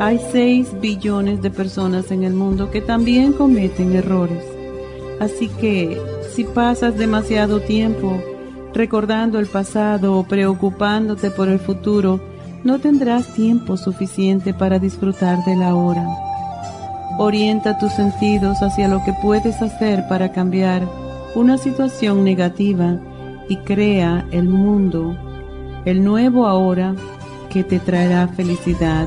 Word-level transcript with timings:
hay 0.00 0.18
6 0.32 0.80
billones 0.80 1.42
de 1.42 1.50
personas 1.50 2.10
en 2.10 2.24
el 2.24 2.34
mundo 2.34 2.70
que 2.70 2.80
también 2.80 3.32
cometen 3.32 3.94
errores. 3.94 4.44
Así 5.20 5.48
que 5.48 6.00
si 6.32 6.44
pasas 6.44 6.96
demasiado 6.96 7.60
tiempo 7.60 8.20
recordando 8.74 9.38
el 9.38 9.46
pasado 9.46 10.18
o 10.18 10.24
preocupándote 10.24 11.30
por 11.30 11.48
el 11.48 11.58
futuro, 11.58 12.20
no 12.64 12.78
tendrás 12.78 13.34
tiempo 13.34 13.76
suficiente 13.76 14.54
para 14.54 14.78
disfrutar 14.78 15.44
de 15.44 15.56
la 15.56 15.74
hora. 15.74 16.06
Orienta 17.18 17.78
tus 17.78 17.92
sentidos 17.92 18.62
hacia 18.62 18.88
lo 18.88 19.04
que 19.04 19.12
puedes 19.20 19.60
hacer 19.60 20.06
para 20.08 20.32
cambiar 20.32 20.88
una 21.34 21.58
situación 21.58 22.24
negativa 22.24 22.98
y 23.48 23.56
crea 23.58 24.26
el 24.32 24.48
mundo, 24.48 25.16
el 25.84 26.02
nuevo 26.02 26.46
ahora 26.46 26.94
que 27.50 27.62
te 27.64 27.78
traerá 27.78 28.28
felicidad 28.28 29.06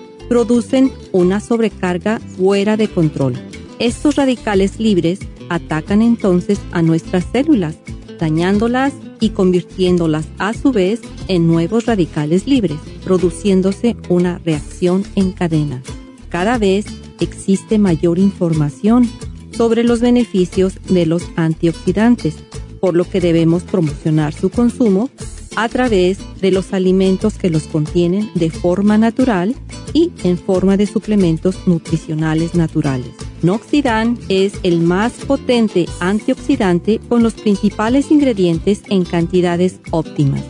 producen 0.31 0.93
una 1.11 1.41
sobrecarga 1.41 2.21
fuera 2.37 2.77
de 2.77 2.87
control. 2.87 3.33
Estos 3.79 4.15
radicales 4.15 4.79
libres 4.79 5.19
atacan 5.49 6.01
entonces 6.01 6.57
a 6.71 6.81
nuestras 6.81 7.25
células, 7.33 7.75
dañándolas 8.17 8.93
y 9.19 9.31
convirtiéndolas 9.31 10.25
a 10.37 10.53
su 10.53 10.71
vez 10.71 11.01
en 11.27 11.47
nuevos 11.47 11.85
radicales 11.85 12.47
libres, 12.47 12.77
produciéndose 13.03 13.97
una 14.07 14.37
reacción 14.45 15.03
en 15.15 15.33
cadena. 15.33 15.83
Cada 16.29 16.57
vez 16.57 16.85
existe 17.19 17.77
mayor 17.77 18.17
información 18.17 19.09
sobre 19.51 19.83
los 19.83 19.99
beneficios 19.99 20.75
de 20.87 21.07
los 21.07 21.23
antioxidantes, 21.35 22.35
por 22.79 22.95
lo 22.95 23.03
que 23.03 23.19
debemos 23.19 23.63
promocionar 23.63 24.31
su 24.31 24.49
consumo 24.49 25.09
a 25.57 25.67
través 25.67 26.19
de 26.39 26.51
los 26.51 26.71
alimentos 26.71 27.33
que 27.33 27.49
los 27.49 27.63
contienen 27.63 28.29
de 28.33 28.49
forma 28.49 28.97
natural 28.97 29.55
y 29.93 30.11
en 30.23 30.37
forma 30.37 30.77
de 30.77 30.85
suplementos 30.85 31.67
nutricionales 31.67 32.55
naturales. 32.55 33.11
Noxidan 33.41 34.17
es 34.29 34.53
el 34.63 34.79
más 34.81 35.11
potente 35.13 35.87
antioxidante 35.99 37.01
con 37.09 37.23
los 37.23 37.33
principales 37.33 38.11
ingredientes 38.11 38.83
en 38.89 39.03
cantidades 39.03 39.79
óptimas. 39.91 40.43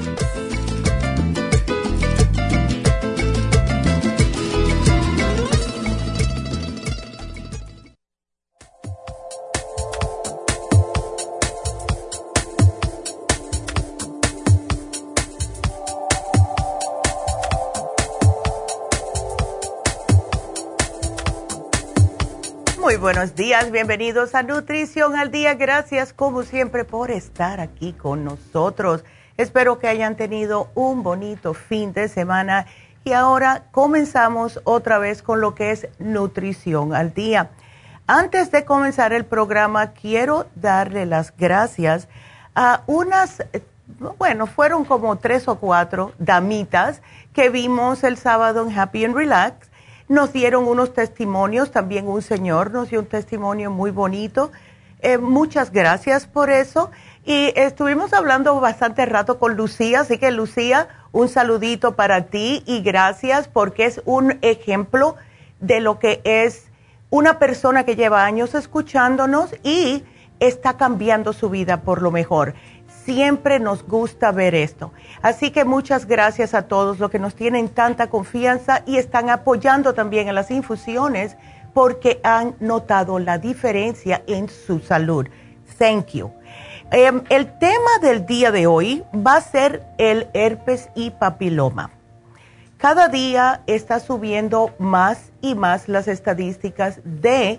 Buenos 23.01 23.37
días, 23.37 23.71
bienvenidos 23.71 24.35
a 24.35 24.43
Nutrición 24.43 25.15
al 25.15 25.31
Día. 25.31 25.55
Gracias 25.55 26.13
como 26.13 26.43
siempre 26.43 26.85
por 26.85 27.13
estar 27.13 27.61
aquí 27.61 27.93
con 27.93 28.25
nosotros. 28.25 29.05
Espero 29.37 29.79
que 29.79 29.87
hayan 29.87 30.17
tenido 30.17 30.71
un 30.75 31.05
bonito 31.05 31.55
fin 31.55 31.93
de 31.93 32.09
semana 32.09 32.67
y 33.05 33.13
ahora 33.13 33.65
comenzamos 33.71 34.61
otra 34.65 34.99
vez 34.99 35.23
con 35.23 35.41
lo 35.41 35.55
que 35.55 35.71
es 35.71 35.89
Nutrición 36.01 36.93
al 36.93 37.15
Día. 37.15 37.51
Antes 38.09 38.51
de 38.51 38.65
comenzar 38.65 39.13
el 39.13 39.25
programa, 39.25 39.93
quiero 39.93 40.47
darle 40.57 41.07
las 41.07 41.37
gracias 41.37 42.09
a 42.57 42.83
unas, 42.87 43.45
bueno, 44.19 44.47
fueron 44.47 44.85
como 44.85 45.17
tres 45.17 45.47
o 45.47 45.57
cuatro 45.61 46.15
damitas 46.19 47.01
que 47.33 47.49
vimos 47.49 48.03
el 48.03 48.17
sábado 48.17 48.67
en 48.67 48.77
Happy 48.77 49.05
and 49.05 49.15
Relax. 49.15 49.68
Nos 50.09 50.33
dieron 50.33 50.67
unos 50.67 50.95
testimonios, 50.95 51.71
también 51.71 52.09
un 52.09 52.23
señor 52.23 52.71
nos 52.71 52.89
dio 52.89 53.01
un 53.01 53.07
testimonio 53.07 53.71
muy 53.71 53.91
bonito. 53.91 54.51
Eh, 55.01 55.19
muchas 55.19 55.71
gracias 55.71 56.27
por 56.27 56.49
eso. 56.49 56.91
Y 57.27 57.53
estuvimos 57.57 58.15
hablando 58.15 58.59
bastante 58.59 59.05
rato 59.05 59.39
con 59.39 59.55
Lucía, 59.55 60.01
así 60.01 60.17
que 60.17 60.31
Lucía, 60.31 60.89
un 61.13 61.29
saludito 61.29 61.95
para 61.95 62.27
ti 62.27 62.63
y 62.65 62.81
gracias 62.81 63.49
porque 63.49 63.85
es 63.85 64.01
un 64.07 64.39
ejemplo 64.41 65.17
de 65.61 65.81
lo 65.81 65.99
que 65.99 66.23
es 66.25 66.69
una 67.11 67.39
persona 67.39 67.85
que 67.85 67.95
lleva 67.95 68.25
años 68.25 68.55
escuchándonos 68.55 69.55
y 69.63 70.05
está 70.41 70.79
cambiando 70.79 71.35
su 71.35 71.51
vida 71.51 71.83
por 71.83 72.01
lo 72.01 72.11
mejor. 72.11 72.55
Siempre 73.09 73.59
nos 73.59 73.85
gusta 73.85 74.33
ver 74.33 74.55
esto. 74.55 74.93
Así 75.23 75.51
que 75.51 75.65
muchas 75.65 76.05
gracias 76.05 76.53
a 76.53 76.69
todos 76.69 76.99
los 76.99 77.11
que 77.11 77.19
nos 77.19 77.35
tienen 77.35 77.71
tanta 77.71 78.09
confianza 78.09 78.83
y 78.85 78.99
están 78.99 79.31
apoyando 79.31 79.95
también 79.95 80.29
en 80.29 80.35
las 80.35 80.51
infusiones 80.51 81.39
porque 81.73 82.21
han 82.23 82.55
notado 82.61 83.19
la 83.19 83.39
diferencia 83.39 84.23
en 84.27 84.51
su 84.51 84.81
salud. 84.81 85.27
Thank 85.79 86.09
you. 86.09 86.31
Em, 86.91 87.23
el 87.31 87.59
tema 87.59 87.99
del 88.03 88.27
día 88.27 88.51
de 88.51 88.67
hoy 88.67 89.03
va 89.15 89.37
a 89.37 89.41
ser 89.41 89.87
el 89.97 90.29
herpes 90.35 90.91
y 90.95 91.09
papiloma. 91.09 91.91
Cada 92.77 93.09
día 93.09 93.63
está 93.67 94.01
subiendo 94.01 94.75
más 94.79 95.33
y 95.41 95.55
más 95.55 95.89
las 95.89 96.09
estadísticas 96.09 97.01
de 97.05 97.59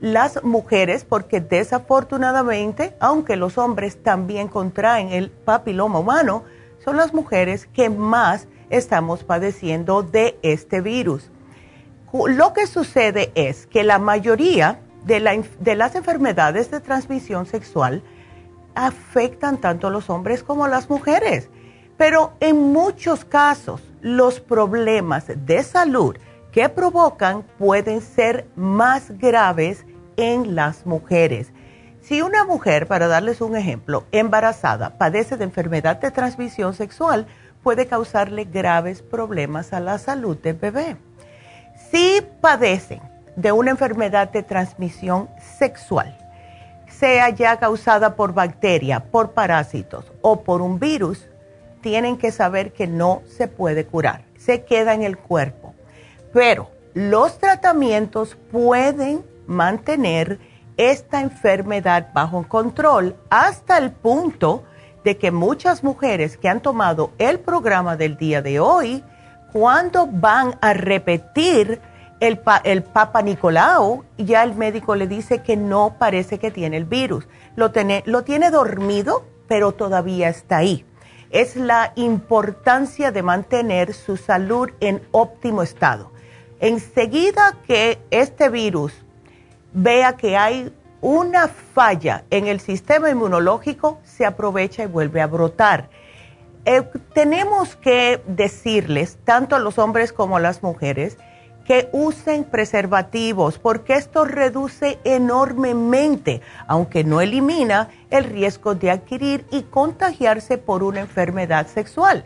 las 0.00 0.42
mujeres 0.44 1.04
porque 1.04 1.40
desafortunadamente, 1.40 2.94
aunque 3.00 3.36
los 3.36 3.58
hombres 3.58 4.02
también 4.02 4.48
contraen 4.48 5.08
el 5.10 5.30
papiloma 5.30 5.98
humano, 6.00 6.44
son 6.84 6.96
las 6.96 7.14
mujeres 7.14 7.66
que 7.66 7.90
más 7.90 8.48
estamos 8.70 9.24
padeciendo 9.24 10.02
de 10.02 10.38
este 10.42 10.80
virus. 10.80 11.30
Lo 12.12 12.52
que 12.52 12.66
sucede 12.66 13.32
es 13.34 13.66
que 13.66 13.84
la 13.84 13.98
mayoría 13.98 14.80
de, 15.04 15.20
las 15.76 15.94
enfermedades 15.94 16.70
de 16.70 16.80
transmisión 16.80 17.46
sexual 17.46 18.02
afectan 18.74 19.58
tanto 19.58 19.86
a 19.86 19.90
los 19.90 20.10
hombres 20.10 20.42
como 20.42 20.64
a 20.64 20.68
las 20.68 20.90
mujeres, 20.90 21.48
pero 21.96 22.32
en 22.40 22.72
muchos 22.72 23.24
casos 23.24 23.82
los 24.00 24.40
problemas 24.40 25.26
de 25.46 25.62
salud 25.62 26.16
que 26.56 26.70
provocan 26.70 27.42
pueden 27.58 28.00
ser 28.00 28.46
más 28.56 29.10
graves 29.18 29.84
en 30.16 30.54
las 30.54 30.86
mujeres. 30.86 31.52
Si 32.00 32.22
una 32.22 32.46
mujer, 32.46 32.86
para 32.86 33.08
darles 33.08 33.42
un 33.42 33.56
ejemplo, 33.56 34.04
embarazada, 34.10 34.96
padece 34.96 35.36
de 35.36 35.44
enfermedad 35.44 36.00
de 36.00 36.10
transmisión 36.10 36.72
sexual, 36.72 37.26
puede 37.62 37.86
causarle 37.86 38.44
graves 38.44 39.02
problemas 39.02 39.74
a 39.74 39.80
la 39.80 39.98
salud 39.98 40.38
del 40.38 40.56
bebé. 40.56 40.96
Si 41.90 42.22
padecen 42.40 43.02
de 43.36 43.52
una 43.52 43.72
enfermedad 43.72 44.30
de 44.30 44.42
transmisión 44.42 45.28
sexual, 45.58 46.16
sea 46.88 47.28
ya 47.28 47.58
causada 47.58 48.16
por 48.16 48.32
bacteria, 48.32 49.00
por 49.00 49.32
parásitos 49.32 50.10
o 50.22 50.40
por 50.40 50.62
un 50.62 50.78
virus, 50.78 51.28
tienen 51.82 52.16
que 52.16 52.32
saber 52.32 52.72
que 52.72 52.86
no 52.86 53.20
se 53.26 53.46
puede 53.46 53.84
curar, 53.84 54.24
se 54.38 54.64
queda 54.64 54.94
en 54.94 55.02
el 55.02 55.18
cuerpo. 55.18 55.65
Pero 56.36 56.68
los 56.92 57.38
tratamientos 57.38 58.36
pueden 58.52 59.24
mantener 59.46 60.38
esta 60.76 61.22
enfermedad 61.22 62.08
bajo 62.12 62.46
control 62.46 63.16
hasta 63.30 63.78
el 63.78 63.90
punto 63.90 64.62
de 65.02 65.16
que 65.16 65.30
muchas 65.30 65.82
mujeres 65.82 66.36
que 66.36 66.50
han 66.50 66.60
tomado 66.60 67.12
el 67.16 67.40
programa 67.40 67.96
del 67.96 68.18
día 68.18 68.42
de 68.42 68.60
hoy, 68.60 69.02
cuando 69.50 70.06
van 70.06 70.58
a 70.60 70.74
repetir 70.74 71.80
el, 72.20 72.38
el 72.64 72.82
Papa 72.82 73.22
Nicolau, 73.22 74.04
ya 74.18 74.42
el 74.42 74.54
médico 74.56 74.94
le 74.94 75.06
dice 75.06 75.40
que 75.40 75.56
no 75.56 75.96
parece 75.98 76.38
que 76.38 76.50
tiene 76.50 76.76
el 76.76 76.84
virus. 76.84 77.26
Lo 77.54 77.72
lo 78.04 78.24
tiene 78.24 78.50
dormido, 78.50 79.24
pero 79.48 79.72
todavía 79.72 80.28
está 80.28 80.58
ahí 80.58 80.84
es 81.30 81.56
la 81.56 81.92
importancia 81.96 83.10
de 83.10 83.22
mantener 83.22 83.92
su 83.94 84.16
salud 84.16 84.70
en 84.80 85.02
óptimo 85.10 85.62
estado. 85.62 86.12
Enseguida 86.60 87.56
que 87.66 87.98
este 88.10 88.48
virus 88.48 88.92
vea 89.72 90.16
que 90.16 90.36
hay 90.36 90.72
una 91.00 91.48
falla 91.48 92.24
en 92.30 92.46
el 92.46 92.60
sistema 92.60 93.10
inmunológico, 93.10 94.00
se 94.04 94.24
aprovecha 94.24 94.84
y 94.84 94.86
vuelve 94.86 95.20
a 95.20 95.26
brotar. 95.26 95.90
Eh, 96.64 96.82
tenemos 97.14 97.76
que 97.76 98.20
decirles, 98.26 99.18
tanto 99.24 99.54
a 99.54 99.60
los 99.60 99.78
hombres 99.78 100.12
como 100.12 100.36
a 100.36 100.40
las 100.40 100.62
mujeres, 100.62 101.18
que 101.66 101.88
usen 101.92 102.44
preservativos 102.44 103.58
porque 103.58 103.94
esto 103.94 104.24
reduce 104.24 104.98
enormemente, 105.04 106.40
aunque 106.66 107.04
no 107.04 107.20
elimina 107.20 107.88
el 108.10 108.24
riesgo 108.24 108.74
de 108.74 108.90
adquirir 108.90 109.44
y 109.50 109.62
contagiarse 109.62 110.58
por 110.58 110.82
una 110.82 111.00
enfermedad 111.00 111.66
sexual. 111.66 112.24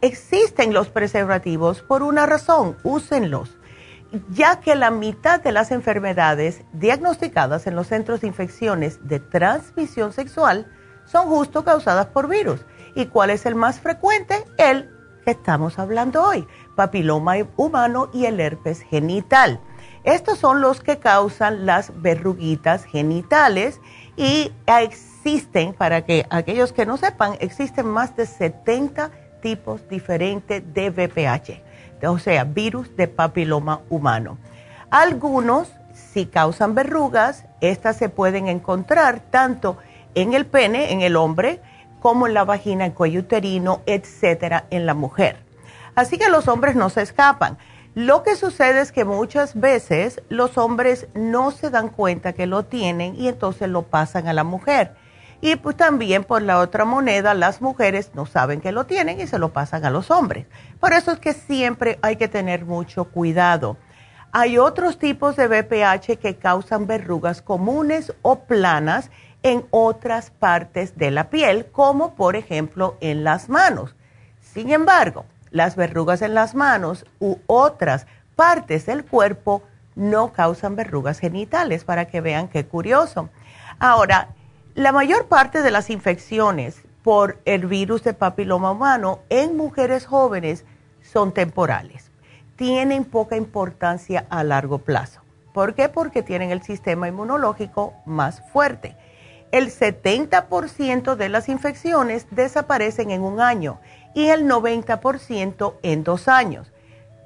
Existen 0.00 0.74
los 0.74 0.88
preservativos 0.88 1.82
por 1.82 2.02
una 2.02 2.26
razón, 2.26 2.76
úsenlos, 2.82 3.56
ya 4.30 4.60
que 4.60 4.74
la 4.74 4.90
mitad 4.90 5.40
de 5.40 5.52
las 5.52 5.70
enfermedades 5.70 6.62
diagnosticadas 6.72 7.66
en 7.66 7.76
los 7.76 7.86
centros 7.86 8.20
de 8.20 8.26
infecciones 8.26 9.06
de 9.08 9.20
transmisión 9.20 10.12
sexual 10.12 10.66
son 11.04 11.26
justo 11.28 11.64
causadas 11.64 12.06
por 12.06 12.28
virus. 12.28 12.64
¿Y 12.94 13.06
cuál 13.06 13.30
es 13.30 13.46
el 13.46 13.54
más 13.54 13.80
frecuente? 13.80 14.44
El 14.58 14.90
que 15.24 15.32
estamos 15.32 15.78
hablando 15.78 16.22
hoy 16.22 16.46
papiloma 16.74 17.34
humano 17.56 18.08
y 18.12 18.24
el 18.24 18.40
herpes 18.40 18.80
genital. 18.80 19.60
Estos 20.02 20.38
son 20.38 20.62
los 20.62 20.80
que 20.80 20.98
causan 20.98 21.66
las 21.66 21.92
verruguitas 22.00 22.84
genitales 22.84 23.80
y 24.16 24.50
existen, 24.66 25.74
para 25.74 26.06
que 26.06 26.26
aquellos 26.30 26.72
que 26.72 26.86
no 26.86 26.96
sepan, 26.96 27.36
existen 27.40 27.86
más 27.86 28.16
de 28.16 28.24
70 28.24 29.10
tipos 29.40 29.88
diferentes 29.88 30.62
de 30.74 30.90
VPH, 30.90 32.06
o 32.06 32.18
sea, 32.18 32.44
virus 32.44 32.96
de 32.96 33.08
papiloma 33.08 33.80
humano. 33.88 34.38
Algunos 34.90 35.68
si 36.12 36.26
causan 36.26 36.74
verrugas, 36.74 37.44
estas 37.60 37.96
se 37.96 38.08
pueden 38.08 38.48
encontrar 38.48 39.20
tanto 39.20 39.78
en 40.14 40.34
el 40.34 40.46
pene, 40.46 40.92
en 40.92 41.02
el 41.02 41.16
hombre, 41.16 41.60
como 42.00 42.26
en 42.26 42.34
la 42.34 42.44
vagina, 42.44 42.86
el 42.86 42.94
cuello 42.94 43.20
uterino, 43.20 43.82
etcétera, 43.86 44.64
en 44.70 44.86
la 44.86 44.94
mujer. 44.94 45.36
Así 45.94 46.18
que 46.18 46.28
los 46.28 46.48
hombres 46.48 46.74
no 46.74 46.90
se 46.90 47.02
escapan. 47.02 47.58
Lo 47.94 48.22
que 48.22 48.36
sucede 48.36 48.80
es 48.80 48.92
que 48.92 49.04
muchas 49.04 49.58
veces 49.58 50.22
los 50.28 50.58
hombres 50.58 51.08
no 51.14 51.50
se 51.50 51.70
dan 51.70 51.88
cuenta 51.88 52.32
que 52.32 52.46
lo 52.46 52.64
tienen 52.64 53.14
y 53.16 53.28
entonces 53.28 53.68
lo 53.68 53.82
pasan 53.82 54.28
a 54.28 54.32
la 54.32 54.44
mujer. 54.44 54.94
Y 55.42 55.56
pues 55.56 55.76
también 55.76 56.24
por 56.24 56.42
la 56.42 56.58
otra 56.58 56.84
moneda, 56.84 57.32
las 57.34 57.62
mujeres 57.62 58.10
no 58.14 58.26
saben 58.26 58.60
que 58.60 58.72
lo 58.72 58.84
tienen 58.84 59.20
y 59.20 59.26
se 59.26 59.38
lo 59.38 59.52
pasan 59.52 59.84
a 59.84 59.90
los 59.90 60.10
hombres. 60.10 60.46
Por 60.78 60.92
eso 60.92 61.12
es 61.12 61.18
que 61.18 61.32
siempre 61.32 61.98
hay 62.02 62.16
que 62.16 62.28
tener 62.28 62.66
mucho 62.66 63.04
cuidado. 63.04 63.78
Hay 64.32 64.58
otros 64.58 64.98
tipos 64.98 65.36
de 65.36 65.48
BPH 65.48 66.18
que 66.18 66.36
causan 66.36 66.86
verrugas 66.86 67.42
comunes 67.42 68.12
o 68.22 68.40
planas 68.40 69.10
en 69.42 69.64
otras 69.70 70.30
partes 70.30 70.96
de 70.98 71.10
la 71.10 71.30
piel, 71.30 71.66
como 71.72 72.14
por 72.14 72.36
ejemplo 72.36 72.96
en 73.00 73.24
las 73.24 73.48
manos. 73.48 73.96
Sin 74.40 74.70
embargo, 74.70 75.24
las 75.50 75.74
verrugas 75.74 76.22
en 76.22 76.34
las 76.34 76.54
manos 76.54 77.06
u 77.18 77.38
otras 77.46 78.06
partes 78.36 78.86
del 78.86 79.04
cuerpo 79.04 79.62
no 79.96 80.32
causan 80.32 80.76
verrugas 80.76 81.18
genitales, 81.18 81.84
para 81.84 82.04
que 82.04 82.20
vean 82.20 82.48
qué 82.48 82.66
curioso. 82.66 83.30
Ahora, 83.78 84.28
la 84.74 84.92
mayor 84.92 85.26
parte 85.26 85.62
de 85.62 85.70
las 85.70 85.90
infecciones 85.90 86.82
por 87.02 87.38
el 87.44 87.66
virus 87.66 88.04
de 88.04 88.14
papiloma 88.14 88.70
humano 88.70 89.20
en 89.28 89.56
mujeres 89.56 90.06
jóvenes 90.06 90.64
son 91.02 91.32
temporales. 91.32 92.10
Tienen 92.56 93.04
poca 93.04 93.36
importancia 93.36 94.26
a 94.30 94.44
largo 94.44 94.78
plazo. 94.78 95.22
¿Por 95.52 95.74
qué? 95.74 95.88
Porque 95.88 96.22
tienen 96.22 96.50
el 96.50 96.62
sistema 96.62 97.08
inmunológico 97.08 97.94
más 98.06 98.42
fuerte. 98.52 98.96
El 99.50 99.72
70% 99.72 101.16
de 101.16 101.28
las 101.28 101.48
infecciones 101.48 102.26
desaparecen 102.30 103.10
en 103.10 103.22
un 103.22 103.40
año 103.40 103.80
y 104.14 104.28
el 104.28 104.44
90% 104.44 105.74
en 105.82 106.04
dos 106.04 106.28
años. 106.28 106.72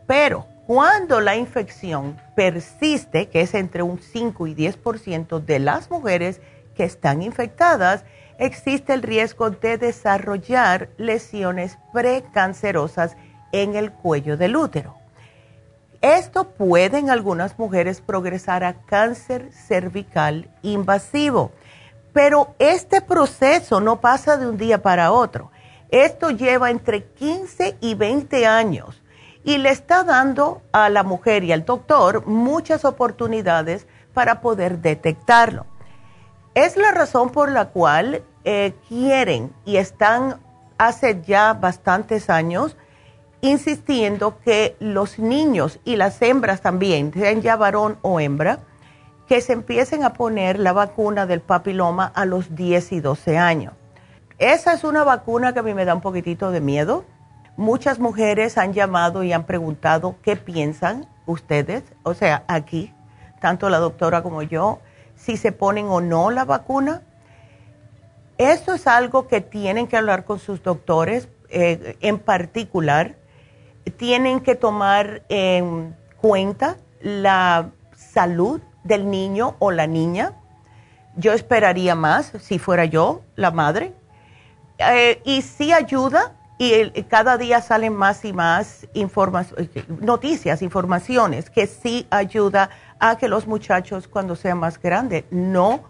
Pero 0.07 0.47
Cuando 0.67 1.21
la 1.21 1.37
infección 1.37 2.17
persiste, 2.35 3.29
que 3.29 3.43
es 3.43 3.53
entre 3.53 3.83
un 3.83 4.01
5 4.01 4.47
y 4.47 4.55
10% 4.55 5.45
de 5.45 5.59
las 5.59 5.91
mujeres 5.91 6.41
que 6.75 6.85
están 6.85 7.23
infectadas, 7.23 8.05
existe 8.39 8.93
el 8.93 9.03
riesgo 9.03 9.51
de 9.51 9.79
desarrollar 9.79 10.89
lesiones 10.97 11.79
precancerosas 11.93 13.17
en 13.53 13.77
el 13.77 13.93
cuello 13.93 14.37
del 14.37 14.57
útero. 14.57 14.97
Esto 16.01 16.51
puede 16.51 16.99
en 16.99 17.09
algunas 17.09 17.59
mujeres 17.59 18.01
progresar 18.03 18.63
a 18.63 18.75
cáncer 18.75 19.51
cervical 19.53 20.51
invasivo, 20.63 21.53
pero 22.13 22.55
este 22.59 23.01
proceso 23.01 23.81
no 23.81 24.01
pasa 24.01 24.37
de 24.37 24.47
un 24.47 24.59
día 24.59 24.83
para 24.83 25.13
otro. 25.13 25.51
Esto 25.89 26.31
lleva 26.31 26.71
entre 26.71 27.05
15 27.05 27.79
y 27.81 27.95
20 27.95 28.47
años 28.47 29.03
y 29.45 29.59
le 29.59 29.71
está 29.71 30.05
dando 30.05 30.63
a 30.73 30.89
la 30.89 31.05
mujer 31.05 31.45
y 31.45 31.53
al 31.53 31.65
doctor 31.65 32.27
muchas 32.27 32.85
oportunidades 32.85 33.87
para 34.13 34.41
poder 34.41 34.81
detectarlo. 34.81 35.67
Es 36.55 36.77
la 36.77 36.93
razón 36.93 37.31
por 37.31 37.51
la 37.51 37.71
cual 37.71 38.23
eh, 38.45 38.75
quieren 38.89 39.53
y 39.65 39.77
están 39.77 40.41
hace 40.79 41.21
ya 41.27 41.55
bastantes 41.55 42.31
años 42.31 42.77
insistiendo 43.41 44.39
que 44.39 44.77
los 44.79 45.19
niños 45.19 45.81
y 45.85 45.97
las 45.97 46.23
hembras 46.23 46.61
también, 46.61 47.13
sean 47.13 47.43
ya 47.43 47.57
varón 47.57 47.99
o 48.03 48.21
hembra, 48.21 48.61
que 49.27 49.41
se 49.41 49.53
empiecen 49.53 50.05
a 50.05 50.15
poner 50.15 50.59
la 50.59 50.73
vacuna 50.73 51.27
del 51.27 51.41
papiloma 51.41 52.07
a 52.07 52.25
los 52.25 52.55
10 52.55 52.93
y 52.93 53.01
12 53.01 53.37
años. 53.37 53.75
Esa 54.39 54.73
es 54.73 54.85
una 54.85 55.05
vacuna 55.05 55.53
que 55.53 55.61
a 55.61 55.63
mí 55.63 55.75
me 55.75 55.85
da 55.85 55.95
un 55.95 56.01
poquitito 56.01 56.53
de 56.53 56.61
miedo. 56.61 57.05
Muchas 57.57 57.99
mujeres 57.99 58.59
han 58.59 58.73
llamado 58.73 59.25
y 59.25 59.33
han 59.33 59.45
preguntado 59.45 60.17
qué 60.23 60.37
piensan 60.37 61.07
ustedes, 61.27 61.83
o 62.03 62.15
sea, 62.15 62.45
aquí, 62.49 62.95
tanto 63.41 63.69
la 63.69 63.79
doctora 63.79 64.23
como 64.23 64.43
yo, 64.43 64.79
si 65.25 65.37
se 65.37 65.53
ponen 65.53 65.87
o 65.87 66.01
no 66.01 66.31
la 66.31 66.45
vacuna. 66.45 67.03
Esto 68.37 68.75
es 68.75 68.87
algo 68.87 69.27
que 69.29 69.41
tienen 69.41 69.87
que 69.87 69.97
hablar 69.97 70.25
con 70.25 70.39
sus 70.39 70.63
doctores 70.63 71.29
eh, 71.49 71.97
en 72.01 72.19
particular. 72.19 73.17
Tienen 73.97 74.41
que 74.41 74.55
tomar 74.55 75.23
en 75.29 75.97
cuenta 76.21 76.77
la 77.01 77.71
salud 77.95 78.61
del 78.83 79.11
niño 79.11 79.57
o 79.61 79.71
la 79.71 79.87
niña. 79.87 80.33
Yo 81.17 81.33
esperaría 81.33 81.95
más 81.95 82.33
si 82.41 82.59
fuera 82.59 82.85
yo 82.85 83.23
la 83.37 83.51
madre. 83.51 83.95
Eh, 84.79 85.23
y 85.25 85.43
sí 85.43 85.73
ayuda 85.73 86.35
y 86.59 87.03
cada 87.05 87.37
día 87.37 87.61
salen 87.61 87.95
más 87.95 88.25
y 88.25 88.33
más 88.33 88.87
noticias, 90.01 90.63
informaciones 90.63 91.51
que 91.51 91.67
sí 91.67 92.07
ayuda 92.11 92.71
a 93.11 93.19
que 93.19 93.29
los 93.29 93.47
muchachos 93.47 94.09
cuando 94.09 94.35
sean 94.35 94.57
más 94.57 94.81
grandes 94.81 95.25
no 95.31 95.83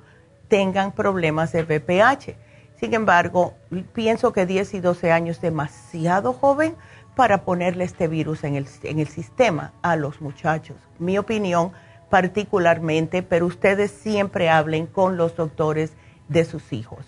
tengan 0.49 0.91
problemas 0.91 1.53
de 1.53 1.63
VPH. 1.63 2.37
Sin 2.81 2.93
embargo, 2.93 3.55
pienso 3.93 4.33
que 4.33 4.47
10 4.47 4.75
y 4.75 4.81
12 4.81 5.13
años 5.13 5.37
es 5.37 5.43
demasiado 5.43 6.33
joven 6.33 6.75
para 7.15 7.45
ponerle 7.45 7.85
este 7.85 8.09
virus 8.09 8.43
en 8.43 8.57
el, 8.57 8.67
en 8.83 8.99
el 8.99 9.07
sistema 9.07 9.73
a 9.81 9.95
los 9.95 10.21
muchachos. 10.21 10.77
Mi 10.99 11.17
opinión 11.17 11.71
particularmente, 12.11 13.23
pero 13.23 13.47
ustedes 13.47 13.93
siempre 13.93 14.51
hablen 14.51 14.87
con 14.87 15.17
los 15.17 15.37
doctores 15.37 15.93
de 16.27 16.45
sus 16.45 16.73
hijos. 16.73 17.07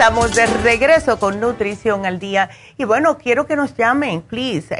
Estamos 0.00 0.34
de 0.34 0.46
regreso 0.46 1.18
con 1.18 1.40
Nutrición 1.40 2.06
al 2.06 2.18
Día. 2.18 2.48
Y 2.78 2.84
bueno, 2.84 3.18
quiero 3.18 3.46
que 3.46 3.54
nos 3.54 3.76
llamen, 3.76 4.22
please, 4.22 4.74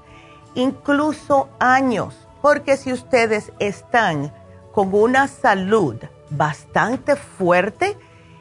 incluso 0.55 1.49
años, 1.59 2.27
porque 2.43 2.77
si 2.77 2.93
ustedes 2.93 3.53
están 3.59 4.33
con 4.73 4.95
una 4.95 5.29
salud 5.29 5.97
bastante 6.31 7.17
fuerte 7.17 7.97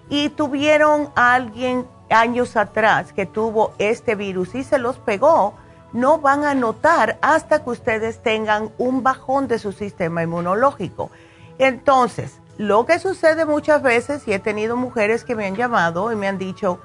y 0.09 0.29
tuvieron 0.29 1.09
a 1.15 1.33
alguien 1.33 1.87
años 2.09 2.55
atrás 2.55 3.13
que 3.13 3.25
tuvo 3.25 3.73
este 3.77 4.15
virus 4.15 4.55
y 4.55 4.63
se 4.63 4.77
los 4.77 4.97
pegó, 4.97 5.53
no 5.93 6.19
van 6.19 6.43
a 6.43 6.53
notar 6.53 7.17
hasta 7.21 7.63
que 7.63 7.69
ustedes 7.69 8.21
tengan 8.21 8.71
un 8.77 9.03
bajón 9.03 9.47
de 9.47 9.59
su 9.59 9.71
sistema 9.71 10.23
inmunológico. 10.23 11.09
Entonces, 11.57 12.39
lo 12.57 12.85
que 12.85 12.99
sucede 12.99 13.45
muchas 13.45 13.81
veces, 13.81 14.27
y 14.27 14.33
he 14.33 14.39
tenido 14.39 14.75
mujeres 14.75 15.23
que 15.23 15.35
me 15.35 15.45
han 15.47 15.55
llamado 15.55 16.11
y 16.11 16.15
me 16.15 16.27
han 16.27 16.37
dicho 16.37 16.79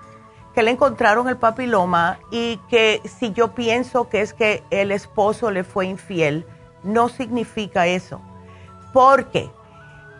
que 0.54 0.62
le 0.62 0.71
encontraron 0.71 1.28
el 1.28 1.37
papiloma 1.37 2.21
y 2.30 2.59
que 2.68 3.02
si 3.04 3.33
yo 3.33 3.54
pienso 3.54 4.09
que 4.09 4.21
es 4.21 4.33
que 4.33 4.62
el 4.71 4.92
esposo 4.92 5.50
le 5.50 5.64
fue 5.64 5.87
infiel, 5.87 6.47
no 6.85 7.09
significa 7.09 7.87
eso. 7.87 8.21
Porque 8.93 9.50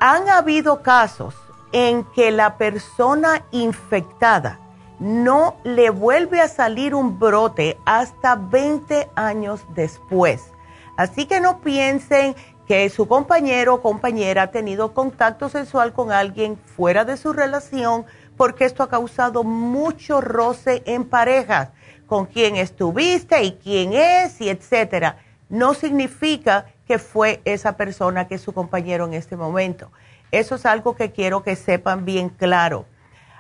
han 0.01 0.29
habido 0.29 0.83
casos 0.83 1.35
en 1.73 2.05
que 2.15 2.31
la 2.31 2.57
persona 2.57 3.45
infectada 3.51 4.59
no 4.99 5.57
le 5.65 5.91
vuelve 5.91 6.41
a 6.41 6.49
salir 6.49 6.95
un 6.95 7.19
brote 7.19 7.79
hasta 7.85 8.37
20 8.37 9.11
años 9.15 9.61
después. 9.75 10.53
Así 10.97 11.27
que 11.27 11.41
no 11.41 11.61
piensen 11.61 12.37
que 12.67 12.89
su 12.89 13.07
compañero 13.07 13.75
o 13.75 13.83
compañera 13.83 14.43
ha 14.43 14.51
tenido 14.51 14.95
contacto 14.95 15.49
sexual 15.49 15.93
con 15.93 16.13
alguien 16.13 16.57
fuera 16.57 17.05
de 17.05 17.17
su 17.17 17.33
relación, 17.33 18.07
porque 18.37 18.65
esto 18.65 18.83
ha 18.83 18.89
causado 18.89 19.45
mucho 19.45 20.21
roce 20.21 20.83
en 20.87 21.05
parejas, 21.05 21.71
con 22.07 22.27
quién 22.27 22.57
estuviste 22.57 23.43
y 23.43 23.53
quién 23.53 23.93
es 23.93 24.41
y 24.41 24.49
etcétera. 24.49 25.19
No 25.49 25.75
significa 25.75 26.67
que 26.87 26.99
fue 26.99 27.41
esa 27.45 27.77
persona 27.77 28.27
que 28.27 28.37
es 28.37 28.43
su 28.43 28.53
compañero 28.53 29.05
en 29.07 29.15
este 29.15 29.37
momento. 29.37 29.91
Eso 30.31 30.57
es 30.57 30.67
algo 30.67 30.97
que 30.97 31.13
quiero 31.13 31.43
que 31.43 31.57
sepan 31.57 32.05
bien 32.05 32.29
claro. 32.29 32.87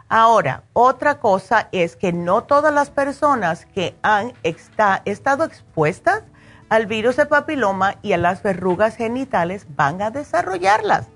Ahora, 0.08 0.64
otra 0.74 1.18
cosa 1.18 1.68
es 1.72 1.96
que 1.96 2.12
no 2.12 2.44
todas 2.44 2.72
las 2.72 2.90
personas 2.90 3.66
que 3.66 3.96
han 4.02 4.32
estado 4.42 5.44
expuestas 5.44 6.22
al 6.68 6.86
virus 6.86 7.16
de 7.16 7.26
papiloma 7.26 7.96
y 8.02 8.12
a 8.12 8.18
las 8.18 8.42
verrugas 8.42 8.96
genitales 8.96 9.66
van 9.76 10.02
a 10.02 10.10
desarrollarlas. 10.10 11.08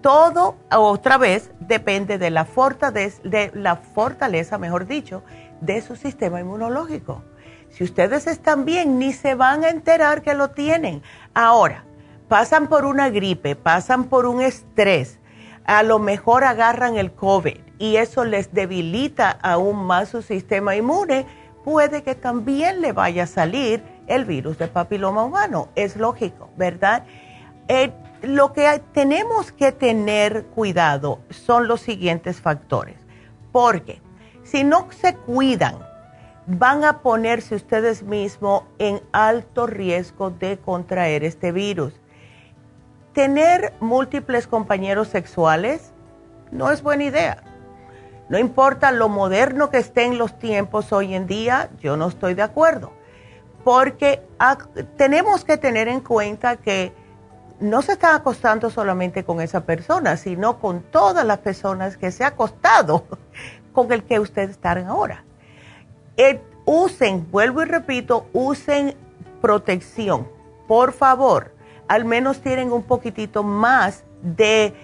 Todo, 0.00 0.56
otra 0.74 1.18
vez, 1.18 1.50
depende 1.60 2.16
de 2.16 2.30
la, 2.30 2.46
fortaleza, 2.46 3.20
de 3.22 3.50
la 3.54 3.76
fortaleza, 3.76 4.56
mejor 4.56 4.86
dicho, 4.86 5.22
de 5.60 5.82
su 5.82 5.94
sistema 5.94 6.40
inmunológico. 6.40 7.22
Si 7.70 7.84
ustedes 7.84 8.26
están 8.26 8.64
bien, 8.64 8.98
ni 8.98 9.12
se 9.12 9.34
van 9.34 9.64
a 9.64 9.70
enterar 9.70 10.22
que 10.22 10.34
lo 10.34 10.50
tienen. 10.50 11.02
Ahora, 11.34 11.84
pasan 12.28 12.68
por 12.68 12.84
una 12.84 13.10
gripe, 13.10 13.56
pasan 13.56 14.04
por 14.04 14.26
un 14.26 14.40
estrés, 14.40 15.18
a 15.64 15.82
lo 15.82 15.98
mejor 15.98 16.44
agarran 16.44 16.96
el 16.96 17.12
COVID 17.12 17.58
y 17.78 17.96
eso 17.96 18.24
les 18.24 18.52
debilita 18.52 19.30
aún 19.30 19.84
más 19.84 20.10
su 20.10 20.22
sistema 20.22 20.76
inmune, 20.76 21.26
puede 21.64 22.02
que 22.02 22.14
también 22.14 22.80
le 22.80 22.92
vaya 22.92 23.24
a 23.24 23.26
salir 23.26 23.82
el 24.06 24.24
virus 24.24 24.58
de 24.58 24.68
papiloma 24.68 25.24
humano. 25.24 25.68
Es 25.74 25.96
lógico, 25.96 26.50
¿verdad? 26.56 27.04
Eh, 27.68 27.92
lo 28.22 28.52
que 28.52 28.82
tenemos 28.92 29.52
que 29.52 29.72
tener 29.72 30.44
cuidado 30.46 31.20
son 31.30 31.68
los 31.68 31.80
siguientes 31.80 32.40
factores, 32.40 32.96
porque 33.50 34.02
si 34.42 34.62
no 34.62 34.88
se 34.90 35.14
cuidan, 35.14 35.89
van 36.46 36.84
a 36.84 37.00
ponerse 37.00 37.54
ustedes 37.54 38.02
mismos 38.02 38.64
en 38.78 39.00
alto 39.12 39.66
riesgo 39.66 40.30
de 40.30 40.58
contraer 40.58 41.24
este 41.24 41.52
virus. 41.52 41.94
Tener 43.12 43.72
múltiples 43.80 44.46
compañeros 44.46 45.08
sexuales 45.08 45.92
no 46.50 46.70
es 46.70 46.82
buena 46.82 47.04
idea 47.04 47.42
no 48.30 48.38
importa 48.38 48.92
lo 48.92 49.08
moderno 49.08 49.70
que 49.70 49.78
estén 49.78 50.16
los 50.16 50.38
tiempos 50.38 50.92
hoy 50.92 51.14
en 51.16 51.26
día, 51.26 51.68
yo 51.80 51.96
no 51.96 52.06
estoy 52.06 52.34
de 52.34 52.42
acuerdo, 52.42 52.92
porque 53.64 54.22
tenemos 54.96 55.44
que 55.44 55.56
tener 55.56 55.88
en 55.88 56.00
cuenta 56.00 56.54
que 56.54 56.94
no 57.58 57.82
se 57.82 57.92
está 57.92 58.14
acostando 58.14 58.70
solamente 58.70 59.24
con 59.24 59.40
esa 59.40 59.62
persona, 59.62 60.16
sino 60.16 60.60
con 60.60 60.80
todas 60.80 61.26
las 61.26 61.38
personas 61.38 61.96
que 61.96 62.12
se 62.12 62.22
ha 62.22 62.28
acostado 62.28 63.04
con 63.72 63.90
el 63.90 64.04
que 64.04 64.20
ustedes 64.20 64.50
están 64.50 64.86
ahora. 64.86 65.24
Eh, 66.16 66.40
usen, 66.64 67.26
vuelvo 67.30 67.62
y 67.62 67.66
repito, 67.66 68.26
usen 68.32 68.94
protección, 69.40 70.28
por 70.66 70.92
favor. 70.92 71.54
Al 71.88 72.04
menos 72.04 72.40
tienen 72.40 72.72
un 72.72 72.82
poquitito 72.82 73.42
más 73.42 74.04
de 74.22 74.74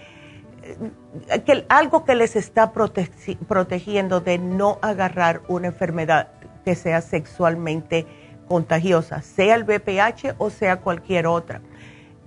algo 1.68 2.04
que 2.04 2.14
les 2.14 2.36
está 2.36 2.72
protegiendo 2.72 4.20
de 4.20 4.38
no 4.38 4.78
agarrar 4.82 5.42
una 5.48 5.68
enfermedad 5.68 6.28
que 6.64 6.74
sea 6.74 7.00
sexualmente 7.00 8.06
contagiosa, 8.48 9.22
sea 9.22 9.54
el 9.54 9.64
BPH 9.64 10.34
o 10.38 10.50
sea 10.50 10.80
cualquier 10.80 11.26
otra. 11.26 11.60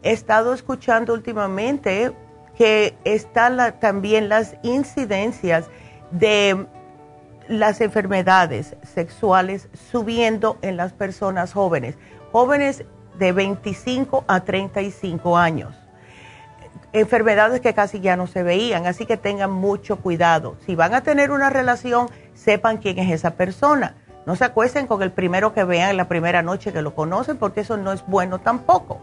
He 0.03 0.11
estado 0.11 0.53
escuchando 0.53 1.13
últimamente 1.13 2.13
que 2.57 2.95
están 3.03 3.57
también 3.79 4.29
las 4.29 4.55
incidencias 4.63 5.69
de 6.11 6.65
las 7.49 7.81
enfermedades 7.81 8.77
sexuales 8.83 9.67
subiendo 9.91 10.57
en 10.61 10.77
las 10.77 10.93
personas 10.93 11.51
jóvenes, 11.51 11.97
jóvenes 12.31 12.85
de 13.17 13.31
25 13.33 14.23
a 14.27 14.39
35 14.45 15.37
años 15.37 15.75
enfermedades 16.93 17.61
que 17.61 17.73
casi 17.73 17.99
ya 17.99 18.15
no 18.15 18.27
se 18.27 18.43
veían, 18.43 18.87
así 18.87 19.05
que 19.05 19.17
tengan 19.17 19.51
mucho 19.51 19.97
cuidado. 19.97 20.57
Si 20.65 20.75
van 20.75 20.93
a 20.93 21.01
tener 21.01 21.31
una 21.31 21.49
relación, 21.49 22.09
sepan 22.33 22.77
quién 22.77 22.99
es 22.99 23.11
esa 23.11 23.31
persona. 23.31 23.95
No 24.25 24.35
se 24.35 24.45
acuesten 24.45 24.87
con 24.87 25.01
el 25.01 25.11
primero 25.11 25.53
que 25.53 25.63
vean 25.63 25.91
en 25.91 25.97
la 25.97 26.07
primera 26.07 26.41
noche 26.41 26.73
que 26.73 26.81
lo 26.81 26.95
conocen, 26.95 27.37
porque 27.37 27.61
eso 27.61 27.77
no 27.77 27.91
es 27.91 28.05
bueno 28.05 28.39
tampoco. 28.39 28.99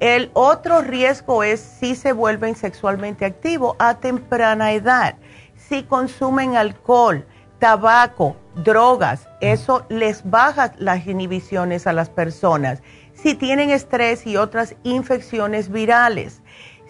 El 0.00 0.30
otro 0.32 0.80
riesgo 0.80 1.42
es 1.42 1.60
si 1.60 1.94
se 1.94 2.12
vuelven 2.12 2.54
sexualmente 2.54 3.24
activos 3.24 3.76
a 3.78 3.94
temprana 3.94 4.72
edad, 4.72 5.16
si 5.56 5.82
consumen 5.82 6.56
alcohol, 6.56 7.26
tabaco, 7.58 8.36
drogas, 8.54 9.28
eso 9.40 9.84
les 9.88 10.28
baja 10.28 10.72
las 10.78 11.06
inhibiciones 11.06 11.86
a 11.86 11.92
las 11.92 12.08
personas. 12.10 12.82
Si 13.14 13.34
tienen 13.34 13.70
estrés 13.70 14.26
y 14.26 14.36
otras 14.36 14.76
infecciones 14.84 15.70
virales 15.70 16.40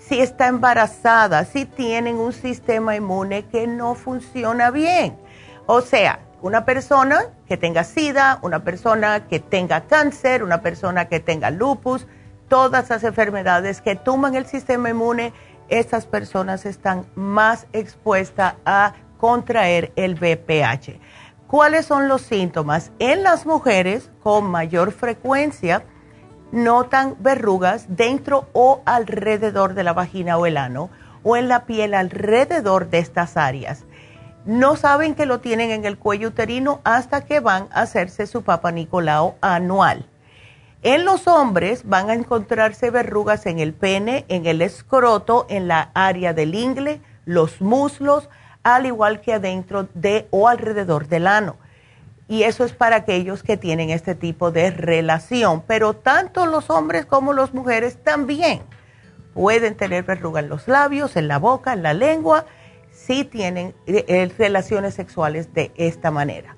si 0.09 0.21
está 0.21 0.47
embarazada, 0.47 1.45
si 1.45 1.67
tienen 1.67 2.17
un 2.17 2.33
sistema 2.33 2.97
inmune 2.97 3.45
que 3.47 3.67
no 3.67 3.95
funciona 3.95 4.71
bien. 4.71 5.19
O 5.67 5.83
sea, 5.83 6.21
una 6.41 6.65
persona 6.65 7.27
que 7.47 7.59
tenga 7.59 7.85
SIDA, 7.85 8.39
una 8.43 8.65
persona 8.65 9.27
que 9.29 9.39
tenga 9.39 9.83
cáncer, 9.83 10.43
una 10.43 10.63
persona 10.63 11.09
que 11.09 11.21
tenga 11.21 11.51
lupus, 11.51 12.07
todas 12.49 12.89
las 12.89 13.05
enfermedades 13.05 13.83
que 13.83 13.97
tumban 13.97 14.35
el 14.35 14.47
sistema 14.47 14.89
inmune, 14.89 15.33
estas 15.69 16.07
personas 16.07 16.65
están 16.65 17.05
más 17.15 17.67
expuestas 17.75 18.55
a 18.65 18.95
contraer 19.19 19.93
el 19.97 20.15
VPH. 20.15 20.99
¿Cuáles 21.47 21.87
son 21.87 22.09
los 22.09 22.23
síntomas? 22.23 22.91
En 22.99 23.23
las 23.23 23.45
mujeres 23.47 24.11
con 24.23 24.51
mayor 24.51 24.93
frecuencia, 24.93 25.85
notan 26.53 27.17
verrugas 27.21 27.87
dentro 27.89 28.49
o 28.53 28.83
alrededor 28.87 29.75
de 29.75 29.85
la 29.85 29.93
vagina 29.93 30.39
o 30.39 30.47
el 30.47 30.57
ano, 30.57 30.91
o 31.23 31.37
en 31.37 31.49
la 31.49 31.67
piel 31.67 31.95
alrededor 31.95 32.89
de 32.91 32.99
estas 32.99 33.37
áreas. 33.37 33.85
No 34.45 34.77
saben 34.77 35.15
que 35.15 35.27
lo 35.27 35.41
tienen 35.41 35.71
en 35.71 35.85
el 35.85 35.99
cuello 35.99 36.29
uterino 36.29 36.81
hasta 36.85 37.25
que 37.25 37.41
van 37.41 37.69
a 37.71 37.83
hacerse 37.83 38.27
su 38.27 38.43
Papa 38.43 38.73
Nicolau 38.73 39.35
anual. 39.41 40.07
En 40.83 41.05
los 41.05 41.27
hombres 41.27 41.83
van 41.85 42.09
a 42.09 42.15
encontrarse 42.15 42.91
verrugas 42.91 43.47
en 43.47 43.59
el 43.59 43.75
pene, 43.75 44.25
en 44.29 44.47
el 44.47 44.63
escroto, 44.63 45.45
en 45.49 45.67
la 45.67 45.91
área 45.93 46.33
del 46.35 46.55
ingle, 46.55 47.01
los 47.25 47.61
muslos, 47.61 48.31
al 48.63 48.87
igual 48.87 49.21
que 49.21 49.35
adentro 49.35 49.89
de 49.95 50.27
o 50.31 50.49
alrededor 50.49 51.09
del 51.09 51.27
ano. 51.27 51.57
Y 52.29 52.43
eso 52.43 52.65
es 52.65 52.73
para 52.73 52.97
aquellos 52.97 53.43
que 53.43 53.57
tienen 53.57 53.91
este 53.91 54.15
tipo 54.15 54.51
de 54.51 54.71
relación. 54.71 55.63
Pero 55.67 55.95
tanto 55.95 56.47
los 56.47 56.69
hombres 56.69 57.07
como 57.07 57.33
las 57.33 57.55
mujeres 57.55 58.03
también 58.03 58.61
pueden 59.33 59.77
tener 59.77 60.05
verrugas 60.05 60.43
en 60.45 60.51
los 60.51 60.69
labios, 60.69 61.17
en 61.17 61.29
la 61.29 61.39
boca, 61.39 61.73
en 61.73 61.83
la 61.83 61.95
lengua, 61.95 62.45
si 62.93 63.25
tienen 63.25 63.75
eh, 63.87 64.05
eh, 64.09 64.31
relaciones 64.37 64.95
sexuales 64.95 65.55
de 65.55 65.73
esta 65.77 66.11
manera. 66.11 66.57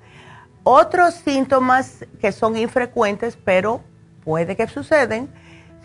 Otros 0.63 1.13
síntomas 1.13 2.05
que 2.19 2.31
son 2.31 2.57
infrecuentes, 2.57 3.37
pero 3.37 3.81
puede 4.23 4.55
que 4.55 4.67
suceden, 4.67 5.29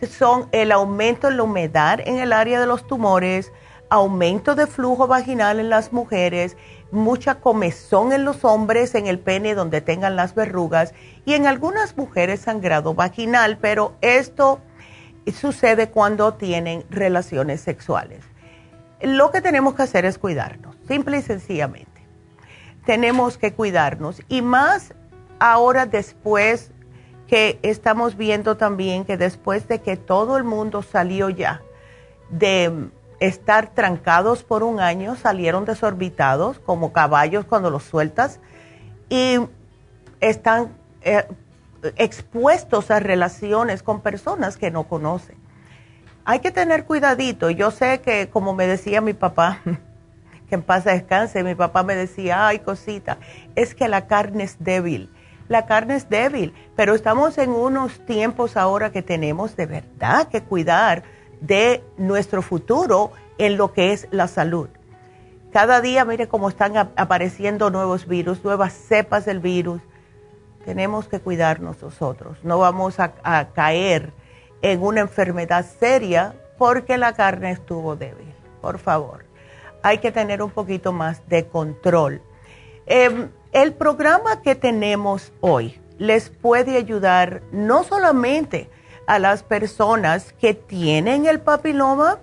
son 0.07 0.48
el 0.52 0.72
aumento 0.72 1.29
en 1.29 1.37
la 1.38 1.42
humedad 1.44 2.00
en 2.05 2.18
el 2.18 2.33
área 2.33 2.61
de 2.61 2.66
los 2.66 2.87
tumores, 2.87 3.52
aumento 3.90 4.55
de 4.55 4.66
flujo 4.66 5.07
vaginal 5.07 5.61
en 5.61 5.70
las 5.70 5.92
mujeres, 5.92 6.57
mucha 6.90 7.37
comezón 7.37 8.12
en 8.12 8.25
los 8.25 8.44
hombres, 8.44 8.94
en 8.94 9.07
el 9.07 9.18
pene 9.18 9.55
donde 9.55 9.81
tengan 9.81 10.16
las 10.16 10.35
verrugas 10.35 10.94
y 11.25 11.35
en 11.35 11.46
algunas 11.46 11.96
mujeres 11.96 12.40
sangrado 12.40 12.94
vaginal, 12.94 13.59
pero 13.59 13.94
esto 14.01 14.61
sucede 15.33 15.90
cuando 15.90 16.35
tienen 16.35 16.85
relaciones 16.90 17.61
sexuales. 17.61 18.25
Lo 19.03 19.31
que 19.31 19.40
tenemos 19.40 19.75
que 19.75 19.83
hacer 19.83 20.05
es 20.05 20.18
cuidarnos, 20.18 20.77
simple 20.87 21.18
y 21.18 21.22
sencillamente. 21.22 22.07
Tenemos 22.85 23.37
que 23.37 23.53
cuidarnos 23.53 24.22
y 24.29 24.42
más 24.42 24.94
ahora 25.38 25.87
después 25.87 26.70
que 27.27 27.59
estamos 27.62 28.16
viendo 28.16 28.57
también 28.57 29.05
que 29.05 29.16
después 29.16 29.66
de 29.68 29.81
que 29.81 29.96
todo 29.96 30.37
el 30.37 30.44
mundo 30.44 30.83
salió 30.83 31.29
ya 31.29 31.62
de 32.31 32.88
estar 33.20 33.68
trancados 33.74 34.42
por 34.42 34.62
un 34.62 34.81
año, 34.81 35.16
salieron 35.16 35.64
desorbitados 35.64 36.59
como 36.59 36.92
caballos 36.92 37.44
cuando 37.44 37.70
los 37.70 37.85
sueltas 37.85 38.40
y 39.09 39.38
están 40.20 40.76
eh, 41.02 41.26
expuestos 41.96 42.90
a 42.90 43.00
relaciones 43.00 43.83
con 43.83 44.00
personas 44.00 44.57
que 44.57 44.70
no 44.70 44.85
conocen. 44.85 45.37
Hay 46.24 46.40
que 46.40 46.50
tener 46.50 46.85
cuidadito. 46.85 47.50
Yo 47.50 47.70
sé 47.70 48.00
que, 48.00 48.29
como 48.29 48.52
me 48.52 48.66
decía 48.66 49.00
mi 49.00 49.12
papá, 49.12 49.61
que 50.48 50.55
en 50.55 50.62
paz 50.62 50.85
descanse, 50.85 51.44
mi 51.44 51.55
papá 51.55 51.83
me 51.83 51.94
decía, 51.94 52.46
ay 52.46 52.59
cosita, 52.59 53.18
es 53.55 53.74
que 53.74 53.88
la 53.88 54.07
carne 54.07 54.44
es 54.44 54.57
débil 54.59 55.11
la 55.48 55.66
carne 55.66 55.94
es 55.94 56.09
débil, 56.09 56.52
pero 56.74 56.94
estamos 56.94 57.38
en 57.38 57.50
unos 57.50 58.05
tiempos 58.05 58.57
ahora 58.57 58.90
que 58.90 59.02
tenemos 59.02 59.57
de 59.57 59.66
verdad 59.66 60.29
que 60.29 60.42
cuidar 60.42 61.05
de 61.40 61.83
nuestro 61.96 62.42
futuro 62.42 63.12
en 63.38 63.57
lo 63.57 63.72
que 63.72 63.92
es 63.92 64.09
la 64.11 64.29
salud. 64.29 64.68
Cada 65.53 65.81
día, 65.81 66.05
mire 66.05 66.29
cómo 66.29 66.49
están 66.49 66.77
apareciendo 66.77 67.70
nuevos 67.70 68.07
virus, 68.07 68.44
nuevas 68.44 68.75
cepas 68.75 69.25
del 69.25 69.40
virus. 69.40 69.81
Tenemos 70.64 71.09
que 71.09 71.20
cuidarnos 71.20 71.81
nosotros. 71.83 72.38
No 72.42 72.59
vamos 72.59 73.01
a, 73.01 73.49
caer 73.55 74.12
en 74.61 74.83
una 74.83 75.01
enfermedad 75.01 75.64
seria 75.64 76.35
porque 76.59 76.99
la 76.99 77.14
carne 77.14 77.53
estuvo 77.53 77.96
débil. 77.96 78.35
Por 78.61 78.79
favor, 78.79 79.25
hay 79.83 79.99
que 79.99 80.12
tener 80.12 80.42
un 80.42 80.51
poquito 80.51 80.92
más 80.92 81.27
de 81.29 81.46
control. 81.46 82.20
Em, 82.87 83.31
el 83.53 83.72
programa 83.72 84.42
que 84.42 84.55
tenemos 84.57 85.33
hoy 85.40 85.81
les 85.99 86.29
puede 86.29 86.77
ayudar 86.77 87.42
no 87.53 87.85
solamente 87.85 88.68
a 89.07 89.19
las 89.19 89.42
personas 89.42 90.33
que 90.33 90.55
tienen 90.55 91.27
el 91.27 91.40
papiloma, 91.40 92.19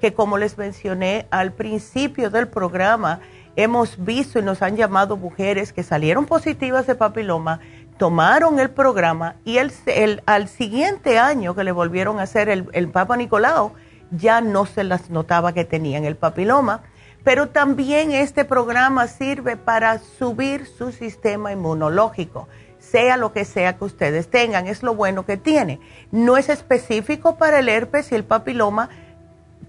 que 0.00 0.14
como 0.14 0.38
les 0.38 0.56
mencioné 0.56 1.26
al 1.30 1.52
principio 1.52 2.30
del 2.30 2.48
programa, 2.48 3.20
hemos 3.56 4.04
visto 4.04 4.38
y 4.38 4.42
nos 4.42 4.62
han 4.62 4.76
llamado 4.76 5.16
mujeres 5.16 5.72
que 5.72 5.82
salieron 5.82 6.26
positivas 6.26 6.86
de 6.86 6.94
papiloma, 6.94 7.60
tomaron 7.96 8.60
el 8.60 8.70
programa 8.70 9.34
y 9.44 9.58
el, 9.58 10.22
al 10.26 10.48
siguiente 10.48 11.18
año 11.18 11.56
que 11.56 11.64
le 11.64 11.72
volvieron 11.72 12.20
a 12.20 12.22
hacer 12.22 12.48
el, 12.48 12.68
el 12.72 12.88
Papa 12.88 13.16
Nicolau, 13.16 13.72
ya 14.12 14.40
no 14.40 14.64
se 14.64 14.84
las 14.84 15.10
notaba 15.10 15.52
que 15.52 15.64
tenían 15.64 16.04
el 16.04 16.16
papiloma. 16.16 16.82
Pero 17.24 17.48
también 17.48 18.12
este 18.12 18.44
programa 18.44 19.08
sirve 19.08 19.56
para 19.56 19.98
subir 19.98 20.66
su 20.66 20.92
sistema 20.92 21.52
inmunológico, 21.52 22.48
sea 22.90 23.16
lo 23.16 23.32
que 23.32 23.44
sea 23.44 23.76
que 23.76 23.84
ustedes 23.84 24.30
tengan, 24.30 24.66
es 24.66 24.82
lo 24.82 24.94
bueno 24.94 25.24
que 25.24 25.36
tiene. 25.36 25.80
No 26.10 26.36
es 26.36 26.48
específico 26.48 27.36
para 27.36 27.58
el 27.58 27.68
herpes 27.68 28.12
y 28.12 28.14
el 28.14 28.24
papiloma, 28.24 28.88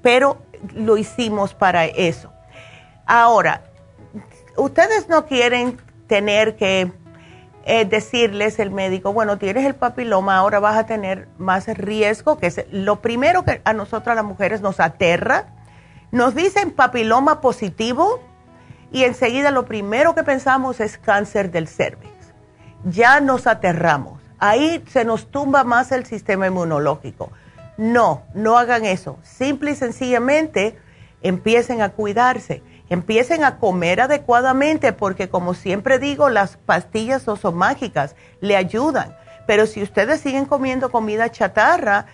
pero 0.02 0.42
lo 0.74 0.98
hicimos 0.98 1.54
para 1.54 1.86
eso. 1.86 2.32
Ahora, 3.06 3.64
ustedes 4.56 5.10
no 5.10 5.26
quieren 5.26 5.78
tener 6.08 6.56
que 6.56 6.92
eh, 7.66 7.86
decirles 7.86 8.60
el 8.60 8.72
médico, 8.72 9.14
bueno, 9.14 9.38
tienes 9.38 9.66
el 9.66 9.76
papiloma, 9.76 10.38
ahora 10.38 10.60
vas 10.60 10.78
a 10.78 10.86
tener 10.86 11.28
más 11.38 11.68
riesgo, 11.68 12.38
que 12.38 12.48
es 12.48 12.66
lo 12.72 13.02
primero 13.02 13.44
que 13.44 13.62
a 13.64 13.74
nosotras 13.74 14.16
las 14.16 14.26
mujeres 14.26 14.62
nos 14.62 14.80
aterra 14.80 15.48
nos 16.12 16.34
dicen 16.34 16.72
papiloma 16.72 17.42
positivo 17.42 18.20
y 18.92 19.04
enseguida 19.04 19.52
lo 19.52 19.66
primero 19.66 20.16
que 20.16 20.24
pensamos 20.24 20.80
es 20.80 20.98
cáncer 20.98 21.52
del 21.52 21.68
cervix. 21.68 22.10
Ya 22.86 23.20
nos 23.20 23.48
aterramos. 23.48 24.22
Ahí 24.40 24.84
se 24.90 25.06
nos 25.06 25.30
tumba 25.30 25.64
más 25.64 25.92
el 25.92 26.06
sistema 26.06 26.48
inmunológico. 26.48 27.32
No, 27.78 28.24
no 28.34 28.58
hagan 28.58 28.86
eso. 28.86 29.18
Simple 29.24 29.72
y 29.72 29.76
sencillamente 29.76 30.78
empiecen 31.22 31.82
a 31.82 31.90
cuidarse, 31.90 32.64
empiecen 32.90 33.44
a 33.44 33.58
comer 33.58 34.02
adecuadamente 34.02 34.94
porque 34.94 35.30
como 35.30 35.54
siempre 35.54 36.00
digo, 36.00 36.30
las 36.30 36.58
pastillas 36.58 37.28
no 37.28 37.36
son 37.36 37.56
mágicas, 37.56 38.16
le 38.42 38.56
ayudan. 38.56 39.16
Pero 39.46 39.66
si 39.66 39.82
ustedes 39.82 40.22
siguen 40.22 40.46
comiendo 40.46 40.92
comida 40.92 41.32
chatarra, 41.32 42.06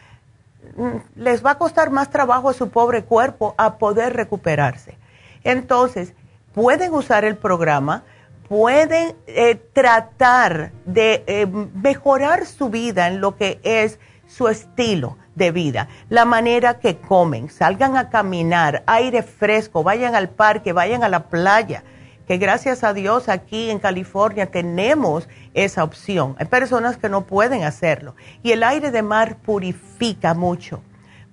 Mm, 0.75 0.97
les 1.15 1.45
va 1.45 1.51
a 1.51 1.58
costar 1.58 1.89
más 1.91 2.10
trabajo 2.10 2.49
a 2.49 2.54
su 2.54 2.69
pobre 2.69 3.04
cuerpo 3.04 3.56
a 3.58 3.78
poder 3.78 4.13
recuperarse. 4.13 4.97
Entonces, 5.43 6.13
pueden 6.54 6.93
usar 6.93 7.23
el 7.25 7.38
programa, 7.38 8.04
pueden 8.48 9.16
eh, 9.28 9.56
tratar 9.74 10.72
de 10.86 11.24
eh, 11.28 11.46
mejorar 11.48 12.46
su 12.46 12.70
vida 12.70 13.08
en 13.08 13.22
lo 13.22 13.36
que 13.36 13.60
es 13.64 14.00
su 14.28 14.48
estilo 14.48 15.18
de 15.36 15.52
vida, 15.52 15.90
la 16.10 16.26
manera 16.26 16.80
que 16.80 16.98
comen, 16.98 17.50
salgan 17.50 17.98
a 17.98 18.10
caminar, 18.10 18.84
aire 18.88 19.22
fresco, 19.22 19.84
vayan 19.84 20.16
al 20.16 20.30
parque, 20.30 20.74
vayan 20.74 21.04
a 21.04 21.10
la 21.10 21.28
playa 21.28 21.84
que 22.28 22.38
gracias 22.38 22.84
a 22.84 22.94
Dios 22.94 23.30
aquí 23.30 23.70
en 23.70 23.80
California 23.80 24.48
tenemos 24.48 25.30
esa 25.54 25.84
opción. 25.84 26.36
Hay 26.40 26.48
personas 26.48 26.98
que 26.98 27.10
no 27.10 27.26
pueden 27.26 27.64
hacerlo. 27.64 28.16
Y 28.42 28.52
el 28.52 28.64
aire 28.64 28.92
de 28.92 29.04
mar 29.04 29.38
purifica 29.38 30.34
mucho 30.34 30.82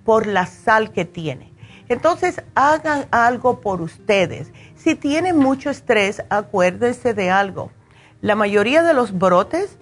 por 0.05 0.27
la 0.27 0.45
sal 0.45 0.91
que 0.91 1.05
tiene. 1.05 1.53
Entonces, 1.89 2.41
hagan 2.55 3.05
algo 3.11 3.59
por 3.59 3.81
ustedes. 3.81 4.51
Si 4.83 4.95
tienen 4.95 5.37
mucho 5.37 5.69
estrés, 5.69 6.21
acuérdense 6.27 7.13
de 7.13 7.31
algo. 7.31 7.71
La 8.19 8.35
mayoría 8.35 8.83
de 8.83 8.93
los 8.93 9.17
brotes 9.17 9.77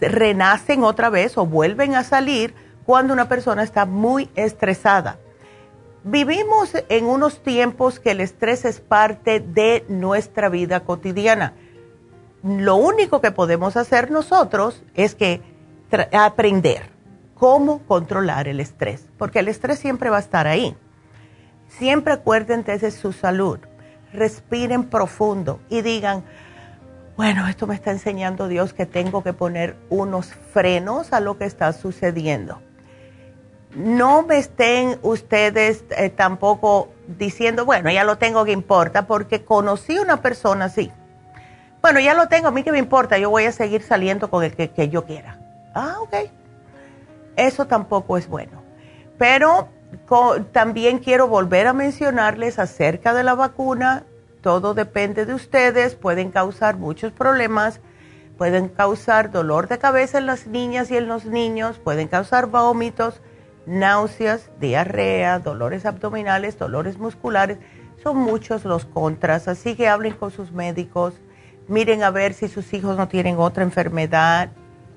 renacen 0.00 0.82
otra 0.82 1.10
vez 1.10 1.38
o 1.38 1.46
vuelven 1.46 1.94
a 1.94 2.02
salir 2.02 2.52
cuando 2.84 3.12
una 3.12 3.28
persona 3.28 3.62
está 3.62 3.86
muy 3.86 4.30
estresada. 4.34 5.20
Vivimos 6.02 6.72
en 6.88 7.04
unos 7.04 7.40
tiempos 7.44 8.00
que 8.00 8.10
el 8.10 8.20
estrés 8.20 8.64
es 8.64 8.80
parte 8.80 9.38
de 9.38 9.84
nuestra 9.86 10.48
vida 10.48 10.80
cotidiana. 10.80 11.52
Lo 12.42 12.74
único 12.74 13.20
que 13.20 13.30
podemos 13.30 13.76
hacer 13.76 14.10
nosotros 14.10 14.82
es 14.94 15.14
que 15.14 15.40
aprender 16.12 16.90
cómo 17.36 17.78
controlar 17.86 18.48
el 18.48 18.58
estrés, 18.58 19.06
porque 19.18 19.38
el 19.38 19.46
estrés 19.46 19.78
siempre 19.78 20.10
va 20.10 20.16
a 20.16 20.20
estar 20.20 20.48
ahí. 20.48 20.76
Siempre 21.68 22.14
acuérdense 22.14 22.76
de 22.76 22.90
su 22.90 23.12
salud, 23.12 23.60
respiren 24.12 24.84
profundo 24.84 25.60
y 25.68 25.82
digan, 25.82 26.24
bueno, 27.16 27.46
esto 27.48 27.66
me 27.66 27.74
está 27.74 27.90
enseñando 27.90 28.48
Dios 28.48 28.72
que 28.72 28.86
tengo 28.86 29.22
que 29.22 29.32
poner 29.32 29.76
unos 29.90 30.32
frenos 30.52 31.12
a 31.12 31.20
lo 31.20 31.38
que 31.38 31.44
está 31.44 31.72
sucediendo 31.72 32.60
no 33.74 34.22
me 34.22 34.38
estén 34.38 34.98
ustedes 35.02 35.84
eh, 35.96 36.10
tampoco 36.10 36.90
diciendo, 37.06 37.64
bueno, 37.64 37.90
ya 37.90 38.04
lo 38.04 38.18
tengo 38.18 38.44
que 38.44 38.52
importa, 38.52 39.06
porque 39.06 39.44
conocí 39.44 39.98
una 39.98 40.20
persona 40.20 40.66
así. 40.66 40.92
Bueno, 41.80 41.98
ya 42.00 42.14
lo 42.14 42.28
tengo, 42.28 42.48
a 42.48 42.50
mí 42.50 42.62
que 42.62 42.72
me 42.72 42.78
importa, 42.78 43.18
yo 43.18 43.30
voy 43.30 43.44
a 43.44 43.52
seguir 43.52 43.82
saliendo 43.82 44.30
con 44.30 44.44
el 44.44 44.54
que, 44.54 44.70
que 44.70 44.88
yo 44.88 45.04
quiera. 45.04 45.38
Ah, 45.74 45.96
ok. 46.00 46.30
Eso 47.36 47.66
tampoco 47.66 48.18
es 48.18 48.28
bueno. 48.28 48.62
Pero 49.18 49.68
también 50.52 50.98
quiero 50.98 51.26
volver 51.26 51.66
a 51.66 51.72
mencionarles 51.72 52.58
acerca 52.58 53.14
de 53.14 53.24
la 53.24 53.34
vacuna. 53.34 54.04
Todo 54.42 54.74
depende 54.74 55.24
de 55.24 55.34
ustedes. 55.34 55.94
Pueden 55.94 56.30
causar 56.30 56.76
muchos 56.76 57.12
problemas. 57.12 57.80
Pueden 58.36 58.68
causar 58.68 59.30
dolor 59.30 59.68
de 59.68 59.78
cabeza 59.78 60.18
en 60.18 60.26
las 60.26 60.46
niñas 60.46 60.90
y 60.90 60.96
en 60.96 61.08
los 61.08 61.24
niños. 61.24 61.78
Pueden 61.78 62.08
causar 62.08 62.46
vómitos, 62.46 63.20
náuseas, 63.64 64.50
diarrea, 64.60 65.38
dolores 65.38 65.86
abdominales, 65.86 66.58
dolores 66.58 66.98
musculares. 66.98 67.58
Son 68.02 68.18
muchos 68.18 68.64
los 68.64 68.84
contras. 68.84 69.48
Así 69.48 69.76
que 69.76 69.88
hablen 69.88 70.14
con 70.14 70.30
sus 70.30 70.52
médicos. 70.52 71.14
Miren 71.68 72.02
a 72.02 72.10
ver 72.10 72.34
si 72.34 72.48
sus 72.48 72.74
hijos 72.74 72.96
no 72.96 73.08
tienen 73.08 73.38
otra 73.38 73.62
enfermedad 73.62 74.50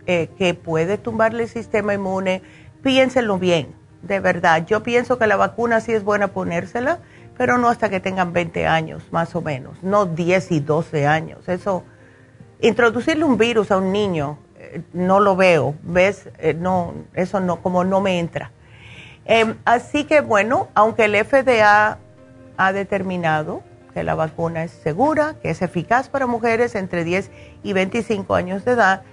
eh, 0.07 0.29
que 0.37 0.55
puede 0.55 0.97
tumbarle 0.97 1.43
el 1.43 1.49
sistema 1.49 1.93
inmune. 1.93 2.41
Piénsenlo 2.81 3.37
bien 3.37 3.84
de 4.07 4.19
verdad. 4.19 4.65
Yo 4.65 4.83
pienso 4.83 5.17
que 5.17 5.27
la 5.27 5.35
vacuna 5.35 5.81
sí 5.81 5.93
es 5.93 6.03
buena 6.03 6.29
ponérsela, 6.29 6.99
pero 7.37 7.57
no 7.57 7.69
hasta 7.69 7.89
que 7.89 7.99
tengan 7.99 8.33
20 8.33 8.67
años, 8.67 9.03
más 9.11 9.35
o 9.35 9.41
menos, 9.41 9.81
no 9.83 10.05
10 10.05 10.51
y 10.51 10.59
12 10.59 11.07
años. 11.07 11.47
Eso, 11.49 11.83
introducirle 12.61 13.25
un 13.25 13.37
virus 13.37 13.71
a 13.71 13.77
un 13.77 13.91
niño, 13.91 14.37
eh, 14.57 14.81
no 14.93 15.19
lo 15.19 15.35
veo, 15.35 15.75
¿ves? 15.83 16.29
Eh, 16.39 16.53
no, 16.53 16.93
eso 17.13 17.39
no, 17.39 17.61
como 17.61 17.83
no 17.83 17.99
me 18.01 18.19
entra. 18.19 18.51
Em, 19.25 19.55
así 19.65 20.05
que 20.05 20.21
bueno, 20.21 20.69
aunque 20.75 21.05
el 21.05 21.15
FDA 21.15 21.97
ha 22.57 22.73
determinado 22.73 23.63
que 23.93 24.03
la 24.03 24.13
vacuna 24.13 24.63
es 24.63 24.71
segura, 24.71 25.35
que 25.41 25.49
es 25.49 25.61
eficaz 25.61 26.09
para 26.09 26.27
mujeres 26.27 26.75
entre 26.75 27.03
10 27.03 27.31
y 27.63 27.73
25 27.73 28.35
años 28.35 28.65
de 28.65 28.73
edad, 28.73 29.03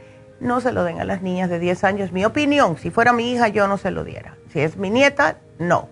no 0.42 0.60
se 0.60 0.72
lo 0.72 0.84
den 0.84 1.00
a 1.00 1.04
las 1.04 1.22
niñas 1.22 1.48
de 1.48 1.58
10 1.58 1.84
años. 1.84 2.12
Mi 2.12 2.24
opinión, 2.24 2.76
si 2.76 2.90
fuera 2.90 3.12
mi 3.12 3.32
hija, 3.32 3.48
yo 3.48 3.68
no 3.68 3.78
se 3.78 3.90
lo 3.90 4.04
diera. 4.04 4.36
Si 4.52 4.60
es 4.60 4.76
mi 4.76 4.90
nieta, 4.90 5.38
no. 5.58 5.88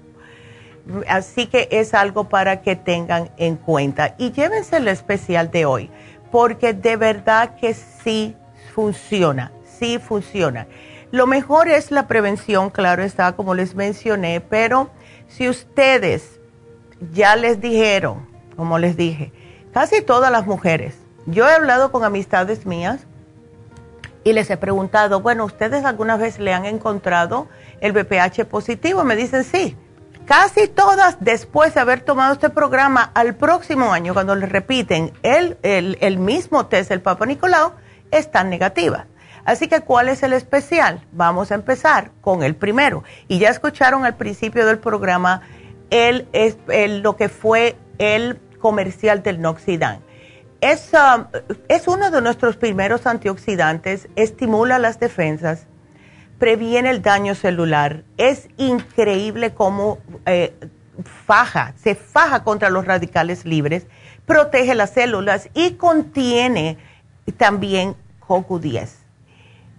Así 1.09 1.47
que 1.47 1.69
es 1.71 1.95
algo 1.95 2.29
para 2.29 2.61
que 2.61 2.75
tengan 2.77 3.31
en 3.37 3.57
cuenta. 3.57 4.15
Y 4.19 4.33
llévense 4.33 4.79
el 4.79 4.89
especial 4.89 5.51
de 5.51 5.65
hoy, 5.67 5.91
porque 6.33 6.73
de 6.73 6.97
verdad 6.97 7.55
que 7.55 7.75
sí 7.75 8.37
funciona, 8.75 9.53
sí 9.65 9.99
funciona. 9.99 10.67
Lo 11.13 11.27
mejor 11.27 11.69
es 11.69 11.91
la 11.91 12.07
prevención, 12.07 12.71
claro 12.71 13.03
está, 13.03 13.33
como 13.33 13.55
les 13.55 13.75
mencioné, 13.75 14.41
pero 14.41 14.91
si 15.29 15.49
ustedes 15.49 16.41
ya 17.13 17.37
les 17.37 17.61
dijeron, 17.61 18.29
como 18.57 18.79
les 18.79 18.97
dije, 18.97 19.33
casi 19.73 20.03
todas 20.03 20.31
las 20.33 20.47
mujeres, 20.47 20.97
yo 21.27 21.49
he 21.49 21.53
hablado 21.53 21.93
con 21.93 22.05
amistades 22.05 22.67
mías 22.67 23.07
y 24.25 24.33
les 24.33 24.51
he 24.51 24.57
preguntado, 24.57 25.21
bueno, 25.21 25.45
¿ustedes 25.45 25.85
alguna 25.85 26.17
vez 26.17 26.39
le 26.39 26.53
han 26.53 26.67
encontrado 26.67 27.49
el 27.81 27.93
BPH 27.93 28.45
positivo? 28.45 29.05
Me 29.05 29.17
dicen 29.17 29.45
sí. 29.45 29.77
Casi 30.27 30.69
todas, 30.69 31.17
después 31.21 31.75
de 31.75 31.81
haber 31.81 32.03
tomado 32.03 32.35
este 32.35 32.51
programa, 32.51 33.11
al 33.15 33.35
próximo 33.35 33.93
año, 33.93 34.15
cuando 34.15 34.37
les 34.37 34.49
repiten 34.49 35.13
el, 35.23 35.59
el, 35.63 36.19
mismo 36.19 36.67
test 36.67 36.91
del 36.91 37.01
Papa 37.01 37.27
Nicolau, 37.27 37.73
están 38.11 38.51
negativas. 38.51 39.07
Así 39.45 39.67
que, 39.67 39.81
¿cuál 39.81 40.09
es 40.09 40.23
el 40.23 40.33
especial? 40.33 41.01
Vamos 41.11 41.51
a 41.51 41.55
empezar 41.55 42.13
con 42.21 42.43
el 42.43 42.55
primero. 42.55 43.03
Y 43.27 43.39
ya 43.39 43.49
escucharon 43.49 44.05
al 44.05 44.15
principio 44.15 44.67
del 44.67 44.79
programa 44.79 45.43
el, 45.89 46.29
el, 46.33 47.01
lo 47.01 47.17
que 47.17 47.29
fue 47.29 47.77
el 47.99 48.39
comercial 48.61 49.23
del 49.23 49.41
Noxidan 49.41 50.01
es, 50.61 51.89
uno 51.89 52.11
de 52.11 52.21
nuestros 52.21 52.57
primeros 52.57 53.07
antioxidantes, 53.07 54.09
estimula 54.17 54.79
las 54.79 55.01
defensas, 55.01 55.67
previene 56.39 56.91
el 56.91 57.03
daño 57.03 57.35
celular. 57.35 58.05
Es 58.17 58.49
increíble 58.57 59.55
cómo 59.55 59.99
eh, 60.27 60.55
faja, 61.27 61.75
se 61.83 61.95
faja 61.95 62.45
contra 62.45 62.71
los 62.71 62.85
radicales 62.85 63.45
libres, 63.45 63.87
protege 64.27 64.75
las 64.75 64.91
células 64.91 65.49
y 65.55 65.73
contiene 65.73 66.79
también 67.37 67.97
CoQ10. 68.27 68.91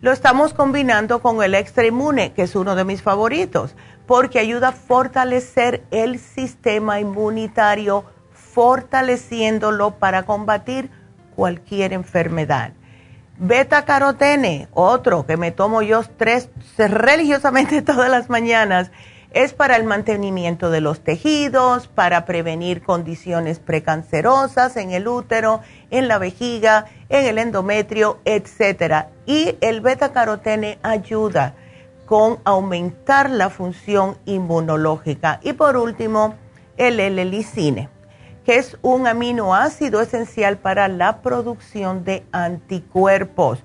Lo 0.02 0.12
estamos 0.12 0.56
combinando 0.56 1.22
con 1.22 1.44
el 1.44 1.54
extra 1.54 1.86
inmune, 1.86 2.34
que 2.34 2.42
es 2.42 2.56
uno 2.56 2.76
de 2.76 2.86
mis 2.86 3.04
favoritos, 3.04 3.76
porque 4.08 4.40
ayuda 4.40 4.70
a 4.70 4.72
fortalecer 4.72 5.84
el 5.92 6.18
sistema 6.18 7.00
inmunitario 7.00 8.04
fortaleciéndolo 8.54 9.92
para 9.92 10.24
combatir 10.24 10.90
cualquier 11.36 11.94
enfermedad. 11.94 12.74
Beta 13.38 13.86
carotene, 13.86 14.68
otro 14.74 15.26
que 15.26 15.38
me 15.38 15.52
tomo 15.52 15.82
yo 15.82 16.04
tres 16.18 16.50
religiosamente 16.78 17.82
todas 17.82 18.10
las 18.10 18.30
mañanas, 18.30 18.92
es 19.34 19.54
para 19.54 19.78
el 19.78 19.86
mantenimiento 19.86 20.70
de 20.70 20.82
los 20.82 21.00
tejidos, 21.00 21.88
para 21.88 22.26
prevenir 22.26 22.84
condiciones 22.84 23.60
precancerosas 23.60 24.76
en 24.76 24.92
el 24.92 25.08
útero, 25.08 25.62
en 25.90 26.10
la 26.10 26.18
vejiga, 26.18 26.86
en 27.08 27.26
el 27.26 27.38
endometrio, 27.38 28.20
etc. 28.26 29.06
Y 29.26 29.56
el 29.62 29.80
beta 29.80 30.12
carotene 30.12 30.80
ayuda 30.84 31.56
con 32.06 32.40
aumentar 32.44 33.30
la 33.30 33.50
función 33.50 34.18
inmunológica. 34.26 35.40
Y 35.42 35.54
por 35.54 35.78
último, 35.78 36.36
el 36.76 37.00
L-licine 37.00 38.01
que 38.46 38.58
es 38.58 38.78
un 38.82 39.08
aminoácido 39.08 40.02
esencial 40.02 40.58
para 40.58 40.88
la 40.88 41.22
producción 41.22 42.04
de 42.04 42.24
anticuerpos. 42.32 43.64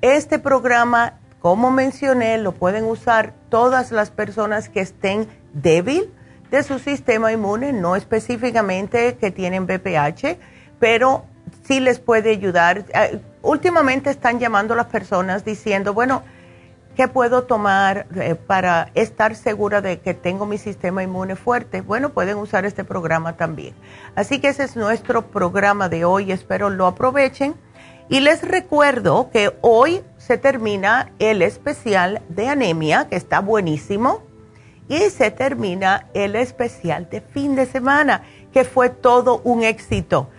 Este 0.00 0.38
programa, 0.38 1.14
como 1.40 1.70
mencioné, 1.70 2.38
lo 2.38 2.52
pueden 2.52 2.84
usar 2.84 3.32
todas 3.48 3.90
las 3.90 4.10
personas 4.10 4.68
que 4.68 4.80
estén 4.80 5.28
débil 5.52 6.12
de 6.50 6.62
su 6.62 6.78
sistema 6.78 7.32
inmune, 7.32 7.72
no 7.72 7.96
específicamente 7.96 9.16
que 9.16 9.30
tienen 9.30 9.66
BPH, 9.66 10.38
pero 10.78 11.24
sí 11.64 11.80
les 11.80 11.98
puede 11.98 12.30
ayudar. 12.30 12.84
Eh, 12.94 13.20
últimamente 13.42 14.10
están 14.10 14.38
llamando 14.38 14.74
a 14.74 14.76
las 14.76 14.86
personas 14.86 15.44
diciendo, 15.44 15.94
bueno, 15.94 16.22
¿Qué 16.98 17.06
puedo 17.06 17.44
tomar 17.44 18.08
eh, 18.16 18.34
para 18.34 18.90
estar 18.94 19.36
segura 19.36 19.80
de 19.80 20.00
que 20.00 20.14
tengo 20.14 20.46
mi 20.46 20.58
sistema 20.58 21.04
inmune 21.04 21.36
fuerte? 21.36 21.80
Bueno, 21.80 22.08
pueden 22.08 22.38
usar 22.38 22.64
este 22.64 22.82
programa 22.82 23.36
también. 23.36 23.72
Así 24.16 24.40
que 24.40 24.48
ese 24.48 24.64
es 24.64 24.74
nuestro 24.74 25.30
programa 25.30 25.88
de 25.88 26.04
hoy. 26.04 26.32
Espero 26.32 26.70
lo 26.70 26.86
aprovechen. 26.86 27.54
Y 28.08 28.18
les 28.18 28.42
recuerdo 28.42 29.30
que 29.30 29.56
hoy 29.60 30.02
se 30.16 30.38
termina 30.38 31.12
el 31.20 31.42
especial 31.42 32.20
de 32.30 32.48
anemia, 32.48 33.06
que 33.08 33.14
está 33.14 33.38
buenísimo. 33.38 34.24
Y 34.88 34.98
se 35.10 35.30
termina 35.30 36.08
el 36.14 36.34
especial 36.34 37.08
de 37.08 37.20
fin 37.20 37.54
de 37.54 37.66
semana, 37.66 38.22
que 38.52 38.64
fue 38.64 38.88
todo 38.90 39.40
un 39.44 39.62
éxito. 39.62 40.30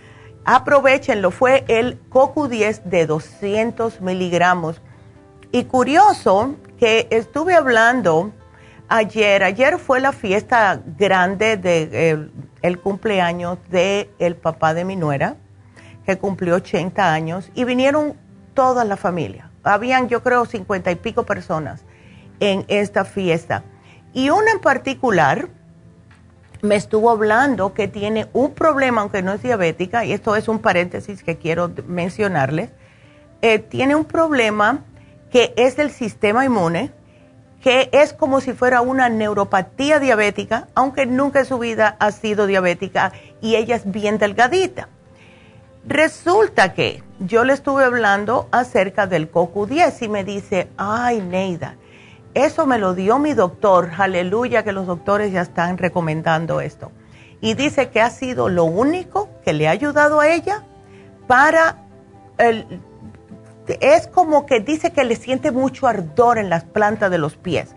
Aprovechenlo, 0.44 1.30
fue 1.30 1.64
el 1.68 1.98
CoQ10 2.10 2.82
de 2.82 3.06
200 3.06 4.02
miligramos 4.02 4.82
y 5.52 5.64
curioso 5.64 6.54
que 6.78 7.08
estuve 7.10 7.54
hablando 7.54 8.32
ayer, 8.88 9.42
ayer 9.42 9.78
fue 9.78 10.00
la 10.00 10.12
fiesta 10.12 10.80
grande 10.98 11.56
del 11.56 11.90
de, 11.90 12.28
el 12.62 12.78
cumpleaños 12.78 13.58
del 13.70 14.10
el 14.18 14.36
papá 14.36 14.74
de 14.74 14.84
mi 14.84 14.96
nuera, 14.96 15.36
que 16.04 16.18
cumplió 16.18 16.56
80 16.56 17.12
años, 17.12 17.50
y 17.54 17.64
vinieron 17.64 18.14
toda 18.54 18.84
la 18.84 18.96
familia. 18.96 19.50
Habían, 19.62 20.08
yo 20.08 20.22
creo, 20.22 20.44
cincuenta 20.46 20.90
y 20.90 20.96
pico 20.96 21.24
personas 21.24 21.84
en 22.40 22.64
esta 22.68 23.04
fiesta. 23.04 23.62
Y 24.12 24.30
una 24.30 24.50
en 24.50 24.60
particular 24.60 25.48
me 26.62 26.76
estuvo 26.76 27.10
hablando 27.10 27.74
que 27.74 27.88
tiene 27.88 28.28
un 28.32 28.52
problema, 28.52 29.00
aunque 29.00 29.22
no 29.22 29.32
es 29.32 29.42
diabética, 29.42 30.04
y 30.04 30.12
esto 30.12 30.36
es 30.36 30.48
un 30.48 30.58
paréntesis 30.58 31.22
que 31.22 31.38
quiero 31.38 31.70
mencionarles, 31.86 32.70
eh, 33.42 33.58
tiene 33.58 33.94
un 33.94 34.04
problema 34.04 34.84
que 35.30 35.54
es 35.56 35.76
del 35.76 35.90
sistema 35.90 36.44
inmune, 36.44 36.92
que 37.62 37.90
es 37.92 38.12
como 38.12 38.40
si 38.40 38.52
fuera 38.52 38.80
una 38.80 39.08
neuropatía 39.08 40.00
diabética, 40.00 40.68
aunque 40.74 41.06
nunca 41.06 41.40
en 41.40 41.46
su 41.46 41.58
vida 41.58 41.96
ha 41.98 42.10
sido 42.10 42.46
diabética 42.46 43.12
y 43.40 43.56
ella 43.56 43.76
es 43.76 43.90
bien 43.90 44.18
delgadita. 44.18 44.88
Resulta 45.86 46.74
que 46.74 47.02
yo 47.18 47.44
le 47.44 47.52
estuve 47.52 47.84
hablando 47.84 48.48
acerca 48.50 49.06
del 49.06 49.30
CoQ10 49.30 50.02
y 50.02 50.08
me 50.08 50.24
dice, 50.24 50.68
ay 50.76 51.20
Neida, 51.20 51.76
eso 52.34 52.66
me 52.66 52.78
lo 52.78 52.94
dio 52.94 53.18
mi 53.18 53.34
doctor, 53.34 53.90
aleluya 53.98 54.62
que 54.62 54.72
los 54.72 54.86
doctores 54.86 55.32
ya 55.32 55.42
están 55.42 55.78
recomendando 55.78 56.60
esto. 56.60 56.92
Y 57.40 57.54
dice 57.54 57.88
que 57.88 58.00
ha 58.00 58.10
sido 58.10 58.48
lo 58.48 58.64
único 58.64 59.30
que 59.44 59.52
le 59.52 59.68
ha 59.68 59.70
ayudado 59.70 60.20
a 60.20 60.28
ella 60.28 60.64
para 61.26 61.78
el, 62.38 62.80
es 63.80 64.06
como 64.06 64.46
que 64.46 64.60
dice 64.60 64.92
que 64.92 65.04
le 65.04 65.16
siente 65.16 65.50
mucho 65.50 65.86
ardor 65.86 66.38
en 66.38 66.50
las 66.50 66.64
plantas 66.64 67.10
de 67.10 67.18
los 67.18 67.36
pies. 67.36 67.74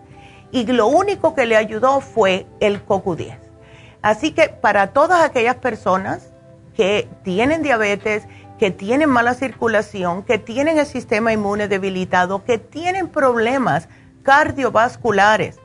Y 0.51 0.65
lo 0.65 0.87
único 0.87 1.33
que 1.33 1.45
le 1.45 1.57
ayudó 1.57 1.99
fue 2.01 2.45
el 2.59 2.85
CoQ10. 2.85 3.37
Así 4.01 4.31
que 4.31 4.49
para 4.49 4.87
todas 4.87 5.23
aquellas 5.23 5.55
personas 5.55 6.33
que 6.75 7.07
tienen 7.23 7.63
diabetes, 7.63 8.23
que 8.59 8.71
tienen 8.71 9.09
mala 9.09 9.33
circulación, 9.33 10.23
que 10.23 10.37
tienen 10.37 10.77
el 10.77 10.85
sistema 10.85 11.33
inmune 11.33 11.67
debilitado, 11.67 12.43
que 12.43 12.57
tienen 12.57 13.07
problemas 13.07 13.89
cardiovasculares, 14.23 15.59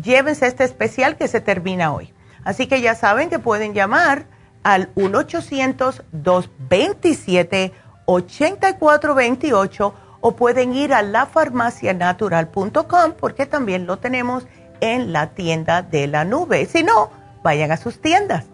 llévense 0.00 0.46
este 0.46 0.64
especial 0.64 1.16
que 1.16 1.28
se 1.28 1.40
termina 1.40 1.92
hoy. 1.92 2.12
Así 2.44 2.66
que 2.66 2.80
ya 2.80 2.94
saben 2.94 3.30
que 3.30 3.38
pueden 3.38 3.74
llamar 3.74 4.26
al 4.62 4.90
1-800-227-8428 8.08 9.92
o 10.20 10.34
pueden 10.34 10.74
ir 10.74 10.92
a 10.92 11.02
lafarmacianatural.com 11.02 13.12
porque 13.18 13.46
también 13.46 13.86
lo 13.86 13.98
tenemos 13.98 14.48
en 14.80 15.12
la 15.12 15.28
tienda 15.28 15.82
de 15.82 16.08
la 16.08 16.24
nube. 16.24 16.66
Si 16.66 16.82
no, 16.82 17.10
vayan 17.44 17.70
a 17.70 17.76
sus 17.76 18.00
tiendas 18.00 18.46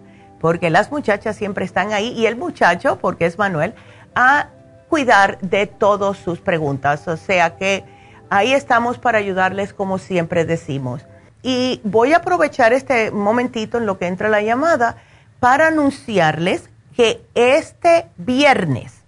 porque 0.44 0.68
las 0.68 0.90
muchachas 0.90 1.36
siempre 1.36 1.64
están 1.64 1.94
ahí 1.94 2.08
y 2.08 2.26
el 2.26 2.36
muchacho, 2.36 2.98
porque 2.98 3.24
es 3.24 3.38
Manuel, 3.38 3.72
a 4.14 4.48
cuidar 4.90 5.38
de 5.40 5.66
todas 5.66 6.18
sus 6.18 6.40
preguntas. 6.40 7.08
O 7.08 7.16
sea 7.16 7.56
que 7.56 7.82
ahí 8.28 8.52
estamos 8.52 8.98
para 8.98 9.16
ayudarles 9.16 9.72
como 9.72 9.96
siempre 9.96 10.44
decimos. 10.44 11.06
Y 11.42 11.80
voy 11.84 12.12
a 12.12 12.18
aprovechar 12.18 12.74
este 12.74 13.10
momentito 13.10 13.78
en 13.78 13.86
lo 13.86 13.96
que 13.96 14.06
entra 14.06 14.28
la 14.28 14.42
llamada 14.42 14.96
para 15.40 15.68
anunciarles 15.68 16.68
que 16.94 17.24
este 17.34 18.10
viernes 18.18 19.03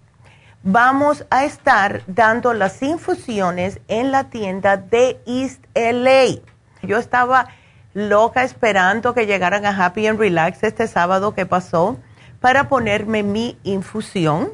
vamos 0.69 1.25
a 1.31 1.45
estar 1.45 2.03
dando 2.09 2.53
las 2.53 2.83
infusiones 2.83 3.79
en 3.87 4.11
la 4.11 4.31
tienda 4.31 4.77
de 4.77 5.21
East 5.25 5.65
LA. 5.75 6.43
Yo 6.83 6.99
estaba 6.99 7.47
loca 7.95 8.43
esperando 8.43 9.15
que 9.15 9.27
llegaran 9.27 9.65
a 9.65 9.87
Happy 9.87 10.09
and 10.09 10.19
Relax 10.19 10.65
este 10.65 10.89
sábado 10.89 11.35
que 11.35 11.47
pasó 11.47 11.99
para 12.41 12.69
ponerme 12.69 13.23
mi 13.23 13.57
infusión, 13.63 14.49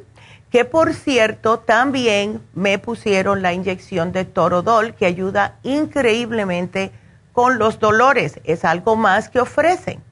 que 0.51 0.67
por 0.67 0.93
cierto 0.93 1.61
también 1.61 2.43
me 2.53 2.79
pusieron 2.79 3.41
la 3.41 3.55
inyección 3.55 4.13
de 4.13 4.27
Torodol 4.27 4.95
que 4.95 5.07
ayuda 5.07 5.57
increíblemente 5.63 6.93
con 7.33 7.59
los 7.59 7.79
dolores. 7.79 8.39
Es 8.45 8.67
algo 8.67 8.97
más 8.97 9.31
que 9.31 9.41
ofrecen. 9.41 10.03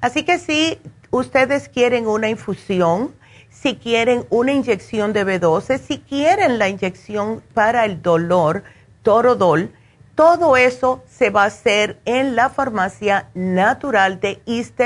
Así 0.00 0.24
que 0.24 0.40
si 0.40 0.80
ustedes 1.12 1.68
quieren 1.68 2.08
una 2.08 2.28
infusión, 2.28 3.14
si 3.64 3.74
quieren 3.76 4.26
una 4.28 4.52
inyección 4.52 5.12
de 5.14 5.24
B12, 5.24 5.78
si 5.78 5.98
quieren 5.98 6.58
la 6.58 6.68
inyección 6.68 7.42
para 7.54 7.86
el 7.86 8.02
dolor, 8.02 8.62
Torodol, 9.02 9.72
todo 10.14 10.58
eso 10.58 11.02
se 11.08 11.30
va 11.30 11.44
a 11.44 11.46
hacer 11.46 11.98
en 12.04 12.36
la 12.36 12.50
farmacia 12.50 13.30
natural 13.32 14.20
de 14.20 14.42
East 14.44 14.78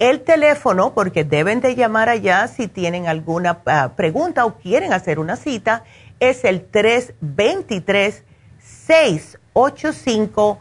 El 0.00 0.22
teléfono, 0.22 0.92
porque 0.92 1.22
deben 1.22 1.60
de 1.60 1.76
llamar 1.76 2.08
allá 2.08 2.48
si 2.48 2.66
tienen 2.66 3.06
alguna 3.06 3.60
ah, 3.66 3.92
pregunta 3.94 4.44
o 4.44 4.58
quieren 4.58 4.92
hacer 4.92 5.20
una 5.20 5.36
cita, 5.36 5.84
es 6.18 6.44
el 6.44 6.64
323 6.64 8.24
685 8.60 10.58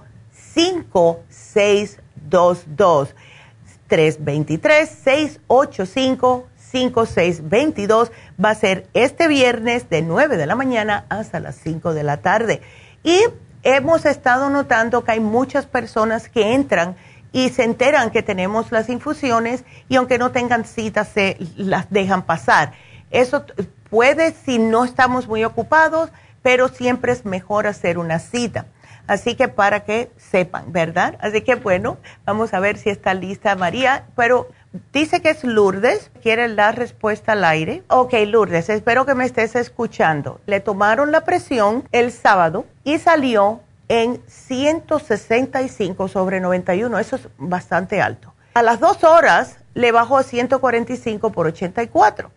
5622 6.71 7.87
323-685-5622. 7.97 8.11
Va 8.43 8.49
a 8.51 8.55
ser 8.55 8.87
este 8.93 9.27
viernes 9.27 9.89
de 9.89 10.01
9 10.01 10.37
de 10.37 10.45
la 10.45 10.55
mañana 10.55 11.05
hasta 11.09 11.39
las 11.39 11.55
5 11.55 11.93
de 11.93 12.03
la 12.03 12.17
tarde. 12.17 12.61
Y 13.03 13.19
hemos 13.63 14.05
estado 14.05 14.49
notando 14.49 15.03
que 15.03 15.11
hay 15.11 15.19
muchas 15.19 15.65
personas 15.65 16.29
que 16.29 16.53
entran 16.53 16.95
y 17.31 17.49
se 17.49 17.63
enteran 17.63 18.11
que 18.11 18.23
tenemos 18.23 18.71
las 18.71 18.89
infusiones 18.89 19.63
y 19.89 19.95
aunque 19.97 20.17
no 20.17 20.31
tengan 20.31 20.65
citas 20.65 21.09
se 21.09 21.37
las 21.55 21.89
dejan 21.89 22.23
pasar. 22.23 22.73
Eso 23.11 23.45
puede 23.89 24.33
si 24.33 24.59
no 24.59 24.83
estamos 24.83 25.27
muy 25.27 25.43
ocupados, 25.43 26.09
pero 26.41 26.67
siempre 26.67 27.11
es 27.11 27.25
mejor 27.25 27.67
hacer 27.67 27.97
una 27.97 28.19
cita. 28.19 28.65
Así 29.07 29.35
que 29.35 29.47
para 29.47 29.85
que 29.85 30.11
sepan, 30.17 30.73
¿verdad? 30.73 31.17
Así 31.21 31.41
que 31.41 31.55
bueno, 31.55 31.97
vamos 32.25 32.53
a 32.53 32.59
ver 32.59 32.77
si 32.77 32.89
está 32.89 33.13
lista 33.13 33.55
María, 33.55 34.05
pero 34.17 34.49
dice 34.93 35.21
que 35.21 35.29
es 35.29 35.43
Lourdes, 35.43 36.11
quiere 36.21 36.47
la 36.47 36.71
respuesta 36.71 37.33
al 37.33 37.43
aire. 37.43 37.83
Ok, 37.87 38.13
Lourdes, 38.27 38.69
espero 38.69 39.05
que 39.05 39.15
me 39.15 39.25
estés 39.25 39.55
escuchando. 39.55 40.39
Le 40.45 40.59
tomaron 40.59 41.11
la 41.11 41.23
presión 41.23 41.87
el 41.91 42.11
sábado 42.11 42.65
y 42.83 42.97
salió 42.97 43.61
en 43.87 44.21
165 44.27 46.07
sobre 46.07 46.39
91, 46.39 46.99
eso 46.99 47.15
es 47.15 47.29
bastante 47.37 48.01
alto. 48.01 48.33
A 48.53 48.61
las 48.61 48.79
dos 48.79 49.03
horas 49.03 49.57
le 49.73 49.91
bajó 49.91 50.17
a 50.17 50.23
145 50.23 51.31
por 51.31 51.47
84. 51.47 52.31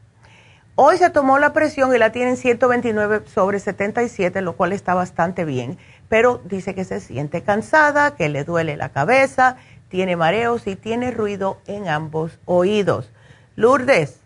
Hoy 0.77 0.97
se 0.97 1.11
tomó 1.11 1.39
la 1.39 1.53
presión 1.53 1.95
y 1.95 1.99
la 1.99 2.13
tiene 2.13 2.31
en 2.31 2.37
129 2.37 3.23
sobre 3.27 3.59
77, 3.59 4.41
lo 4.41 4.55
cual 4.55 4.73
está 4.73 4.95
bastante 4.95 5.45
bien 5.45 5.79
pero 6.11 6.43
dice 6.45 6.75
que 6.75 6.85
se 6.85 6.99
siente 6.99 7.43
cansada, 7.43 8.17
que 8.17 8.29
le 8.29 8.43
duele 8.43 8.77
la 8.77 8.89
cabeza, 8.89 9.57
tiene 9.91 10.17
mareos 10.17 10.67
y 10.67 10.77
tiene 10.77 11.11
ruido 11.11 11.59
en 11.67 11.89
ambos 11.89 12.39
oídos. 12.47 13.11
Lourdes, 13.57 14.21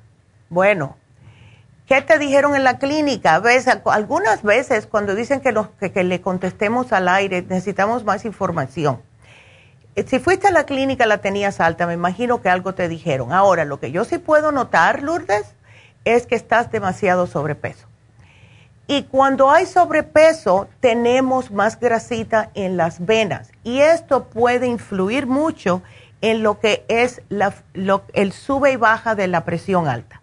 bueno, 0.50 0.96
¿qué 1.86 2.02
te 2.02 2.18
dijeron 2.18 2.54
en 2.54 2.62
la 2.62 2.78
clínica? 2.78 3.42
Algunas 3.86 4.42
veces 4.42 4.86
cuando 4.86 5.14
dicen 5.14 5.40
que, 5.40 5.90
que, 5.90 6.04
le 6.04 6.20
contestemos 6.20 6.92
al 6.92 7.08
aire 7.08 7.42
necesitamos 7.42 8.04
más 8.04 8.24
información. 8.26 9.00
Eh, 9.96 10.04
si 10.06 10.18
fuiste 10.18 10.48
a 10.48 10.52
la 10.52 10.66
clínica 10.66 11.06
la 11.06 11.18
tenías 11.18 11.60
alta, 11.60 11.86
me 11.86 11.94
imagino 11.94 12.42
que 12.42 12.50
algo 12.50 12.74
te 12.74 12.88
dijeron. 12.88 13.32
Ahora, 13.32 13.64
lo 13.64 13.80
que 13.80 13.90
yo 13.90 14.04
sí 14.04 14.18
puedo 14.18 14.52
notar, 14.52 15.02
Lourdes, 15.02 15.54
es 16.04 16.26
que 16.26 16.34
estás 16.34 16.70
demasiado 16.70 17.26
sobrepeso. 17.26 17.86
Y 18.86 19.04
cuando 19.04 19.50
hay 19.50 19.64
sobrepeso, 19.66 20.68
tenemos 20.80 21.50
más 21.50 21.80
grasita 21.80 22.50
en 22.54 22.76
las 22.76 23.04
venas. 23.04 23.50
Y 23.62 23.80
esto 23.80 24.24
puede 24.24 24.66
influir 24.66 25.26
mucho 25.26 25.82
en 26.20 26.42
lo 26.42 26.60
que 26.60 26.84
es 26.88 27.22
el 27.30 28.32
sube 28.32 28.72
y 28.72 28.76
baja 28.76 29.14
de 29.14 29.26
la 29.26 29.44
presión 29.44 29.88
alta. 29.88 30.20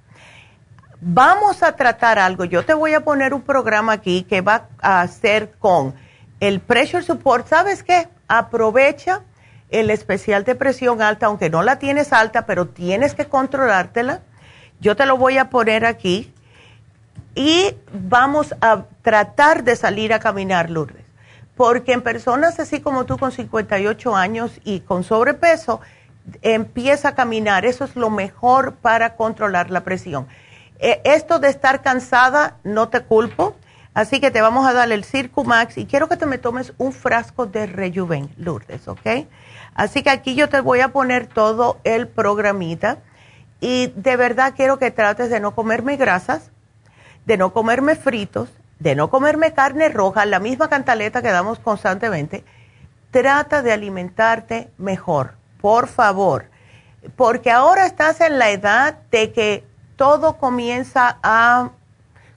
Vamos 0.99 1.63
a 1.63 1.75
tratar 1.75 2.19
algo. 2.19 2.45
Yo 2.45 2.63
te 2.63 2.75
voy 2.75 2.93
a 2.93 3.03
poner 3.03 3.33
un 3.33 3.41
programa 3.41 3.93
aquí 3.93 4.23
que 4.23 4.41
va 4.41 4.67
a 4.79 5.01
hacer 5.01 5.53
con 5.57 5.95
el 6.39 6.59
pressure 6.59 7.03
support. 7.03 7.47
¿Sabes 7.47 7.81
qué? 7.81 8.07
Aprovecha 8.27 9.23
el 9.69 9.89
especial 9.89 10.43
de 10.43 10.53
presión 10.53 11.01
alta, 11.01 11.25
aunque 11.25 11.49
no 11.49 11.63
la 11.63 11.79
tienes 11.79 12.13
alta, 12.13 12.45
pero 12.45 12.67
tienes 12.67 13.15
que 13.15 13.25
controlártela. 13.25 14.21
Yo 14.79 14.95
te 14.95 15.07
lo 15.07 15.17
voy 15.17 15.39
a 15.39 15.49
poner 15.49 15.85
aquí 15.85 16.31
y 17.35 17.75
vamos 17.93 18.53
a 18.61 18.85
tratar 19.01 19.63
de 19.63 19.75
salir 19.75 20.13
a 20.13 20.19
caminar, 20.19 20.69
Lourdes, 20.69 21.05
porque 21.55 21.93
en 21.93 22.01
personas 22.01 22.59
así 22.59 22.81
como 22.81 23.05
tú 23.05 23.17
con 23.17 23.31
58 23.31 24.15
años 24.15 24.59
y 24.63 24.81
con 24.81 25.03
sobrepeso, 25.03 25.81
empieza 26.41 27.09
a 27.09 27.15
caminar, 27.15 27.65
eso 27.65 27.85
es 27.85 27.95
lo 27.95 28.09
mejor 28.09 28.75
para 28.75 29.15
controlar 29.15 29.71
la 29.71 29.83
presión. 29.83 30.27
E, 30.79 31.01
esto 31.03 31.39
de 31.39 31.49
estar 31.49 31.81
cansada, 31.81 32.57
no 32.63 32.89
te 32.89 33.01
culpo, 33.01 33.55
así 33.93 34.19
que 34.19 34.31
te 34.31 34.41
vamos 34.41 34.67
a 34.67 34.73
dar 34.73 34.91
el 34.91 35.03
Circumax 35.03 35.77
y 35.77 35.85
quiero 35.85 36.09
que 36.09 36.17
te 36.17 36.25
me 36.25 36.37
tomes 36.37 36.73
un 36.77 36.91
frasco 36.91 37.45
de 37.45 37.65
Rejuven, 37.65 38.29
Lourdes, 38.37 38.87
¿ok? 38.87 39.27
Así 39.73 40.03
que 40.03 40.09
aquí 40.09 40.35
yo 40.35 40.49
te 40.49 40.59
voy 40.61 40.81
a 40.81 40.89
poner 40.89 41.27
todo 41.27 41.79
el 41.83 42.07
programita 42.07 42.99
y 43.59 43.87
de 43.95 44.17
verdad 44.17 44.53
quiero 44.55 44.79
que 44.79 44.91
trates 44.91 45.29
de 45.29 45.39
no 45.39 45.55
comerme 45.55 45.95
grasas, 45.95 46.50
de 47.25 47.37
no 47.37 47.53
comerme 47.53 47.95
fritos, 47.95 48.49
de 48.79 48.95
no 48.95 49.09
comerme 49.09 49.53
carne 49.53 49.89
roja, 49.89 50.25
la 50.25 50.39
misma 50.39 50.69
cantaleta 50.69 51.21
que 51.21 51.29
damos 51.29 51.59
constantemente, 51.59 52.43
trata 53.11 53.61
de 53.61 53.73
alimentarte 53.73 54.69
mejor, 54.77 55.35
por 55.59 55.87
favor, 55.87 56.45
porque 57.15 57.51
ahora 57.51 57.85
estás 57.85 58.21
en 58.21 58.39
la 58.39 58.49
edad 58.49 58.97
de 59.11 59.31
que 59.31 59.63
todo 59.95 60.37
comienza 60.37 61.19
a 61.21 61.71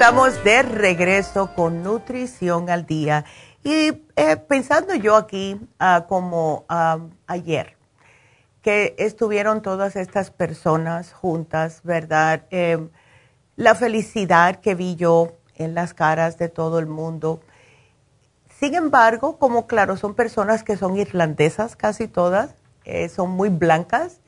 Estamos 0.00 0.42
de 0.44 0.62
regreso 0.62 1.54
con 1.54 1.82
Nutrición 1.82 2.70
al 2.70 2.86
Día. 2.86 3.26
Y 3.62 4.02
eh, 4.16 4.36
pensando 4.48 4.94
yo 4.94 5.14
aquí, 5.14 5.60
ah, 5.78 6.06
como 6.08 6.64
ah, 6.70 7.00
ayer, 7.26 7.76
que 8.62 8.94
estuvieron 8.96 9.60
todas 9.60 9.96
estas 9.96 10.30
personas 10.30 11.12
juntas, 11.12 11.82
¿verdad? 11.84 12.46
Eh, 12.50 12.88
la 13.56 13.74
felicidad 13.74 14.60
que 14.60 14.74
vi 14.74 14.96
yo 14.96 15.36
en 15.56 15.74
las 15.74 15.92
caras 15.92 16.38
de 16.38 16.48
todo 16.48 16.78
el 16.78 16.86
mundo. 16.86 17.42
Sin 18.58 18.74
embargo, 18.74 19.36
como 19.36 19.66
claro, 19.66 19.98
son 19.98 20.14
personas 20.14 20.62
que 20.62 20.78
son 20.78 20.96
irlandesas 20.96 21.76
casi 21.76 22.08
todas, 22.08 22.54
eh, 22.86 23.10
son 23.10 23.32
muy 23.32 23.50
blancas 23.50 24.19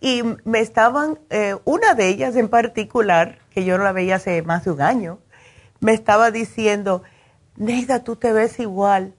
y 0.00 0.22
me 0.44 0.60
estaban, 0.60 1.18
una 1.64 1.94
de 1.94 2.08
ellas 2.08 2.36
en 2.36 2.48
particular, 2.48 3.38
que 3.50 3.64
yo 3.64 3.78
no 3.78 3.84
la 3.84 3.92
veía 3.92 4.16
hace 4.16 4.42
más 4.42 4.64
de 4.64 4.70
un 4.72 4.82
año, 4.82 5.18
me 5.80 5.92
estaba 5.92 6.30
diciendo, 6.30 7.02
Neida, 7.56 8.04
tú 8.04 8.16
te 8.16 8.32
ves 8.32 8.58
igual. 8.60 9.14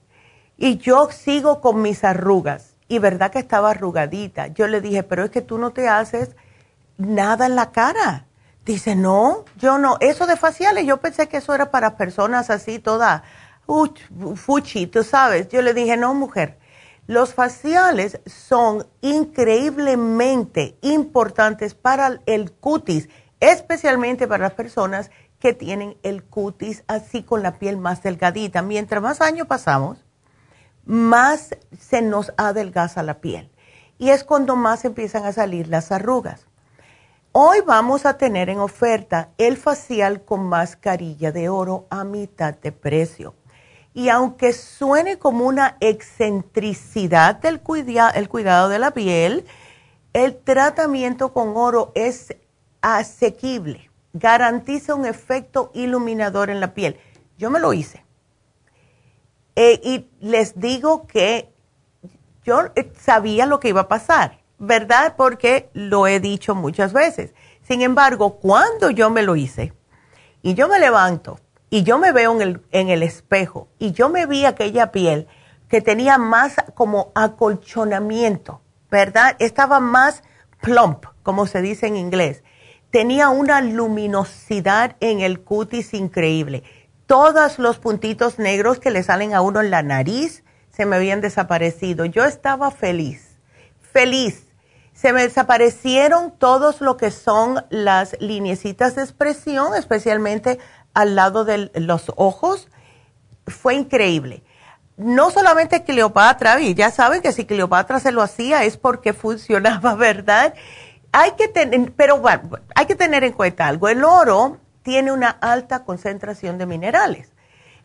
Y 0.58 0.78
yo 0.78 1.10
sigo 1.10 1.62
con 1.62 1.82
mis 1.82 2.04
arrugas. 2.04 2.76
Y 2.88 3.00
verdad 3.00 3.32
que 3.32 3.40
estaba 3.40 3.72
arrugadita. 3.72 4.48
Yo 4.48 4.68
le 4.68 4.82
dije, 4.82 5.04
pero 5.04 5.24
es 5.24 5.32
que 5.32 5.42
tú 5.42 5.58
no 5.58 5.72
te 5.72 5.88
haces 5.88 6.36
nada 6.98 7.46
en 7.46 7.56
la 7.56 7.72
cara. 7.72 8.26
Dice, 8.66 8.96
no, 8.96 9.46
yo 9.58 9.78
no. 9.78 9.96
Eso 10.02 10.28
de 10.28 10.36
faciales, 10.36 10.86
yo 10.86 10.98
pensé 10.98 11.30
que 11.30 11.38
eso 11.38 11.56
era 11.56 11.72
para 11.72 11.96
personas 11.98 12.50
así, 12.50 12.80
toda 12.80 13.24
fuchi, 14.36 14.88
tú 14.88 15.04
sabes. 15.04 15.48
Yo 15.50 15.62
le 15.62 15.74
dije, 15.74 15.96
no, 15.96 16.14
mujer. 16.14 16.59
Los 17.10 17.34
faciales 17.34 18.20
son 18.28 18.86
increíblemente 19.02 20.78
importantes 20.82 21.74
para 21.74 22.22
el 22.28 22.52
cutis 22.52 23.10
especialmente 23.40 24.28
para 24.28 24.44
las 24.44 24.54
personas 24.54 25.10
que 25.40 25.54
tienen 25.54 25.98
el 26.04 26.24
cutis 26.24 26.84
así 26.86 27.24
con 27.24 27.42
la 27.42 27.58
piel 27.58 27.78
más 27.78 28.04
delgadita. 28.04 28.62
Mientras 28.62 29.02
más 29.02 29.22
años 29.22 29.48
pasamos, 29.48 30.06
más 30.86 31.56
se 31.80 32.04
nos 32.04 32.32
adelgaza 32.38 33.02
la 33.02 33.22
piel 33.22 33.50
y 33.98 34.12
es 34.12 34.24
cuando 34.24 34.56
más 34.56 34.86
empiezan 34.86 35.26
a 35.26 35.34
salir 35.34 35.68
las 35.68 35.92
arrugas. 35.92 36.46
Hoy 37.32 37.62
vamos 37.66 38.06
a 38.06 38.20
tener 38.20 38.52
en 38.52 38.60
oferta 38.60 39.30
el 39.40 39.58
facial 39.58 40.26
con 40.26 40.44
mascarilla 40.44 41.32
de 41.32 41.50
oro 41.50 41.88
a 41.90 42.04
mitad 42.04 42.54
de 42.54 42.72
precio. 42.72 43.34
Y 43.94 44.10
aunque 44.10 44.54
suene 44.54 45.18
como 45.18 45.46
una 45.46 45.78
excentricidad 45.80 47.36
del 47.36 47.62
el 48.16 48.30
cuidado 48.30 48.70
de 48.70 48.80
la 48.80 48.92
piel, 48.92 49.46
el 50.14 50.38
tratamiento 50.38 51.34
con 51.34 51.56
oro 51.56 51.92
es 51.96 52.36
asequible, 52.82 53.90
garantiza 54.14 54.96
un 54.96 55.06
efecto 55.06 55.72
iluminador 55.74 56.50
en 56.50 56.60
la 56.60 56.74
piel. 56.74 57.00
Yo 57.38 57.50
me 57.50 57.60
lo 57.60 57.74
hice. 57.74 58.06
Eh, 59.56 59.80
y 59.84 60.10
les 60.22 60.60
digo 60.60 61.06
que 61.06 61.54
yo 62.44 62.72
eh, 62.76 62.92
sabía 62.98 63.46
lo 63.46 63.60
que 63.60 63.70
iba 63.70 63.82
a 63.82 63.88
pasar, 63.88 64.40
¿verdad? 64.58 65.16
Porque 65.18 65.70
lo 65.74 66.08
he 66.08 66.20
dicho 66.20 66.56
muchas 66.56 66.94
veces. 66.94 67.34
Sin 67.64 67.82
embargo, 67.82 68.40
cuando 68.40 68.90
yo 68.90 69.10
me 69.10 69.22
lo 69.22 69.36
hice 69.36 69.74
y 70.42 70.54
yo 70.54 70.68
me 70.68 70.80
levanto 70.80 71.40
y 71.70 71.84
yo 71.84 71.98
me 71.98 72.12
veo 72.12 72.34
en 72.34 72.42
el, 72.42 72.62
en 72.72 72.90
el 72.90 73.04
espejo 73.04 73.68
y 73.80 73.92
yo 73.92 74.10
me 74.10 74.26
vi 74.26 74.46
aquella 74.46 74.92
piel 74.92 75.28
que 75.68 75.82
tenía 75.82 76.18
más 76.18 76.56
como 76.74 77.12
acolchonamiento, 77.16 78.62
¿verdad? 78.90 79.36
Estaba 79.40 79.80
más 79.80 80.24
plump, 80.62 81.06
como 81.24 81.46
se 81.46 81.62
dice 81.62 81.88
en 81.88 81.96
inglés 81.96 82.44
tenía 82.92 83.30
una 83.30 83.62
luminosidad 83.62 84.96
en 85.00 85.22
el 85.22 85.42
cutis 85.42 85.94
increíble. 85.94 86.64
Todos 87.06 87.60
los 87.60 87.80
puntitos 87.80 88.40
negros 88.40 88.80
que 88.80 88.92
le 88.92 89.04
salen 89.04 89.34
a 89.34 89.42
uno 89.42 89.62
en 89.62 89.72
la 89.72 89.84
nariz 89.84 90.44
se 90.72 90.86
me 90.86 90.96
habían 90.96 91.22
desaparecido. 91.22 92.06
Yo 92.06 92.26
estaba 92.26 92.72
feliz, 92.72 93.38
feliz. 93.82 94.46
Se 94.94 95.14
me 95.14 95.22
desaparecieron 95.22 96.32
todos 96.38 96.82
lo 96.82 96.98
que 96.98 97.10
son 97.10 97.64
las 97.70 98.18
lineecitas 98.20 98.96
de 98.96 99.04
expresión, 99.04 99.74
especialmente 99.76 100.60
al 100.94 101.16
lado 101.16 101.46
de 101.46 101.72
los 101.76 102.12
ojos. 102.16 102.68
Fue 103.48 103.76
increíble. 103.76 104.44
No 104.98 105.32
solamente 105.32 105.84
Cleopatra, 105.84 106.60
y 106.60 106.74
ya 106.74 106.92
saben 106.92 107.22
que 107.22 107.32
si 107.32 107.46
Cleopatra 107.46 108.00
se 108.00 108.12
lo 108.12 108.22
hacía 108.22 108.64
es 108.64 108.78
porque 108.78 109.14
funcionaba, 109.14 109.96
¿verdad? 109.96 110.54
hay 111.12 111.32
que 111.32 111.48
tener, 111.48 111.94
pero 111.94 112.20
bueno, 112.20 112.60
hay 112.76 112.86
que 112.86 112.96
tener 112.96 113.24
en 113.24 113.34
cuenta 113.34 113.68
algo. 113.68 113.90
El 113.90 114.04
oro 114.04 114.58
tiene 114.84 115.12
una 115.12 115.30
alta 115.30 115.84
concentración 115.84 116.58
de 116.58 116.66
minerales. 116.66 117.32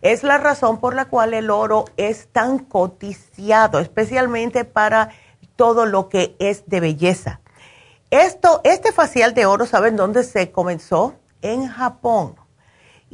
Es 0.02 0.22
la 0.22 0.38
razón 0.38 0.80
por 0.80 0.94
la 0.94 1.06
cual 1.06 1.32
el 1.32 1.50
oro 1.50 1.86
es 1.96 2.28
tan 2.28 2.58
coticiado, 2.58 3.78
especialmente 3.78 4.64
para 4.64 5.10
todo 5.56 5.86
lo 5.86 6.08
que 6.08 6.36
es 6.38 6.66
de 6.66 6.80
belleza. 6.80 7.40
Esto, 8.10 8.60
este 8.64 8.92
facial 8.92 9.34
de 9.34 9.46
oro, 9.46 9.66
¿saben 9.66 9.96
dónde 9.96 10.22
se 10.24 10.52
comenzó? 10.52 11.14
En 11.40 11.68
Japón. 11.68 12.36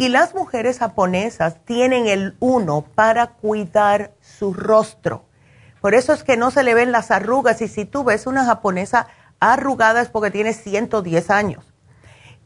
Y 0.01 0.09
las 0.09 0.34
mujeres 0.34 0.78
japonesas 0.78 1.57
tienen 1.66 2.07
el 2.07 2.34
uno 2.40 2.86
para 2.94 3.32
cuidar 3.34 4.12
su 4.22 4.55
rostro. 4.55 5.26
Por 5.82 5.92
eso 5.92 6.14
es 6.14 6.24
que 6.24 6.38
no 6.38 6.51
se 6.51 6.62
le 6.62 6.72
ven 6.72 6.90
las 6.90 7.11
arrugas. 7.11 7.61
Y 7.61 7.68
si 7.68 7.84
tú 7.84 8.03
ves 8.03 8.26
una 8.26 8.46
japonesa 8.46 9.09
arrugada 9.40 10.01
es 10.01 10.09
porque 10.09 10.30
tiene 10.30 10.55
110 10.55 11.28
años. 11.28 11.66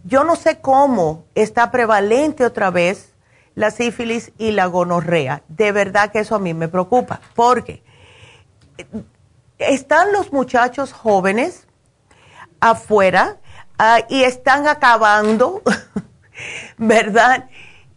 yo 0.06 0.22
no 0.22 0.36
sé 0.36 0.60
cómo 0.60 1.24
está 1.34 1.70
prevalente 1.70 2.44
otra 2.44 2.70
vez 2.70 3.12
la 3.56 3.70
sífilis 3.70 4.32
y 4.38 4.52
la 4.52 4.66
gonorrea. 4.66 5.42
De 5.48 5.72
verdad 5.72 6.12
que 6.12 6.20
eso 6.20 6.36
a 6.36 6.38
mí 6.38 6.54
me 6.54 6.68
preocupa, 6.68 7.20
porque 7.34 7.82
eh, 8.78 8.86
están 9.58 10.12
los 10.12 10.32
muchachos 10.32 10.92
jóvenes 10.92 11.66
afuera 12.60 13.38
ah, 13.78 14.00
y 14.08 14.22
están 14.22 14.68
acabando, 14.68 15.62
¿verdad? 16.76 17.48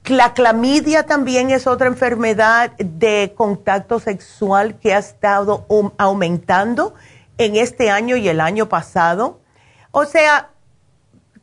La 0.05 0.33
clamidia 0.33 1.05
también 1.05 1.51
es 1.51 1.67
otra 1.67 1.87
enfermedad 1.87 2.71
de 2.77 3.33
contacto 3.37 3.99
sexual 3.99 4.79
que 4.79 4.93
ha 4.93 4.97
estado 4.97 5.67
aumentando 5.97 6.95
en 7.37 7.57
este 7.57 7.91
año 7.91 8.15
y 8.15 8.27
el 8.29 8.41
año 8.41 8.69
pasado. 8.69 9.41
O 9.91 10.05
sea, 10.05 10.49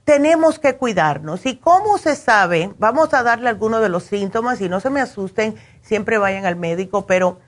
tenemos 0.06 0.58
que 0.58 0.76
cuidarnos. 0.76 1.44
¿Y 1.44 1.58
cómo 1.58 1.98
se 1.98 2.16
sabe? 2.16 2.72
Vamos 2.78 3.12
a 3.12 3.22
darle 3.22 3.50
algunos 3.50 3.82
de 3.82 3.90
los 3.90 4.04
síntomas 4.04 4.62
y 4.62 4.70
no 4.70 4.80
se 4.80 4.88
me 4.88 5.02
asusten, 5.02 5.56
siempre 5.82 6.16
vayan 6.16 6.46
al 6.46 6.56
médico, 6.56 7.04
pero 7.06 7.40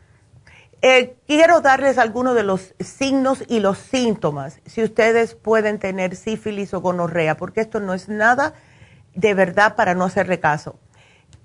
eh, 0.83 1.17
quiero 1.27 1.63
darles 1.63 1.97
algunos 1.97 2.35
de 2.35 2.43
los 2.43 2.75
signos 2.79 3.43
y 3.49 3.61
los 3.61 3.79
síntomas, 3.79 4.61
si 4.67 4.83
ustedes 4.83 5.35
pueden 5.35 5.79
tener 5.79 6.15
sífilis 6.15 6.75
o 6.75 6.83
gonorrea, 6.83 7.37
porque 7.39 7.63
esto 7.63 7.81
no 7.81 7.95
es 7.95 8.11
nada 8.11 8.53
de 9.15 9.33
verdad 9.33 9.75
para 9.75 9.95
no 9.95 10.05
hacerle 10.05 10.39
caso 10.39 10.79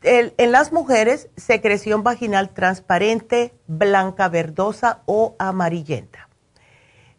en 0.03 0.51
las 0.51 0.73
mujeres, 0.73 1.29
secreción 1.37 2.03
vaginal 2.03 2.49
transparente, 2.49 3.53
blanca, 3.67 4.27
verdosa 4.27 5.01
o 5.05 5.35
amarillenta. 5.39 6.29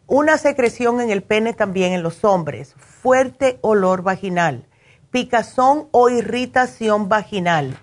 Una 0.07 0.37
secreción 0.37 1.01
en 1.01 1.09
el 1.09 1.23
pene 1.23 1.53
también 1.53 1.93
en 1.93 2.03
los 2.03 2.23
hombres, 2.23 2.75
fuerte 2.77 3.57
olor 3.61 4.03
vaginal, 4.03 4.65
picazón 5.09 5.87
o 5.91 6.09
irritación 6.09 7.09
vaginal. 7.09 7.79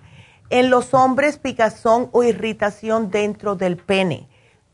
En 0.49 0.69
los 0.69 0.93
hombres, 0.93 1.37
picazón 1.37 2.09
o 2.11 2.23
irritación 2.23 3.09
dentro 3.09 3.55
del 3.55 3.75
pene, 3.77 4.29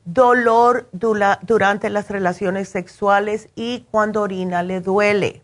dolor 0.05 0.89
durante 0.91 1.89
las 1.89 2.09
relaciones 2.09 2.69
sexuales 2.69 3.49
y 3.55 3.87
cuando 3.91 4.21
orina 4.21 4.61
le 4.61 4.81
duele. 4.81 5.41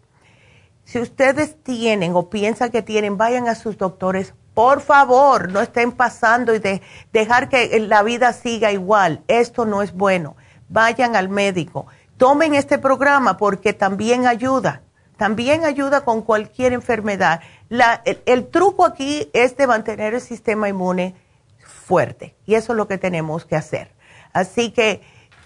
Si 0.83 0.99
ustedes 0.99 1.55
tienen 1.63 2.15
o 2.15 2.29
piensan 2.29 2.69
que 2.69 2.83
tienen, 2.83 3.17
vayan 3.17 3.47
a 3.47 3.55
sus 3.55 3.77
doctores. 3.77 4.33
Por 4.53 4.81
favor, 4.81 5.51
no 5.51 5.59
estén 5.59 5.91
pasando 5.91 6.53
y 6.53 6.59
de 6.59 6.81
dejar 7.11 7.49
que 7.49 7.79
la 7.79 8.03
vida 8.03 8.31
siga 8.33 8.71
igual. 8.71 9.23
Esto 9.27 9.65
no 9.65 9.81
es 9.81 9.93
bueno. 9.93 10.35
Vayan 10.69 11.15
al 11.15 11.29
médico. 11.29 11.87
Tomen 12.17 12.55
este 12.55 12.77
programa 12.77 13.37
porque 13.37 13.73
también 13.73 14.25
ayuda. 14.25 14.81
También 15.17 15.65
ayuda 15.65 16.01
con 16.01 16.21
cualquier 16.21 16.73
enfermedad. 16.73 17.41
el, 17.69 18.47
truco 18.47 18.85
aquí 18.85 19.29
es 19.33 19.55
de 19.57 19.67
mantener 19.67 20.13
el 20.13 20.21
sistema 20.21 20.67
inmune 20.69 21.15
fuerte 21.59 22.35
y 22.45 22.55
eso 22.55 22.73
es 22.73 22.77
lo 22.77 22.87
que 22.87 22.97
tenemos 22.97 23.45
que 23.45 23.55
hacer. 23.55 23.91
Así 24.33 24.71
que 24.71 25.01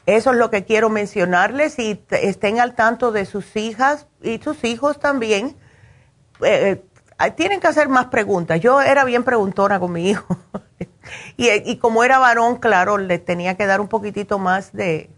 eso 0.05 0.31
es 0.31 0.37
lo 0.37 0.49
que 0.49 0.63
quiero 0.63 0.89
mencionarles 0.89 1.77
y 1.77 2.03
estén 2.09 2.59
al 2.59 2.73
tanto 2.73 3.11
de 3.11 3.25
sus 3.25 3.55
hijas 3.55 4.07
y 4.21 4.39
sus 4.39 4.63
hijos 4.63 4.99
también. 4.99 5.55
Eh, 6.43 6.83
eh, 7.19 7.31
tienen 7.31 7.59
que 7.59 7.67
hacer 7.67 7.89
más 7.89 8.05
preguntas. 8.05 8.59
Yo 8.59 8.81
era 8.81 9.03
bien 9.03 9.23
preguntona 9.23 9.79
con 9.79 9.91
mi 9.91 10.09
hijo 10.09 10.37
y, 11.37 11.49
y, 11.49 11.77
como 11.77 12.03
era 12.03 12.17
varón, 12.17 12.55
claro, 12.55 12.97
le 12.97 13.19
tenía 13.19 13.55
que 13.55 13.67
dar 13.67 13.81
un 13.81 13.87
poquitito 13.87 14.39
más 14.39 14.71
de 14.71 15.11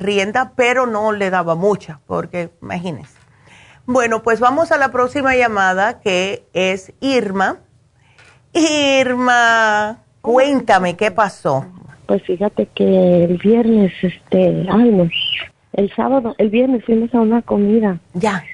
rienda, 0.00 0.52
pero 0.56 0.86
no 0.86 1.12
le 1.12 1.30
daba 1.30 1.54
mucha, 1.54 2.00
porque 2.06 2.50
imagínense. 2.60 3.18
Bueno, 3.86 4.22
pues 4.22 4.40
vamos 4.40 4.72
a 4.72 4.78
la 4.78 4.92
próxima 4.92 5.34
llamada 5.34 6.00
que 6.00 6.44
es 6.52 6.92
Irma. 7.00 7.58
Irma, 8.52 9.98
cuéntame 10.20 10.96
qué 10.96 11.10
pasó. 11.10 11.66
Pues 12.06 12.22
fíjate 12.24 12.66
que 12.74 13.24
el 13.24 13.36
viernes, 13.38 13.92
este, 14.02 14.66
ay 14.70 14.90
no, 14.90 15.08
el 15.72 15.94
sábado, 15.94 16.34
el 16.38 16.50
viernes 16.50 16.84
fuimos 16.84 17.14
a 17.14 17.20
una 17.20 17.42
comida. 17.42 17.98
Ya. 18.14 18.44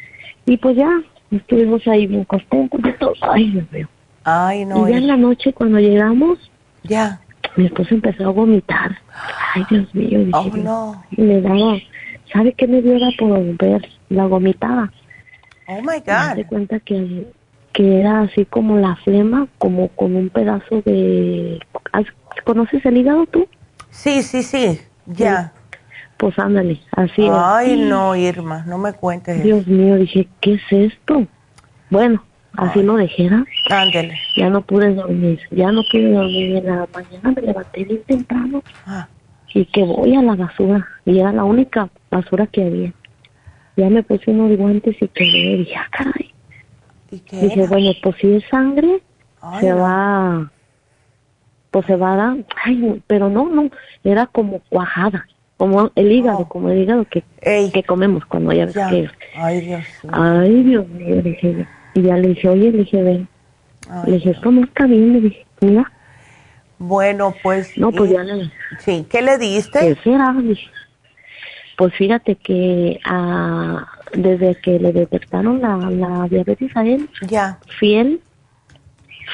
Y 0.44 0.56
pues 0.58 0.76
ya, 0.76 0.90
estuvimos 1.30 1.86
ahí 1.86 2.06
bien 2.06 2.24
contentos 2.24 2.80
de 2.82 2.92
todos. 2.94 3.18
Ay, 3.22 3.50
Dios 3.50 3.72
mío. 3.72 3.88
Ay, 4.24 4.64
no. 4.64 4.86
Y 4.86 4.92
ya 4.92 4.98
en 4.98 5.06
la 5.06 5.16
noche 5.16 5.52
cuando 5.52 5.78
llegamos, 5.78 6.38
ya. 6.82 7.20
Mi 7.56 7.66
esposo 7.66 7.94
empezó 7.94 8.28
a 8.28 8.32
vomitar. 8.32 8.98
Ay, 9.54 9.64
Dios 9.70 9.94
mío. 9.94 10.18
Dije, 10.18 10.32
oh, 10.34 10.56
no. 10.56 11.04
Me 11.16 11.40
daba, 11.40 11.78
¿sabe 12.32 12.52
qué 12.52 12.66
me 12.66 12.82
dio 12.82 12.98
por 13.18 13.56
ver? 13.56 13.88
La 14.08 14.26
vomitada. 14.26 14.92
Oh, 15.66 15.80
my 15.80 15.98
God. 16.04 16.28
Me 16.30 16.34
di 16.36 16.44
cuenta 16.44 16.80
que, 16.80 17.26
que 17.72 18.00
era 18.00 18.20
así 18.22 18.44
como 18.44 18.76
la 18.76 18.96
flema, 18.96 19.48
como 19.58 19.88
con 19.88 20.14
un 20.14 20.28
pedazo 20.28 20.82
de 20.84 21.60
¿Conoces 22.44 22.84
el 22.86 22.96
hígado 22.98 23.26
tú? 23.26 23.48
Sí, 23.90 24.22
sí, 24.22 24.42
sí, 24.42 24.80
ya. 25.06 25.52
Pues 26.16 26.38
ándale, 26.38 26.80
así 26.92 27.28
Ay, 27.30 27.76
no, 27.76 28.14
Irma, 28.16 28.64
no 28.66 28.78
me 28.78 28.92
cuentes. 28.92 29.42
Dios 29.42 29.66
mío, 29.66 29.96
dije, 29.96 30.28
¿qué 30.40 30.54
es 30.54 30.62
esto? 30.70 31.26
Bueno, 31.90 32.22
así 32.56 32.82
lo 32.82 32.96
dejé, 32.96 33.28
Ándale. 33.70 34.18
Ya 34.36 34.50
no 34.50 34.62
pude 34.62 34.94
dormir, 34.94 35.40
ya 35.50 35.72
no 35.72 35.82
pude 35.90 36.12
dormir. 36.12 36.56
En 36.56 36.66
la 36.66 36.88
mañana 36.92 37.32
me 37.34 37.42
levanté 37.42 37.84
bien 37.84 38.02
temprano 38.06 38.62
ah. 38.86 39.08
y 39.54 39.64
que 39.66 39.82
voy 39.82 40.14
a 40.14 40.22
la 40.22 40.34
basura. 40.34 40.86
Y 41.04 41.18
era 41.18 41.32
la 41.32 41.44
única 41.44 41.88
basura 42.10 42.46
que 42.46 42.64
había. 42.64 42.92
Ya 43.76 43.90
me 43.90 44.02
puse 44.02 44.30
unos 44.30 44.56
guantes 44.56 44.96
y 45.00 45.08
quedé, 45.08 45.58
dije, 45.58 45.74
ah, 45.76 45.88
caray. 45.90 46.34
¿Y 47.10 47.20
qué 47.20 47.36
dije, 47.36 47.66
bueno, 47.66 47.90
pues 48.02 48.16
si 48.20 48.34
es 48.34 48.44
sangre, 48.50 49.02
se 49.60 49.72
va 49.72 50.50
pues 51.76 51.84
se 51.84 51.96
va 51.96 52.14
a 52.14 52.16
dar, 52.16 52.36
ay, 52.64 53.02
pero 53.06 53.28
no, 53.28 53.50
no, 53.50 53.68
era 54.02 54.24
como 54.24 54.60
cuajada, 54.60 55.26
como 55.58 55.90
el 55.94 56.10
hígado, 56.10 56.38
oh. 56.38 56.48
como 56.48 56.70
el 56.70 56.78
hígado 56.78 57.04
que, 57.04 57.22
que 57.70 57.82
comemos 57.82 58.24
cuando 58.24 58.50
ya 58.52 58.64
ves 58.64 58.74
que 58.74 59.10
Ay, 59.34 59.60
Dios 59.60 59.82
mío. 60.02 60.12
Ay, 60.14 60.62
Dios 60.62 60.88
mío, 60.88 61.22
dije 61.22 61.66
Y 61.96 62.02
ya 62.02 62.16
le 62.16 62.28
dije, 62.28 62.48
oye, 62.48 62.70
le 62.70 62.78
dije, 62.78 63.02
ven. 63.02 63.28
le 64.06 64.12
dije, 64.12 64.30
esto 64.30 64.50
no 64.50 64.64
está 64.64 64.86
bien, 64.86 65.12
le 65.14 65.20
dije, 65.22 65.46
mira. 65.60 65.92
Bueno, 66.78 67.34
pues. 67.42 67.76
No, 67.76 67.90
pues 67.90 68.10
ya 68.10 68.22
le. 68.22 68.50
Sí, 68.80 69.06
¿qué 69.10 69.22
le 69.22 69.38
diste? 69.38 69.80
¿Qué 69.80 69.96
será? 70.04 70.32
Dije. 70.40 70.70
Pues 71.76 71.92
fíjate 71.94 72.36
que 72.36 73.00
ah, 73.04 73.86
desde 74.14 74.54
que 74.56 74.78
le 74.78 74.92
detectaron 74.92 75.60
la, 75.60 75.76
la 75.90 76.28
diabetes 76.28 76.74
a 76.76 76.86
él, 76.86 77.08
ya. 77.28 77.58
fiel 77.78 78.20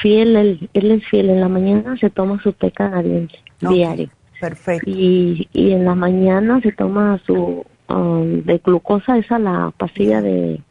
fiel, 0.01 0.35
él, 0.35 0.69
él 0.73 0.91
es 0.91 1.05
fiel, 1.07 1.29
en 1.29 1.39
la 1.39 1.49
mañana 1.49 1.97
se 1.97 2.09
toma 2.09 2.41
su 2.41 2.53
té 2.53 2.71
canadiense 2.71 3.37
diario. 3.61 4.09
Perfecto. 4.39 4.89
Y, 4.89 5.47
y 5.53 5.71
en 5.71 5.85
la 5.85 5.95
mañana 5.95 6.59
se 6.61 6.71
toma 6.71 7.19
su 7.25 7.65
um, 7.87 8.43
de 8.43 8.57
glucosa, 8.57 9.17
esa 9.17 9.39
la 9.39 9.71
pastilla 9.77 10.21
de 10.21 10.61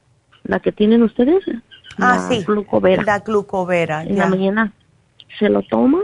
la 0.44 0.60
que 0.60 0.72
tienen 0.72 1.02
ustedes. 1.02 1.42
Ah, 1.98 2.26
sí. 2.28 2.42
Glucovera. 2.44 3.02
La 3.02 3.18
glucovera. 3.20 4.02
En 4.02 4.18
la 4.18 4.26
mañana 4.26 4.72
se 5.38 5.48
lo 5.48 5.62
toma 5.62 6.00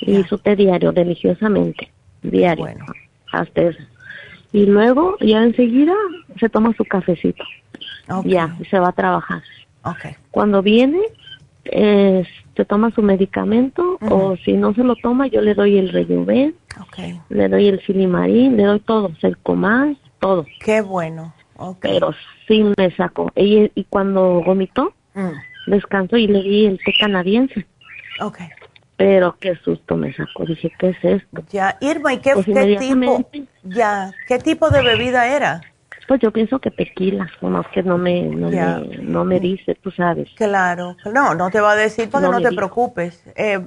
y 0.00 0.22
su 0.24 0.38
té 0.38 0.56
diario, 0.56 0.92
religiosamente, 0.92 1.90
diario. 2.22 2.64
Bueno. 2.64 2.84
Hasta 3.32 3.62
eso. 3.62 3.82
Y 4.52 4.66
luego, 4.66 5.16
ya 5.20 5.42
enseguida, 5.42 5.94
se 6.38 6.48
toma 6.48 6.72
su 6.76 6.84
cafecito. 6.84 7.44
Ya, 8.24 8.56
se 8.70 8.78
va 8.78 8.88
a 8.88 8.92
trabajar. 8.92 9.42
Okay. 9.82 10.12
Cuando 10.30 10.62
viene, 10.62 11.00
eh, 11.64 12.24
se 12.56 12.64
toma 12.64 12.90
su 12.90 13.02
medicamento 13.02 13.98
o 14.00 14.36
si 14.44 14.54
no 14.54 14.74
se 14.74 14.82
lo 14.82 14.96
toma 14.96 15.26
yo 15.26 15.40
le 15.40 15.54
doy 15.54 15.78
el 15.78 15.90
rejuven, 15.90 16.54
le 17.28 17.48
doy 17.48 17.68
el 17.68 17.80
silimarín, 17.84 18.56
le 18.56 18.64
doy 18.64 18.80
todo, 18.80 19.12
el 19.22 19.36
comás, 19.38 19.96
todo. 20.18 20.46
Qué 20.60 20.80
bueno. 20.80 21.34
Pero 21.80 22.14
sí 22.46 22.64
me 22.76 22.90
sacó. 22.96 23.32
Y, 23.36 23.70
y 23.74 23.84
cuando 23.84 24.42
vomitó, 24.44 24.92
mm. 25.20 25.70
descansó 25.70 26.16
y 26.16 26.26
le 26.26 26.42
di 26.42 26.66
el 26.66 26.78
té 26.78 26.92
canadiense. 26.98 27.66
Okay. 28.20 28.48
Pero 28.96 29.36
qué 29.38 29.54
susto 29.64 29.96
me 29.96 30.12
sacó. 30.12 30.44
Dije, 30.44 30.72
¿qué 30.78 30.88
es 30.88 31.04
esto? 31.04 31.44
Ya, 31.50 31.76
Irma, 31.80 32.14
¿y 32.14 32.18
qué, 32.18 32.34
pues 32.34 32.46
¿qué 32.46 32.76
tipo? 32.80 33.30
Ya, 33.62 34.12
¿qué 34.26 34.38
tipo 34.38 34.70
de 34.70 34.82
bebida 34.82 35.28
era? 35.28 35.60
Pues 36.08 36.20
yo 36.20 36.32
pienso 36.32 36.58
que 36.58 36.70
tequila, 36.70 37.30
nomás 37.42 37.66
que 37.68 37.82
no 37.82 37.98
me, 37.98 38.22
no, 38.22 38.48
me, 38.48 38.98
no 39.02 39.24
me 39.24 39.38
dice, 39.38 39.74
tú 39.74 39.90
sabes. 39.90 40.28
Claro, 40.36 40.96
no, 41.12 41.34
no 41.34 41.50
te 41.50 41.60
va 41.60 41.72
a 41.72 41.76
decir 41.76 42.08
para 42.08 42.26
que 42.26 42.32
no 42.32 42.40
te 42.40 42.56
preocupes. 42.56 43.22
Eh, 43.36 43.60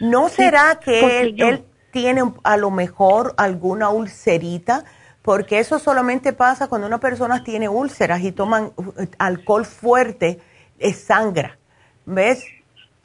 ¿No 0.00 0.28
será 0.28 0.78
que 0.82 1.20
él, 1.20 1.64
tiene 1.90 2.22
a 2.44 2.56
lo 2.56 2.70
mejor 2.70 3.34
alguna 3.36 3.90
ulcerita? 3.90 4.84
Porque 5.22 5.58
eso 5.58 5.78
solamente 5.78 6.32
pasa 6.32 6.68
cuando 6.68 6.86
una 6.86 6.98
persona 6.98 7.44
tiene 7.44 7.68
úlceras 7.68 8.22
y 8.22 8.32
toman 8.32 8.72
uh, 8.76 8.92
alcohol 9.18 9.64
fuerte, 9.64 10.38
es 10.82 10.98
sangra. 10.98 11.58
¿Ves? 12.04 12.44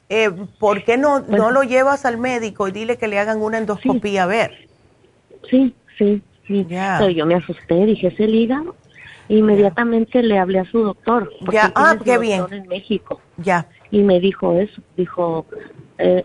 Eh, 0.08 0.30
¿Por 0.58 0.84
qué 0.84 0.96
no, 0.96 1.20
no 1.20 1.50
lo 1.50 1.62
llevas 1.62 2.04
al 2.04 2.18
médico 2.18 2.66
y 2.68 2.72
dile 2.72 2.96
que 2.96 3.08
le 3.08 3.18
hagan 3.18 3.42
una 3.42 3.58
endoscopía 3.58 4.24
a 4.24 4.26
ver? 4.26 4.68
Sí, 5.50 5.74
sí. 5.98 6.22
Pero 6.48 7.10
yo 7.10 7.26
me 7.26 7.34
asusté, 7.34 7.84
dije, 7.84 8.08
¿es 8.08 8.20
el 8.20 8.34
hígado? 8.34 8.74
Inmediatamente 9.28 10.22
le 10.22 10.38
hablé 10.38 10.60
a 10.60 10.64
su 10.64 10.82
doctor. 10.82 11.30
Ya, 11.52 11.70
ah, 11.74 11.96
qué 12.02 12.16
bien. 12.16 12.46
En 12.50 12.66
México. 12.66 13.20
Ya. 13.36 13.66
Y 13.90 14.02
me 14.02 14.18
dijo 14.20 14.54
eso, 14.54 14.80
dijo, 14.96 15.44
eh, 15.98 16.24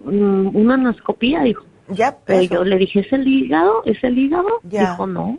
mm, 0.00 0.56
una 0.56 0.74
anoscopía, 0.74 1.42
dijo. 1.42 1.64
Ya, 1.88 2.16
pero 2.24 2.42
yo 2.42 2.64
le 2.64 2.76
dije, 2.76 3.00
¿es 3.00 3.12
el 3.12 3.26
hígado? 3.26 3.82
¿Es 3.84 4.02
el 4.04 4.18
hígado? 4.18 4.60
Dijo, 4.62 5.06
no, 5.06 5.36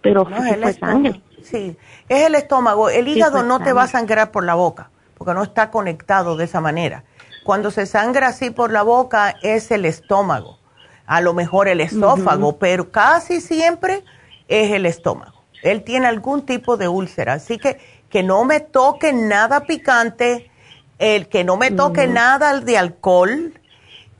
pero 0.00 0.24
no, 0.24 0.36
fue 0.36 0.72
sangre. 0.72 1.20
Sí, 1.50 1.76
es 2.08 2.26
el 2.26 2.34
estómago. 2.34 2.90
El 2.90 3.08
hígado 3.08 3.42
no 3.42 3.60
te 3.60 3.72
va 3.72 3.84
a 3.84 3.88
sangrar 3.88 4.30
por 4.30 4.44
la 4.44 4.54
boca, 4.54 4.90
porque 5.16 5.34
no 5.34 5.42
está 5.42 5.70
conectado 5.70 6.36
de 6.36 6.44
esa 6.44 6.60
manera. 6.60 7.04
Cuando 7.44 7.70
se 7.70 7.86
sangra 7.86 8.28
así 8.28 8.50
por 8.50 8.72
la 8.72 8.82
boca 8.82 9.34
es 9.42 9.70
el 9.70 9.84
estómago 9.84 10.58
a 11.06 11.20
lo 11.20 11.34
mejor 11.34 11.68
el 11.68 11.80
esófago, 11.80 12.58
pero 12.58 12.90
casi 12.90 13.40
siempre 13.40 14.04
es 14.48 14.72
el 14.72 14.86
estómago. 14.86 15.44
Él 15.62 15.82
tiene 15.82 16.06
algún 16.06 16.44
tipo 16.44 16.76
de 16.76 16.88
úlcera, 16.88 17.34
así 17.34 17.58
que 17.58 17.78
que 18.10 18.22
no 18.22 18.44
me 18.44 18.60
toque 18.60 19.12
nada 19.12 19.64
picante, 19.64 20.50
el 20.98 21.28
que 21.28 21.44
no 21.44 21.56
me 21.56 21.70
toque 21.70 22.06
nada 22.06 22.60
de 22.60 22.78
alcohol, 22.78 23.52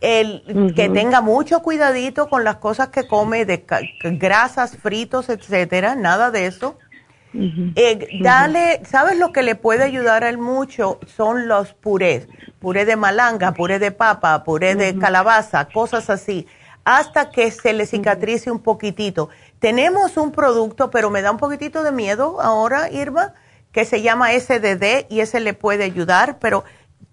el 0.01 0.73
que 0.75 0.89
tenga 0.89 1.21
mucho 1.21 1.63
cuidadito 1.63 2.29
con 2.29 2.45
las 2.45 2.57
cosas 2.57 2.89
que 2.89 3.07
come, 3.07 3.45
de 3.45 3.65
grasas, 4.19 4.77
fritos, 4.77 5.29
etcétera, 5.29 5.95
nada 5.95 6.31
de 6.31 6.47
eso. 6.47 6.79
Eh, 7.77 8.21
dale, 8.23 8.81
¿sabes 8.85 9.19
lo 9.19 9.33
que 9.33 9.43
le 9.43 9.55
puede 9.55 9.85
ayudar 9.85 10.25
a 10.25 10.29
él 10.29 10.39
mucho? 10.39 10.99
Son 11.07 11.49
los 11.49 11.75
purés, 11.75 12.29
puré 12.59 12.85
de 12.85 12.97
malanga, 12.97 13.53
puré 13.53 13.79
de 13.79 13.91
papa, 13.91 14.45
puré 14.45 14.75
de 14.75 14.99
calabaza, 14.99 15.69
cosas 15.69 16.11
así 16.11 16.47
hasta 16.87 17.31
que 17.31 17.51
se 17.51 17.73
le 17.73 17.85
cicatrice 17.85 18.49
un 18.49 18.61
poquitito. 18.61 19.29
Tenemos 19.59 20.17
un 20.17 20.31
producto, 20.31 20.89
pero 20.89 21.11
me 21.11 21.21
da 21.21 21.33
un 21.33 21.37
poquitito 21.37 21.83
de 21.83 21.91
miedo 21.91 22.41
ahora, 22.41 22.89
Irma, 22.93 23.35
que 23.73 23.85
se 23.85 24.03
llama 24.03 24.31
SDD 24.31 25.07
y 25.09 25.19
ese 25.19 25.41
le 25.41 25.53
puede 25.53 25.83
ayudar, 25.83 26.39
pero 26.39 26.63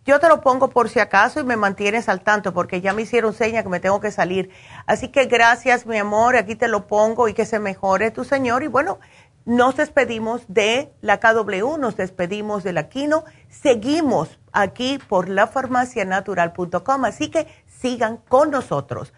yo 0.06 0.20
te 0.20 0.28
lo 0.28 0.42
pongo 0.42 0.70
por 0.70 0.90
si 0.90 1.00
acaso 1.00 1.40
y 1.40 1.44
me 1.44 1.56
mantienes 1.56 2.08
al 2.08 2.22
tanto 2.22 2.54
porque 2.54 2.82
ya 2.82 2.94
me 2.94 3.02
hicieron 3.02 3.34
seña 3.34 3.64
que 3.64 3.70
me 3.70 3.80
tengo 3.80 4.00
que 4.00 4.12
salir. 4.12 4.52
Así 4.86 5.08
que 5.08 5.26
gracias, 5.26 5.86
mi 5.86 5.98
amor, 5.98 6.36
aquí 6.36 6.56
te 6.56 6.68
lo 6.68 6.86
pongo 6.86 7.28
y 7.28 7.34
que 7.34 7.46
se 7.46 7.58
mejore 7.58 8.12
tu 8.12 8.26
señor. 8.26 8.64
Y 8.64 8.68
bueno, 8.68 9.00
nos 9.46 9.76
despedimos 9.76 10.44
de 10.48 10.94
la 11.02 11.20
KW, 11.20 11.78
nos 11.78 11.98
despedimos 11.98 12.64
de 12.64 12.74
la 12.74 12.90
Quino, 12.90 13.26
seguimos 13.50 14.40
aquí 14.52 15.00
por 15.08 15.30
lafarmacianatural.com, 15.30 17.06
así 17.06 17.30
que 17.30 17.48
sigan 17.68 18.18
con 18.18 18.52
nosotros. 18.52 19.14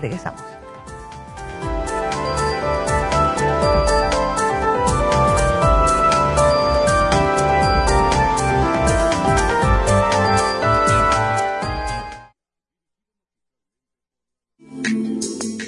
Regresamos. 0.00 0.42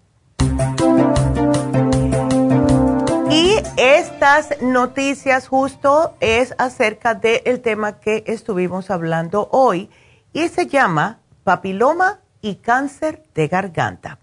Y 3.29 3.61
estas 3.75 4.61
noticias 4.61 5.49
justo 5.49 6.15
es 6.21 6.55
acerca 6.57 7.13
del 7.13 7.61
tema 7.61 7.99
que 7.99 8.23
estuvimos 8.25 8.89
hablando 8.89 9.49
hoy 9.51 9.89
y 10.31 10.47
se 10.47 10.67
llama 10.67 11.19
papiloma 11.43 12.21
y 12.41 12.55
cáncer 12.55 13.23
de 13.35 13.49
garganta. 13.49 14.19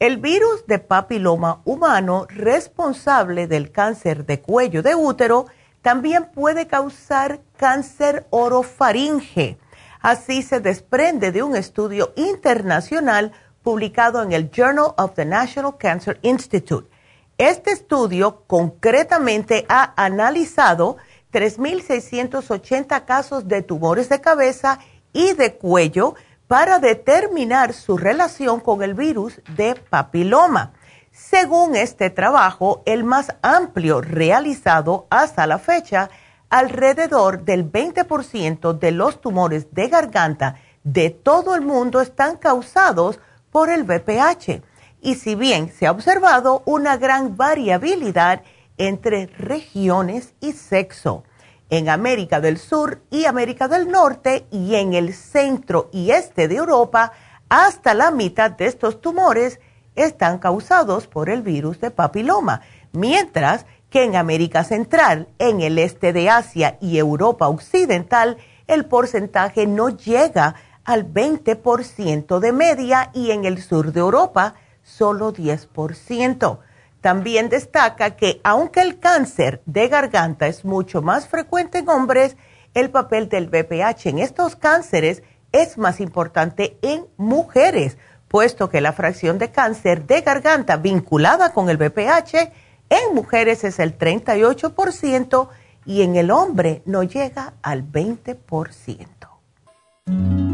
El 0.00 0.18
virus 0.18 0.66
de 0.66 0.80
papiloma 0.80 1.62
humano 1.64 2.26
responsable 2.28 3.46
del 3.46 3.70
cáncer 3.70 4.26
de 4.26 4.40
cuello 4.40 4.82
de 4.82 4.96
útero 4.96 5.46
también 5.80 6.26
puede 6.34 6.66
causar 6.66 7.40
cáncer 7.56 8.26
orofaringe. 8.30 9.58
Así 10.00 10.42
se 10.42 10.58
desprende 10.58 11.30
de 11.30 11.42
un 11.42 11.54
estudio 11.54 12.12
internacional 12.16 13.32
publicado 13.62 14.22
en 14.22 14.32
el 14.32 14.50
Journal 14.50 14.92
of 14.96 15.14
the 15.14 15.24
National 15.24 15.76
Cancer 15.78 16.18
Institute. 16.22 16.93
Este 17.38 17.72
estudio 17.72 18.44
concretamente 18.46 19.66
ha 19.68 19.92
analizado 19.96 20.98
3.680 21.32 23.04
casos 23.04 23.48
de 23.48 23.62
tumores 23.62 24.08
de 24.08 24.20
cabeza 24.20 24.78
y 25.12 25.32
de 25.32 25.54
cuello 25.56 26.14
para 26.46 26.78
determinar 26.78 27.72
su 27.72 27.96
relación 27.96 28.60
con 28.60 28.84
el 28.84 28.94
virus 28.94 29.40
de 29.56 29.74
papiloma. 29.74 30.74
Según 31.10 31.74
este 31.74 32.08
trabajo, 32.08 32.82
el 32.86 33.02
más 33.02 33.34
amplio 33.42 34.00
realizado 34.00 35.08
hasta 35.10 35.48
la 35.48 35.58
fecha, 35.58 36.10
alrededor 36.50 37.42
del 37.42 37.70
20% 37.70 38.78
de 38.78 38.92
los 38.92 39.20
tumores 39.20 39.74
de 39.74 39.88
garganta 39.88 40.54
de 40.84 41.10
todo 41.10 41.56
el 41.56 41.62
mundo 41.62 42.00
están 42.00 42.36
causados 42.36 43.18
por 43.50 43.70
el 43.70 43.82
VPH 43.82 44.62
y 45.04 45.16
si 45.16 45.34
bien 45.34 45.70
se 45.70 45.86
ha 45.86 45.92
observado 45.92 46.62
una 46.64 46.96
gran 46.96 47.36
variabilidad 47.36 48.42
entre 48.78 49.26
regiones 49.26 50.32
y 50.40 50.52
sexo, 50.52 51.24
en 51.68 51.90
América 51.90 52.40
del 52.40 52.58
Sur 52.58 53.02
y 53.10 53.26
América 53.26 53.68
del 53.68 53.88
Norte 53.88 54.46
y 54.50 54.74
en 54.76 54.94
el 54.94 55.12
centro 55.12 55.90
y 55.92 56.10
este 56.10 56.48
de 56.48 56.56
Europa, 56.56 57.12
hasta 57.50 57.92
la 57.92 58.10
mitad 58.10 58.50
de 58.50 58.66
estos 58.66 59.02
tumores 59.02 59.60
están 59.94 60.38
causados 60.38 61.06
por 61.06 61.28
el 61.28 61.42
virus 61.42 61.80
de 61.80 61.90
papiloma, 61.90 62.62
mientras 62.92 63.66
que 63.90 64.04
en 64.04 64.16
América 64.16 64.64
Central, 64.64 65.28
en 65.38 65.60
el 65.60 65.78
este 65.78 66.14
de 66.14 66.30
Asia 66.30 66.78
y 66.80 66.96
Europa 66.96 67.48
Occidental, 67.48 68.38
el 68.66 68.86
porcentaje 68.86 69.66
no 69.66 69.90
llega 69.90 70.54
al 70.84 71.12
20% 71.12 72.38
de 72.38 72.52
media 72.52 73.10
y 73.12 73.32
en 73.32 73.44
el 73.44 73.62
sur 73.62 73.92
de 73.92 74.00
Europa 74.00 74.54
solo 74.84 75.32
10%. 75.32 76.58
También 77.00 77.48
destaca 77.48 78.16
que 78.16 78.40
aunque 78.44 78.80
el 78.80 79.00
cáncer 79.00 79.60
de 79.66 79.88
garganta 79.88 80.46
es 80.46 80.64
mucho 80.64 81.02
más 81.02 81.26
frecuente 81.26 81.78
en 81.78 81.88
hombres, 81.88 82.36
el 82.74 82.90
papel 82.90 83.28
del 83.28 83.48
BPH 83.48 84.06
en 84.06 84.18
estos 84.20 84.56
cánceres 84.56 85.22
es 85.52 85.78
más 85.78 86.00
importante 86.00 86.78
en 86.82 87.06
mujeres, 87.16 87.98
puesto 88.28 88.68
que 88.68 88.80
la 88.80 88.92
fracción 88.92 89.38
de 89.38 89.50
cáncer 89.50 90.06
de 90.06 90.20
garganta 90.20 90.76
vinculada 90.76 91.52
con 91.52 91.68
el 91.68 91.76
BPH 91.76 92.52
en 92.88 93.14
mujeres 93.14 93.64
es 93.64 93.78
el 93.78 93.96
38% 93.96 95.48
y 95.86 96.02
en 96.02 96.16
el 96.16 96.30
hombre 96.30 96.82
no 96.84 97.02
llega 97.02 97.54
al 97.62 97.84
20%. 97.84 100.53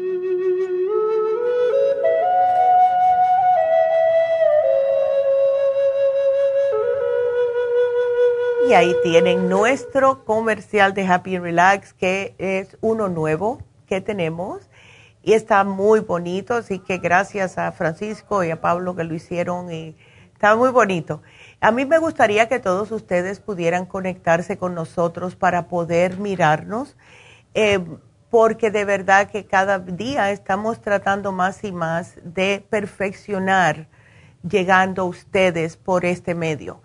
Y 8.71 8.73
ahí 8.73 8.95
tienen 9.03 9.49
nuestro 9.49 10.23
comercial 10.23 10.93
de 10.93 11.05
Happy 11.05 11.37
Relax, 11.37 11.91
que 11.93 12.35
es 12.37 12.77
uno 12.79 13.09
nuevo 13.09 13.61
que 13.85 13.99
tenemos 13.99 14.69
y 15.21 15.33
está 15.33 15.65
muy 15.65 15.99
bonito, 15.99 16.53
así 16.53 16.79
que 16.79 16.97
gracias 16.97 17.57
a 17.57 17.73
Francisco 17.73 18.45
y 18.45 18.49
a 18.49 18.61
Pablo 18.61 18.95
que 18.95 19.03
lo 19.03 19.13
hicieron 19.13 19.69
y 19.73 19.97
está 20.31 20.55
muy 20.55 20.69
bonito. 20.69 21.21
A 21.59 21.71
mí 21.71 21.83
me 21.83 21.97
gustaría 21.97 22.47
que 22.47 22.59
todos 22.59 22.93
ustedes 22.93 23.41
pudieran 23.41 23.85
conectarse 23.85 24.57
con 24.57 24.73
nosotros 24.73 25.35
para 25.35 25.67
poder 25.67 26.17
mirarnos, 26.17 26.95
eh, 27.53 27.81
porque 28.29 28.71
de 28.71 28.85
verdad 28.85 29.29
que 29.29 29.45
cada 29.45 29.79
día 29.79 30.31
estamos 30.31 30.79
tratando 30.79 31.33
más 31.33 31.65
y 31.65 31.73
más 31.73 32.15
de 32.23 32.63
perfeccionar 32.69 33.89
llegando 34.49 35.01
a 35.01 35.05
ustedes 35.07 35.75
por 35.75 36.05
este 36.05 36.35
medio. 36.35 36.81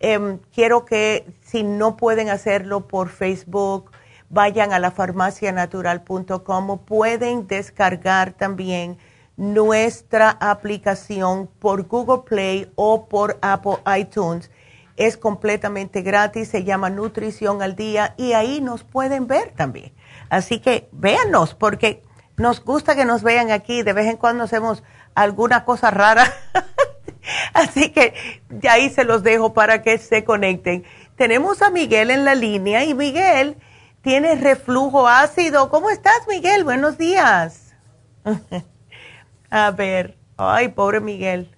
Em, 0.00 0.38
quiero 0.54 0.86
que 0.86 1.26
si 1.42 1.62
no 1.62 1.96
pueden 1.96 2.30
hacerlo 2.30 2.88
por 2.88 3.10
Facebook, 3.10 3.90
vayan 4.30 4.72
a 4.72 4.78
la 4.78 4.90
farmacianatural.com 4.90 6.78
pueden 6.78 7.46
descargar 7.46 8.32
también 8.32 8.96
nuestra 9.36 10.30
aplicación 10.40 11.48
por 11.58 11.86
Google 11.86 12.22
Play 12.26 12.72
o 12.76 13.08
por 13.08 13.38
Apple 13.42 13.78
iTunes. 13.98 14.50
Es 14.96 15.16
completamente 15.16 16.02
gratis, 16.02 16.48
se 16.48 16.64
llama 16.64 16.90
Nutrición 16.90 17.62
al 17.62 17.76
Día 17.76 18.14
y 18.16 18.32
ahí 18.32 18.60
nos 18.60 18.84
pueden 18.84 19.26
ver 19.26 19.52
también. 19.52 19.92
Así 20.28 20.60
que 20.60 20.88
véanos 20.92 21.54
porque 21.54 22.02
nos 22.40 22.64
gusta 22.64 22.96
que 22.96 23.04
nos 23.04 23.22
vean 23.22 23.50
aquí. 23.50 23.82
De 23.82 23.92
vez 23.92 24.06
en 24.06 24.16
cuando 24.16 24.44
hacemos 24.44 24.82
alguna 25.14 25.64
cosa 25.64 25.90
rara. 25.90 26.24
Así 27.54 27.92
que 27.92 28.14
de 28.48 28.68
ahí 28.68 28.90
se 28.90 29.04
los 29.04 29.22
dejo 29.22 29.52
para 29.52 29.82
que 29.82 29.98
se 29.98 30.24
conecten. 30.24 30.84
Tenemos 31.16 31.62
a 31.62 31.70
Miguel 31.70 32.10
en 32.10 32.24
la 32.24 32.34
línea 32.34 32.84
y 32.84 32.94
Miguel 32.94 33.56
tienes 34.02 34.40
reflujo 34.40 35.06
ácido. 35.06 35.68
¿Cómo 35.68 35.90
estás, 35.90 36.26
Miguel? 36.28 36.64
Buenos 36.64 36.98
días. 36.98 37.76
A 39.50 39.70
ver, 39.72 40.16
ay, 40.36 40.68
pobre 40.68 41.00
Miguel. 41.00 41.54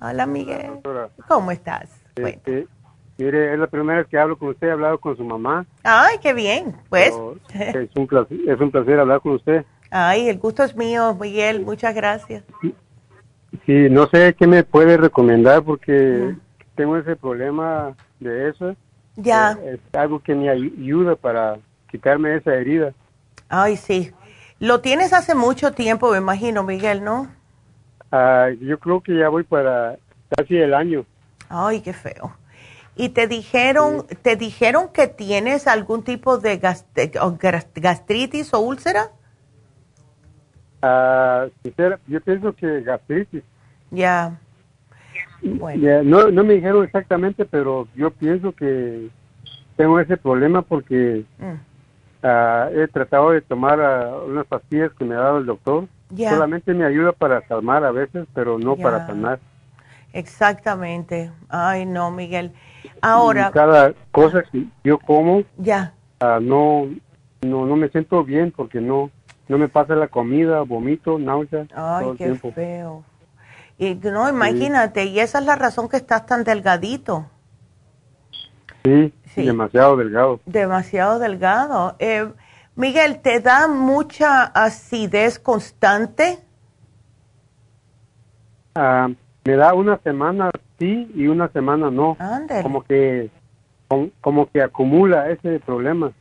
Hola, 0.00 0.26
Miguel. 0.26 0.80
¿Cómo 1.28 1.50
estás? 1.50 1.90
Este, 2.16 2.66
mire, 3.18 3.52
es 3.52 3.58
la 3.58 3.66
primera 3.66 3.98
vez 3.98 4.08
que 4.08 4.18
hablo 4.18 4.38
con 4.38 4.48
usted, 4.48 4.68
he 4.68 4.72
hablado 4.72 4.98
con 4.98 5.16
su 5.16 5.24
mamá. 5.24 5.66
Ay, 5.84 6.16
qué 6.22 6.32
bien, 6.32 6.76
pues. 6.88 7.14
es, 7.54 7.96
un 7.96 8.06
placer, 8.06 8.38
es 8.46 8.60
un 8.60 8.70
placer 8.70 8.98
hablar 8.98 9.20
con 9.20 9.32
usted. 9.32 9.64
Ay, 9.90 10.28
el 10.28 10.38
gusto 10.38 10.64
es 10.64 10.74
mío, 10.76 11.16
Miguel, 11.20 11.60
muchas 11.60 11.94
gracias. 11.94 12.44
Sí, 13.64 13.88
no 13.90 14.06
sé 14.08 14.34
qué 14.38 14.46
me 14.46 14.62
puede 14.64 14.96
recomendar 14.96 15.62
porque 15.62 16.34
tengo 16.74 16.96
ese 16.96 17.16
problema 17.16 17.94
de 18.20 18.50
eso 18.50 18.76
ya. 19.16 19.58
Eh, 19.62 19.74
es 19.74 19.98
algo 19.98 20.20
que 20.20 20.34
me 20.34 20.48
ayuda 20.48 21.16
para 21.16 21.58
quitarme 21.90 22.36
esa 22.36 22.54
herida. 22.54 22.92
Ay, 23.48 23.76
sí. 23.76 24.12
Lo 24.58 24.80
tienes 24.80 25.12
hace 25.12 25.34
mucho 25.34 25.72
tiempo, 25.72 26.12
me 26.12 26.18
imagino, 26.18 26.62
Miguel, 26.62 27.02
¿no? 27.02 27.28
Ah, 28.12 28.48
yo 28.60 28.78
creo 28.78 29.02
que 29.02 29.18
ya 29.18 29.28
voy 29.28 29.42
para 29.42 29.96
casi 30.36 30.56
el 30.56 30.74
año. 30.74 31.04
Ay, 31.48 31.80
qué 31.80 31.92
feo. 31.92 32.36
¿Y 32.94 33.10
te 33.10 33.26
dijeron, 33.26 34.06
te 34.22 34.36
dijeron 34.36 34.88
que 34.88 35.06
tienes 35.06 35.66
algún 35.66 36.02
tipo 36.02 36.38
de 36.38 36.58
gastritis 36.58 38.54
o 38.54 38.60
úlcera? 38.60 39.10
Ah, 40.86 41.46
yo 42.06 42.20
pienso 42.20 42.52
que 42.54 42.82
gastritis. 42.82 43.42
Ya 43.90 44.38
no, 45.42 46.30
no 46.30 46.44
me 46.44 46.54
dijeron 46.54 46.84
exactamente, 46.84 47.44
pero 47.44 47.88
yo 47.94 48.10
pienso 48.10 48.52
que 48.52 49.08
tengo 49.76 50.00
ese 50.00 50.16
problema 50.16 50.62
porque 50.62 51.24
mm. 51.38 51.54
ah, 52.22 52.68
he 52.72 52.88
tratado 52.88 53.30
de 53.30 53.40
tomar 53.40 53.80
ah, 53.80 54.18
unas 54.26 54.46
pastillas 54.46 54.92
que 54.98 55.04
me 55.04 55.14
ha 55.14 55.20
dado 55.20 55.38
el 55.38 55.46
doctor. 55.46 55.86
Solamente 56.16 56.72
me 56.72 56.84
ayuda 56.84 57.12
para 57.12 57.40
calmar 57.40 57.84
a 57.84 57.90
veces, 57.90 58.26
pero 58.32 58.58
no 58.58 58.76
para 58.76 59.06
sanar. 59.06 59.40
Exactamente. 60.12 61.32
Ay, 61.48 61.84
no, 61.84 62.12
Miguel. 62.12 62.52
Ahora. 63.02 63.50
cada 63.50 63.92
cosa 64.12 64.42
que 64.44 64.66
yo 64.84 64.98
como, 64.98 65.42
ya. 65.58 65.94
Ah, 66.20 66.38
no, 66.40 66.88
no, 67.42 67.66
no 67.66 67.76
me 67.76 67.88
siento 67.88 68.22
bien 68.24 68.52
porque 68.56 68.80
no, 68.80 69.10
no 69.48 69.58
me 69.58 69.68
pasa 69.68 69.94
la 69.94 70.08
comida, 70.08 70.62
vomito, 70.62 71.18
náusea. 71.18 71.66
Ay, 71.74 72.06
qué 72.16 72.34
feo. 72.34 73.04
Y 73.78 73.94
no, 73.94 74.28
imagínate, 74.28 75.04
y 75.04 75.20
esa 75.20 75.38
es 75.38 75.44
la 75.44 75.56
razón 75.56 75.88
que 75.88 75.98
estás 75.98 76.26
tan 76.26 76.44
delgadito. 76.44 77.26
Sí, 78.84 79.12
demasiado 79.36 79.96
delgado. 79.96 80.40
Demasiado 80.46 81.18
delgado. 81.18 81.96
Eh, 81.98 82.28
Miguel, 82.74 83.20
¿te 83.20 83.40
da 83.40 83.68
mucha 83.68 84.44
acidez 84.44 85.38
constante? 85.38 86.38
Ah, 88.74 89.08
me 89.44 89.56
da 89.56 89.74
una 89.74 89.98
semana 89.98 90.50
sí 90.78 91.10
y 91.14 91.26
una 91.26 91.48
semana 91.48 91.90
no. 91.90 92.16
Como 92.62 92.82
que 92.82 93.30
como, 94.20 94.50
que 94.50 94.62
acumula 94.62 95.30
ese 95.30 95.60
problema. 95.60 96.12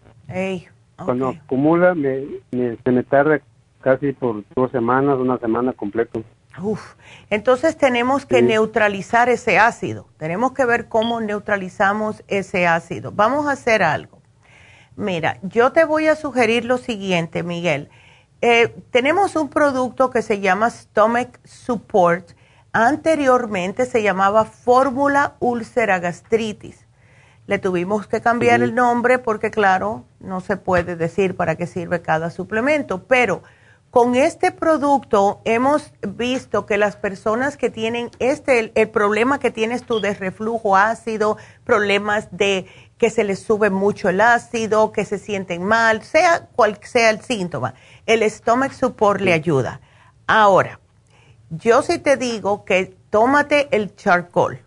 Cuando 1.03 1.29
acumula 1.29 1.93
me, 1.93 2.25
se 2.51 2.91
me 2.91 3.03
tarda 3.03 3.41
casi 3.81 4.13
por 4.13 4.43
dos 4.55 4.71
semanas, 4.71 5.17
una 5.19 5.37
semana 5.37 5.73
completo. 5.73 6.23
Uf. 6.61 6.95
Entonces 7.29 7.77
tenemos 7.77 8.25
que 8.25 8.41
neutralizar 8.41 9.29
ese 9.29 9.59
ácido. 9.59 10.07
Tenemos 10.17 10.53
que 10.53 10.65
ver 10.65 10.87
cómo 10.87 11.19
neutralizamos 11.19 12.23
ese 12.27 12.65
ácido. 12.65 13.11
Vamos 13.11 13.47
a 13.47 13.51
hacer 13.51 13.83
algo. 13.83 14.21
Mira, 14.95 15.37
yo 15.41 15.73
te 15.73 15.83
voy 15.83 16.07
a 16.07 16.15
sugerir 16.15 16.63
lo 16.63 16.77
siguiente, 16.77 17.43
Miguel. 17.43 17.89
Eh, 18.41 18.73
tenemos 18.91 19.35
un 19.35 19.49
producto 19.49 20.09
que 20.09 20.21
se 20.21 20.39
llama 20.39 20.69
Stomach 20.69 21.39
Support. 21.43 22.31
Anteriormente 22.71 23.85
se 23.85 24.01
llamaba 24.01 24.45
Fórmula 24.45 25.35
Úlcera 25.39 25.99
Gastritis. 25.99 26.85
Le 27.47 27.59
tuvimos 27.59 28.07
que 28.07 28.21
cambiar 28.21 28.63
el 28.63 28.73
nombre 28.73 29.19
porque, 29.19 29.51
claro, 29.51 30.05
no 30.25 30.41
se 30.41 30.57
puede 30.57 30.95
decir 30.95 31.35
para 31.35 31.55
qué 31.55 31.67
sirve 31.67 32.01
cada 32.01 32.29
suplemento, 32.29 33.03
pero 33.03 33.43
con 33.95 34.15
este 34.15 34.51
producto 34.51 35.39
hemos 35.45 35.93
visto 36.01 36.65
que 36.65 36.77
las 36.77 36.97
personas 36.97 37.55
que 37.55 37.69
tienen 37.69 38.11
este, 38.19 38.73
el, 38.75 38.89
problema 38.89 39.39
que 39.39 39.51
tienes 39.51 39.85
tú 39.85 40.01
de 40.01 40.13
reflujo 40.13 40.75
ácido, 40.75 41.37
problemas 41.63 42.27
de 42.31 42.67
que 42.97 43.09
se 43.09 43.23
les 43.23 43.39
sube 43.39 43.69
mucho 43.69 44.09
el 44.09 44.19
ácido, 44.19 44.91
que 44.91 45.05
se 45.05 45.17
sienten 45.17 45.63
mal, 45.63 46.03
sea 46.03 46.47
cual 46.57 46.77
sea 46.83 47.09
el 47.09 47.21
síntoma, 47.21 47.73
el 48.05 48.29
stomach 48.29 48.73
support 48.73 49.21
le 49.21 49.31
ayuda. 49.31 49.79
Ahora, 50.27 50.81
yo 51.49 51.81
sí 51.81 51.97
te 51.97 52.17
digo 52.17 52.65
que 52.65 52.97
tómate 53.09 53.69
el 53.71 53.95
charcoal. 53.95 54.61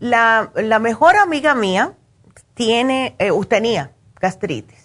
La, 0.00 0.50
mejor 0.80 1.14
amiga 1.14 1.54
mía 1.54 1.92
tiene, 2.54 3.14
eh, 3.20 3.30
tenía 3.48 3.93
gastritis 4.24 4.84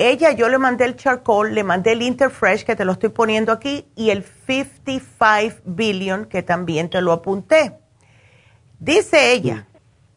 ella, 0.00 0.32
yo 0.32 0.48
le 0.48 0.56
mandé 0.56 0.86
el 0.86 0.96
charcoal, 0.96 1.54
le 1.54 1.62
mandé 1.62 1.92
el 1.92 2.00
Interfresh, 2.00 2.64
que 2.64 2.74
te 2.74 2.86
lo 2.86 2.92
estoy 2.92 3.10
poniendo 3.10 3.52
aquí, 3.52 3.86
y 3.94 4.08
el 4.08 4.24
55 4.46 5.60
billion, 5.66 6.24
que 6.24 6.42
también 6.42 6.88
te 6.88 7.02
lo 7.02 7.12
apunté. 7.12 7.78
Dice 8.78 9.32
ella, 9.32 9.66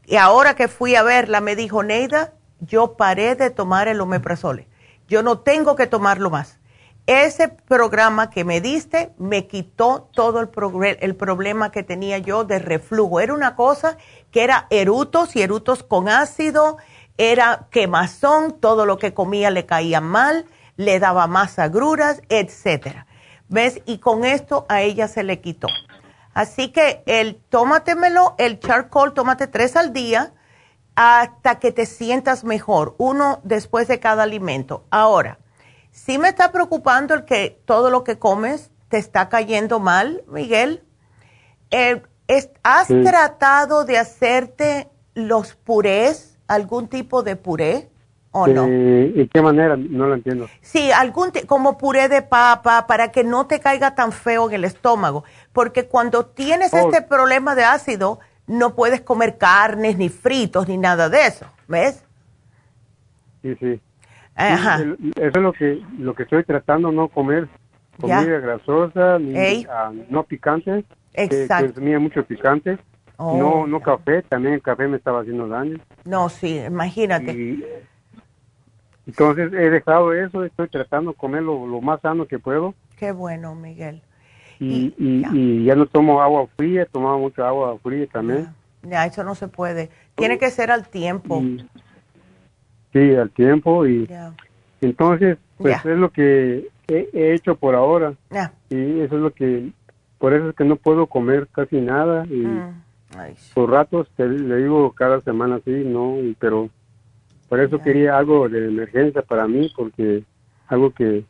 y 0.05 0.15
ahora 0.15 0.55
que 0.55 0.69
fui 0.69 0.95
a 0.95 1.03
verla, 1.03 1.41
me 1.41 1.57
dijo, 1.57 1.83
Neida, 1.83 2.33
yo 2.61 2.95
paré 2.95 3.35
de 3.35 3.49
tomar 3.49 3.89
el 3.89 3.99
omeprazole. 3.99 4.69
Yo 5.09 5.21
no 5.21 5.39
tengo 5.39 5.75
que 5.75 5.85
tomarlo 5.85 6.29
más. 6.29 6.59
ese 7.05 7.49
programa 7.49 8.29
que 8.29 8.45
me 8.45 8.61
diste 8.61 9.11
me 9.17 9.47
quitó 9.47 10.07
todo 10.13 10.39
el, 10.39 10.49
el 11.01 11.15
problema 11.17 11.69
que 11.69 11.83
tenía 11.83 12.19
yo 12.19 12.45
de 12.45 12.59
reflujo. 12.59 13.19
Era 13.19 13.33
una 13.33 13.57
cosa 13.57 13.97
que 14.31 14.45
era 14.45 14.67
erutos 14.69 15.35
y 15.35 15.41
erutos 15.41 15.83
con 15.83 16.07
ácido, 16.07 16.77
era 17.17 17.67
quemazón, 17.69 18.59
todo 18.59 18.85
lo 18.85 18.97
que 18.97 19.13
comía 19.13 19.49
le 19.49 19.65
caía 19.65 20.01
mal, 20.01 20.45
le 20.75 20.99
daba 20.99 21.27
más 21.27 21.59
agruras, 21.59 22.21
etcétera. 22.29 23.07
¿Ves? 23.49 23.81
Y 23.85 23.99
con 23.99 24.25
esto 24.25 24.65
a 24.69 24.81
ella 24.81 25.07
se 25.07 25.23
le 25.23 25.39
quitó. 25.39 25.67
Así 26.33 26.69
que 26.71 27.03
el 27.05 27.35
tómatemelo, 27.49 28.35
el 28.39 28.59
charcoal, 28.59 29.13
tómate 29.13 29.47
tres 29.47 29.75
al 29.75 29.93
día 29.93 30.33
hasta 30.95 31.59
que 31.59 31.71
te 31.71 31.85
sientas 31.85 32.43
mejor, 32.43 32.95
uno 32.97 33.41
después 33.43 33.87
de 33.87 33.99
cada 33.99 34.23
alimento. 34.23 34.85
Ahora, 34.89 35.39
si 35.91 36.17
me 36.17 36.29
está 36.29 36.51
preocupando 36.51 37.13
el 37.13 37.25
que 37.25 37.61
todo 37.65 37.89
lo 37.89 38.03
que 38.03 38.17
comes 38.17 38.71
te 38.93 38.99
está 38.99 39.27
cayendo 39.27 39.79
mal, 39.79 40.23
Miguel. 40.27 40.83
Eh, 41.71 42.03
¿Has 42.61 42.87
tratado 42.87 43.85
de 43.85 43.97
hacerte 43.97 44.87
los 45.15 45.55
purés, 45.55 46.32
algún 46.47 46.87
tipo 46.87 47.23
de 47.23 47.35
puré 47.35 47.89
o 48.31 48.47
no? 48.47 48.67
¿Y 48.67 49.29
qué 49.31 49.41
manera? 49.41 49.77
No 49.77 50.07
lo 50.07 50.15
entiendo. 50.15 50.47
Sí, 50.61 50.91
algún 50.91 51.31
como 51.47 51.77
puré 51.77 52.09
de 52.09 52.21
papa 52.21 52.87
para 52.87 53.11
que 53.11 53.23
no 53.23 53.45
te 53.47 53.59
caiga 53.59 53.95
tan 53.95 54.11
feo 54.11 54.49
en 54.49 54.55
el 54.55 54.65
estómago, 54.65 55.23
porque 55.51 55.87
cuando 55.87 56.25
tienes 56.25 56.73
oh. 56.73 56.77
este 56.77 57.01
problema 57.01 57.55
de 57.55 57.63
ácido 57.63 58.19
no 58.47 58.75
puedes 58.75 59.01
comer 59.01 59.37
carnes 59.37 59.97
ni 59.97 60.09
fritos 60.09 60.67
ni 60.67 60.77
nada 60.77 61.09
de 61.09 61.27
eso, 61.27 61.45
¿ves? 61.67 62.03
Sí, 63.41 63.55
sí. 63.59 63.79
Ajá. 64.35 64.79
Eso 65.15 65.27
es 65.27 65.35
lo 65.35 65.53
que 65.53 65.81
lo 65.99 66.15
que 66.15 66.23
estoy 66.23 66.43
tratando 66.43 66.91
no 66.91 67.07
comer 67.07 67.47
comida 67.99 68.39
grasosa 68.39 69.19
ni 69.19 69.65
ah, 69.69 69.91
no 70.09 70.23
picante. 70.23 70.83
Exacto. 71.13 71.79
Que, 71.79 71.99
mucho 71.99 72.25
picante. 72.25 72.77
No, 73.19 73.25
oh. 73.25 73.67
no 73.67 73.79
café, 73.79 74.21
también 74.23 74.55
el 74.55 74.61
café 74.61 74.87
me 74.87 74.97
estaba 74.97 75.21
haciendo 75.21 75.47
daño. 75.47 75.77
No, 76.05 76.29
sí, 76.29 76.57
imagínate. 76.57 77.59
entonces 79.05 79.53
he 79.53 79.69
dejado 79.69 80.13
eso, 80.13 80.43
estoy 80.43 80.67
tratando 80.67 81.11
de 81.11 81.17
comer 81.17 81.43
lo, 81.43 81.81
más 81.81 82.01
sano 82.01 82.25
que 82.25 82.39
puedo. 82.39 82.73
Qué 82.97 83.11
bueno, 83.11 83.55
Miguel. 83.55 84.01
Y, 84.59 84.93
y, 84.97 85.65
ya. 85.65 85.75
no 85.75 85.85
tomo 85.85 86.21
agua 86.21 86.47
fría, 86.55 86.85
tomaba 86.85 87.17
mucha 87.17 87.47
agua 87.47 87.77
fría 87.79 88.07
también. 88.07 88.47
Ya, 88.83 89.05
eso 89.05 89.23
no 89.23 89.35
se 89.35 89.47
puede. 89.47 89.89
Tiene 90.15 90.37
que 90.37 90.49
ser 90.49 90.71
al 90.71 90.87
tiempo. 90.87 91.41
Sí, 92.93 93.15
al 93.15 93.29
tiempo 93.31 93.87
y 93.87 94.07
entonces 94.81 95.37
pues 95.57 95.83
es 95.85 95.97
lo 95.97 96.11
que 96.11 96.67
he, 96.87 97.33
hecho 97.33 97.55
por 97.55 97.75
ahora 97.75 98.13
y 98.69 98.99
eso 99.01 99.15
es 99.15 99.21
lo 99.21 99.33
que 99.33 99.71
por 100.19 100.33
eso 100.33 100.49
es 100.49 100.55
que 100.55 100.63
no 100.63 100.75
puedo 100.75 101.07
comer 101.07 101.47
casi 101.51 101.81
nada 101.81 102.25
y 102.27 102.45
mm. 102.45 102.83
Por 103.53 103.69
ratos 103.69 104.07
te, 104.15 104.27
le 104.27 104.57
digo 104.57 104.91
cada 104.93 105.21
semana 105.21 105.59
sí 105.65 105.83
no 105.85 106.15
pero 106.39 106.69
por 107.49 107.59
eso 107.59 107.79
quería 107.79 108.17
algo 108.17 108.49
de 108.49 108.67
emergencia 108.67 109.21
para 109.21 109.47
mí 109.47 109.71
porque 109.75 110.23
algo 110.67 110.91
que 110.91 111.23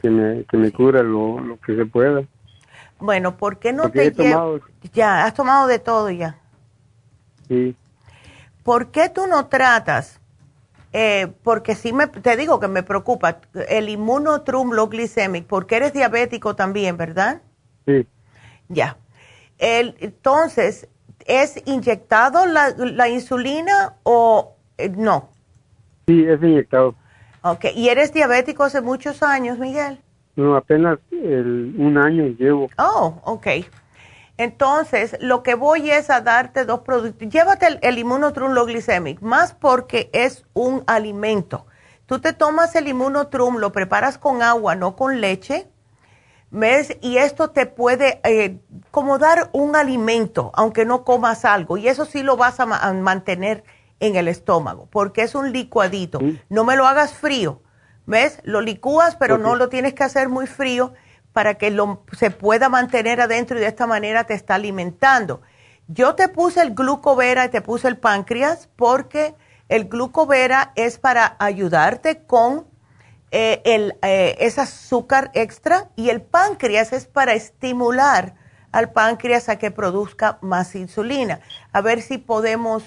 que 0.00 0.10
me 0.10 0.44
que 0.44 0.56
me 0.56 0.72
cura 0.72 1.02
lo, 1.02 1.40
lo 1.40 1.58
que 1.60 1.74
se 1.76 1.86
pueda. 1.86 2.22
Bueno 2.98 3.36
¿por 3.36 3.58
qué 3.58 3.72
no 3.72 3.90
te 3.90 4.10
llevas 4.10 4.62
ya 4.92 5.24
has 5.24 5.34
tomado 5.34 5.66
de 5.66 5.78
todo 5.78 6.10
ya 6.10 6.38
sí. 7.48 7.76
¿por 8.62 8.90
qué 8.90 9.08
tú 9.08 9.26
no 9.26 9.46
tratas 9.46 10.20
eh, 10.98 11.30
porque 11.42 11.74
sí 11.74 11.92
me, 11.92 12.06
te 12.06 12.38
digo 12.38 12.58
que 12.58 12.68
me 12.68 12.82
preocupa, 12.82 13.40
el 13.68 13.90
inmunotrum 13.90 14.72
low 14.72 14.88
glycemic, 14.88 15.46
porque 15.46 15.76
eres 15.76 15.92
diabético 15.92 16.56
también, 16.56 16.96
¿verdad? 16.96 17.42
Sí. 17.84 18.06
Ya. 18.68 18.96
El, 19.58 19.96
entonces, 20.00 20.88
¿es 21.26 21.62
inyectado 21.66 22.46
la, 22.46 23.08
insulina 23.08 23.94
o 24.02 24.56
eh, 24.78 24.88
no? 24.88 25.30
Sí, 26.06 26.24
es 26.24 26.42
inyectado. 26.42 26.94
Ok, 27.42 27.66
¿y 27.74 27.88
eres 27.88 28.12
diabético 28.12 28.64
hace 28.64 28.80
muchos 28.80 29.22
años, 29.22 29.58
Miguel? 29.58 30.00
No, 30.34 30.56
apenas 30.56 30.98
un 31.12 31.96
año 31.96 32.26
llevo. 32.38 32.68
Oh, 32.78 33.20
ok. 33.24 33.46
Entonces, 34.38 35.16
lo 35.20 35.42
que 35.42 35.54
voy 35.54 35.90
es 35.90 36.10
a 36.10 36.20
darte 36.20 36.66
dos 36.66 36.80
productos. 36.80 37.28
Llévate 37.28 37.66
el, 37.66 37.78
el 37.82 37.98
Immunotrum 37.98 38.52
Low 38.52 38.66
Glycemic, 38.66 39.22
más 39.22 39.54
porque 39.54 40.10
es 40.12 40.44
un 40.52 40.84
alimento. 40.86 41.66
Tú 42.04 42.20
te 42.20 42.32
tomas 42.32 42.76
el 42.76 42.88
Immunotrum, 42.88 43.56
lo 43.56 43.72
preparas 43.72 44.18
con 44.18 44.42
agua, 44.42 44.76
no 44.76 44.94
con 44.94 45.20
leche, 45.20 45.66
¿ves? 46.50 46.96
Y 47.00 47.18
esto 47.18 47.50
te 47.50 47.66
puede 47.66 48.20
eh, 48.24 48.58
como 48.90 49.18
dar 49.18 49.50
un 49.52 49.76
alimento, 49.76 50.50
aunque 50.54 50.84
no 50.84 51.04
comas 51.04 51.44
algo. 51.44 51.76
Y 51.76 51.88
eso 51.88 52.04
sí 52.04 52.22
lo 52.22 52.36
vas 52.36 52.60
a, 52.60 52.66
mantener 52.66 53.64
en 54.00 54.16
el 54.16 54.28
estómago, 54.28 54.88
porque 54.90 55.22
es 55.22 55.34
un 55.34 55.52
licuadito. 55.52 56.20
No 56.48 56.64
me 56.64 56.76
lo 56.76 56.86
hagas 56.86 57.14
frío, 57.14 57.62
¿ves? 58.04 58.40
Lo 58.44 58.60
licúas, 58.60 59.16
pero 59.16 59.38
no 59.38 59.56
lo 59.56 59.68
tienes 59.68 59.94
que 59.94 60.04
hacer 60.04 60.28
muy 60.28 60.46
frío 60.46 60.92
para 61.32 61.54
que 61.54 61.70
lo, 61.70 62.04
se 62.12 62.30
pueda 62.30 62.68
mantener 62.68 63.20
adentro 63.20 63.58
y 63.58 63.60
de 63.60 63.66
esta 63.66 63.86
manera 63.86 64.24
te 64.24 64.34
está 64.34 64.54
alimentando. 64.54 65.42
Yo 65.88 66.14
te 66.14 66.28
puse 66.28 66.62
el 66.62 66.74
glucovera 66.74 67.44
y 67.44 67.48
te 67.50 67.60
puse 67.60 67.88
el 67.88 67.98
páncreas 67.98 68.68
porque 68.74 69.34
el 69.68 69.88
glucovera 69.88 70.72
es 70.76 70.98
para 70.98 71.36
ayudarte 71.38 72.24
con 72.24 72.66
eh, 73.38 73.60
el, 73.66 73.94
eh, 74.00 74.34
ese 74.40 74.62
azúcar 74.62 75.30
extra 75.34 75.90
y 75.94 76.08
el 76.08 76.22
páncreas 76.22 76.94
es 76.94 77.04
para 77.04 77.34
estimular 77.34 78.34
al 78.72 78.92
páncreas 78.92 79.50
a 79.50 79.58
que 79.58 79.70
produzca 79.70 80.38
más 80.40 80.74
insulina. 80.74 81.40
A 81.70 81.82
ver 81.82 82.00
si 82.00 82.16
podemos 82.16 82.82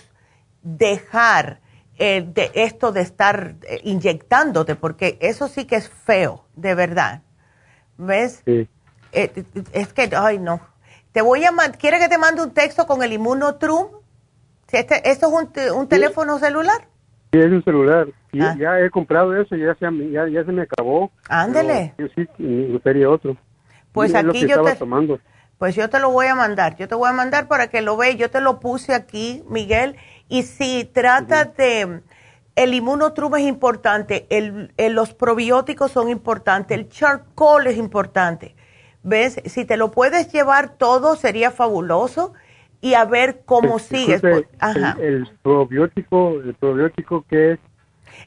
dejar 0.64 1.60
eh, 2.00 2.26
de 2.28 2.50
esto 2.56 2.91
de 2.91 3.02
estar 3.02 3.58
inyectándote, 3.84 4.74
porque 4.74 5.20
eso 5.22 5.47
sí 5.50 5.66
que 5.66 5.76
es 5.76 5.88
feo, 5.88 6.45
de 6.56 6.74
verdad. 6.74 7.22
¿Ves? 8.00 8.41
Sí. 8.43 8.68
Eh, 9.12 9.43
es 9.72 9.93
que, 9.93 10.10
ay, 10.18 10.39
no. 10.39 10.62
Te 11.12 11.22
voy 11.22 11.45
a 11.45 11.52
¿Quiere 11.78 12.00
que 12.00 12.10
te 12.10 12.18
mande 12.18 12.41
un 12.41 12.56
texto 12.56 12.88
con 12.88 13.04
el 13.04 13.14
Immunotrum? 13.14 13.86
Este, 14.72 15.08
¿Esto 15.12 15.28
es 15.28 15.72
un, 15.74 15.88
teléfono 15.88 16.39
celular? 16.39 16.88
Sí, 17.34 17.38
es 17.38 17.52
un 17.52 17.64
celular. 17.64 18.08
Ah. 18.34 18.55
Ya 18.59 18.80
he 18.80 18.89
comprado 18.89 19.36
eso, 19.36 19.55
ya 19.55 19.75
se, 19.75 20.11
ya, 20.11 20.27
ya 20.27 20.43
se 20.45 20.51
me 20.51 20.63
acabó. 20.63 21.11
Ándele. 21.30 21.93
Yo 21.97 22.07
sí, 22.15 22.27
me 22.38 22.67
gustaría 22.73 23.09
otro. 23.09 23.38
Pues 23.91 24.13
aquí 24.13 24.47
yo 24.47 24.63
te... 24.63 24.75
Tomando. 24.75 25.19
Pues 25.57 25.75
yo 25.75 25.89
te 25.89 25.99
lo 25.99 26.11
voy 26.11 26.27
a 26.27 26.36
mandar. 26.36 26.77
Yo 26.77 26.88
te 26.88 26.95
voy 26.95 27.09
a 27.09 27.13
mandar 27.13 27.47
para 27.47 27.67
que 27.67 27.82
lo 27.82 27.97
veas. 27.97 28.15
Yo 28.15 28.30
te 28.30 28.39
lo 28.39 28.59
puse 28.59 28.93
aquí, 28.93 29.43
Miguel. 29.49 29.97
Y 30.30 30.43
si 30.43 30.86
trata 30.86 31.45
de 31.45 32.01
el 32.55 32.73
inmunotrum 32.73 33.36
es 33.36 33.43
importante, 33.43 34.27
el, 34.30 34.71
los 34.77 35.13
probióticos 35.13 35.91
son 35.91 36.09
importantes, 36.09 36.77
el 36.77 36.89
charcoal 36.89 37.67
es 37.67 37.77
importante. 37.77 38.55
¿Ves? 39.01 39.41
Si 39.45 39.63
te 39.63 39.77
lo 39.77 39.91
puedes 39.91 40.32
llevar 40.32 40.77
todo 40.77 41.15
sería 41.15 41.51
fabuloso 41.51 42.34
y 42.82 42.95
a 42.95 43.05
ver 43.05 43.43
cómo 43.45 43.80
sigues. 43.80 44.19
Pues, 44.19 44.45
el, 44.99 45.30
probiótico, 45.41 46.32
el 46.43 46.53
probiótico 46.53 47.23
qué 47.30 47.53
es? 47.53 47.59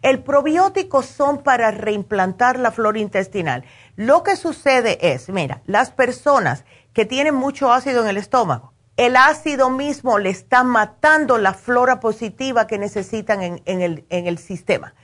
El 0.00 0.22
probiótico 0.22 1.02
son 1.02 1.42
para 1.42 1.70
reimplantar 1.70 2.58
la 2.58 2.70
flora 2.70 2.98
intestinal. 2.98 3.64
Lo 3.96 4.22
que 4.22 4.36
sucede 4.36 5.12
es, 5.12 5.28
mira, 5.28 5.62
las 5.66 5.90
personas 5.90 6.64
que 6.92 7.04
tienen 7.04 7.34
mucho 7.34 7.72
ácido 7.72 8.02
en 8.02 8.08
el 8.08 8.16
estómago, 8.16 8.72
el 8.96 9.16
ácido 9.16 9.70
mismo 9.70 10.18
le 10.18 10.30
está 10.30 10.64
matando 10.64 11.38
la 11.38 11.54
flora 11.54 12.00
positiva 12.00 12.66
que 12.66 12.78
necesitan 12.78 13.42
en, 13.42 13.82
el, 13.82 14.04
el, 14.10 14.38
sistema. 14.38 14.94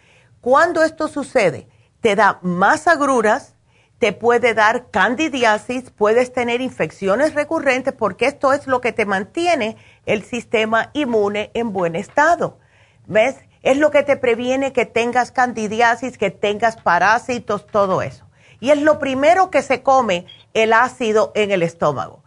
Cuando 0.41 0.82
esto 0.82 1.09
sucede, 1.09 1.68
te 2.01 2.14
da 2.14 2.39
más 2.43 2.86
agruras, 2.86 3.57
te 3.99 4.12
puede 4.12 4.55
dar 4.55 4.91
candidiasis, 4.91 5.91
puedes 5.91 6.32
tener 6.32 6.61
infecciones 6.61 7.34
recurrentes 7.34 7.95
porque 7.95 8.26
esto 8.26 8.53
es 8.53 8.66
lo 8.66 8.80
que 8.80 8.93
te 8.93 9.07
mantiene 9.07 9.76
el 10.07 10.22
sistema 10.22 10.91
inmune 10.93 11.51
en 11.55 11.72
buen 11.72 11.97
estado. 11.97 12.59
¿Ves? 13.07 13.36
Es 13.62 13.76
lo 13.76 13.90
que 13.90 14.02
te 14.02 14.16
previene 14.16 14.72
que 14.72 14.86
tengas 14.86 15.32
candidiasis, 15.32 16.18
que 16.18 16.30
tengas 16.30 16.76
parásitos, 16.76 17.66
todo 17.66 18.02
eso. 18.02 18.24
Y 18.61 18.70
es 18.70 18.82
lo 18.82 18.98
primero 18.98 19.50
que 19.50 19.62
se 19.62 19.82
come 19.82 20.26
el 20.54 20.72
ácido 20.72 21.32
en 21.34 21.50
el 21.50 21.62
estómago. 21.62 22.22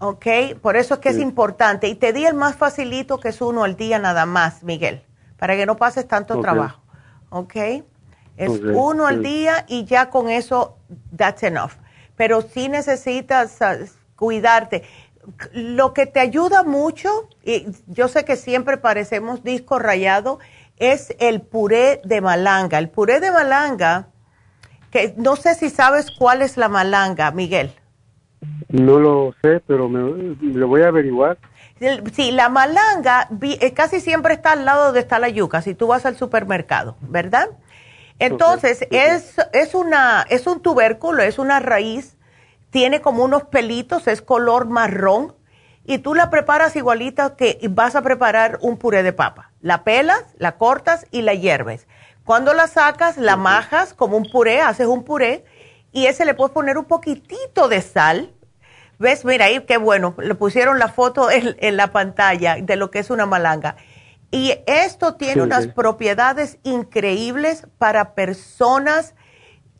Ok, 0.00 0.26
por 0.60 0.76
eso 0.76 0.94
es 0.94 1.00
que 1.00 1.08
es 1.10 1.18
importante. 1.18 1.88
Y 1.88 1.94
te 1.94 2.12
di 2.12 2.26
el 2.26 2.34
más 2.34 2.56
facilito 2.56 3.20
que 3.20 3.28
es 3.28 3.40
uno 3.40 3.64
al 3.64 3.76
día 3.76 3.98
nada 3.98 4.26
más, 4.26 4.62
Miguel, 4.62 5.02
para 5.38 5.56
que 5.56 5.66
no 5.66 5.76
pases 5.76 6.06
tanto 6.08 6.40
trabajo. 6.40 6.80
Ok, 7.30 7.54
es 8.36 8.60
uno 8.62 9.06
al 9.06 9.22
día 9.22 9.64
y 9.68 9.84
ya 9.84 10.10
con 10.10 10.28
eso, 10.28 10.76
that's 11.16 11.42
enough. 11.42 11.72
Pero 12.16 12.42
sí 12.42 12.68
necesitas 12.68 13.62
ah, 13.62 13.76
cuidarte. 14.16 14.82
Lo 15.52 15.94
que 15.94 16.06
te 16.06 16.20
ayuda 16.20 16.62
mucho, 16.62 17.28
y 17.44 17.66
yo 17.86 18.08
sé 18.08 18.24
que 18.24 18.36
siempre 18.36 18.76
parecemos 18.76 19.42
disco 19.42 19.78
rayado, 19.78 20.38
es 20.76 21.14
el 21.18 21.40
puré 21.40 22.00
de 22.04 22.20
malanga. 22.20 22.78
El 22.78 22.90
puré 22.90 23.20
de 23.20 23.30
malanga 23.30 24.08
que 24.90 25.12
no 25.16 25.34
sé 25.34 25.56
si 25.56 25.70
sabes 25.70 26.12
cuál 26.12 26.40
es 26.40 26.56
la 26.56 26.68
malanga, 26.68 27.32
Miguel. 27.32 27.72
No 28.68 29.00
lo 29.00 29.34
sé, 29.42 29.60
pero 29.66 29.88
me, 29.88 30.36
lo 30.40 30.68
voy 30.68 30.82
a 30.82 30.88
averiguar. 30.88 31.38
Sí, 32.12 32.30
la 32.30 32.48
malanga 32.48 33.28
eh, 33.42 33.72
casi 33.72 34.00
siempre 34.00 34.34
está 34.34 34.52
al 34.52 34.64
lado 34.64 34.92
de 34.92 35.00
está 35.00 35.18
la 35.18 35.28
yuca, 35.28 35.62
si 35.62 35.74
tú 35.74 35.88
vas 35.88 36.06
al 36.06 36.16
supermercado, 36.16 36.96
¿verdad? 37.00 37.50
Entonces, 38.20 38.86
es, 38.90 39.36
es, 39.52 39.74
una, 39.74 40.24
es 40.30 40.46
un 40.46 40.60
tubérculo, 40.60 41.22
es 41.22 41.40
una 41.40 41.58
raíz, 41.58 42.16
tiene 42.74 43.00
como 43.00 43.22
unos 43.22 43.44
pelitos, 43.44 44.08
es 44.08 44.20
color 44.20 44.66
marrón, 44.66 45.36
y 45.84 45.98
tú 45.98 46.12
la 46.12 46.28
preparas 46.28 46.74
igualita 46.74 47.36
que 47.36 47.60
vas 47.70 47.94
a 47.94 48.02
preparar 48.02 48.58
un 48.62 48.78
puré 48.78 49.04
de 49.04 49.12
papa. 49.12 49.52
La 49.60 49.84
pelas, 49.84 50.24
la 50.38 50.56
cortas 50.56 51.06
y 51.12 51.22
la 51.22 51.34
hierves. 51.34 51.86
Cuando 52.24 52.52
la 52.52 52.66
sacas, 52.66 53.16
la 53.16 53.36
majas 53.36 53.94
como 53.94 54.16
un 54.16 54.28
puré, 54.28 54.60
haces 54.60 54.88
un 54.88 55.04
puré, 55.04 55.44
y 55.92 56.06
ese 56.06 56.24
le 56.24 56.34
puedes 56.34 56.52
poner 56.52 56.76
un 56.76 56.86
poquitito 56.86 57.68
de 57.68 57.80
sal. 57.80 58.34
¿Ves? 58.98 59.24
Mira 59.24 59.44
ahí, 59.44 59.60
qué 59.60 59.76
bueno. 59.76 60.16
Le 60.18 60.34
pusieron 60.34 60.80
la 60.80 60.88
foto 60.88 61.28
en 61.30 61.76
la 61.76 61.92
pantalla 61.92 62.56
de 62.60 62.74
lo 62.74 62.90
que 62.90 62.98
es 62.98 63.08
una 63.08 63.24
malanga 63.24 63.76
y 64.34 64.52
esto 64.66 65.14
tiene 65.14 65.42
unas 65.42 65.68
propiedades 65.68 66.58
increíbles 66.64 67.68
para 67.78 68.16
personas 68.16 69.14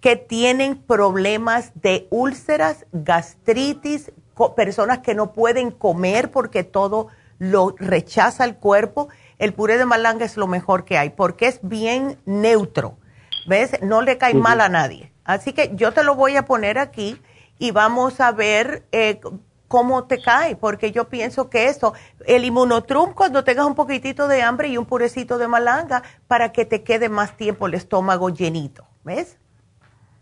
que 0.05 0.17
tienen 0.17 0.77
problemas 0.77 1.73
de 1.77 2.09
úlceras, 2.11 2.85
gastritis, 2.93 4.13
personas 4.55 4.99
que 4.99 5.15
no 5.15 5.33
pueden 5.33 5.71
comer 5.71 6.31
porque 6.31 6.63
todo 6.63 7.09
lo 7.39 7.75
rechaza 7.79 8.45
el 8.45 8.57
cuerpo. 8.57 9.09
El 9.39 9.55
puré 9.55 9.79
de 9.79 9.87
malanga 9.87 10.27
es 10.27 10.37
lo 10.37 10.47
mejor 10.47 10.85
que 10.85 10.99
hay 10.99 11.09
porque 11.09 11.47
es 11.47 11.61
bien 11.63 12.19
neutro. 12.27 12.99
¿Ves? 13.47 13.81
No 13.81 14.03
le 14.03 14.19
cae 14.19 14.35
mal 14.35 14.61
a 14.61 14.69
nadie. 14.69 15.11
Así 15.25 15.55
que 15.55 15.73
yo 15.75 15.93
te 15.93 16.05
lo 16.05 16.17
voy 16.17 16.37
a 16.37 16.45
poner 16.45 16.79
aquí 16.79 17.19
y 17.59 17.71
vamos 17.71 18.21
a 18.21 18.31
ver 18.31 18.85
eh, 18.93 19.23
cómo 19.69 20.05
te 20.05 20.21
cae, 20.21 20.55
porque 20.55 20.93
yo 20.93 21.09
pienso 21.09 21.49
que 21.49 21.69
eso, 21.69 21.95
el 22.27 22.45
inmunotrum 22.45 23.15
cuando 23.15 23.43
tengas 23.43 23.65
un 23.65 23.75
poquitito 23.75 24.29
de 24.29 24.43
hambre 24.43 24.69
y 24.69 24.77
un 24.77 24.85
purecito 24.85 25.39
de 25.39 25.49
malanga 25.49 26.03
para 26.29 26.53
que 26.53 26.67
te 26.67 26.83
quede 26.83 27.09
más 27.09 27.39
tiempo 27.39 27.69
el 27.69 27.73
estómago 27.73 28.29
llenito, 28.29 28.87
¿ves? 29.03 29.39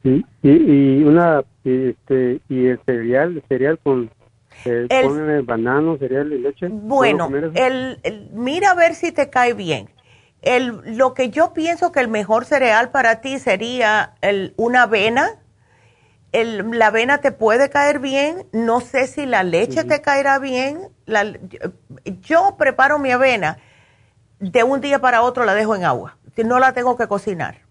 Sí, 0.02 0.24
y, 0.42 1.04
una, 1.04 1.44
este, 1.64 2.40
y 2.48 2.66
el 2.66 2.80
cereal, 2.84 3.36
el 3.36 3.42
cereal 3.48 3.78
con, 3.78 4.10
eh, 4.64 4.86
el, 4.88 5.42
banano, 5.42 5.96
cereal 5.96 6.32
y 6.32 6.38
leche. 6.38 6.68
Bueno, 6.68 7.30
el, 7.54 8.30
mira 8.32 8.72
a 8.72 8.74
ver 8.74 8.94
si 8.94 9.12
te 9.12 9.30
cae 9.30 9.54
bien. 9.54 9.90
El, 10.42 10.96
lo 10.96 11.14
que 11.14 11.30
yo 11.30 11.52
pienso 11.52 11.92
que 11.92 12.00
el 12.00 12.08
mejor 12.08 12.44
cereal 12.44 12.90
para 12.90 13.20
ti 13.20 13.38
sería 13.38 14.14
el, 14.22 14.54
una 14.56 14.84
avena, 14.84 15.38
la 16.32 16.86
avena 16.86 17.18
te 17.18 17.30
puede 17.30 17.70
caer 17.70 18.00
bien, 18.00 18.46
no 18.52 18.80
sé 18.80 19.06
si 19.06 19.26
la 19.26 19.44
leche 19.44 19.84
te 19.84 20.00
caerá 20.00 20.38
bien. 20.40 20.88
yo, 22.22 22.56
preparo 22.58 22.98
mi 22.98 23.12
avena, 23.12 23.58
de 24.40 24.64
un 24.64 24.80
día 24.80 25.00
para 25.00 25.22
otro 25.22 25.44
la 25.44 25.54
dejo 25.54 25.76
en 25.76 25.84
agua, 25.84 26.16
no 26.44 26.58
la 26.58 26.72
tengo 26.72 26.96
que 26.96 27.06
cocinar. 27.06 27.61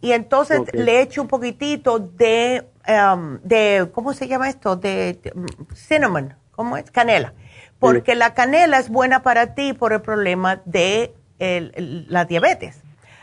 Y 0.00 0.12
entonces 0.12 0.60
le 0.72 1.02
echo 1.02 1.22
un 1.22 1.28
poquitito 1.28 1.98
de, 1.98 2.66
um, 2.88 3.38
de, 3.42 3.90
¿cómo 3.92 4.14
se 4.14 4.28
llama 4.28 4.48
esto? 4.48 4.76
De, 4.76 5.20
cinnamon, 5.74 6.34
¿cómo 6.52 6.76
es? 6.76 6.90
Canela. 6.90 7.34
Porque 7.78 8.14
la 8.14 8.34
canela 8.34 8.78
es 8.78 8.90
buena 8.90 9.22
para 9.22 9.54
ti 9.54 9.72
por 9.72 9.92
el 9.92 10.00
problema 10.00 10.60
de 10.64 11.14
la 11.38 12.24
diabetes. 12.24 12.82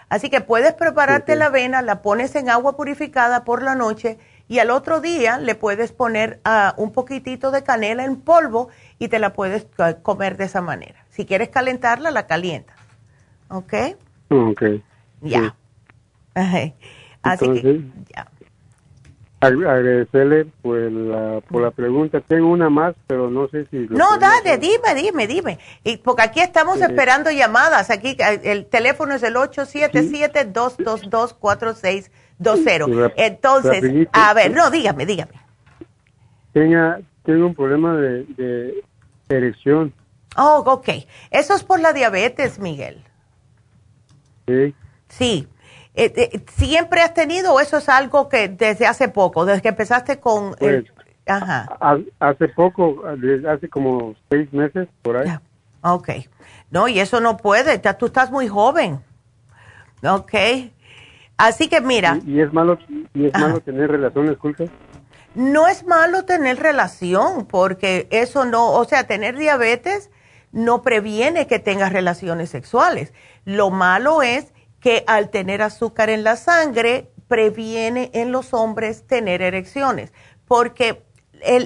Así 0.10 0.30
que 0.30 0.42
puedes 0.42 0.74
prepararte 0.74 1.36
la 1.36 1.48
avena, 1.48 1.82
la 1.82 2.02
pones 2.02 2.36
en 2.36 2.50
agua 2.50 2.78
purificada 2.78 3.44
por 3.44 3.62
la 3.62 3.76
noche 3.76 4.18
y 4.48 4.60
al 4.60 4.72
otro 4.72 5.02
día 5.02 5.38
le 5.38 5.56
puedes 5.56 5.92
poner 5.92 6.40
uh, 6.46 6.82
un 6.82 6.94
poquitito 6.94 7.52
de 7.52 7.64
canela 7.64 8.06
en 8.06 8.16
polvo 8.16 8.70
y 9.00 9.10
te 9.10 9.20
la 9.20 9.34
puedes 9.34 9.68
comer 10.04 10.38
de 10.38 10.46
esa 10.46 10.62
manera. 10.62 11.06
Si 11.10 11.26
quieres 11.26 11.50
calentarla, 11.50 12.12
la 12.12 12.26
calientas. 12.26 12.78
¿Ok? 13.50 13.74
Ok. 14.30 14.64
Ya. 15.22 15.56
Así 17.24 17.62
que, 17.62 17.82
ya. 18.16 18.28
Agradecerle 19.40 20.48
pues, 20.64 20.92
la, 20.92 21.42
por 21.48 21.62
la 21.62 21.70
pregunta. 21.70 22.22
Tengo 22.22 22.50
una 22.50 22.72
más, 22.72 22.96
pero 23.06 23.30
no 23.30 23.48
sé 23.50 23.66
si... 23.66 23.86
No, 23.90 24.18
dale, 24.18 24.58
dime, 24.58 24.96
dime, 24.96 25.28
dime. 25.28 25.60
Y 25.84 25.98
porque 25.98 26.24
aquí 26.24 26.40
estamos 26.40 26.82
esperando 26.82 27.30
llamadas. 27.30 27.92
Aquí 27.92 28.18
eh, 28.18 28.40
el 28.44 28.66
teléfono 28.66 29.14
es 29.14 29.22
el 29.22 29.36
877-222-46 29.36 32.10
dos 32.40 32.60
cero. 32.64 32.88
Entonces, 33.16 34.08
a 34.12 34.34
ver, 34.34 34.52
no, 34.52 34.70
dígame, 34.70 35.06
dígame. 35.06 35.34
Tenga, 36.54 37.00
tengo 37.24 37.48
un 37.48 37.56
problema 37.56 37.96
de, 37.96 38.84
erección. 39.30 39.94
Oh, 40.38 40.64
ok. 40.66 40.90
Eso 41.32 41.56
es 41.56 41.64
por 41.64 41.80
la 41.80 41.94
diabetes, 41.94 42.60
Miguel. 42.60 43.04
Sí. 44.48 44.76
Sí. 45.10 45.48
Eh, 46.00 46.14
eh, 46.16 46.42
¿Siempre 46.56 47.02
has 47.02 47.16
tenido 47.16 47.56
o 47.56 47.60
eso 47.60 47.78
es 47.78 47.90
algo 47.90 48.30
que 48.30 48.50
desde 48.50 48.86
hace 48.86 49.10
poco, 49.10 49.46
desde 49.46 49.64
que 49.64 49.70
empezaste 49.70 50.20
con... 50.20 50.54
Pues, 50.54 50.86
ajá. 51.26 51.68
hace 52.20 52.48
poco, 52.50 53.04
hace 53.50 53.68
como 53.68 54.16
seis 54.30 54.54
meses, 54.54 54.88
por 55.02 55.18
ahí. 55.18 55.28
Ok. 55.82 56.10
No, 56.70 56.88
y 56.88 57.00
eso 57.00 57.20
no 57.20 57.38
puede, 57.38 57.80
tú 57.80 58.06
estás 58.06 58.30
muy 58.30 58.48
joven. 58.48 59.00
Ok. 60.04 60.34
Así 61.36 61.68
que 61.68 61.82
mira. 61.82 62.20
¿Y, 62.28 62.42
es 62.42 62.54
malo, 62.54 62.78
y 63.16 63.26
es 63.26 63.34
malo 63.34 63.60
tener 63.62 63.90
relaciones 63.90 64.34
ocultas? 64.34 64.70
No 65.34 65.68
es 65.68 65.84
malo 65.84 66.26
tener 66.26 66.60
relación, 66.60 67.48
porque 67.48 68.08
eso 68.12 68.46
no, 68.46 68.72
o 68.72 68.86
sea, 68.86 69.08
tener 69.08 69.36
diabetes 69.36 70.12
no 70.52 70.84
previene 70.84 71.48
que 71.48 71.58
tengas 71.58 71.92
relaciones 71.92 72.52
sexuales. 72.52 73.14
Lo 73.46 73.72
malo 73.72 74.22
es 74.22 74.54
que 74.80 75.04
al 75.08 75.30
tener 75.30 75.62
azúcar 75.62 76.10
en 76.10 76.24
la 76.24 76.36
sangre, 76.36 77.12
previene 77.28 78.10
en 78.14 78.32
los 78.32 78.54
hombres 78.54 79.06
tener 79.06 79.42
erecciones, 79.42 80.14
porque 80.48 81.06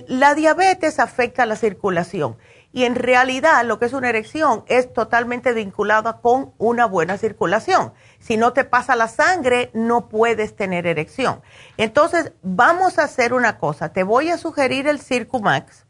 la 0.08 0.36
diabetes 0.36 1.00
afecta 1.00 1.46
la 1.46 1.56
circulación 1.56 2.38
y 2.74 2.86
en 2.86 2.96
realidad 2.96 3.66
lo 3.66 3.80
que 3.80 3.86
es 3.86 3.94
una 3.94 4.10
erección 4.10 4.64
es 4.68 4.94
totalmente 4.94 5.54
vinculada 5.54 6.22
con 6.22 6.54
una 6.58 6.86
buena 6.86 7.18
circulación. 7.18 7.94
Si 8.20 8.38
no 8.38 8.54
te 8.54 8.64
pasa 8.64 8.96
la 8.96 9.08
sangre, 9.08 9.72
no 9.74 10.08
puedes 10.08 10.56
tener 10.56 10.88
erección. 10.88 11.42
Entonces, 11.78 12.32
vamos 12.42 12.98
a 12.98 13.04
hacer 13.04 13.34
una 13.34 13.58
cosa. 13.58 13.92
Te 13.92 14.04
voy 14.04 14.30
a 14.30 14.38
sugerir 14.38 14.88
el 14.88 15.02
Circumax. 15.02 15.86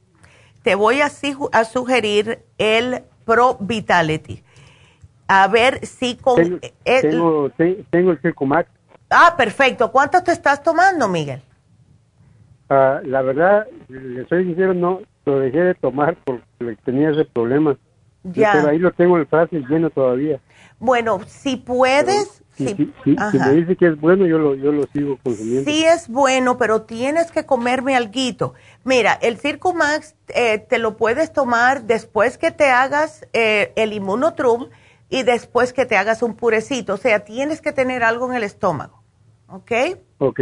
Te 0.63 0.75
voy 0.75 1.01
a, 1.01 1.09
sugerir 1.65 2.45
el 2.57 3.03
Pro 3.25 3.57
Vitality. 3.59 4.43
A 5.33 5.47
ver 5.47 5.85
si 5.85 6.17
con... 6.17 6.59
Tengo 6.83 7.49
el, 7.57 7.85
tengo, 7.89 8.11
el 8.11 8.19
Circumax. 8.19 8.69
Ah, 9.09 9.33
perfecto. 9.37 9.89
¿Cuántos 9.89 10.25
te 10.25 10.33
estás 10.33 10.61
tomando, 10.61 11.07
Miguel? 11.07 11.41
Ah, 12.69 12.99
la 13.05 13.21
verdad, 13.21 13.65
le 13.87 14.27
soy 14.27 14.43
sincero, 14.43 14.73
no, 14.73 14.99
lo 15.23 15.39
dejé 15.39 15.59
de 15.59 15.75
tomar 15.75 16.17
porque 16.25 16.75
tenía 16.83 17.11
ese 17.11 17.23
problema. 17.23 17.77
Ya. 18.23 18.51
Pero 18.51 18.71
ahí 18.71 18.77
lo 18.77 18.91
tengo 18.91 19.15
el 19.15 19.25
frasco 19.25 19.55
lleno 19.55 19.89
todavía. 19.89 20.41
Bueno, 20.79 21.21
si 21.25 21.55
puedes... 21.55 22.43
si, 22.57 22.93
me 23.05 23.53
dice 23.53 23.77
que 23.77 23.87
es 23.87 24.01
bueno, 24.01 24.25
yo 24.25 24.37
lo, 24.37 24.55
yo 24.55 24.73
lo 24.73 24.85
sigo 24.87 25.17
consumiendo. 25.23 25.71
Sí 25.71 25.85
es 25.85 26.09
bueno, 26.09 26.57
pero 26.57 26.81
tienes 26.81 27.31
que 27.31 27.45
comerme 27.45 27.95
alguito. 27.95 28.53
Mira, 28.83 29.13
el 29.13 29.37
Circo 29.37 29.73
Max 29.73 30.13
eh, 30.27 30.59
te 30.59 30.77
lo 30.77 30.97
puedes 30.97 31.31
tomar 31.31 31.83
después 31.83 32.37
que 32.37 32.51
te 32.51 32.65
hagas 32.69 33.25
eh, 33.31 33.71
el 33.77 33.93
Immunotrum 33.93 34.67
y 35.11 35.23
después 35.23 35.73
que 35.73 35.85
te 35.85 35.97
hagas 35.97 36.23
un 36.23 36.35
purecito. 36.35 36.95
O 36.95 36.97
sea, 36.97 37.19
tienes 37.19 37.61
que 37.61 37.73
tener 37.73 38.03
algo 38.03 38.29
en 38.29 38.37
el 38.37 38.43
estómago. 38.43 39.03
¿Ok? 39.47 39.71
Ok. 40.17 40.39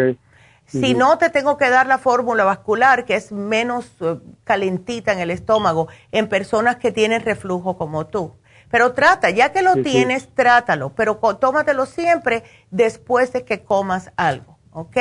Si 0.68 0.94
no, 0.94 1.18
te 1.18 1.32
tengo 1.32 1.58
que 1.58 1.68
dar 1.72 1.88
la 1.88 1.98
fórmula 1.98 2.44
vascular, 2.44 3.04
que 3.04 3.16
es 3.16 3.32
menos 3.32 3.92
eh, 4.02 4.20
calentita 4.44 5.12
en 5.12 5.20
el 5.20 5.32
estómago, 5.32 5.88
en 6.12 6.30
personas 6.30 6.76
que 6.76 6.92
tienen 6.92 7.24
reflujo 7.24 7.76
como 7.76 8.06
tú. 8.06 8.36
Pero 8.70 8.94
trata, 8.94 9.32
ya 9.32 9.52
que 9.52 9.64
lo 9.64 9.78
tienes, 9.78 10.30
trátalo, 10.36 10.94
pero 10.94 11.16
tómatelo 11.16 11.88
siempre 11.88 12.44
después 12.70 13.34
de 13.34 13.44
que 13.44 13.64
comas 13.64 14.12
algo, 14.16 14.60
¿ok? 14.70 14.98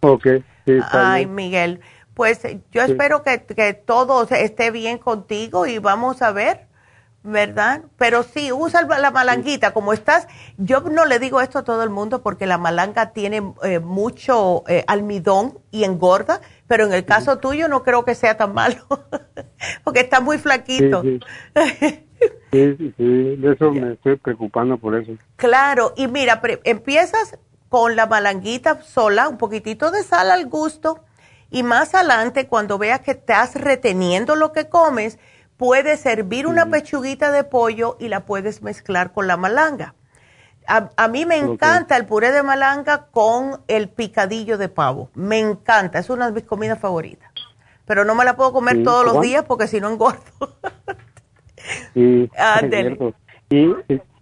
Ok. 0.00 0.26
Ay, 0.90 1.24
Miguel, 1.24 1.80
pues 2.12 2.42
yo 2.70 2.82
espero 2.82 3.22
que, 3.22 3.44
que 3.44 3.72
todo 3.72 4.28
esté 4.28 4.70
bien 4.70 4.98
contigo 4.98 5.66
y 5.66 5.78
vamos 5.78 6.20
a 6.20 6.32
ver, 6.32 6.65
¿verdad? 7.26 7.82
Pero 7.98 8.22
sí, 8.22 8.52
usa 8.52 8.82
la 8.82 9.10
malanguita, 9.10 9.72
como 9.72 9.92
estás, 9.92 10.28
yo 10.56 10.80
no 10.80 11.04
le 11.04 11.18
digo 11.18 11.40
esto 11.40 11.58
a 11.58 11.64
todo 11.64 11.82
el 11.82 11.90
mundo 11.90 12.22
porque 12.22 12.46
la 12.46 12.56
malanga 12.56 13.12
tiene 13.12 13.52
eh, 13.62 13.80
mucho 13.80 14.64
eh, 14.68 14.84
almidón 14.86 15.58
y 15.70 15.84
engorda, 15.84 16.40
pero 16.66 16.86
en 16.86 16.92
el 16.92 17.04
caso 17.04 17.38
tuyo 17.38 17.68
no 17.68 17.82
creo 17.82 18.04
que 18.04 18.14
sea 18.14 18.36
tan 18.36 18.54
malo, 18.54 18.78
porque 19.84 20.00
está 20.00 20.20
muy 20.20 20.38
flaquito. 20.38 21.02
Sí, 22.52 22.76
sí, 22.96 23.36
de 23.36 23.52
eso 23.52 23.72
me 23.72 23.94
estoy 23.94 24.16
preocupando 24.16 24.78
por 24.78 24.96
eso. 24.96 25.12
Claro, 25.36 25.92
y 25.96 26.06
mira, 26.06 26.40
empiezas 26.64 27.38
con 27.68 27.96
la 27.96 28.06
malanguita 28.06 28.82
sola, 28.82 29.28
un 29.28 29.36
poquitito 29.36 29.90
de 29.90 30.02
sal 30.02 30.30
al 30.30 30.46
gusto. 30.46 31.04
Y 31.50 31.62
más 31.62 31.94
adelante, 31.94 32.48
cuando 32.48 32.78
veas 32.78 33.00
que 33.00 33.12
estás 33.12 33.54
reteniendo 33.54 34.34
lo 34.34 34.52
que 34.52 34.68
comes, 34.68 35.18
puedes 35.56 36.00
servir 36.00 36.46
una 36.46 36.66
pechuguita 36.66 37.30
de 37.30 37.44
pollo 37.44 37.96
y 37.98 38.08
la 38.08 38.20
puedes 38.20 38.62
mezclar 38.62 39.12
con 39.12 39.26
la 39.26 39.36
malanga. 39.36 39.94
A, 40.68 41.08
mí 41.08 41.26
me 41.26 41.36
encanta 41.36 41.96
el 41.96 42.06
puré 42.06 42.32
de 42.32 42.42
malanga 42.42 43.06
con 43.12 43.60
el 43.68 43.88
picadillo 43.88 44.58
de 44.58 44.68
pavo. 44.68 45.10
Me 45.14 45.38
encanta, 45.38 46.00
es 46.00 46.10
una 46.10 46.26
de 46.26 46.32
mis 46.32 46.42
comidas 46.42 46.80
favoritas. 46.80 47.30
Pero 47.84 48.04
no 48.04 48.16
me 48.16 48.24
la 48.24 48.34
puedo 48.34 48.52
comer 48.52 48.82
todos 48.82 49.04
los 49.04 49.20
días 49.20 49.44
porque 49.44 49.68
si 49.68 49.80
no 49.80 49.90
engordo. 49.90 50.20
sí, 51.94 52.28
¿Y, 53.48 53.76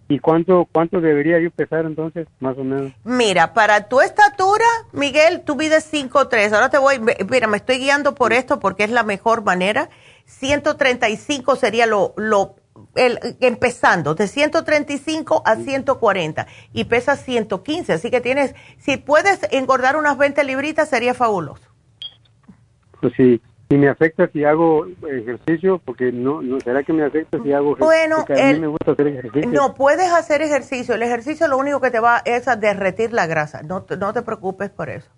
¿Y 0.07 0.19
cuánto, 0.19 0.67
cuánto 0.71 1.01
debería 1.01 1.39
yo 1.39 1.49
pesar 1.49 1.85
entonces, 1.85 2.27
más 2.39 2.55
o 2.59 2.63
menos? 2.63 2.93
Mira, 3.03 3.53
para 3.53 3.87
tu 3.87 4.01
estatura, 4.01 4.65
Miguel, 4.91 5.41
tú 5.43 5.55
mides 5.55 5.91
5'3". 5.91 6.53
Ahora 6.53 6.69
te 6.69 6.77
voy, 6.77 6.99
mira, 6.99 7.47
me 7.47 7.57
estoy 7.57 7.79
guiando 7.79 8.13
por 8.13 8.31
esto 8.31 8.59
porque 8.59 8.83
es 8.83 8.91
la 8.91 9.01
mejor 9.01 9.43
manera. 9.43 9.89
135 10.25 11.55
sería 11.55 11.85
lo, 11.85 12.13
lo 12.17 12.55
el, 12.95 13.19
empezando 13.39 14.15
de 14.15 14.27
135 14.27 15.43
a 15.45 15.55
140 15.55 16.47
y 16.73 16.85
pesa 16.85 17.15
115, 17.15 17.93
así 17.93 18.11
que 18.11 18.21
tienes, 18.21 18.55
si 18.77 18.97
puedes 18.97 19.41
engordar 19.51 19.95
unas 19.95 20.17
20 20.17 20.43
libritas 20.43 20.89
sería 20.89 21.13
fabuloso. 21.13 21.69
Pues 22.99 23.13
sí, 23.15 23.41
y 23.69 23.77
me 23.77 23.89
afecta 23.89 24.27
si 24.27 24.43
hago 24.43 24.85
ejercicio, 25.09 25.81
porque 25.83 26.11
no, 26.11 26.41
no 26.41 26.59
será 26.59 26.83
que 26.83 26.93
me 26.93 27.03
afecta 27.03 27.41
si 27.41 27.51
hago 27.51 27.75
bueno, 27.77 28.25
a 28.27 28.53
mí 28.53 28.59
me 28.59 28.67
gusta 28.67 28.91
hacer 28.91 29.07
ejercicio. 29.07 29.51
No, 29.51 29.73
puedes 29.73 30.11
hacer 30.11 30.41
ejercicio, 30.41 30.95
el 30.95 31.03
ejercicio 31.03 31.47
lo 31.47 31.57
único 31.57 31.81
que 31.81 31.91
te 31.91 31.99
va 31.99 32.21
es 32.25 32.47
a 32.47 32.55
derretir 32.55 33.13
la 33.13 33.25
grasa, 33.25 33.63
no, 33.63 33.85
no 33.97 34.13
te 34.13 34.21
preocupes 34.21 34.69
por 34.69 34.89
eso. 34.89 35.09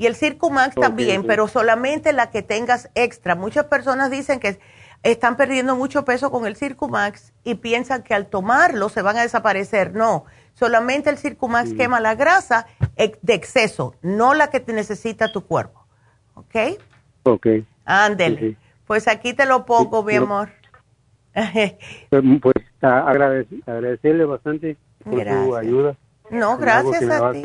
Y 0.00 0.06
el 0.06 0.16
Circumax 0.16 0.76
también, 0.76 1.24
pero 1.26 1.46
solamente 1.46 2.14
la 2.14 2.30
que 2.30 2.40
tengas 2.40 2.88
extra. 2.94 3.34
Muchas 3.34 3.66
personas 3.66 4.10
dicen 4.10 4.40
que 4.40 4.58
están 5.02 5.36
perdiendo 5.36 5.76
mucho 5.76 6.06
peso 6.06 6.30
con 6.30 6.46
el 6.46 6.56
Circumax 6.56 7.34
y 7.44 7.56
piensan 7.56 8.02
que 8.02 8.14
al 8.14 8.28
tomarlo 8.28 8.88
se 8.88 9.02
van 9.02 9.18
a 9.18 9.20
desaparecer. 9.20 9.94
No, 9.94 10.24
solamente 10.54 11.10
el 11.10 11.18
Circumax 11.18 11.74
quema 11.74 12.00
la 12.00 12.14
grasa 12.14 12.66
de 12.96 13.34
exceso, 13.34 13.94
no 14.00 14.32
la 14.32 14.48
que 14.48 14.60
te 14.60 14.72
necesita 14.72 15.32
tu 15.32 15.44
cuerpo. 15.44 15.84
¿Ok? 16.32 16.80
Ok. 17.24 17.46
Ándele. 17.84 18.56
Pues 18.86 19.06
aquí 19.06 19.34
te 19.34 19.44
lo 19.44 19.66
pongo, 19.66 20.02
mi 20.02 20.14
amor. 20.16 20.48
Pues, 22.08 22.24
pues 22.40 22.54
agradecerle 22.80 24.24
bastante 24.24 24.78
por 25.04 25.22
su 25.28 25.56
ayuda. 25.56 25.94
No, 26.30 26.56
gracias 26.56 27.02
a 27.10 27.32
ti. 27.32 27.42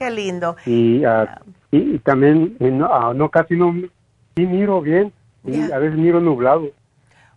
Qué 0.00 0.10
lindo. 0.10 0.56
Y, 0.64 1.04
ah, 1.04 1.42
y, 1.70 1.98
también, 2.00 2.56
no, 2.58 2.86
ah, 2.86 3.12
no, 3.14 3.30
casi 3.30 3.54
no, 3.54 3.72
sí 4.36 4.46
miro 4.46 4.80
bien, 4.80 5.12
y 5.44 5.70
a 5.70 5.78
veces 5.78 5.98
miro 5.98 6.20
nublado. 6.20 6.70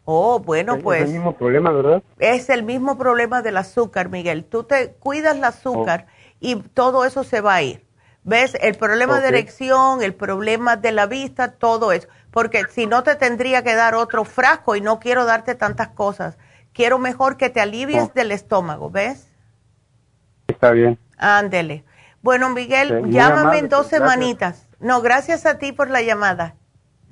Oh, 0.06 0.40
bueno, 0.40 0.80
pues. 0.80 1.04
Es 1.04 1.08
el 1.08 1.14
mismo 1.14 1.38
problema, 1.38 1.72
¿verdad? 1.72 2.04
Es 2.20 2.50
el 2.50 2.64
mismo 2.64 2.98
problema 2.98 3.42
del 3.42 3.58
azúcar, 3.58 4.10
Miguel. 4.10 4.44
Tú 4.44 4.64
te 4.64 4.94
cuidas 5.00 5.38
el 5.38 5.44
azúcar 5.44 6.08
y 6.40 6.56
todo 6.56 7.06
eso 7.06 7.24
se 7.24 7.40
va 7.40 7.56
a 7.56 7.62
ir. 7.62 7.86
¿Ves? 8.26 8.58
El 8.62 8.76
problema 8.76 9.20
de 9.20 9.30
erección, 9.30 10.02
el 10.02 10.14
problema 10.14 10.78
de 10.78 10.92
la 10.92 11.08
vista, 11.08 11.54
todo 11.54 11.92
eso. 11.92 12.08
Porque 12.32 12.64
si 12.70 12.86
no 12.86 13.04
te 13.04 13.16
tendría 13.16 13.64
que 13.64 13.76
dar 13.76 13.96
otro 13.96 14.24
frasco 14.26 14.76
y 14.76 14.82
no 14.82 15.00
quiero 15.00 15.26
darte 15.26 15.56
tantas 15.56 15.90
cosas. 15.90 16.38
Quiero 16.74 17.00
mejor 17.00 17.38
que 17.38 17.50
te 17.50 17.62
alivies 17.62 18.04
oh. 18.04 18.12
del 18.16 18.32
estómago, 18.32 18.90
¿ves? 18.90 19.30
Está 20.48 20.72
bien. 20.72 20.98
Ándele. 21.18 21.84
Bueno, 22.24 22.50
Miguel, 22.50 23.12
llámame 23.12 23.60
en 23.60 23.70
dos 23.70 23.86
semanitas. 23.88 24.68
No, 24.80 25.02
gracias 25.02 25.46
a 25.46 25.60
ti 25.60 25.74
por 25.74 25.90
la 25.90 26.02
llamada. 26.02 26.56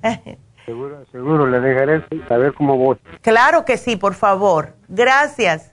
Seguro, 0.64 1.04
seguro, 1.10 1.48
le 1.48 1.58
dejaré 1.58 2.06
saber 2.28 2.54
cómo 2.54 2.76
voy. 2.76 2.96
Claro 3.20 3.64
que 3.64 3.76
sí, 3.76 3.96
por 3.96 4.14
favor. 4.14 4.76
Gracias. 4.86 5.72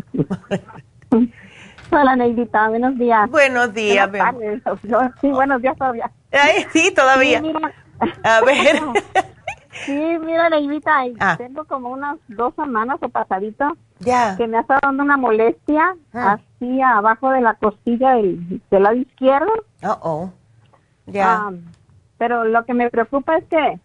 Hola, 1.91 2.15
Neidita, 2.15 2.69
buenos 2.69 2.97
días. 2.97 3.29
Buenos 3.29 3.73
días. 3.73 4.09
Sí, 5.19 5.29
buenos 5.29 5.61
días 5.61 5.75
todavía. 5.77 6.09
sí, 6.71 6.93
todavía. 6.93 7.43
A 8.23 8.41
ver. 8.41 8.81
Sí, 9.85 9.93
mira, 9.93 10.49
Neidita, 10.49 11.03
ah. 11.19 11.37
tengo 11.37 11.63
como 11.65 11.89
unas 11.89 12.17
dos 12.29 12.51
semanas 12.55 12.97
o 12.99 13.09
pasadito 13.09 13.77
ya. 13.99 14.35
que 14.35 14.47
me 14.47 14.57
ha 14.57 14.61
estado 14.61 14.79
dando 14.81 15.03
una 15.03 15.17
molestia 15.17 15.95
ah. 16.15 16.39
así 16.39 16.81
abajo 16.81 17.29
de 17.29 17.41
la 17.41 17.53
costilla 17.53 18.15
del, 18.15 18.59
lado 18.71 18.95
izquierdo. 18.95 19.51
Oh, 19.83 19.99
oh. 20.01 20.31
Ya. 21.05 21.31
Ah, 21.31 21.51
pero 22.17 22.43
lo 22.45 22.65
que 22.65 22.73
me 22.73 22.89
preocupa 22.89 23.37
es 23.37 23.45
que 23.45 23.79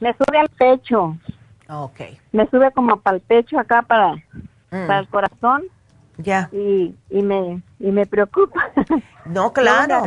me 0.00 0.14
sube 0.14 0.38
al 0.38 0.48
pecho. 0.48 1.18
Okay. 1.68 2.18
Me 2.32 2.48
sube 2.48 2.72
como 2.72 3.00
para 3.00 3.16
el 3.16 3.22
pecho 3.22 3.58
acá 3.58 3.82
para, 3.82 4.14
mm. 4.14 4.86
para 4.86 4.98
el 5.00 5.08
corazón. 5.08 5.64
Ya. 6.16 6.48
Y, 6.52 6.96
y, 7.10 7.22
me, 7.22 7.62
y 7.78 7.90
me 7.92 8.06
preocupa. 8.06 8.70
No, 9.28 9.52
claro. 9.52 10.02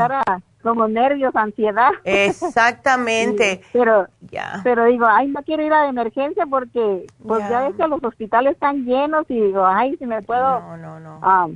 como 0.64 0.88
nervios, 0.88 1.36
ansiedad. 1.36 1.92
Exactamente. 2.04 3.62
pero, 3.74 4.08
ya. 4.22 4.62
pero 4.64 4.86
digo, 4.86 5.06
ay, 5.06 5.28
no 5.28 5.44
quiero 5.44 5.64
ir 5.64 5.72
a 5.72 5.88
emergencia 5.88 6.48
porque 6.48 7.06
pues 7.24 7.48
ya, 7.48 7.68
ves 7.68 7.76
que 7.76 7.88
los 7.88 8.04
hospitales 8.04 8.54
están 8.54 8.84
llenos 8.84 9.26
y 9.30 9.40
digo, 9.40 9.64
ay, 9.64 9.96
si 9.98 10.08
me 10.08 10.24
puedo 10.24 10.60
no, 10.60 10.78
no, 10.78 11.00
no. 11.00 11.20
Ah, 11.22 11.48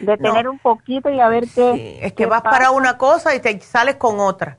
detener 0.00 0.50
un 0.50 0.58
poquito 0.58 1.08
y 1.08 1.18
a 1.18 1.28
ver 1.28 1.44
qué. 1.54 2.00
es 2.02 2.12
que 2.12 2.26
vas 2.26 2.42
para 2.42 2.72
una 2.72 2.98
cosa 2.98 3.34
y 3.34 3.40
te 3.40 3.58
sales 3.62 3.96
con 3.96 4.20
otra. 4.20 4.58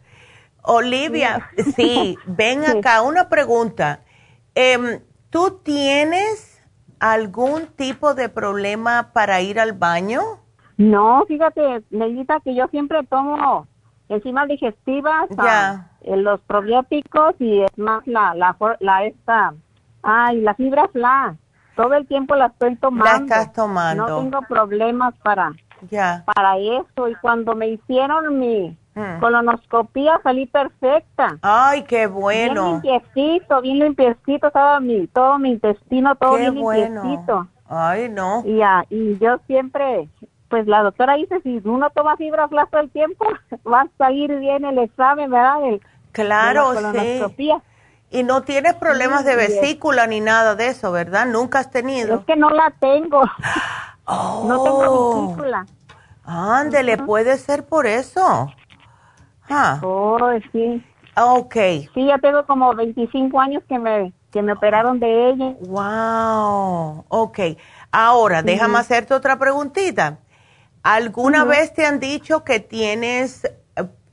Olivia, 0.64 1.52
sí, 1.76 2.18
ven 2.26 2.66
acá, 2.66 3.04
una 3.04 3.30
pregunta. 3.30 4.00
Em, 4.56 5.02
¿Tú 5.30 5.60
tienes 5.64 6.64
algún 7.00 7.68
tipo 7.76 8.14
de 8.14 8.30
problema 8.30 9.12
para 9.12 9.42
ir 9.42 9.60
al 9.60 9.74
baño? 9.74 10.22
No, 10.78 11.26
fíjate, 11.28 11.84
Neidita, 11.90 12.40
que 12.40 12.56
yo 12.56 12.68
siempre 12.68 13.04
tomo 13.04 13.68
enzimas 14.08 14.48
digestivas, 14.48 15.28
ya. 15.30 15.92
Eh, 16.02 16.16
los 16.16 16.40
probióticos 16.42 17.36
y 17.40 17.62
es 17.62 17.78
más 17.78 18.06
la, 18.08 18.34
la, 18.36 18.56
la 18.80 19.06
esta, 19.06 19.54
ay, 20.04 20.40
la 20.40 20.54
fibra 20.54 20.88
fla. 20.88 21.36
Todo 21.76 21.94
el 21.96 22.08
tiempo 22.08 22.36
la 22.36 22.46
estoy 22.46 22.78
tomando. 22.78 23.12
La 23.12 23.18
estás 23.18 23.52
tomando. 23.52 24.08
No 24.08 24.22
tengo 24.22 24.42
problemas 24.48 25.16
para, 25.22 25.52
para 26.34 26.58
eso. 26.58 27.10
Y 27.10 27.16
cuando 27.16 27.56
me 27.56 27.68
hicieron 27.68 28.40
mi, 28.40 28.78
Hmm. 28.96 29.20
Colonoscopía 29.20 30.22
salí 30.24 30.46
perfecta. 30.46 31.38
Ay, 31.42 31.84
qué 31.84 32.08
bueno. 32.08 32.80
Bien 32.82 33.02
limpiecito, 33.04 33.62
bien 33.62 33.80
limpiecito, 33.80 34.48
estaba 34.48 34.80
mi, 34.80 35.08
todo 35.08 35.38
mi 35.38 35.52
intestino, 35.52 36.16
todo 36.16 36.38
bien 36.38 36.56
limpiecito. 36.56 37.48
Ay, 37.68 38.08
no. 38.10 38.42
Y, 38.46 38.62
y 38.90 39.18
yo 39.20 39.40
siempre, 39.48 40.08
pues 40.48 40.66
la 40.68 40.82
doctora 40.82 41.16
dice, 41.16 41.42
si 41.42 41.62
uno 41.66 41.90
toma 41.90 42.16
fibra 42.16 42.48
flash 42.48 42.70
todo 42.70 42.82
el 42.82 42.90
tiempo, 42.90 43.26
va 43.72 43.82
a 43.82 43.88
salir 43.98 44.34
bien 44.40 44.64
el 44.64 44.78
examen, 44.78 45.30
¿verdad? 45.30 45.58
claro, 46.14 46.72
sí. 46.94 47.52
Y 48.12 48.24
no 48.24 48.44
tienes 48.44 48.76
problemas 48.76 49.26
de 49.26 49.36
vesícula 49.36 50.08
ni 50.08 50.22
nada 50.22 50.56
de 50.56 50.68
eso, 50.68 50.94
¿verdad? 50.94 51.26
Nunca 51.26 51.60
has 51.60 51.70
tenido. 51.70 52.20
Es 52.20 52.26
que 52.26 52.38
no 52.38 52.50
la 52.50 52.72
tengo. 52.80 53.24
No 54.08 54.62
tengo 54.62 54.84
oh. 54.88 55.26
vesícula. 55.26 55.66
Ándele, 56.24 57.00
puede 57.00 57.40
ser 57.40 57.66
por 57.66 57.88
eso. 57.88 58.52
Ah. 59.50 59.80
Oh, 59.84 60.18
sí. 60.52 60.84
Ok. 61.18 61.56
Sí, 61.94 62.06
ya 62.08 62.18
tengo 62.20 62.46
como 62.46 62.74
25 62.74 63.40
años 63.40 63.64
que 63.68 63.80
me, 63.80 64.14
que 64.32 64.42
me 64.42 64.54
operaron 64.54 65.00
de 65.00 65.30
ella. 65.30 65.56
Wow. 65.62 67.06
Ok. 67.08 67.40
Ahora, 67.92 68.42
déjame 68.42 68.78
hacerte 68.78 69.14
otra 69.14 69.38
preguntita. 69.38 70.20
¿Alguna 70.84 71.46
vez 71.46 71.74
te 71.74 71.86
han 71.86 72.00
dicho 72.00 72.44
que 72.44 72.60
tienes 72.60 73.50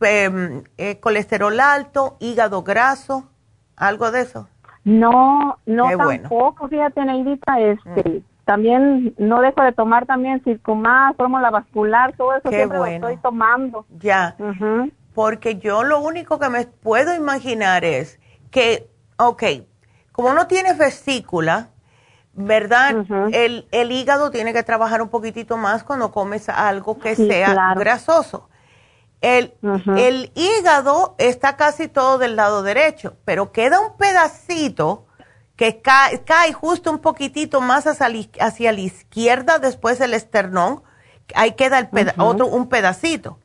em, 0.00 0.62
eh, 0.78 1.00
colesterol 1.00 1.58
alto, 1.60 2.16
hígado 2.20 2.62
graso, 2.62 3.28
algo 3.76 4.10
de 4.10 4.22
eso? 4.22 4.48
No, 4.84 5.58
no 5.66 5.88
tampoco, 5.96 6.68
fíjate, 6.68 7.04
Neidita, 7.04 7.60
este, 7.60 8.08
mm. 8.08 8.22
también 8.44 9.14
no 9.18 9.40
dejo 9.40 9.62
de 9.62 9.72
tomar 9.72 10.06
también 10.06 10.42
circumás, 10.42 11.14
fórmula 11.16 11.50
vascular, 11.50 12.16
todo 12.16 12.34
eso 12.34 12.48
siempre 12.48 12.78
lo 12.78 12.86
estoy 12.86 13.16
tomando. 13.18 13.84
Ya 13.98 14.34
porque 15.14 15.58
yo 15.58 15.82
lo 15.82 16.00
único 16.00 16.38
que 16.38 16.48
me 16.48 16.66
puedo 16.66 17.14
imaginar 17.14 17.84
es 17.84 18.18
que, 18.50 18.90
ok, 19.16 19.42
como 20.12 20.32
no 20.32 20.46
tienes 20.46 20.78
vesícula, 20.78 21.70
¿verdad? 22.34 23.04
el, 23.32 23.66
el, 23.70 23.92
hígado 23.92 24.30
tiene 24.30 24.52
que 24.52 24.62
trabajar 24.62 25.02
un 25.02 25.08
poquitito 25.08 25.56
más 25.56 25.84
cuando 25.84 26.10
comes 26.12 26.48
algo 26.48 26.98
que 26.98 27.16
sea 27.16 27.74
grasoso. 27.74 28.48
El, 29.20 29.54
el, 29.96 30.32
hígado 30.34 31.14
está 31.18 31.56
casi 31.56 31.86
todo 31.88 32.18
del 32.18 32.34
lado 32.34 32.62
derecho, 32.62 33.16
pero 33.24 33.52
queda 33.52 33.80
un 33.80 33.96
pedacito 33.96 35.06
que 35.56 35.80
cae, 35.80 36.24
cae 36.24 36.52
justo 36.52 36.90
un 36.90 36.98
poquitito 36.98 37.60
más 37.60 37.86
hacia, 37.86 38.08
hacia, 38.40 38.72
la 38.72 38.80
izquierda 38.80 39.58
después 39.58 39.98
del 39.98 40.14
esternón. 40.14 40.82
Ahí 41.36 41.52
queda 41.52 41.78
el 41.78 42.12
otro, 42.18 42.46
un 42.46 42.68
pedacito. 42.68 43.38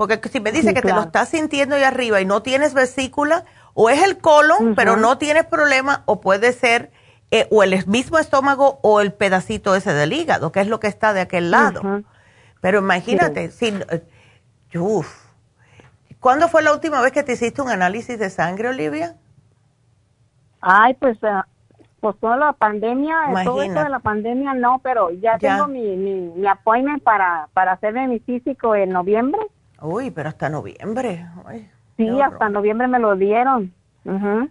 Porque 0.00 0.18
si 0.30 0.40
me 0.40 0.50
dice 0.50 0.72
que 0.72 0.80
te 0.80 0.94
lo 0.94 1.02
estás 1.02 1.28
sintiendo 1.28 1.76
ahí 1.76 1.82
arriba 1.82 2.22
y 2.22 2.24
no 2.24 2.40
tienes 2.40 2.72
vesícula, 2.72 3.44
o 3.74 3.90
es 3.90 4.02
el 4.02 4.16
colon, 4.16 4.74
pero 4.74 4.96
no 4.96 5.18
tienes 5.18 5.44
problema, 5.44 6.04
o 6.06 6.22
puede 6.22 6.54
ser 6.54 6.90
eh, 7.30 7.46
o 7.50 7.62
el 7.62 7.86
mismo 7.86 8.18
estómago 8.18 8.80
o 8.82 9.02
el 9.02 9.12
pedacito 9.12 9.74
ese 9.74 9.92
del 9.92 10.14
hígado, 10.14 10.52
que 10.52 10.60
es 10.60 10.68
lo 10.68 10.80
que 10.80 10.86
está 10.86 11.12
de 11.12 11.20
aquel 11.20 11.50
lado. 11.50 12.02
Pero 12.62 12.78
imagínate, 12.78 13.50
si, 13.50 13.66
eh, 13.66 14.78
uf. 14.78 15.06
¿cuándo 16.18 16.48
fue 16.48 16.62
la 16.62 16.72
última 16.72 17.02
vez 17.02 17.12
que 17.12 17.22
te 17.22 17.32
hiciste 17.32 17.60
un 17.60 17.68
análisis 17.68 18.18
de 18.18 18.30
sangre, 18.30 18.70
Olivia? 18.70 19.16
Ay, 20.62 20.94
pues, 20.94 21.22
uh, 21.22 21.42
pues 22.00 22.16
toda 22.20 22.38
la 22.38 22.54
pandemia, 22.54 23.18
todo 23.44 23.60
esto 23.62 23.84
de 23.84 23.90
la 23.90 23.98
pandemia 23.98 24.54
no, 24.54 24.80
pero 24.82 25.10
ya, 25.10 25.36
tengo 25.36 25.68
mi, 25.68 25.94
mi, 25.98 26.20
mi 26.22 26.46
appointment 26.46 27.02
para, 27.02 27.50
para 27.52 27.72
hacerme 27.72 28.08
mi 28.08 28.18
físico 28.20 28.74
en 28.74 28.88
noviembre. 28.88 29.42
Uy, 29.80 30.10
pero 30.10 30.28
hasta 30.28 30.48
noviembre. 30.48 31.26
sí, 31.96 32.20
hasta 32.20 32.48
noviembre 32.48 32.88
me 32.88 32.98
lo 32.98 33.16
dieron. 33.16 33.72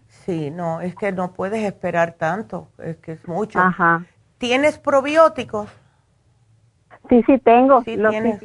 Sí, 0.07 0.51
no, 0.51 0.81
es 0.81 0.95
que 0.95 1.11
no 1.11 1.33
puedes 1.33 1.63
esperar 1.63 2.13
tanto, 2.13 2.69
es 2.77 2.97
que 2.97 3.13
es 3.13 3.27
mucho. 3.27 3.59
Ajá. 3.59 4.03
¿Tienes 4.37 4.77
probióticos? 4.77 5.69
Sí, 7.09 7.23
sí 7.25 7.37
tengo, 7.39 7.81
sí, 7.83 7.97
los 7.97 8.11
tienes, 8.11 8.39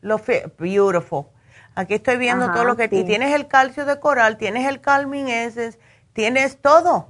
Los 0.00 0.22
beautiful. 0.58 1.26
Aquí 1.74 1.94
estoy 1.94 2.16
viendo 2.16 2.50
todo 2.52 2.64
lo 2.64 2.76
que 2.76 2.88
tienes 2.88 3.34
el 3.34 3.46
calcio 3.46 3.84
de 3.84 4.00
coral, 4.00 4.36
tienes 4.36 4.66
el 4.66 4.80
calming 4.80 5.28
essence, 5.28 5.78
tienes 6.12 6.60
todo. 6.60 7.08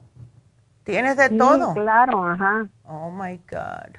Tienes 0.85 1.17
de 1.17 1.29
todo. 1.31 1.75
claro, 1.75 2.25
ajá. 2.25 2.67
Oh 2.85 3.11
my 3.11 3.39
god. 3.51 3.97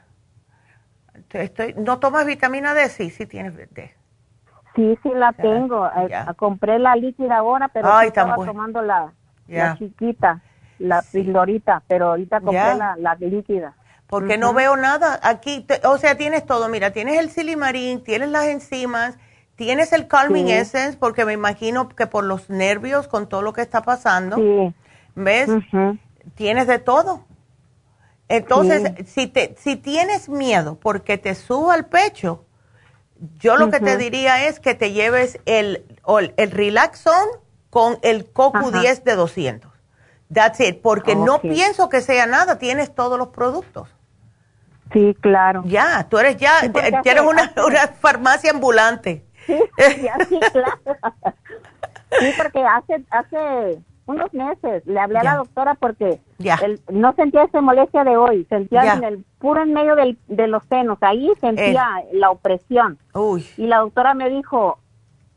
Estoy, 1.30 1.76
¿No 1.78 2.00
tomas 2.00 2.26
vitamina 2.26 2.74
D? 2.74 2.90
Sí, 2.90 3.12
sí 3.12 3.28
tienes 3.28 3.56
D. 3.56 3.96
Sí, 4.80 4.98
sí 5.04 5.10
la 5.14 5.34
tengo. 5.34 5.88
Eh, 5.88 6.10
compré 6.38 6.80
la 6.80 6.96
líquida 6.96 7.40
ahora, 7.40 7.68
pero 7.68 8.00
estaba 8.00 8.36
tomando 8.36 8.82
la, 8.82 9.12
chiquita, 9.78 10.42
la 10.78 11.02
pildorita, 11.02 11.84
pero 11.86 12.12
ahorita 12.12 12.40
compré 12.40 12.76
la, 12.76 13.16
líquida. 13.20 13.74
Porque 14.08 14.38
no 14.38 14.54
veo 14.54 14.78
nada. 14.78 15.20
Aquí, 15.22 15.68
o 15.84 15.98
sea, 15.98 16.16
tienes 16.16 16.46
todo. 16.46 16.70
Mira, 16.70 16.92
tienes 16.92 17.20
el 17.20 17.30
silimarín, 17.30 18.04
tienes 18.04 18.30
las 18.30 18.46
enzimas, 18.46 19.20
tienes 19.56 19.92
el 19.92 20.08
calming 20.08 20.48
essence, 20.48 20.98
porque 20.98 21.26
me 21.26 21.34
imagino 21.34 21.90
que 21.90 22.08
por 22.08 22.24
los 22.24 22.50
nervios, 22.50 23.10
con 23.10 23.28
todo 23.28 23.42
lo 23.42 23.52
que 23.52 23.62
está 23.62 23.82
pasando, 23.82 24.38
¿ves? 25.14 25.50
Tienes 26.36 26.68
de 26.68 26.80
todo. 26.80 27.26
Entonces, 28.30 28.94
si, 29.08 29.28
te, 29.28 29.56
si 29.58 29.76
tienes 29.76 30.30
miedo 30.30 30.80
porque 30.80 31.18
te 31.18 31.36
suba 31.36 31.74
al 31.74 31.88
pecho, 31.88 32.46
yo 33.40 33.58
lo 33.58 33.70
que 33.70 33.80
te 33.80 33.98
diría 33.98 34.48
es 34.48 34.60
que 34.60 34.76
te 34.76 34.92
lleves 34.92 35.40
el, 35.46 35.86
el 36.38 36.52
Relaxon 36.52 37.28
con 37.70 38.00
el 38.02 38.34
CoQ10 38.34 39.04
de 39.04 39.16
200. 39.16 39.72
That's 40.34 40.60
it, 40.60 40.82
porque 40.82 41.16
no 41.16 41.42
pienso 41.42 41.90
que 41.90 42.02
sea 42.02 42.26
nada, 42.28 42.60
tienes 42.60 42.94
todos 42.94 43.18
los 43.18 43.30
productos. 43.30 43.90
Sí, 44.94 45.16
claro. 45.22 45.64
Ya, 45.66 46.08
tú 46.10 46.18
eres 46.18 46.38
ya, 46.38 46.62
tienes 47.04 47.24
una, 47.24 47.54
una, 47.66 47.88
farmacia 47.88 48.52
ambulante. 48.52 49.26
Sí, 49.46 49.60
sí, 50.30 50.40
claro. 50.52 50.80
sí, 52.20 52.34
porque 52.38 52.64
hace, 52.64 53.04
hace 53.10 53.80
unos 54.10 54.34
meses 54.34 54.86
le 54.88 55.00
hablé 55.00 55.20
a 55.20 55.24
la 55.24 55.36
doctora 55.36 55.76
porque 55.76 56.20
no 56.92 57.14
sentía 57.14 57.44
esa 57.44 57.62
molestia 57.62 58.04
de 58.04 58.18
hoy, 58.18 58.46
sentía 58.50 58.96
en 58.96 59.04
el 59.04 59.26
puro 59.38 59.62
en 59.62 59.74
medio 59.74 59.96
del, 59.96 60.18
de 60.28 60.48
los 60.48 60.64
senos, 60.66 60.98
ahí 61.02 61.30
sentía 61.40 61.86
eh. 62.04 62.10
la 62.14 62.32
opresión. 62.32 62.98
Y 63.58 63.68
la 63.68 63.78
doctora 63.78 64.16
me 64.16 64.30
dijo, 64.30 64.80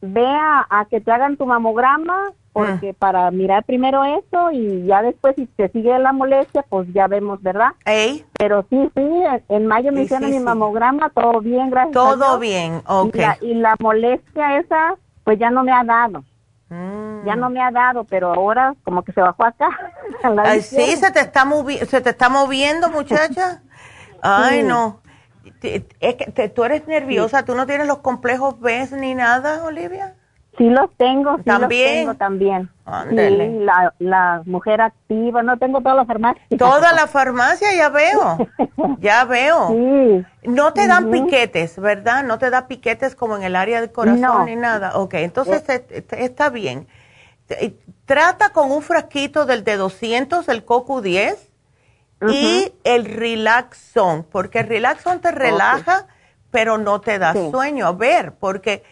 vea 0.01 0.67
a 0.71 0.87
que 0.87 1.01
te 1.01 1.13
hagan 1.13 1.37
tu 1.37 1.45
mamograma 1.45 2.33
porque 2.53 2.91
ah. 2.91 2.97
para 2.99 3.31
mirar 3.31 3.65
primero 3.65 4.05
eso 4.05 4.51
y 4.53 4.87
ya 4.87 5.03
después 5.03 5.35
si 5.37 5.47
te 5.47 5.69
sigue 5.69 5.99
la 5.99 6.13
molestia, 6.13 6.65
pues 6.69 6.89
ya 6.93 7.07
vemos, 7.07 7.43
¿verdad? 7.43 7.73
Pero 8.39 8.65
sí, 8.71 8.91
sí, 8.95 9.09
en 9.49 9.67
mayo 9.67 9.93
me 9.93 10.03
hicieron 10.03 10.31
mi 10.31 10.39
mamograma, 10.39 11.11
todo 11.11 11.41
bien, 11.41 11.71
gracias. 11.71 11.93
Todo 11.93 12.39
bien, 12.39 12.83
ok. 12.87 13.17
y 13.43 13.55
la 13.55 13.77
molestia 13.81 14.59
esa, 14.59 14.97
pues 15.25 15.39
ya 15.39 15.51
no 15.51 15.63
me 15.63 15.73
ha 15.73 15.85
dado. 15.85 16.25
Mm. 16.73 17.27
Ya 17.27 17.37
no 17.37 17.51
me 17.51 17.61
ha 17.61 17.71
dado, 17.71 18.05
pero 18.05 18.33
ahora 18.33 18.75
como 18.83 19.03
que 19.03 19.13
se 19.13 19.21
bajó 19.21 19.45
acá. 19.45 19.69
Ay, 20.43 20.63
sí, 20.63 20.97
se 20.97 21.11
te 21.11 21.21
está 21.21 21.47
se 21.87 22.01
te 22.01 22.11
está 22.11 22.31
moviendo, 22.31 22.89
muchacha. 22.89 23.63
Ay, 24.23 24.63
no. 24.63 25.03
Es 25.61 26.15
que 26.15 26.49
tú 26.49 26.65
eres 26.65 26.87
nerviosa, 26.87 27.45
tú 27.45 27.55
no 27.55 27.67
tienes 27.67 27.87
los 27.87 27.99
complejos 27.99 28.59
B 28.61 28.89
ni 28.93 29.15
nada, 29.15 29.65
Olivia. 29.65 30.15
Sí 30.59 30.69
los 30.69 30.95
tengo, 30.99 31.39
sí 31.39 31.45
¿También? 31.45 32.07
los 32.07 32.19
tengo 32.19 32.19
también. 32.19 32.71
la, 32.85 33.95
la, 33.99 34.43
mujer 34.45 34.83
activa, 34.83 35.43
no 35.43 35.57
tengo 35.57 35.81
toda 35.81 35.95
la 35.95 36.05
farmacia. 36.05 36.43
Toda 36.59 36.93
la 36.93 37.07
farmacia, 37.07 37.75
ya 37.75 37.89
veo, 37.89 38.37
ya 38.99 39.25
veo. 39.25 39.69
Sí. 39.69 40.27
No 40.51 40.75
te 40.75 40.87
dan 40.87 41.11
piquetes, 41.11 41.79
¿verdad? 41.79 42.23
No 42.25 42.39
te 42.39 42.51
da 42.51 42.69
piquetes 42.69 43.15
como 43.15 43.37
en 43.37 43.45
el 43.45 43.57
área 43.57 43.81
del 43.81 43.93
corazón 43.93 44.45
ni 44.45 44.57
nada. 44.57 44.99
Ok, 44.99 45.15
entonces 45.15 45.65
eh. 45.69 46.05
está 46.11 46.51
bien. 46.51 46.87
Trata 48.05 48.51
con 48.51 48.71
un 48.71 48.83
frasquito 48.83 49.47
del 49.47 49.65
de 49.65 49.77
200, 49.77 50.49
el 50.49 50.67
CoQ10, 50.67 51.37
y 52.31 52.73
el 52.85 53.07
Relaxon, 53.07 54.25
porque 54.25 54.61
el 54.61 54.69
Relaxon 54.69 55.21
te 55.21 55.33
relaja, 55.33 56.07
pero 56.51 56.79
no 56.79 57.01
te 57.01 57.19
da 57.19 57.33
sueño. 57.33 57.87
A 57.87 57.93
ver, 57.93 58.35
porque 58.35 58.85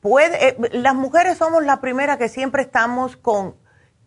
puede, 0.00 0.48
eh, 0.48 0.56
las 0.72 0.94
mujeres 0.94 1.38
somos 1.38 1.64
la 1.64 1.80
primera 1.80 2.18
que 2.18 2.28
siempre 2.28 2.62
estamos 2.62 3.16
con 3.16 3.54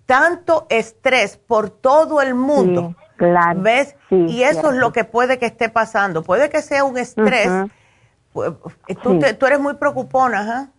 tanto 0.05 0.67
estrés 0.69 1.37
por 1.37 1.69
todo 1.69 2.21
el 2.21 2.35
mundo. 2.35 2.95
claro. 3.17 3.61
¿Ves? 3.61 3.95
y 4.09 4.43
eso 4.43 4.71
es 4.71 4.77
lo 4.77 4.91
que 4.91 5.03
puede 5.03 5.39
que 5.39 5.45
esté 5.45 5.69
pasando. 5.69 6.23
Puede 6.23 6.49
que 6.49 6.61
sea 6.61 6.83
un 6.83 6.97
estrés. 6.97 7.49
Pues, 8.33 8.53
tú, 9.03 9.19
tú, 9.37 9.45
eres 9.45 9.59
muy 9.59 9.75
preocupona, 9.75 10.41
¿ah? 10.41 10.69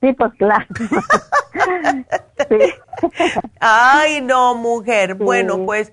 Sí, 0.00 0.12
pues 0.12 0.32
claro. 0.34 0.66
Ay, 3.60 4.20
no, 4.20 4.54
mujer. 4.54 5.14
Bueno, 5.14 5.64
pues 5.66 5.92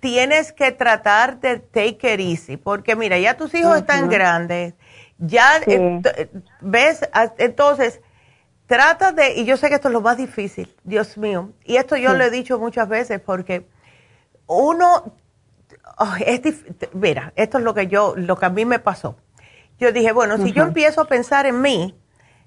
tienes 0.00 0.52
que 0.52 0.72
tratar 0.72 1.40
de 1.40 1.58
take 1.58 2.14
it 2.14 2.20
easy, 2.20 2.56
porque 2.56 2.96
mira, 2.96 3.18
ya 3.18 3.36
tus 3.36 3.54
hijos 3.54 3.76
están 3.76 4.08
grandes 4.08 4.74
ya, 5.18 5.60
eh, 5.66 6.30
¿ves? 6.60 7.08
Entonces, 7.38 8.00
trata 8.66 9.12
de, 9.12 9.34
y 9.34 9.44
yo 9.44 9.56
sé 9.56 9.68
que 9.68 9.76
esto 9.76 9.88
es 9.88 9.94
lo 9.94 10.00
más 10.00 10.16
difícil, 10.16 10.74
Dios 10.84 11.16
mío, 11.16 11.52
y 11.64 11.76
esto 11.76 11.96
yo 11.96 12.14
lo 12.14 12.24
he 12.24 12.30
dicho 12.30 12.58
muchas 12.58 12.88
veces 12.88 13.20
porque 13.20 13.66
uno, 14.46 15.14
oh, 15.98 16.14
es 16.24 16.42
mira, 16.92 17.32
esto 17.36 17.58
es 17.58 17.64
lo 17.64 17.74
que 17.74 17.86
yo, 17.86 18.14
lo 18.16 18.36
que 18.36 18.46
a 18.46 18.50
mí 18.50 18.64
me 18.64 18.78
pasó. 18.78 19.16
Yo 19.78 19.92
dije, 19.92 20.12
bueno, 20.12 20.38
si 20.38 20.52
yo 20.52 20.62
empiezo 20.62 21.02
a 21.02 21.04
pensar 21.04 21.44
en 21.44 21.60
mí, 21.60 21.94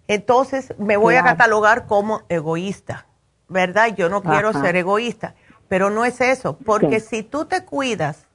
entonces 0.08 0.74
me 0.80 0.98
voy 0.98 1.16
a 1.16 1.24
catalogar 1.24 1.86
como 1.86 2.24
egoísta, 2.28 3.06
¿verdad? 3.48 3.96
Yo 3.96 4.10
no 4.10 4.24
quiero 4.24 4.52
ser 4.54 4.76
egoísta, 4.76 5.36
pero 5.68 5.92
no 5.92 6.06
es 6.06 6.22
eso, 6.22 6.58
porque 6.58 7.00
si 7.00 7.22
tú 7.22 7.46
te 7.46 7.64
cuidas 7.66 8.26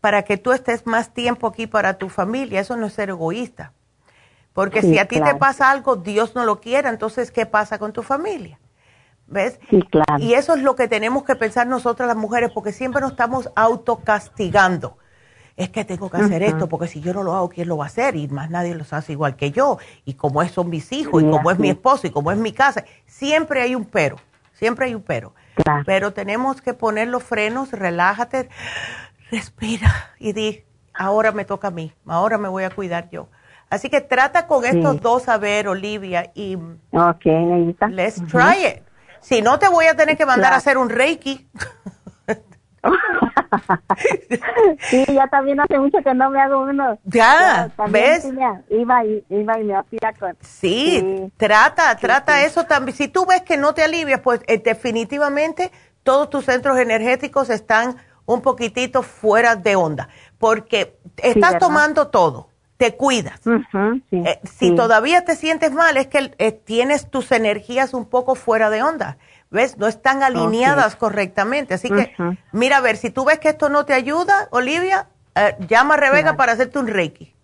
para 0.00 0.22
que 0.22 0.38
tú 0.38 0.52
estés 0.52 0.86
más 0.86 1.12
tiempo 1.12 1.46
aquí 1.46 1.66
para 1.66 1.98
tu 1.98 2.08
familia, 2.08 2.60
eso 2.60 2.76
no 2.76 2.86
es 2.86 2.94
ser 2.94 3.10
egoísta. 3.10 3.72
Porque 4.58 4.82
si 4.82 4.98
a 4.98 5.04
ti 5.04 5.20
te 5.20 5.36
pasa 5.36 5.70
algo, 5.70 5.94
Dios 5.94 6.34
no 6.34 6.44
lo 6.44 6.60
quiera, 6.60 6.90
entonces, 6.90 7.30
¿qué 7.30 7.46
pasa 7.46 7.78
con 7.78 7.92
tu 7.92 8.02
familia? 8.02 8.58
¿Ves? 9.28 9.60
Sí, 9.70 9.80
claro. 9.88 10.18
Y 10.18 10.34
eso 10.34 10.56
es 10.56 10.64
lo 10.64 10.74
que 10.74 10.88
tenemos 10.88 11.22
que 11.22 11.36
pensar 11.36 11.68
nosotras 11.68 12.08
las 12.08 12.16
mujeres, 12.16 12.50
porque 12.52 12.72
siempre 12.72 13.00
nos 13.00 13.12
estamos 13.12 13.52
autocastigando. 13.54 14.98
Es 15.56 15.68
que 15.68 15.84
tengo 15.84 16.10
que 16.10 16.16
hacer 16.16 16.42
esto, 16.42 16.68
porque 16.68 16.88
si 16.88 17.00
yo 17.00 17.14
no 17.14 17.22
lo 17.22 17.36
hago, 17.36 17.48
¿quién 17.50 17.68
lo 17.68 17.76
va 17.76 17.84
a 17.84 17.86
hacer? 17.86 18.16
Y 18.16 18.26
más 18.26 18.50
nadie 18.50 18.74
lo 18.74 18.84
hace 18.90 19.12
igual 19.12 19.36
que 19.36 19.52
yo. 19.52 19.78
Y 20.04 20.14
como 20.14 20.44
son 20.48 20.70
mis 20.70 20.90
hijos, 20.90 21.22
y 21.22 21.30
como 21.30 21.52
es 21.52 21.60
mi 21.60 21.70
esposo, 21.70 22.08
y 22.08 22.10
como 22.10 22.32
es 22.32 22.38
mi 22.38 22.50
casa, 22.50 22.84
siempre 23.06 23.62
hay 23.62 23.76
un 23.76 23.84
pero, 23.84 24.16
siempre 24.54 24.86
hay 24.86 24.94
un 24.96 25.02
pero. 25.02 25.34
Pero 25.86 26.12
tenemos 26.12 26.60
que 26.62 26.74
poner 26.74 27.06
los 27.06 27.22
frenos, 27.22 27.70
relájate, 27.70 28.48
respira 29.30 30.10
y 30.18 30.32
di, 30.32 30.64
ahora 30.94 31.30
me 31.30 31.44
toca 31.44 31.68
a 31.68 31.70
mí, 31.70 31.92
ahora 32.08 32.38
me 32.38 32.48
voy 32.48 32.64
a 32.64 32.70
cuidar 32.70 33.08
yo. 33.10 33.28
Así 33.70 33.90
que 33.90 34.00
trata 34.00 34.46
con 34.46 34.64
estos 34.64 35.00
dos 35.00 35.28
a 35.28 35.36
ver, 35.38 35.68
Olivia, 35.68 36.30
y 36.34 36.56
Ok, 36.92 37.26
let's 37.90 38.22
try 38.26 38.66
it. 38.66 38.82
Si 39.20 39.42
no, 39.42 39.58
te 39.58 39.68
voy 39.68 39.86
a 39.86 39.94
tener 39.94 40.16
que 40.16 40.24
mandar 40.24 40.52
a 40.52 40.56
hacer 40.56 40.78
un 40.78 40.88
Reiki. 40.88 41.46
sí, 44.90 45.04
ya 45.08 45.26
también 45.26 45.60
hace 45.60 45.78
mucho 45.78 45.98
que 46.02 46.14
no 46.14 46.30
me 46.30 46.40
hago 46.40 46.62
uno. 46.62 46.98
Ya, 47.04 47.70
¿ves? 47.90 48.26
iba, 48.70 49.04
y, 49.04 49.24
iba 49.28 49.58
y 49.58 49.64
me 49.64 49.76
hacía 49.76 50.14
con... 50.18 50.36
Sí, 50.40 51.30
trata, 51.36 51.96
trata 51.96 52.44
eso 52.44 52.64
también. 52.64 52.96
Si 52.96 53.08
tú 53.08 53.26
ves 53.26 53.42
que 53.42 53.56
no 53.56 53.74
te 53.74 53.82
alivias, 53.82 54.20
pues 54.20 54.40
eh, 54.46 54.58
definitivamente 54.58 55.72
todos 56.02 56.30
tus 56.30 56.44
centros 56.44 56.78
energéticos 56.78 57.50
están 57.50 57.96
un 58.24 58.42
poquitito 58.42 59.02
fuera 59.02 59.56
de 59.56 59.76
onda, 59.76 60.08
porque 60.38 60.98
estás 61.16 61.58
tomando 61.58 62.08
todo, 62.08 62.50
te 62.78 62.94
cuidas. 62.94 63.40
Eh, 64.12 64.40
si 64.44 64.74
todavía 64.74 65.24
te 65.24 65.36
sientes 65.36 65.72
mal, 65.72 65.96
es 65.96 66.06
que 66.06 66.32
eh, 66.38 66.52
tienes 66.52 67.10
tus 67.10 67.32
energías 67.32 67.92
un 67.92 68.06
poco 68.06 68.36
fuera 68.36 68.70
de 68.70 68.82
onda. 68.82 69.18
¿Ves? 69.50 69.78
No 69.78 69.88
están 69.88 70.22
alineadas 70.22 70.94
correctamente. 70.94 71.74
Así 71.74 71.88
que, 71.90 72.14
mira, 72.52 72.78
a 72.78 72.80
ver, 72.80 72.96
si 72.96 73.10
tú 73.10 73.24
ves 73.24 73.38
que 73.40 73.48
esto 73.48 73.68
no 73.68 73.84
te 73.84 73.94
ayuda, 73.94 74.48
Olivia, 74.50 75.08
eh, 75.34 75.56
llama 75.66 75.94
a 75.94 75.96
Rebeca 75.96 76.36
para 76.36 76.52
hacerte 76.52 76.78
un 76.78 76.86
Reiki. 76.86 77.34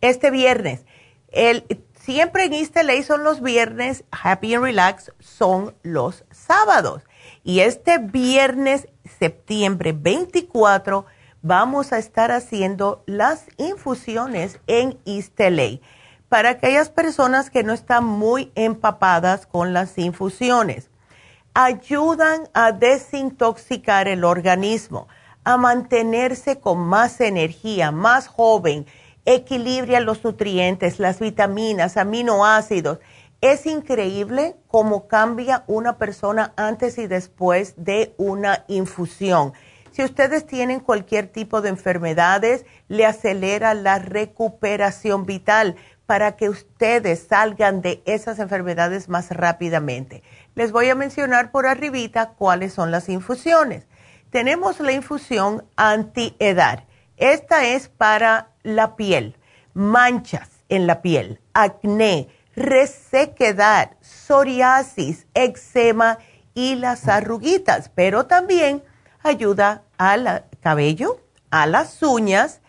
este 0.01 0.31
viernes 0.31 0.85
el, 1.31 1.65
siempre 1.99 2.45
en 2.45 2.53
East 2.53 2.75
LA 2.75 3.03
son 3.03 3.23
los 3.23 3.41
viernes, 3.41 4.03
Happy 4.11 4.53
and 4.53 4.63
Relax 4.63 5.11
son 5.19 5.75
los 5.83 6.25
sábados. 6.31 7.03
Y 7.43 7.61
este 7.61 7.97
viernes, 7.97 8.87
septiembre 9.19 9.93
24, 9.93 11.05
vamos 11.41 11.91
a 11.91 11.97
estar 11.97 12.31
haciendo 12.31 13.03
las 13.07 13.45
infusiones 13.57 14.59
en 14.67 14.99
East 15.05 15.39
para 16.29 16.49
aquellas 16.49 16.89
personas 16.89 17.49
que 17.49 17.63
no 17.63 17.73
están 17.73 18.05
muy 18.05 18.51
empapadas 18.55 19.45
con 19.45 19.73
las 19.73 19.97
infusiones. 19.97 20.89
Ayudan 21.53 22.47
a 22.53 22.71
desintoxicar 22.71 24.07
el 24.07 24.23
organismo, 24.23 25.07
a 25.43 25.57
mantenerse 25.57 26.59
con 26.59 26.79
más 26.79 27.19
energía, 27.19 27.91
más 27.91 28.27
joven 28.27 28.85
equilibra 29.25 29.99
los 29.99 30.23
nutrientes, 30.23 30.99
las 30.99 31.19
vitaminas, 31.19 31.97
aminoácidos. 31.97 32.99
Es 33.41 33.65
increíble 33.65 34.55
cómo 34.67 35.07
cambia 35.07 35.63
una 35.67 35.97
persona 35.97 36.53
antes 36.55 36.97
y 36.97 37.07
después 37.07 37.73
de 37.77 38.13
una 38.17 38.65
infusión. 38.67 39.53
Si 39.91 40.03
ustedes 40.03 40.45
tienen 40.45 40.79
cualquier 40.79 41.27
tipo 41.27 41.61
de 41.61 41.69
enfermedades, 41.69 42.65
le 42.87 43.05
acelera 43.05 43.73
la 43.73 43.99
recuperación 43.99 45.25
vital 45.25 45.75
para 46.05 46.35
que 46.37 46.49
ustedes 46.49 47.27
salgan 47.27 47.81
de 47.81 48.01
esas 48.05 48.39
enfermedades 48.39 49.09
más 49.09 49.31
rápidamente. 49.31 50.23
Les 50.55 50.71
voy 50.71 50.89
a 50.89 50.95
mencionar 50.95 51.51
por 51.51 51.67
arribita 51.67 52.33
cuáles 52.37 52.73
son 52.73 52.91
las 52.91 53.09
infusiones. 53.09 53.87
Tenemos 54.29 54.79
la 54.79 54.93
infusión 54.93 55.65
antiedad. 55.75 56.85
Esta 57.17 57.65
es 57.65 57.89
para 57.89 58.50
la 58.63 58.95
piel, 58.95 59.35
manchas 59.73 60.49
en 60.69 60.87
la 60.87 61.01
piel, 61.01 61.39
acné, 61.53 62.29
resequedad, 62.55 63.91
psoriasis, 64.01 65.27
eczema 65.33 66.17
y 66.53 66.75
las 66.75 67.07
arruguitas, 67.07 67.89
pero 67.93 68.25
también 68.25 68.83
ayuda 69.23 69.83
al 69.97 70.45
cabello, 70.61 71.19
a 71.49 71.65
las 71.67 72.01
uñas, 72.03 72.61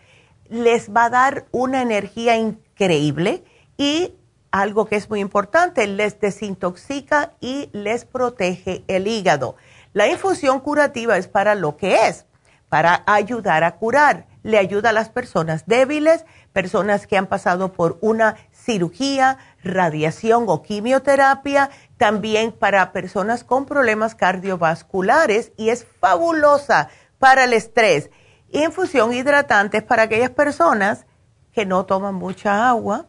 les 0.49 0.91
va 0.91 1.05
a 1.05 1.09
dar 1.09 1.45
una 1.51 1.81
energía 1.81 2.37
increíble 2.37 3.43
y 3.77 4.13
algo 4.51 4.85
que 4.85 4.97
es 4.97 5.09
muy 5.09 5.19
importante, 5.19 5.87
les 5.87 6.19
desintoxica 6.19 7.33
y 7.39 7.69
les 7.73 8.05
protege 8.05 8.83
el 8.87 9.07
hígado. 9.07 9.55
La 9.93 10.07
infusión 10.07 10.59
curativa 10.59 11.17
es 11.17 11.27
para 11.27 11.55
lo 11.55 11.75
que 11.75 12.07
es, 12.07 12.25
para 12.69 13.03
ayudar 13.07 13.63
a 13.63 13.75
curar 13.77 14.27
le 14.43 14.57
ayuda 14.57 14.89
a 14.89 14.93
las 14.93 15.09
personas 15.09 15.65
débiles, 15.65 16.25
personas 16.51 17.07
que 17.07 17.17
han 17.17 17.27
pasado 17.27 17.73
por 17.73 17.97
una 18.01 18.35
cirugía, 18.51 19.37
radiación 19.63 20.45
o 20.47 20.61
quimioterapia, 20.61 21.69
también 21.97 22.51
para 22.51 22.91
personas 22.91 23.43
con 23.43 23.65
problemas 23.65 24.15
cardiovasculares 24.15 25.53
y 25.57 25.69
es 25.69 25.85
fabulosa 25.85 26.89
para 27.17 27.45
el 27.45 27.53
estrés. 27.53 28.09
Infusión 28.51 29.13
hidratante 29.13 29.81
para 29.81 30.03
aquellas 30.03 30.29
personas 30.29 31.05
que 31.53 31.65
no 31.65 31.85
toman 31.85 32.15
mucha 32.15 32.67
agua, 32.69 33.07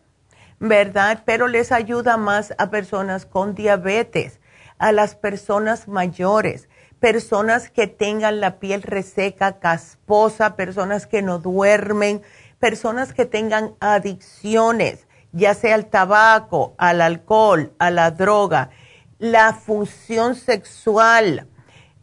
¿verdad? 0.60 1.22
Pero 1.26 1.48
les 1.48 1.72
ayuda 1.72 2.16
más 2.16 2.54
a 2.58 2.70
personas 2.70 3.26
con 3.26 3.54
diabetes, 3.54 4.40
a 4.78 4.92
las 4.92 5.16
personas 5.16 5.88
mayores 5.88 6.68
personas 7.04 7.68
que 7.68 7.86
tengan 7.86 8.40
la 8.40 8.58
piel 8.58 8.80
reseca, 8.80 9.58
casposa, 9.58 10.56
personas 10.56 11.06
que 11.06 11.20
no 11.20 11.38
duermen, 11.38 12.22
personas 12.58 13.12
que 13.12 13.26
tengan 13.26 13.74
adicciones, 13.78 15.06
ya 15.30 15.52
sea 15.52 15.74
al 15.74 15.90
tabaco, 15.90 16.74
al 16.78 17.02
alcohol, 17.02 17.74
a 17.78 17.90
la 17.90 18.10
droga, 18.10 18.70
la 19.18 19.52
función 19.52 20.34
sexual, 20.34 21.46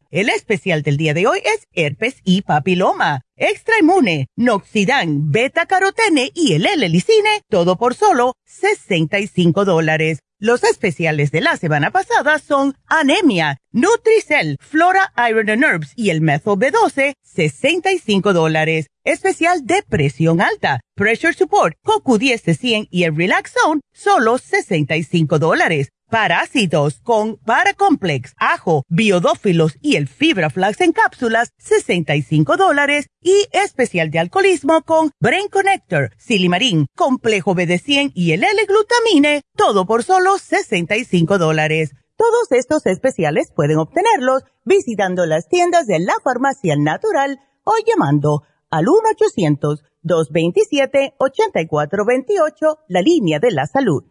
El 0.11 0.27
especial 0.27 0.83
del 0.83 0.97
día 0.97 1.13
de 1.13 1.25
hoy 1.25 1.39
es 1.39 1.67
herpes 1.71 2.17
y 2.25 2.41
papiloma, 2.41 3.21
extra 3.37 3.75
inmune, 3.79 4.27
noxidan, 4.35 5.31
beta 5.31 5.65
carotene 5.67 6.31
y 6.35 6.51
el 6.51 6.65
L-licine, 6.65 7.43
todo 7.49 7.77
por 7.77 7.95
solo 7.95 8.33
65 8.43 9.63
dólares. 9.63 10.19
Los 10.37 10.65
especiales 10.65 11.31
de 11.31 11.39
la 11.39 11.55
semana 11.55 11.91
pasada 11.91 12.39
son 12.39 12.75
anemia, 12.87 13.59
Nutricel, 13.71 14.57
Flora 14.59 15.13
Iron 15.29 15.49
and 15.49 15.63
Herbs 15.63 15.93
y 15.95 16.09
el 16.09 16.19
Methyl 16.19 16.57
B12, 16.57 17.13
65 17.23 18.33
dólares. 18.33 18.87
Especial 19.05 19.65
de 19.65 19.81
presión 19.81 20.41
alta, 20.41 20.81
Pressure 20.95 21.33
Support, 21.33 21.75
CoQ10 21.85 22.43
de 22.43 22.53
100 22.55 22.87
y 22.91 23.03
el 23.05 23.15
Relax 23.15 23.53
Zone, 23.53 23.79
solo 23.93 24.37
65 24.37 25.39
dólares. 25.39 25.89
Parásitos 26.11 26.99
con 27.01 27.37
Paracomplex, 27.37 28.35
ajo, 28.37 28.83
biodófilos 28.89 29.77
y 29.79 29.95
el 29.95 30.09
Fibra 30.09 30.49
Flax 30.49 30.81
en 30.81 30.91
cápsulas, 30.91 31.53
65 31.57 32.57
dólares. 32.57 33.07
Y 33.21 33.47
especial 33.53 34.11
de 34.11 34.19
alcoholismo 34.19 34.81
con 34.81 35.11
Brain 35.21 35.47
Connector, 35.47 36.11
Silimarín, 36.17 36.87
Complejo 36.97 37.55
BD100 37.55 38.11
y 38.13 38.33
el 38.33 38.43
L-Glutamine, 38.43 39.43
todo 39.55 39.85
por 39.85 40.03
solo 40.03 40.37
65 40.37 41.37
dólares. 41.37 41.93
Todos 42.17 42.51
estos 42.51 42.85
especiales 42.87 43.53
pueden 43.55 43.77
obtenerlos 43.77 44.43
visitando 44.65 45.25
las 45.25 45.47
tiendas 45.47 45.87
de 45.87 45.99
la 45.99 46.15
farmacia 46.25 46.75
natural 46.75 47.39
o 47.63 47.71
llamando 47.87 48.43
al 48.69 48.83
1-800-227-8428, 50.03 52.79
la 52.89 53.01
línea 53.01 53.39
de 53.39 53.51
la 53.51 53.65
salud 53.65 54.10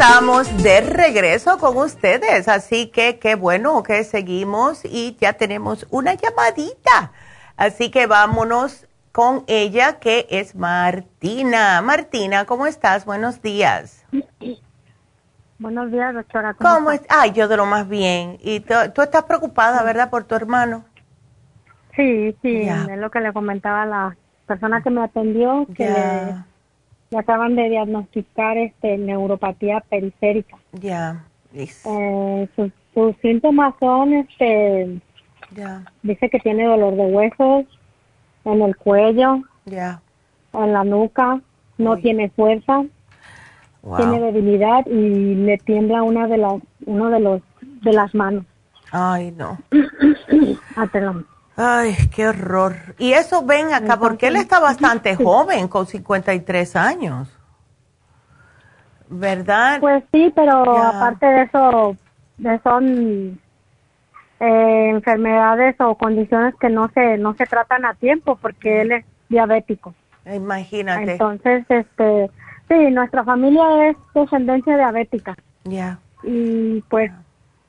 Estamos 0.00 0.62
de 0.62 0.80
regreso 0.80 1.58
con 1.58 1.76
ustedes, 1.76 2.46
así 2.46 2.86
que 2.86 3.18
qué 3.18 3.34
bueno 3.34 3.82
que 3.82 4.04
seguimos 4.04 4.84
y 4.84 5.16
ya 5.20 5.32
tenemos 5.32 5.88
una 5.90 6.14
llamadita. 6.14 7.10
Así 7.56 7.90
que 7.90 8.06
vámonos 8.06 8.86
con 9.10 9.42
ella, 9.48 9.98
que 9.98 10.28
es 10.30 10.54
Martina. 10.54 11.82
Martina, 11.82 12.44
¿cómo 12.44 12.68
estás? 12.68 13.06
Buenos 13.06 13.42
días. 13.42 14.06
Buenos 15.58 15.90
días, 15.90 16.14
doctora. 16.14 16.54
¿Cómo, 16.54 16.92
estás? 16.92 17.18
Ay, 17.20 17.32
yo 17.32 17.48
de 17.48 17.56
lo 17.56 17.66
más 17.66 17.88
bien. 17.88 18.38
Y 18.40 18.60
tú, 18.60 19.02
estás 19.02 19.24
preocupada, 19.24 19.82
¿verdad, 19.82 20.10
por 20.10 20.22
tu 20.22 20.36
hermano? 20.36 20.84
Sí, 21.96 22.36
sí, 22.40 22.68
es 22.68 22.98
lo 22.98 23.10
que 23.10 23.18
le 23.18 23.32
comentaba 23.32 23.82
a 23.82 23.86
la 23.86 24.16
persona 24.46 24.80
que 24.80 24.90
me 24.90 25.02
atendió, 25.02 25.66
que 25.74 25.92
le, 27.10 27.18
acaban 27.18 27.56
de 27.56 27.68
diagnosticar 27.68 28.56
este 28.56 28.98
neuropatía 28.98 29.80
periférica. 29.88 30.56
Ya, 30.72 31.24
eh, 31.54 32.48
sus, 32.54 33.16
síntomas 33.22 33.74
son, 33.78 34.12
este, 34.12 35.00
dice 36.02 36.30
que 36.30 36.40
tiene 36.40 36.64
dolor 36.64 36.96
de 36.96 37.06
huesos, 37.06 37.66
en 38.44 38.62
el 38.62 38.76
cuello, 38.76 39.42
en 39.66 40.72
la 40.72 40.84
nuca, 40.84 41.40
no 41.76 41.96
tiene 41.96 42.30
fuerza, 42.30 42.84
tiene 43.96 44.20
debilidad 44.20 44.86
y 44.86 45.34
le 45.34 45.58
tiembla 45.58 46.02
una 46.02 46.26
de 46.26 46.38
las, 46.38 46.54
uno 46.86 47.10
de 47.10 47.20
los, 47.20 47.42
de 47.60 47.92
las 47.92 48.14
manos. 48.14 48.44
Ay, 48.90 49.32
no. 49.32 49.58
ah, 50.76 50.86
perdón. 50.90 51.26
Ay, 51.60 51.96
qué 52.14 52.28
horror. 52.28 52.76
Y 52.98 53.14
eso 53.14 53.44
ven 53.44 53.74
acá, 53.74 53.98
porque 53.98 54.28
él 54.28 54.36
está 54.36 54.60
bastante 54.60 55.16
joven, 55.16 55.66
con 55.66 55.86
53 55.86 56.76
años. 56.76 57.28
¿Verdad? 59.08 59.80
Pues 59.80 60.04
sí, 60.12 60.32
pero 60.36 60.78
aparte 60.78 61.26
de 61.26 61.42
eso, 61.42 61.96
son 62.62 63.40
eh, 64.38 64.90
enfermedades 64.90 65.74
o 65.80 65.96
condiciones 65.96 66.54
que 66.60 66.68
no 66.68 66.90
se 66.94 67.18
no 67.18 67.34
se 67.34 67.46
tratan 67.46 67.84
a 67.86 67.94
tiempo 67.94 68.36
porque 68.36 68.82
él 68.82 68.92
es 68.92 69.04
diabético. 69.28 69.94
Imagínate. 70.32 71.12
Entonces, 71.12 71.64
este, 71.68 72.30
sí, 72.68 72.90
nuestra 72.92 73.24
familia 73.24 73.88
es 73.88 73.96
descendencia 74.14 74.76
diabética. 74.76 75.34
Ya. 75.64 75.98
Y 76.22 76.82
pues 76.82 77.10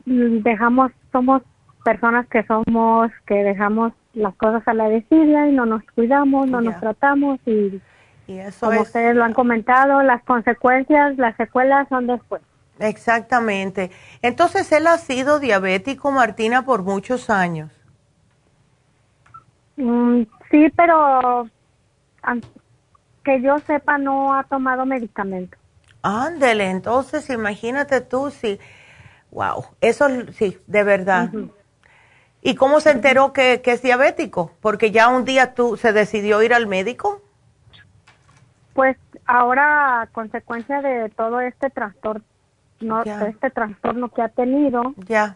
dejamos, 0.05 0.91
somos 1.11 1.41
personas 1.89 2.27
que 2.27 2.43
somos, 2.43 3.11
que 3.25 3.43
dejamos 3.43 3.93
las 4.13 4.35
cosas 4.35 4.61
a 4.67 4.75
la 4.75 4.87
desidia 4.89 5.47
y 5.47 5.53
no 5.53 5.65
nos 5.65 5.81
cuidamos, 5.95 6.47
no 6.47 6.61
nos 6.61 6.79
tratamos 6.79 7.39
y, 7.47 7.81
como 8.59 8.81
ustedes 8.81 9.15
lo 9.15 9.23
han 9.23 9.33
comentado, 9.33 10.03
las 10.03 10.21
consecuencias, 10.23 11.17
las 11.17 11.35
secuelas 11.35 11.89
son 11.89 12.05
después. 12.05 12.43
Exactamente. 12.77 13.89
Entonces, 14.21 14.71
él 14.71 14.85
ha 14.85 14.99
sido 14.99 15.39
diabético, 15.39 16.11
Martina, 16.11 16.63
por 16.63 16.83
muchos 16.83 17.31
años. 17.31 17.71
Mm, 19.75 20.21
sí, 20.51 20.71
pero 20.75 21.49
que 23.25 23.41
yo 23.41 23.57
sepa, 23.65 23.97
no 23.97 24.35
ha 24.35 24.43
tomado 24.43 24.85
medicamento. 24.85 25.57
Ándele, 26.03 26.69
entonces 26.69 27.29
imagínate 27.31 27.99
tú 28.01 28.29
si, 28.29 28.59
wow, 29.31 29.65
eso 29.81 30.07
sí, 30.33 30.59
de 30.67 30.83
verdad. 30.83 31.31
¿Y 32.41 32.55
cómo 32.55 32.79
se 32.79 32.91
enteró 32.91 33.33
que, 33.33 33.61
es 33.63 33.81
diabético? 33.81 34.51
Porque 34.61 34.91
ya 34.91 35.09
un 35.09 35.25
día 35.25 35.53
tú 35.53 35.75
se 35.77 35.91
decidió 35.93 36.41
ir 36.41 36.53
al 36.53 36.67
médico. 36.67 37.21
Pues 38.73 38.97
ahora, 39.25 40.01
a 40.01 40.07
consecuencia 40.07 40.81
de 40.81 41.09
todo 41.09 41.41
este 41.41 41.69
trastorno, 41.69 42.23
no, 42.79 43.03
este 43.03 43.49
trastorno 43.49 44.09
que 44.09 44.21
ha 44.21 44.29
tenido, 44.29 44.93
ya. 45.05 45.35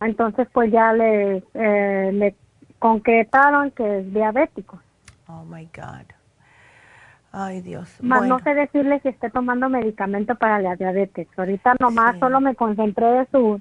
Entonces, 0.00 0.46
pues 0.52 0.70
ya 0.70 0.92
le, 0.92 1.42
eh, 1.54 2.10
le 2.12 2.36
concretaron 2.78 3.70
que 3.72 4.00
es 4.00 4.12
diabético. 4.12 4.80
Oh 5.26 5.44
my 5.44 5.68
God. 5.74 6.06
Ay, 7.32 7.62
Dios. 7.62 7.96
Más 8.00 8.28
no 8.28 8.38
sé 8.38 8.54
decirle 8.54 9.00
si 9.00 9.08
esté 9.08 9.28
tomando 9.28 9.68
medicamento 9.68 10.36
para 10.36 10.60
la 10.60 10.76
diabetes. 10.76 11.26
Ahorita 11.36 11.74
nomás 11.80 12.16
solo 12.20 12.40
me 12.40 12.54
concentré 12.54 13.06
de 13.06 13.26
su 13.32 13.60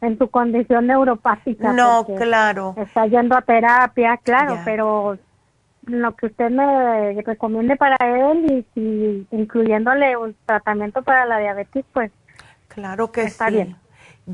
en 0.00 0.18
su 0.18 0.28
condición 0.30 0.86
neuropática. 0.86 1.72
No, 1.72 2.06
claro. 2.16 2.74
Está 2.76 3.06
yendo 3.06 3.36
a 3.36 3.42
terapia, 3.42 4.18
claro, 4.22 4.58
pero 4.64 5.18
lo 5.82 6.14
que 6.14 6.26
usted 6.26 6.50
me 6.50 7.20
recomiende 7.22 7.76
para 7.76 7.96
él 8.00 8.44
y 8.50 8.66
si 8.74 9.26
incluyéndole 9.30 10.16
un 10.16 10.36
tratamiento 10.46 11.02
para 11.02 11.24
la 11.24 11.38
diabetes, 11.38 11.84
pues 11.92 12.12
claro 12.68 13.10
que 13.10 13.22
está 13.22 13.48
bien. 13.48 13.76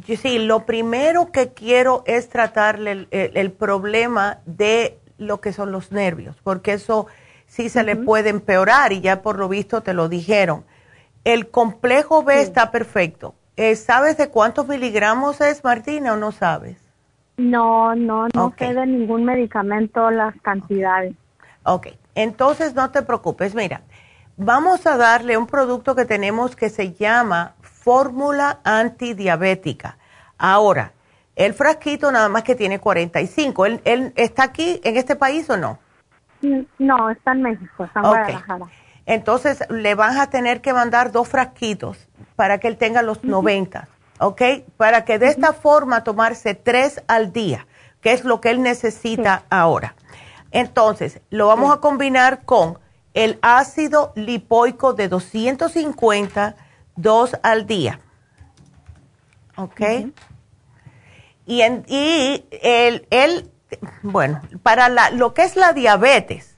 sí, 0.02 0.38
lo 0.38 0.66
primero 0.66 1.30
que 1.30 1.52
quiero 1.52 2.02
es 2.06 2.28
tratarle 2.28 3.06
el, 3.10 3.52
problema 3.52 4.38
de 4.46 4.98
lo 5.16 5.40
que 5.40 5.52
son 5.52 5.70
los 5.70 5.92
nervios, 5.92 6.36
porque 6.42 6.72
eso 6.72 7.06
sí 7.46 7.68
se 7.68 7.84
le 7.84 7.96
puede 7.96 8.30
empeorar 8.30 8.92
y 8.92 9.00
ya 9.00 9.22
por 9.22 9.38
lo 9.38 9.48
visto 9.48 9.82
te 9.82 9.94
lo 9.94 10.08
dijeron. 10.08 10.64
El 11.22 11.48
complejo 11.50 12.22
B 12.22 12.42
está 12.42 12.70
perfecto 12.70 13.34
eh, 13.56 13.76
¿Sabes 13.76 14.16
de 14.16 14.28
cuántos 14.28 14.66
miligramos 14.66 15.40
es, 15.40 15.62
Martina, 15.62 16.14
o 16.14 16.16
no 16.16 16.32
sabes? 16.32 16.76
No, 17.36 17.94
no, 17.94 18.28
no 18.34 18.54
sé 18.58 18.74
de 18.74 18.86
ningún 18.86 19.24
medicamento 19.24 20.10
las 20.10 20.34
cantidades. 20.42 21.14
Ok, 21.64 21.88
entonces 22.14 22.74
no 22.74 22.90
te 22.90 23.02
preocupes. 23.02 23.54
Mira, 23.54 23.82
vamos 24.36 24.86
a 24.86 24.96
darle 24.96 25.36
un 25.36 25.46
producto 25.46 25.94
que 25.94 26.04
tenemos 26.04 26.56
que 26.56 26.68
se 26.68 26.92
llama 26.92 27.54
fórmula 27.60 28.60
antidiabética. 28.64 29.98
Ahora, 30.38 30.92
el 31.36 31.54
frasquito 31.54 32.12
nada 32.12 32.28
más 32.28 32.42
que 32.44 32.54
tiene 32.54 32.78
45. 32.78 33.66
¿Él, 33.66 33.80
él 33.84 34.12
está 34.16 34.44
aquí 34.44 34.80
en 34.84 34.96
este 34.96 35.16
país 35.16 35.48
o 35.50 35.56
no? 35.56 35.78
Mm, 36.42 36.60
no, 36.78 37.10
está 37.10 37.32
en 37.32 37.42
México, 37.42 37.84
está 37.84 38.00
en 38.00 38.06
Guadalajara. 38.06 38.66
Entonces 39.06 39.64
le 39.70 39.94
vas 39.94 40.16
a 40.16 40.30
tener 40.30 40.60
que 40.60 40.72
mandar 40.72 41.12
dos 41.12 41.28
frasquitos 41.28 42.08
para 42.36 42.58
que 42.58 42.68
él 42.68 42.76
tenga 42.76 43.02
los 43.02 43.24
90, 43.24 43.88
¿ok? 44.18 44.42
Para 44.76 45.04
que 45.04 45.18
de 45.18 45.28
esta 45.28 45.52
forma 45.52 46.04
tomarse 46.04 46.54
tres 46.54 47.02
al 47.06 47.32
día, 47.32 47.66
que 48.00 48.12
es 48.12 48.24
lo 48.24 48.40
que 48.40 48.50
él 48.50 48.62
necesita 48.62 49.44
ahora. 49.50 49.94
Entonces, 50.50 51.20
lo 51.30 51.48
vamos 51.48 51.72
a 51.72 51.80
combinar 51.80 52.44
con 52.44 52.78
el 53.14 53.38
ácido 53.42 54.12
lipoico 54.16 54.92
de 54.92 55.08
250, 55.08 56.56
dos 56.96 57.36
al 57.42 57.66
día. 57.66 58.00
¿Ok? 59.56 59.80
Y, 61.46 61.60
en, 61.62 61.84
y 61.86 62.44
el, 62.62 63.06
el, 63.10 63.50
bueno, 64.02 64.40
para 64.62 64.88
la, 64.88 65.10
lo 65.10 65.34
que 65.34 65.42
es 65.42 65.56
la 65.56 65.72
diabetes, 65.72 66.54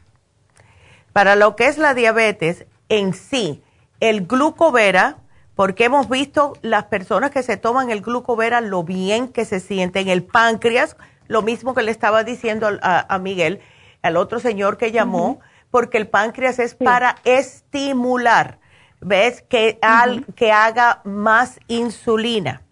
para 1.13 1.37
lo 1.37 1.57
que 1.57 1.67
es 1.67 1.79
la 1.79 1.95
diabetes 1.95 2.67
en 2.89 3.15
sí, 3.15 3.63
el 4.01 4.27
glucovera, 4.27 5.19
porque 5.57 5.87
hemos 5.87 6.09
visto 6.09 6.53
las 6.63 6.85
personas 6.85 7.33
que 7.33 7.43
se 7.43 7.57
toman 7.57 7.91
el 7.91 8.03
glucovera 8.03 8.61
lo 8.61 8.85
bien 8.85 9.27
que 9.29 9.45
se 9.45 9.59
sienten, 9.59 10.09
el 10.09 10.23
páncreas, 10.23 10.97
lo 11.27 11.43
mismo 11.43 11.75
que 11.75 11.83
le 11.83 11.91
estaba 11.91 12.23
diciendo 12.23 12.69
a, 12.81 13.19
Miguel, 13.19 13.61
al 14.03 14.17
otro 14.17 14.39
señor 14.39 14.77
que 14.77 14.93
llamó, 14.93 15.41
porque 15.73 15.99
el 15.99 16.07
páncreas 16.07 16.61
es 16.61 16.77
para 16.77 17.17
estimular, 17.25 18.61
¿ves? 19.01 19.43
Que, 19.43 19.79
al, 19.83 20.25
que 20.37 20.53
haga 20.53 21.01
más 21.03 21.59
insulina, 21.67 22.63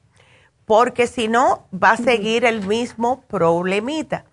porque 0.65 1.09
si 1.09 1.27
no, 1.27 1.66
va 1.74 1.93
a 1.93 1.97
seguir 1.97 2.44
el 2.44 2.65
mismo 2.65 3.23
problemita. 3.23 4.27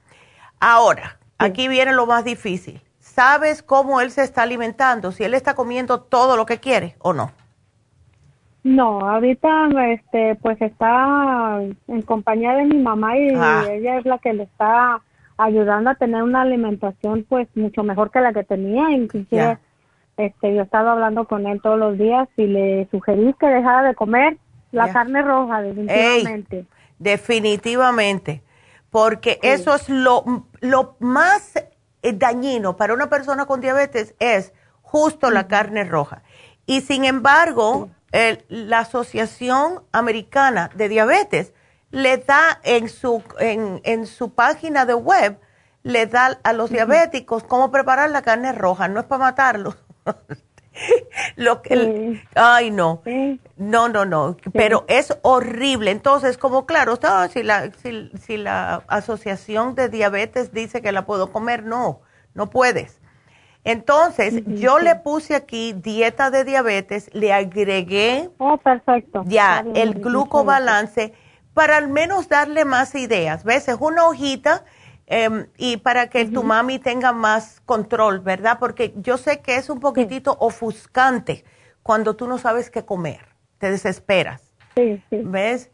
Ahora, 0.59 1.17
aquí 1.39 1.67
viene 1.67 1.93
lo 1.93 2.05
más 2.05 2.23
difícil 2.23 2.83
¿Sabes 3.01 3.61
cómo 3.61 3.99
él 3.99 4.09
se 4.09 4.23
está 4.23 4.43
alimentando? 4.43 5.11
Si 5.11 5.23
él 5.23 5.33
está 5.33 5.53
comiendo 5.53 5.99
todo 5.99 6.37
lo 6.37 6.45
que 6.45 6.59
quiere 6.59 6.95
o 6.99 7.11
no. 7.11 7.31
No, 8.63 8.99
ahorita 8.99 9.69
este 9.91 10.35
pues 10.35 10.61
está 10.61 11.59
en 11.87 12.01
compañía 12.03 12.53
de 12.53 12.65
mi 12.65 12.77
mamá 12.77 13.17
y 13.17 13.33
ah. 13.35 13.65
ella 13.71 13.97
es 13.97 14.05
la 14.05 14.19
que 14.19 14.33
le 14.33 14.43
está 14.43 15.01
ayudando 15.37 15.89
a 15.89 15.95
tener 15.95 16.21
una 16.21 16.41
alimentación 16.41 17.25
pues 17.27 17.47
mucho 17.55 17.83
mejor 17.83 18.11
que 18.11 18.21
la 18.21 18.33
que 18.33 18.43
tenía, 18.43 18.91
inclusive 18.91 19.57
este 20.17 20.53
yo 20.53 20.61
estaba 20.61 20.91
hablando 20.91 21.25
con 21.25 21.47
él 21.47 21.59
todos 21.61 21.79
los 21.79 21.97
días 21.97 22.29
y 22.37 22.45
le 22.45 22.87
sugerí 22.91 23.33
que 23.39 23.47
dejara 23.47 23.87
de 23.87 23.95
comer 23.95 24.37
la 24.71 24.93
carne 24.93 25.23
roja 25.23 25.63
definitivamente. 25.63 26.65
definitivamente, 26.99 28.43
porque 28.91 29.39
eso 29.41 29.73
es 29.73 29.89
lo 29.89 30.45
lo 30.59 30.95
más 30.99 31.53
dañino 32.03 32.77
para 32.77 32.93
una 32.93 33.09
persona 33.09 33.47
con 33.47 33.59
diabetes 33.59 34.13
es 34.19 34.53
justo 34.83 35.31
la 35.31 35.47
carne 35.47 35.83
roja. 35.83 36.21
Y 36.67 36.81
sin 36.81 37.05
embargo, 37.05 37.89
la 38.49 38.79
Asociación 38.79 39.83
Americana 39.91 40.69
de 40.75 40.89
Diabetes 40.89 41.53
le 41.91 42.17
da 42.17 42.59
en 42.63 42.89
su, 42.89 43.23
en, 43.39 44.07
su 44.07 44.33
página 44.33 44.85
de 44.85 44.93
web, 44.93 45.37
le 45.83 46.05
da 46.07 46.39
a 46.43 46.53
los 46.53 46.69
diabéticos 46.69 47.43
cómo 47.43 47.71
preparar 47.71 48.09
la 48.09 48.21
carne 48.21 48.51
roja, 48.53 48.87
no 48.87 48.99
es 48.99 49.05
para 49.05 49.25
matarlos. 49.25 49.77
Lo 51.35 51.61
que, 51.61 52.23
ay, 52.35 52.71
no. 52.71 53.01
No, 53.57 53.89
no, 53.89 54.05
no. 54.05 54.37
Pero 54.53 54.85
es 54.87 55.13
horrible. 55.21 55.91
Entonces, 55.91 56.37
como 56.37 56.65
claro, 56.65 56.97
si, 57.31 57.43
la, 57.43 57.71
si, 57.73 58.37
la 58.37 58.83
Asociación 58.87 59.75
de 59.75 59.89
Diabetes 59.89 60.53
dice 60.53 60.81
que 60.81 60.93
la 60.93 61.05
puedo 61.05 61.31
comer, 61.31 61.63
no, 61.63 62.01
no 62.33 62.49
puedes. 62.49 63.00
Entonces, 63.63 64.43
yo 64.45 64.79
le 64.79 64.95
puse 64.95 65.35
aquí 65.35 65.73
dieta 65.73 66.31
de 66.31 66.43
diabetes, 66.43 67.09
le 67.13 67.31
agregué 67.31 68.29
oh, 68.39 68.57
perfecto. 68.57 69.23
ya 69.27 69.63
el 69.75 69.95
glucobalance 69.95 71.13
para 71.53 71.77
al 71.77 71.87
menos 71.87 72.27
darle 72.27 72.65
más 72.65 72.95
ideas. 72.95 73.43
¿Ves? 73.43 73.67
Es 73.67 73.77
una 73.79 74.05
hojita 74.05 74.63
Em, 75.13 75.47
y 75.57 75.75
para 75.75 76.09
que 76.09 76.23
tu 76.23 76.41
mami 76.41 76.79
tenga 76.79 77.11
más 77.11 77.59
control, 77.65 78.21
¿verdad? 78.21 78.59
Porque 78.61 78.93
yo 78.95 79.17
sé 79.17 79.41
que 79.41 79.57
es 79.57 79.69
un 79.69 79.81
poquitito 79.81 80.37
ofuscante 80.39 81.43
cuando 81.83 82.15
tú 82.15 82.29
no 82.29 82.37
sabes 82.37 82.69
qué 82.69 82.85
comer, 82.85 83.19
te 83.57 83.69
desesperas. 83.69 84.53
Sí, 84.73 85.03
sí. 85.09 85.21
¿Ves? 85.25 85.69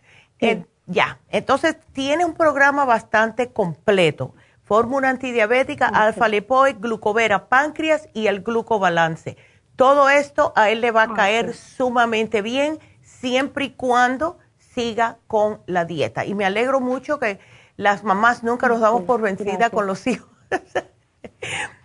ya, 0.88 1.20
entonces 1.30 1.78
tiene 1.92 2.26
un 2.26 2.34
programa 2.34 2.84
bastante 2.84 3.52
completo. 3.52 4.34
Fórmula 4.68 5.10
antidiabética, 5.10 5.88
alfa 5.88 6.28
lipoid, 6.28 6.76
glucovera, 6.80 7.48
páncreas 7.48 8.10
y 8.14 8.28
el 8.28 8.42
glucobalance. 8.42 9.38
Todo 9.78 10.10
esto 10.10 10.52
a 10.58 10.70
él 10.70 10.82
le 10.82 10.92
va 10.92 11.04
a 11.04 11.14
caer 11.14 11.54
sumamente 11.54 12.42
bien 12.42 12.78
siempre 13.02 13.66
y 13.66 13.70
cuando 13.70 14.40
siga 14.58 15.20
con 15.28 15.62
la 15.68 15.86
dieta. 15.86 16.26
Y 16.26 16.36
me 16.36 16.44
alegro 16.44 16.82
mucho 16.82 17.18
que 17.18 17.40
las 17.78 18.04
mamás 18.04 18.44
nunca 18.44 18.68
nos 18.68 18.82
damos 18.82 19.04
por 19.04 19.22
vencida 19.22 19.70
con 19.70 19.88
los 19.88 20.06
hijos. 20.06 20.30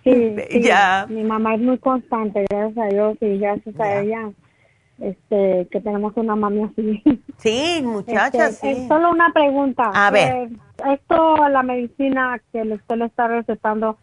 sí, 0.02 0.36
ya. 0.60 1.06
Mi 1.08 1.22
mamá 1.22 1.54
es 1.54 1.60
muy 1.60 1.78
constante, 1.78 2.44
gracias 2.50 2.78
a 2.78 2.88
Dios, 2.88 3.16
y 3.20 3.38
gracias 3.38 3.78
a 3.78 4.00
ella 4.00 4.32
este, 5.02 5.66
que 5.70 5.80
tenemos 5.80 6.12
una 6.16 6.36
mami 6.36 6.62
así. 6.62 7.02
Sí, 7.38 7.80
muchachas, 7.82 8.52
este, 8.52 8.74
sí. 8.74 8.88
solo 8.88 9.10
una 9.10 9.32
pregunta. 9.32 9.90
A 9.92 10.10
ver. 10.10 10.32
Eh, 10.32 10.50
esto, 10.94 11.48
la 11.48 11.62
medicina 11.62 12.40
que 12.52 12.62
usted 12.62 12.96
le 12.96 13.06
está 13.06 13.26
recetando, 13.26 13.98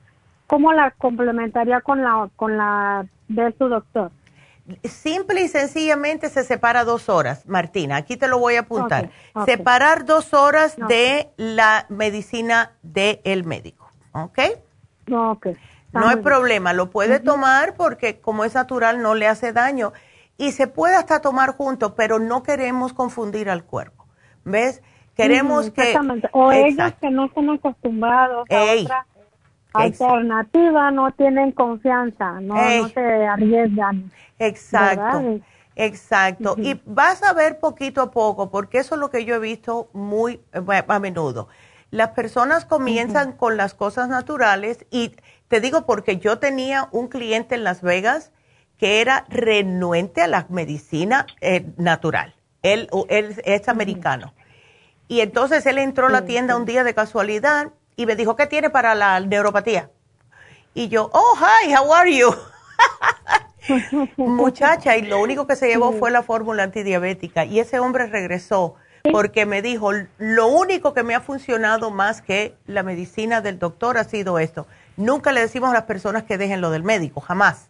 ¿cómo 0.47 0.73
la 0.73 0.91
complementaría 0.91 1.80
con 1.81 2.03
la, 2.03 2.30
con 2.35 2.57
la 2.57 3.05
de 3.30 3.53
su 3.57 3.69
doctor? 3.69 4.11
simple 4.84 5.41
y 5.41 5.47
sencillamente 5.47 6.30
se 6.30 6.43
separa 6.43 6.84
dos 6.84 7.09
horas, 7.09 7.47
Martina. 7.47 7.95
Aquí 7.95 8.17
te 8.17 8.27
lo 8.27 8.38
voy 8.38 8.55
a 8.55 8.61
apuntar. 8.61 9.09
Separar 9.45 10.05
dos 10.05 10.34
horas 10.34 10.76
de 10.88 11.30
la 11.38 11.85
medicina 11.89 12.73
del 12.84 13.45
médico. 13.45 13.89
¿Ok? 14.11 14.39
No, 15.07 15.39
no 15.91 16.07
hay 16.07 16.17
problema. 16.17 16.73
Lo 16.73 16.91
puede 16.91 17.19
tomar 17.19 17.73
porque 17.76 18.19
como 18.19 18.43
es 18.43 18.53
natural 18.53 19.01
no 19.01 19.15
le 19.15 19.27
hace 19.27 19.53
daño. 19.53 19.91
Y 20.40 20.53
se 20.53 20.68
puede 20.68 20.95
hasta 20.95 21.22
tomar 21.22 21.56
junto, 21.56 21.94
pero 21.94 22.18
no 22.18 22.41
queremos 22.41 22.94
confundir 22.94 23.49
al 23.49 23.66
cuerpo. 23.66 24.07
¿Ves? 24.45 24.82
Queremos 25.16 25.70
que... 25.70 25.94
O 26.32 26.52
ellos 26.52 26.94
que 27.02 27.11
no 27.11 27.26
están 27.26 27.49
acostumbrados 27.49 28.48
a 28.49 28.64
otra 28.82 29.06
alternativa, 29.74 30.91
no 30.91 31.11
tienen 31.11 31.52
confianza, 31.52 32.40
no, 32.40 32.56
no 32.56 32.88
se 32.88 33.28
arriesgan. 33.28 34.11
Exacto. 34.40 35.41
Exacto. 35.76 36.56
Y 36.57 36.82
vas 36.86 37.22
a 37.24 37.34
ver 37.34 37.60
poquito 37.60 38.02
a 38.02 38.11
poco, 38.11 38.49
porque 38.49 38.80
eso 38.80 38.95
es 38.95 39.02
lo 39.02 39.10
que 39.10 39.24
yo 39.24 39.36
he 39.36 39.40
visto 39.40 39.90
muy 39.94 40.41
eh, 40.53 40.84
a 40.88 40.99
menudo. 40.99 41.48
Las 41.91 42.10
personas 42.10 42.66
comienzan 42.66 43.34
con 43.34 43.57
las 43.57 43.74
cosas 43.74 44.10
naturales 44.10 44.86
y 44.90 45.16
te 45.48 45.60
digo 45.60 45.86
porque 45.86 46.18
yo 46.18 46.38
tenía 46.38 46.88
un 46.91 47.07
cliente 47.07 47.56
en 47.56 47.64
Las 47.64 47.82
Vegas 47.82 48.32
que 48.80 49.01
era 49.01 49.26
renuente 49.30 50.22
a 50.22 50.27
la 50.27 50.47
medicina 50.49 51.27
eh, 51.41 51.65
natural. 51.77 52.34
Él, 52.64 52.89
él, 53.10 53.39
es 53.43 53.68
americano. 53.68 54.34
Y 55.07 55.19
entonces 55.19 55.65
él 55.65 55.77
entró 55.77 56.07
a 56.07 56.10
la 56.10 56.26
tienda 56.26 56.56
un 56.56 56.65
día 56.65 56.84
de 56.84 56.93
casualidad 56.93 57.72
y 57.95 58.06
me 58.06 58.15
dijo, 58.15 58.35
¿qué 58.35 58.47
tiene 58.47 58.69
para 58.69 58.95
la 58.95 59.19
neuropatía? 59.19 59.89
Y 60.73 60.88
yo, 60.88 61.10
oh, 61.14 61.38
hi, 61.38 61.73
how 61.76 61.93
are 61.93 62.15
you? 62.15 62.34
Muchacha, 64.18 64.95
y 64.95 65.01
lo 65.01 65.19
único 65.19 65.45
que 65.45 65.56
se 65.56 65.68
llevó 65.68 65.91
fue 65.91 66.10
la 66.10 66.23
fórmula 66.23 66.64
antidiabética. 66.64 67.43
Y 67.43 67.60
ese 67.60 67.80
hombre 67.80 68.07
regresó 68.07 68.76
porque 69.11 69.45
me 69.45 69.61
dijo, 69.61 69.91
lo 70.18 70.47
único 70.47 70.93
que 70.93 71.03
me 71.03 71.15
ha 71.15 71.22
funcionado 71.22 71.91
más 71.91 72.22
que 72.22 72.56
la 72.65 72.84
medicina 72.84 73.41
del 73.41 73.60
doctor 73.60 73.97
ha 73.97 74.03
sido 74.03 74.39
esto. 74.39 74.68
Nunca 74.95 75.31
le 75.31 75.41
decimos 75.41 75.72
a 75.72 75.73
las 75.73 75.84
personas 75.84 76.23
que 76.23 76.38
dejen 76.38 76.61
lo 76.61 76.69
del 76.69 76.84
médico, 76.84 77.19
jamás. 77.19 77.69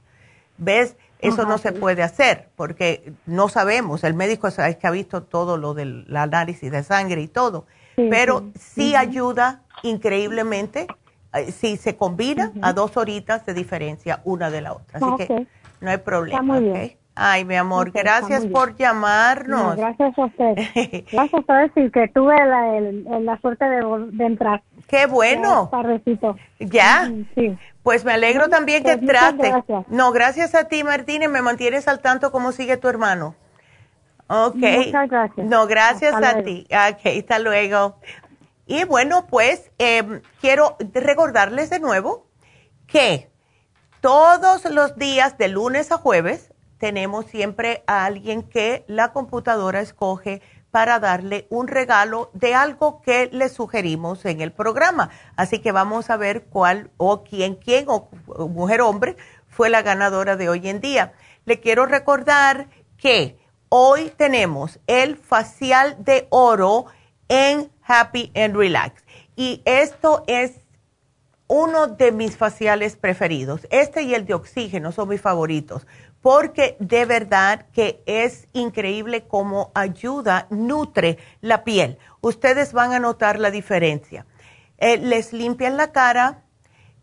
¿Ves? 0.59 0.95
Eso 1.19 1.45
no 1.45 1.57
se 1.57 1.73
puede 1.73 2.01
hacer 2.01 2.47
porque 2.55 3.11
no 3.25 3.49
sabemos. 3.49 4.05
El 4.05 4.13
médico 4.13 4.47
es 4.47 4.77
que 4.77 4.87
ha 4.87 4.91
visto 4.91 5.23
todo 5.23 5.57
lo 5.57 5.73
del 5.73 6.05
análisis 6.15 6.71
de 6.71 6.83
sangre 6.83 7.21
y 7.21 7.27
todo. 7.27 7.65
pero 7.95 8.43
sí, 8.57 8.95
ayuda 8.95 9.63
increíblemente 9.83 10.87
eh, 11.33 11.51
si 11.51 11.75
se 11.75 11.97
combina 11.97 12.53
a 12.61 12.71
dos 12.71 12.95
horitas 12.95 13.45
de 13.45 13.53
diferencia 13.53 14.21
una 14.23 14.49
de 14.49 14.61
la 14.61 14.73
otra. 14.73 14.99
Así 14.99 15.25
que 15.27 15.47
no 15.81 15.89
hay 15.89 15.97
problema. 15.97 16.41
muy 16.41 16.61
bien. 16.61 16.99
Ay, 17.21 17.43
mi 17.43 17.55
amor, 17.55 17.91
gracias 17.91 18.45
por 18.45 18.77
llamarnos. 18.77 19.75
gracias 19.75 20.17
a 20.17 20.25
usted. 20.25 20.55
gracias 21.11 21.33
a 21.33 21.39
usted 21.39 21.91
que 21.91 22.07
tuve 22.07 22.33
la, 22.33 23.19
la 23.19 23.41
suerte 23.41 23.65
de, 23.65 24.25
entrar. 24.25 24.63
Qué 24.89 25.05
bueno. 25.05 25.69
Ya. 26.59 27.11
Sí. 27.35 27.57
Pues 27.83 28.03
me 28.03 28.13
alegro 28.13 28.49
también 28.49 28.83
que 28.83 28.97
pues 28.97 29.07
trate. 29.07 29.53
No, 29.87 30.11
gracias 30.11 30.55
a 30.55 30.65
ti, 30.65 30.83
Martínez. 30.83 31.29
Me 31.29 31.41
mantienes 31.41 31.87
al 31.87 31.99
tanto 31.99 32.31
cómo 32.31 32.51
sigue 32.51 32.75
tu 32.77 32.87
hermano. 32.87 33.35
Ok. 34.27 34.55
Muchas 34.55 35.09
gracias. 35.09 35.47
No, 35.47 35.67
gracias 35.67 36.13
a 36.13 36.41
ti. 36.43 36.67
Ok, 36.69 37.05
hasta 37.19 37.39
luego. 37.39 37.99
Y 38.65 38.83
bueno, 38.83 39.27
pues 39.27 39.71
em, 39.77 40.21
quiero 40.41 40.75
recordarles 40.93 41.69
de 41.69 41.79
nuevo 41.79 42.27
que 42.87 43.29
todos 44.01 44.65
los 44.65 44.95
días, 44.97 45.37
de 45.37 45.49
lunes 45.49 45.91
a 45.91 45.97
jueves, 45.97 46.51
tenemos 46.77 47.25
siempre 47.25 47.83
a 47.87 48.05
alguien 48.05 48.43
que 48.43 48.85
la 48.87 49.11
computadora 49.11 49.81
escoge 49.81 50.41
para 50.71 50.99
darle 50.99 51.47
un 51.49 51.67
regalo 51.67 52.29
de 52.33 52.53
algo 52.53 53.01
que 53.01 53.29
le 53.31 53.49
sugerimos 53.49 54.25
en 54.25 54.41
el 54.41 54.51
programa. 54.51 55.09
Así 55.35 55.59
que 55.59 55.71
vamos 55.71 56.09
a 56.09 56.17
ver 56.17 56.45
cuál 56.45 56.91
o 56.97 57.23
quién, 57.23 57.55
quién 57.55 57.85
o 57.87 58.09
mujer 58.47 58.81
hombre 58.81 59.15
fue 59.47 59.69
la 59.69 59.81
ganadora 59.81 60.35
de 60.35 60.49
hoy 60.49 60.69
en 60.69 60.79
día. 60.79 61.13
Le 61.45 61.59
quiero 61.59 61.85
recordar 61.85 62.69
que 62.97 63.39
hoy 63.69 64.11
tenemos 64.15 64.79
el 64.87 65.17
facial 65.17 65.97
de 66.03 66.27
oro 66.29 66.85
en 67.27 67.71
Happy 67.83 68.31
and 68.35 68.55
Relax. 68.55 69.03
Y 69.35 69.61
esto 69.65 70.23
es 70.27 70.61
uno 71.47 71.87
de 71.87 72.11
mis 72.11 72.37
faciales 72.37 72.95
preferidos. 72.95 73.67
Este 73.71 74.03
y 74.03 74.13
el 74.13 74.25
de 74.25 74.35
oxígeno 74.35 74.91
son 74.91 75.09
mis 75.09 75.21
favoritos 75.21 75.87
porque 76.21 76.75
de 76.79 77.05
verdad 77.05 77.65
que 77.73 78.01
es 78.05 78.47
increíble 78.53 79.25
cómo 79.27 79.71
ayuda, 79.73 80.47
nutre 80.49 81.17
la 81.41 81.63
piel. 81.63 81.97
Ustedes 82.21 82.73
van 82.73 82.93
a 82.93 82.99
notar 82.99 83.39
la 83.39 83.51
diferencia. 83.51 84.25
Eh, 84.77 84.97
les 84.97 85.33
limpian 85.33 85.77
la 85.77 85.91
cara, 85.91 86.43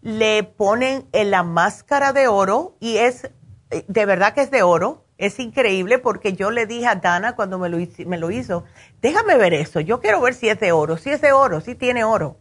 le 0.02 0.42
ponen 0.44 1.06
en 1.12 1.30
la 1.30 1.42
máscara 1.42 2.12
de 2.12 2.28
oro 2.28 2.76
y 2.80 2.98
es, 2.98 3.30
eh, 3.70 3.84
de 3.88 4.06
verdad 4.06 4.34
que 4.34 4.42
es 4.42 4.50
de 4.50 4.62
oro. 4.62 5.04
Es 5.18 5.38
increíble 5.38 5.98
porque 5.98 6.34
yo 6.34 6.50
le 6.50 6.66
dije 6.66 6.86
a 6.86 6.96
Dana 6.96 7.36
cuando 7.36 7.58
me 7.58 7.70
lo, 7.70 7.78
me 8.06 8.18
lo 8.18 8.30
hizo, 8.30 8.64
déjame 9.00 9.38
ver 9.38 9.54
eso, 9.54 9.80
yo 9.80 9.98
quiero 9.98 10.20
ver 10.20 10.34
si 10.34 10.50
es 10.50 10.60
de 10.60 10.72
oro, 10.72 10.98
si 10.98 11.08
es 11.08 11.22
de 11.22 11.32
oro, 11.32 11.62
si 11.62 11.74
tiene 11.74 12.04
oro 12.04 12.36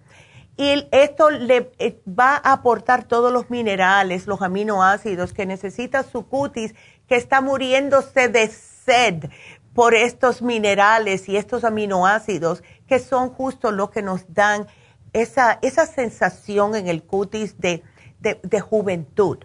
y 0.57 0.87
esto 0.91 1.29
le 1.31 1.71
eh, 1.79 2.01
va 2.07 2.35
a 2.35 2.53
aportar 2.53 3.03
todos 3.03 3.31
los 3.31 3.49
minerales, 3.49 4.25
los 4.25 4.41
aminoácidos 4.41 5.33
que 5.33 5.45
necesita 5.45 6.03
su 6.03 6.27
cutis, 6.27 6.73
que 7.07 7.15
está 7.15 7.41
muriéndose 7.41 8.29
de 8.29 8.47
sed 8.47 9.25
por 9.73 9.93
estos 9.93 10.41
minerales 10.41 11.27
y 11.27 11.35
estos 11.35 11.65
aminoácidos, 11.65 12.63
que 12.87 12.99
son 12.99 13.29
justo 13.31 13.71
lo 13.71 13.91
que 13.91 14.01
nos 14.01 14.33
dan 14.33 14.67
esa, 15.11 15.59
esa 15.61 15.85
sensación 15.85 16.75
en 16.75 16.87
el 16.87 17.03
cutis 17.03 17.59
de, 17.59 17.83
de 18.19 18.59
juventud. 18.61 19.39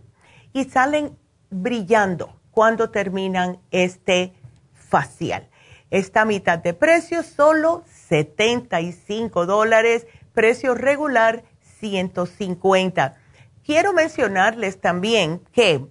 Y 0.52 0.64
salen 0.64 1.18
brillando 1.50 2.40
cuando 2.52 2.90
terminan 2.90 3.58
este 3.72 4.32
facial. 4.72 5.48
Esta 5.90 6.24
mitad 6.24 6.60
de 6.60 6.72
precio, 6.72 7.24
solo 7.24 7.82
75 8.08 9.46
dólares 9.46 10.06
precio 10.40 10.74
regular 10.74 11.44
150. 11.80 13.14
Quiero 13.62 13.92
mencionarles 13.92 14.80
también 14.80 15.42
que 15.52 15.84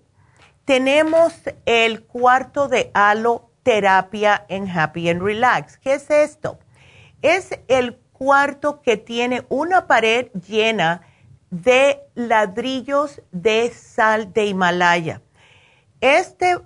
tenemos 0.65 1.35
el 1.67 2.03
cuarto 2.03 2.67
de 2.67 2.89
aloterapia 2.95 4.47
en 4.49 4.67
Happy 4.67 5.07
and 5.07 5.21
Relax. 5.21 5.77
¿Qué 5.77 5.93
es 5.93 6.09
esto? 6.09 6.57
Es 7.21 7.59
el 7.67 7.99
cuarto 8.11 8.81
que 8.81 8.97
tiene 8.97 9.45
una 9.49 9.85
pared 9.85 10.31
llena 10.47 11.03
de 11.51 11.99
ladrillos 12.15 13.21
de 13.31 13.69
sal 13.69 14.34
de 14.34 14.47
Himalaya. 14.47 15.21
Este 16.01 16.57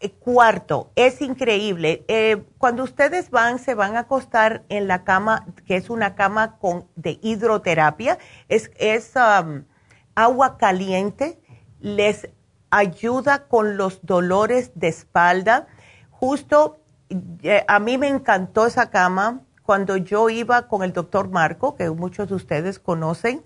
eh, 0.00 0.10
cuarto 0.10 0.90
es 0.96 1.22
increíble. 1.22 2.04
Eh, 2.08 2.44
cuando 2.58 2.82
ustedes 2.84 3.30
van, 3.30 3.58
se 3.58 3.74
van 3.74 3.96
a 3.96 4.00
acostar 4.00 4.64
en 4.68 4.88
la 4.88 5.04
cama, 5.04 5.46
que 5.66 5.76
es 5.76 5.90
una 5.90 6.14
cama 6.14 6.58
con, 6.58 6.86
de 6.96 7.18
hidroterapia, 7.22 8.18
es, 8.48 8.70
es 8.76 9.12
um, 9.16 9.64
agua 10.14 10.58
caliente, 10.58 11.40
les 11.80 12.28
ayuda 12.70 13.46
con 13.48 13.76
los 13.76 14.04
dolores 14.04 14.72
de 14.74 14.88
espalda. 14.88 15.66
Justo 16.10 16.80
eh, 17.42 17.64
a 17.68 17.78
mí 17.78 17.98
me 17.98 18.08
encantó 18.08 18.66
esa 18.66 18.90
cama 18.90 19.40
cuando 19.62 19.96
yo 19.96 20.28
iba 20.28 20.68
con 20.68 20.82
el 20.82 20.92
doctor 20.92 21.28
Marco, 21.28 21.76
que 21.76 21.88
muchos 21.90 22.28
de 22.28 22.34
ustedes 22.34 22.78
conocen 22.78 23.44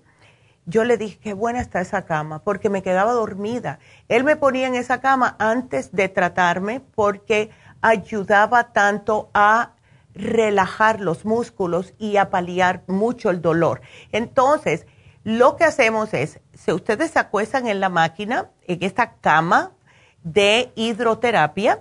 yo 0.67 0.83
le 0.83 0.97
dije, 0.97 1.17
qué 1.17 1.33
buena 1.33 1.61
está 1.61 1.79
esa 1.79 2.05
cama, 2.05 2.43
porque 2.43 2.69
me 2.69 2.83
quedaba 2.83 3.13
dormida. 3.13 3.79
Él 4.09 4.25
me 4.25 4.35
ponía 4.35 4.67
en 4.67 4.75
esa 4.75 4.99
cama 4.99 5.37
antes 5.39 5.93
de 5.93 6.09
tratarme 6.09 6.81
porque 6.93 7.49
ayudaba 7.81 8.73
tanto 8.73 9.29
a 9.33 9.71
relajar 10.13 10.99
los 10.99 11.23
músculos 11.23 11.93
y 11.97 12.17
a 12.17 12.29
paliar 12.29 12.83
mucho 12.87 13.29
el 13.29 13.41
dolor. 13.41 13.81
Entonces, 14.11 14.85
lo 15.23 15.55
que 15.55 15.63
hacemos 15.63 16.13
es, 16.13 16.41
si 16.53 16.73
ustedes 16.73 17.11
se 17.11 17.19
acuestan 17.19 17.67
en 17.67 17.79
la 17.79 17.89
máquina, 17.89 18.49
en 18.67 18.83
esta 18.83 19.13
cama 19.13 19.71
de 20.23 20.73
hidroterapia, 20.75 21.79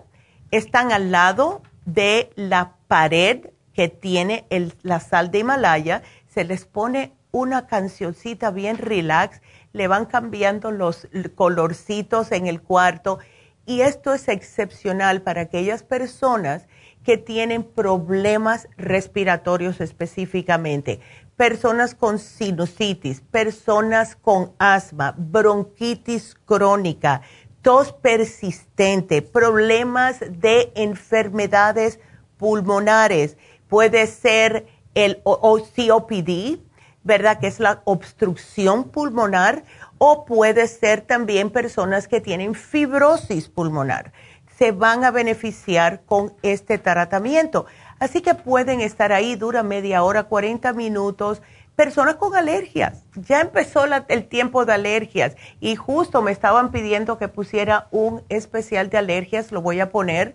están 0.52 0.92
al 0.92 1.10
lado 1.10 1.62
de 1.86 2.30
la 2.36 2.74
pared 2.86 3.50
que 3.72 3.88
tiene 3.88 4.46
la 4.82 5.00
sal 5.00 5.32
de 5.32 5.40
Himalaya, 5.40 6.02
se 6.28 6.44
les 6.44 6.66
pone 6.66 7.15
una 7.36 7.66
cancioncita 7.66 8.50
bien 8.50 8.78
relax, 8.78 9.42
le 9.74 9.88
van 9.88 10.06
cambiando 10.06 10.70
los 10.70 11.06
colorcitos 11.34 12.32
en 12.32 12.46
el 12.46 12.62
cuarto 12.62 13.18
y 13.66 13.82
esto 13.82 14.14
es 14.14 14.28
excepcional 14.28 15.20
para 15.20 15.42
aquellas 15.42 15.82
personas 15.82 16.66
que 17.04 17.18
tienen 17.18 17.62
problemas 17.62 18.68
respiratorios 18.78 19.82
específicamente, 19.82 21.00
personas 21.36 21.94
con 21.94 22.18
sinusitis, 22.18 23.20
personas 23.20 24.16
con 24.16 24.52
asma, 24.58 25.14
bronquitis 25.18 26.36
crónica, 26.46 27.20
tos 27.60 27.92
persistente, 27.92 29.20
problemas 29.20 30.20
de 30.20 30.72
enfermedades 30.74 32.00
pulmonares, 32.38 33.36
puede 33.68 34.06
ser 34.06 34.66
el 34.94 35.22
COPD, 35.22 36.65
¿verdad? 37.06 37.38
Que 37.38 37.46
es 37.46 37.60
la 37.60 37.82
obstrucción 37.84 38.90
pulmonar 38.90 39.62
o 39.98 40.24
puede 40.24 40.66
ser 40.66 41.00
también 41.02 41.50
personas 41.50 42.08
que 42.08 42.20
tienen 42.20 42.54
fibrosis 42.54 43.48
pulmonar. 43.48 44.12
Se 44.58 44.72
van 44.72 45.04
a 45.04 45.12
beneficiar 45.12 46.02
con 46.04 46.34
este 46.42 46.78
tratamiento. 46.78 47.66
Así 48.00 48.22
que 48.22 48.34
pueden 48.34 48.80
estar 48.80 49.12
ahí, 49.12 49.36
dura 49.36 49.62
media 49.62 50.02
hora, 50.02 50.24
40 50.24 50.72
minutos. 50.72 51.42
Personas 51.76 52.16
con 52.16 52.34
alergias. 52.34 53.04
Ya 53.14 53.40
empezó 53.40 53.84
el 53.84 54.26
tiempo 54.26 54.64
de 54.64 54.72
alergias 54.72 55.36
y 55.60 55.76
justo 55.76 56.22
me 56.22 56.32
estaban 56.32 56.72
pidiendo 56.72 57.18
que 57.18 57.28
pusiera 57.28 57.86
un 57.90 58.22
especial 58.28 58.90
de 58.90 58.98
alergias, 58.98 59.52
lo 59.52 59.62
voy 59.62 59.80
a 59.80 59.90
poner. 59.90 60.34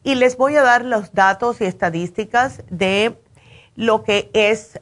y 0.05 0.13
les 0.13 0.37
voy 0.37 0.55
a 0.55 0.61
dar 0.61 0.85
los 0.85 1.13
datos 1.13 1.59
y 1.59 1.65
estadísticas 1.65 2.63
de 2.69 3.17
lo 3.75 4.03
que 4.03 4.29
es 4.33 4.79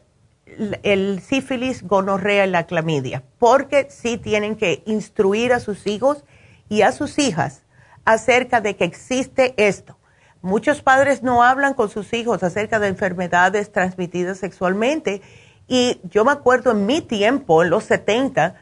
el 0.83 1.21
sífilis, 1.21 1.81
gonorrea 1.81 2.45
y 2.45 2.49
la 2.49 2.67
clamidia, 2.67 3.23
porque 3.39 3.87
sí 3.89 4.17
tienen 4.17 4.57
que 4.57 4.83
instruir 4.85 5.53
a 5.53 5.61
sus 5.61 5.87
hijos 5.87 6.25
y 6.67 6.81
a 6.81 6.91
sus 6.91 7.17
hijas 7.19 7.63
acerca 8.03 8.59
de 8.59 8.75
que 8.75 8.83
existe 8.83 9.53
esto. 9.55 9.97
Muchos 10.41 10.81
padres 10.81 11.23
no 11.23 11.41
hablan 11.41 11.73
con 11.73 11.89
sus 11.89 12.11
hijos 12.13 12.43
acerca 12.43 12.79
de 12.79 12.89
enfermedades 12.89 13.71
transmitidas 13.71 14.39
sexualmente 14.39 15.21
y 15.69 16.01
yo 16.03 16.25
me 16.25 16.33
acuerdo 16.33 16.71
en 16.71 16.85
mi 16.85 16.99
tiempo, 16.99 17.63
en 17.63 17.69
los 17.69 17.85
70, 17.85 18.55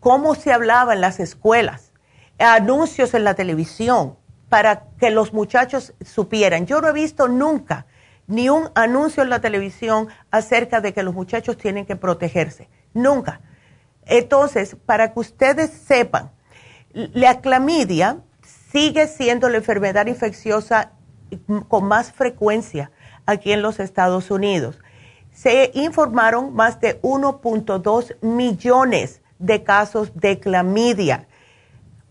cómo 0.00 0.34
se 0.34 0.52
hablaba 0.52 0.94
en 0.94 1.00
las 1.00 1.20
escuelas, 1.20 1.92
anuncios 2.40 3.14
en 3.14 3.22
la 3.22 3.34
televisión, 3.34 4.16
para 4.50 4.88
que 4.98 5.10
los 5.10 5.32
muchachos 5.32 5.94
supieran. 6.04 6.66
Yo 6.66 6.82
no 6.82 6.88
he 6.88 6.92
visto 6.92 7.28
nunca 7.28 7.86
ni 8.26 8.50
un 8.50 8.68
anuncio 8.74 9.22
en 9.22 9.30
la 9.30 9.40
televisión 9.40 10.08
acerca 10.30 10.80
de 10.80 10.92
que 10.92 11.02
los 11.02 11.14
muchachos 11.14 11.56
tienen 11.56 11.86
que 11.86 11.96
protegerse. 11.96 12.68
Nunca. 12.92 13.40
Entonces, 14.04 14.76
para 14.86 15.12
que 15.12 15.20
ustedes 15.20 15.70
sepan, 15.70 16.32
la 16.92 17.40
clamidia 17.40 18.18
sigue 18.72 19.06
siendo 19.06 19.48
la 19.48 19.58
enfermedad 19.58 20.06
infecciosa 20.06 20.92
con 21.68 21.84
más 21.84 22.12
frecuencia 22.12 22.90
aquí 23.26 23.52
en 23.52 23.62
los 23.62 23.78
Estados 23.78 24.30
Unidos. 24.30 24.80
Se 25.32 25.70
informaron 25.74 26.54
más 26.54 26.80
de 26.80 27.00
1.2 27.02 28.16
millones 28.20 29.22
de 29.38 29.62
casos 29.62 30.12
de 30.14 30.40
clamidia 30.40 31.28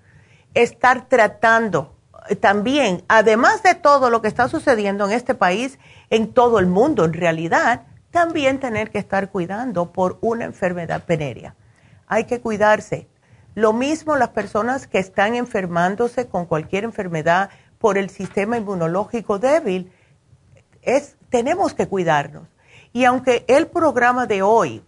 estar 0.53 1.09
tratando 1.09 1.96
también, 2.35 3.03
además 3.07 3.63
de 3.63 3.75
todo 3.75 4.09
lo 4.09 4.21
que 4.21 4.27
está 4.27 4.47
sucediendo 4.47 5.05
en 5.05 5.11
este 5.11 5.35
país, 5.35 5.79
en 6.09 6.33
todo 6.33 6.59
el 6.59 6.67
mundo 6.67 7.05
en 7.05 7.13
realidad, 7.13 7.83
también 8.11 8.59
tener 8.59 8.89
que 8.91 8.99
estar 8.99 9.29
cuidando 9.29 9.91
por 9.91 10.17
una 10.21 10.45
enfermedad 10.45 11.03
venérea. 11.07 11.55
Hay 12.07 12.25
que 12.25 12.41
cuidarse. 12.41 13.07
Lo 13.55 13.73
mismo 13.73 14.15
las 14.15 14.29
personas 14.29 14.87
que 14.87 14.99
están 14.99 15.35
enfermándose 15.35 16.27
con 16.27 16.45
cualquier 16.45 16.83
enfermedad 16.83 17.49
por 17.79 17.97
el 17.97 18.09
sistema 18.09 18.57
inmunológico 18.57 19.39
débil, 19.39 19.91
es, 20.81 21.15
tenemos 21.29 21.73
que 21.73 21.87
cuidarnos. 21.87 22.47
Y 22.93 23.05
aunque 23.05 23.45
el 23.47 23.67
programa 23.67 24.25
de 24.25 24.41
hoy 24.41 24.83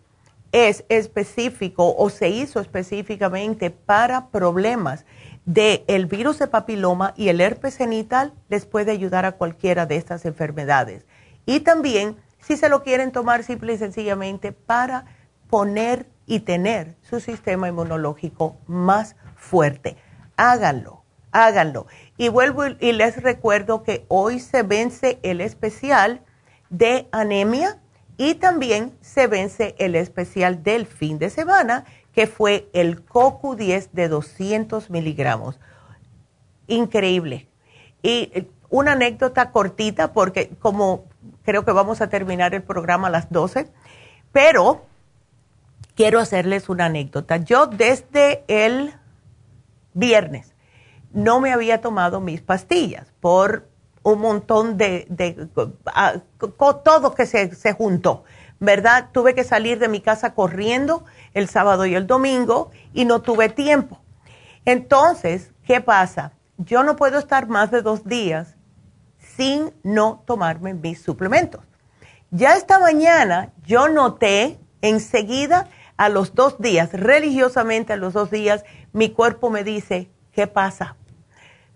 es 0.51 0.83
específico 0.89 1.95
o 1.95 2.09
se 2.09 2.29
hizo 2.29 2.59
específicamente 2.59 3.69
para 3.69 4.29
problemas 4.29 5.05
del 5.49 5.83
el 5.87 6.05
virus 6.05 6.37
de 6.37 6.45
papiloma 6.45 7.15
y 7.17 7.29
el 7.29 7.41
herpes 7.41 7.75
genital, 7.75 8.35
les 8.49 8.67
puede 8.67 8.91
ayudar 8.91 9.25
a 9.25 9.31
cualquiera 9.31 9.87
de 9.87 9.95
estas 9.95 10.25
enfermedades. 10.25 11.07
Y 11.47 11.61
también, 11.61 12.17
si 12.37 12.55
se 12.55 12.69
lo 12.69 12.83
quieren 12.83 13.11
tomar 13.11 13.43
simple 13.43 13.73
y 13.73 13.79
sencillamente 13.79 14.51
para 14.51 15.05
poner 15.49 16.05
y 16.27 16.41
tener 16.41 16.95
su 17.01 17.19
sistema 17.19 17.67
inmunológico 17.67 18.57
más 18.67 19.15
fuerte. 19.35 19.97
Háganlo, 20.37 21.01
háganlo. 21.31 21.87
Y 22.15 22.29
vuelvo 22.29 22.67
y 22.67 22.91
les 22.91 23.19
recuerdo 23.19 23.81
que 23.81 24.05
hoy 24.07 24.39
se 24.39 24.61
vence 24.61 25.17
el 25.23 25.41
especial 25.41 26.21
de 26.69 27.07
anemia 27.11 27.79
y 28.17 28.35
también 28.35 28.95
se 29.01 29.25
vence 29.25 29.73
el 29.79 29.95
especial 29.95 30.61
del 30.61 30.85
fin 30.85 31.17
de 31.17 31.31
semana, 31.31 31.85
que 32.19 32.27
fue 32.27 32.69
el 32.73 33.05
CoQ10 33.05 33.91
de 33.93 34.09
200 34.09 34.89
miligramos. 34.89 35.57
Increíble. 36.67 37.47
Y 38.01 38.29
eh, 38.33 38.51
una 38.69 38.91
anécdota 38.91 39.51
cortita, 39.51 40.11
porque 40.11 40.49
como 40.59 41.05
creo 41.45 41.63
que 41.63 41.71
vamos 41.71 42.01
a 42.01 42.09
terminar 42.09 42.53
el 42.53 42.61
programa 42.61 43.07
a 43.07 43.11
las 43.11 43.31
12, 43.31 43.71
pero 44.33 44.85
quiero 45.95 46.19
hacerles 46.19 46.67
una 46.67 46.87
anécdota. 46.87 47.37
Yo 47.37 47.67
desde 47.67 48.43
el 48.49 48.93
viernes 49.93 50.53
no 51.13 51.39
me 51.39 51.53
había 51.53 51.79
tomado 51.79 52.19
mis 52.19 52.41
pastillas 52.41 53.13
por 53.21 53.65
un 54.03 54.19
montón 54.19 54.75
de, 54.75 55.07
ah, 55.85 56.15
todo 56.59 57.15
que 57.15 57.25
se, 57.25 57.55
se 57.55 57.71
juntó, 57.71 58.25
¿verdad? 58.59 59.09
Tuve 59.11 59.35
que 59.35 59.43
salir 59.43 59.79
de 59.79 59.87
mi 59.87 60.01
casa 60.01 60.33
corriendo 60.33 61.05
el 61.33 61.47
sábado 61.47 61.85
y 61.85 61.95
el 61.95 62.07
domingo 62.07 62.71
y 62.93 63.05
no 63.05 63.21
tuve 63.21 63.49
tiempo. 63.49 64.01
Entonces, 64.65 65.51
¿qué 65.65 65.81
pasa? 65.81 66.33
Yo 66.57 66.83
no 66.83 66.95
puedo 66.95 67.19
estar 67.19 67.47
más 67.47 67.71
de 67.71 67.81
dos 67.81 68.05
días 68.05 68.55
sin 69.17 69.73
no 69.83 70.23
tomarme 70.25 70.73
mis 70.73 71.01
suplementos. 71.01 71.61
Ya 72.31 72.55
esta 72.55 72.79
mañana 72.79 73.53
yo 73.65 73.87
noté 73.87 74.59
enseguida 74.81 75.67
a 75.97 76.09
los 76.09 76.35
dos 76.35 76.59
días, 76.59 76.91
religiosamente 76.93 77.93
a 77.93 77.97
los 77.97 78.13
dos 78.13 78.31
días, 78.31 78.63
mi 78.93 79.09
cuerpo 79.09 79.49
me 79.49 79.63
dice, 79.63 80.09
¿qué 80.31 80.47
pasa? 80.47 80.95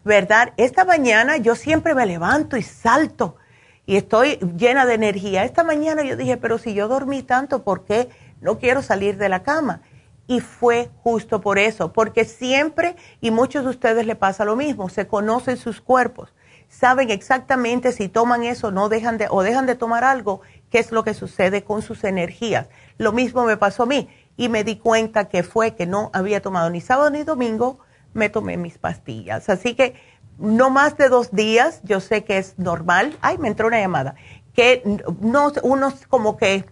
¿Verdad? 0.06 0.54
Esta 0.58 0.86
mañana 0.86 1.38
yo 1.38 1.56
siempre 1.56 1.96
me 1.96 2.06
levanto 2.06 2.56
y 2.58 2.62
salto 2.62 3.38
y 3.86 3.98
estoy 3.98 4.38
llena 4.58 4.86
de 4.86 4.94
energía. 4.94 5.44
Esta 5.44 5.64
mañana 5.64 6.04
yo 6.04 6.16
dije, 6.16 6.38
pero 6.38 6.58
si 6.58 6.74
yo 6.74 6.88
dormí 6.88 7.24
tanto, 7.24 7.64
¿por 7.64 7.86
qué 7.86 8.10
no 8.42 8.58
quiero 8.60 8.82
salir 8.82 9.18
de 9.18 9.30
la 9.30 9.44
cama? 9.44 9.82
Y 10.28 10.40
fue 10.40 10.90
justo 11.04 11.42
por 11.42 11.60
eso, 11.60 11.92
porque 11.92 12.24
siempre, 12.24 12.96
y 13.20 13.32
muchos 13.32 13.66
de 13.66 13.72
ustedes 13.72 14.06
le 14.06 14.16
pasa 14.16 14.46
lo 14.46 14.56
mismo, 14.56 14.88
se 14.88 15.06
conocen 15.06 15.58
sus 15.58 15.82
cuerpos, 15.82 16.34
saben 16.70 17.12
exactamente 17.12 17.92
si 17.92 18.08
toman 18.08 18.44
eso 18.44 18.72
no 18.72 18.88
dejan 18.88 19.18
de, 19.18 19.28
o 19.30 19.44
dejan 19.44 19.66
de 19.66 19.76
tomar 19.76 20.06
algo 20.06 20.42
qué 20.70 20.80
es 20.80 20.92
lo 20.92 21.04
que 21.04 21.14
sucede 21.14 21.64
con 21.64 21.82
sus 21.82 22.06
energías. 22.06 22.68
Lo 22.98 23.12
mismo 23.12 23.44
me 23.44 23.58
pasó 23.58 23.84
a 23.84 23.86
mí 23.86 24.10
y 24.38 24.48
me 24.48 24.64
di 24.64 24.78
cuenta 24.78 25.28
que 25.28 25.44
fue 25.44 25.76
que 25.76 25.86
no 25.86 26.10
había 26.14 26.42
tomado 26.42 26.70
ni 26.70 26.80
sábado 26.80 27.10
ni 27.10 27.24
domingo, 27.24 27.80
me 28.14 28.30
tomé 28.30 28.58
mis 28.58 28.78
pastillas. 28.78 29.50
Así 29.50 29.76
que 29.76 29.96
no 30.38 30.70
más 30.70 30.98
de 30.98 31.10
dos 31.10 31.32
días, 31.32 31.82
yo 31.84 32.00
sé 32.00 32.24
que 32.24 32.38
es 32.38 32.58
normal. 32.58 33.18
Ay, 33.22 33.38
me 33.38 33.48
entró 33.48 33.68
una 33.68 33.80
llamada. 33.80 34.16
Que 34.54 34.84
no, 35.22 35.52
uno 35.64 35.94
como 36.10 36.38
que 36.38 36.66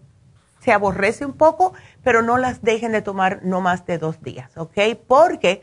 se 0.59 0.71
aborrece 0.71 1.25
un 1.25 1.33
poco, 1.33 1.73
pero 2.03 2.21
no 2.21 2.37
las 2.37 2.61
dejen 2.61 2.91
de 2.91 3.01
tomar 3.01 3.39
no 3.43 3.61
más 3.61 3.85
de 3.85 3.97
dos 3.97 4.21
días, 4.21 4.55
¿ok? 4.57 4.77
Porque 5.07 5.61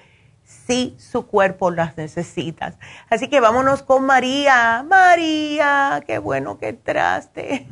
si 0.49 0.97
su 0.99 1.27
cuerpo 1.27 1.71
las 1.71 1.97
necesita. 1.99 2.75
Así 3.11 3.29
que 3.29 3.39
vámonos 3.39 3.83
con 3.83 4.05
María. 4.05 4.83
María, 4.89 6.03
qué 6.07 6.19
bueno 6.19 6.59
que 6.59 6.69
entraste. 6.69 7.67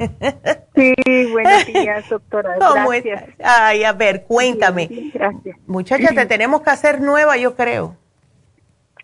Sí, 0.74 0.94
buenos 1.32 1.66
días, 1.66 2.06
doctora. 2.08 2.56
Gracias. 2.58 3.24
Ay, 3.42 3.82
a 3.84 3.92
ver, 3.92 4.24
cuéntame. 4.24 5.10
gracias. 5.14 5.56
Muchacha, 5.66 6.08
te 6.14 6.26
tenemos 6.26 6.60
que 6.60 6.70
hacer 6.70 7.00
nueva, 7.00 7.38
yo 7.38 7.56
creo. 7.56 7.96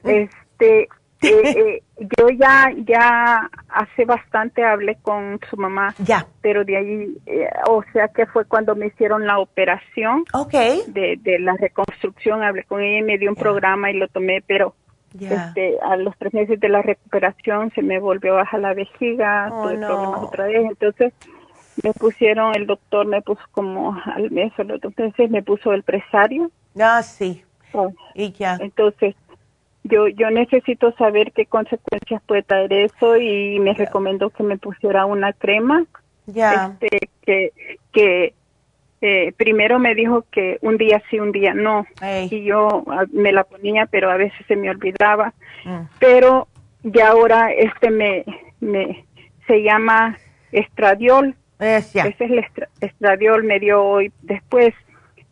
Este, 0.05 0.89
eh, 1.23 1.43
eh, 1.57 1.82
yo 2.19 2.28
ya, 2.31 2.70
ya 2.85 3.51
hace 3.69 4.05
bastante 4.05 4.65
hablé 4.65 4.97
con 5.03 5.39
su 5.49 5.57
mamá. 5.57 5.94
Ya. 6.05 6.27
Pero 6.40 6.65
de 6.65 6.77
ahí, 6.77 7.16
eh, 7.27 7.49
o 7.69 7.82
sea 7.93 8.09
que 8.09 8.27
fue 8.27 8.44
cuando 8.44 8.74
me 8.74 8.86
hicieron 8.89 9.27
la 9.27 9.39
operación. 9.39 10.24
Ok. 10.35 10.53
De, 10.89 11.19
de 11.23 11.39
la 11.39 11.55
reconstrucción, 11.57 12.43
hablé 12.43 12.65
con 12.65 12.81
ella 12.82 12.99
y 12.99 13.03
me 13.03 13.19
dio 13.19 13.31
un 13.31 13.36
programa 13.36 13.90
y 13.90 13.94
lo 13.94 14.09
tomé, 14.09 14.43
pero 14.47 14.74
este, 15.20 15.77
a 15.82 15.97
los 15.97 16.16
tres 16.19 16.32
meses 16.32 16.59
de 16.59 16.69
la 16.69 16.82
recuperación 16.82 17.70
se 17.74 17.82
me 17.82 17.99
volvió 18.01 18.35
baja 18.35 18.57
la 18.59 18.74
vejiga, 18.74 19.49
Oh, 19.53 19.65
tuve 19.65 19.77
no. 19.78 19.86
problemas 19.89 20.23
otra 20.23 20.44
vez. 20.47 20.65
Entonces 20.70 21.12
me 21.82 21.93
pusieron, 21.93 22.55
el 22.57 22.66
doctor 22.66 23.07
me 23.07 23.23
puso 23.23 23.43
como 23.53 23.94
al 24.05 24.31
mes 24.31 24.53
o 24.59 24.65
los 24.65 24.81
dos 24.81 24.93
meses, 24.99 25.31
me 25.31 25.43
puso 25.43 25.73
el 25.73 25.82
presario. 25.82 26.51
Ah, 26.81 27.03
sí. 27.03 27.44
Oh. 27.74 27.90
Y 28.15 28.32
ya. 28.32 28.57
Entonces, 28.61 29.15
yo 29.85 30.09
yo 30.09 30.31
necesito 30.31 30.93
saber 30.93 31.33
qué 31.33 31.47
consecuencias 31.47 32.23
puede 32.27 32.43
traer 32.43 32.73
eso 32.73 33.17
y 33.17 33.59
me 33.61 33.75
recomendó 33.75 34.31
que 34.31 34.43
me 34.43 34.57
pusiera 34.59 35.07
una 35.07 35.33
crema. 35.33 35.85
Ya. 36.27 36.77
este 36.81 37.09
que 37.23 37.53
que 37.93 38.35
eh, 39.01 39.33
primero 39.37 39.81
me 39.81 39.97
dijo 39.97 40.25
que 40.31 40.59
un 40.63 40.77
día 40.77 41.03
sí 41.11 41.19
un 41.19 41.33
día 41.33 41.53
no. 41.53 41.85
Y 42.31 42.45
yo 42.45 42.85
ah, 42.87 43.05
me 43.13 43.33
la 43.33 43.43
ponía 43.45 43.87
pero 43.87 44.11
a 44.11 44.17
veces 44.17 44.47
se 44.47 44.57
me 44.57 44.71
olvidaba. 44.71 45.33
Mm. 45.65 45.81
pero 45.99 46.47
ya 46.85 47.09
ahora 47.09 47.51
este 47.53 47.91
me 47.91 48.25
me 48.61 49.05
se 49.49 49.63
llama 49.63 50.17
estradiol. 50.53 51.35
Es 51.59 51.95
ese 51.95 52.09
es 52.25 52.31
el 52.31 52.39
estra- 52.39 52.69
estradiol 52.81 53.43
me 53.45 53.59
dio 53.59 53.83
hoy 53.83 54.13
después. 54.23 54.75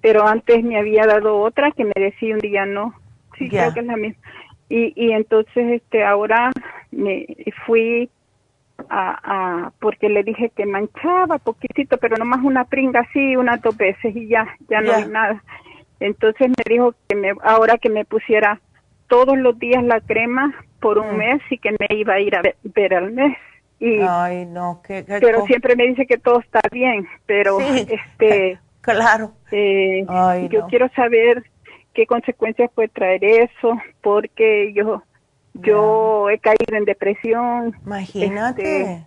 Pero 0.01 0.27
antes 0.27 0.65
me 0.65 0.79
había 0.79 1.05
dado 1.07 1.39
otra 1.39 1.71
que 1.73 1.85
me 1.85 1.93
decía 1.95 2.35
un 2.35 2.41
día 2.41 2.65
no 2.67 2.95
sí 3.41 3.49
creo 3.49 3.73
que 3.75 3.81
es 3.81 3.87
la 3.87 3.97
misma 3.97 4.23
y 4.69 4.93
y 4.95 5.12
entonces 5.12 5.83
este 5.83 6.05
ahora 6.05 6.51
me 6.93 7.27
fui 7.67 8.09
a, 8.89 9.65
a 9.67 9.73
porque 9.81 10.09
le 10.09 10.23
dije 10.23 10.51
que 10.57 10.65
manchaba 10.67 11.39
poquitito 11.39 11.99
pero 11.99 12.17
nomás 12.17 12.41
una 12.45 12.65
pringa 12.65 13.01
así 13.01 13.37
unas 13.37 13.61
dos 13.62 13.77
veces 13.77 14.15
y 14.15 14.29
ya 14.29 14.47
ya 14.69 14.81
no 14.81 14.89
Ya. 14.93 14.97
hay 14.99 15.05
nada 15.07 15.43
entonces 15.99 16.49
me 16.49 16.65
dijo 16.75 16.95
que 17.09 17.17
me 17.17 17.33
ahora 17.43 17.77
que 17.79 17.91
me 17.91 18.05
pusiera 18.05 18.61
todos 19.09 19.37
los 19.37 19.59
días 19.59 19.83
la 19.83 20.01
crema 20.01 20.55
por 20.81 20.99
un 20.99 21.15
Mm. 21.15 21.17
mes 21.19 21.43
y 21.51 21.59
que 21.59 21.73
me 21.73 21.97
iba 21.97 22.15
a 22.15 22.21
ir 22.21 22.35
a 22.37 22.43
ver, 22.43 22.57
ver 22.62 22.95
al 22.95 23.12
mes 23.12 23.37
y 23.81 23.99
Ay, 24.01 24.47
no, 24.47 24.81
qué, 24.87 25.05
qué 25.05 25.19
pero 25.21 25.45
siempre 25.47 25.75
me 25.77 25.87
dice 25.87 26.07
que 26.07 26.17
todo 26.19 26.41
está 26.41 26.61
bien 26.71 27.07
pero 27.27 27.59
Sí. 27.59 27.87
este 27.91 28.59
Claro. 28.83 29.33
eh, 29.53 30.07
Ay, 30.09 30.49
yo 30.49 30.61
no. 30.61 30.67
quiero 30.69 30.89
saber 30.97 31.45
qué 31.95 32.07
consecuencias 32.07 32.71
puede 32.75 32.89
traer 32.89 33.25
eso 33.25 33.79
porque 34.01 34.73
yo 34.75 35.03
yo 35.55 36.31
he 36.31 36.39
caído 36.39 36.77
en 36.77 36.85
depresión 36.85 37.75
Imagínate. 37.85 38.83
este, 38.83 39.05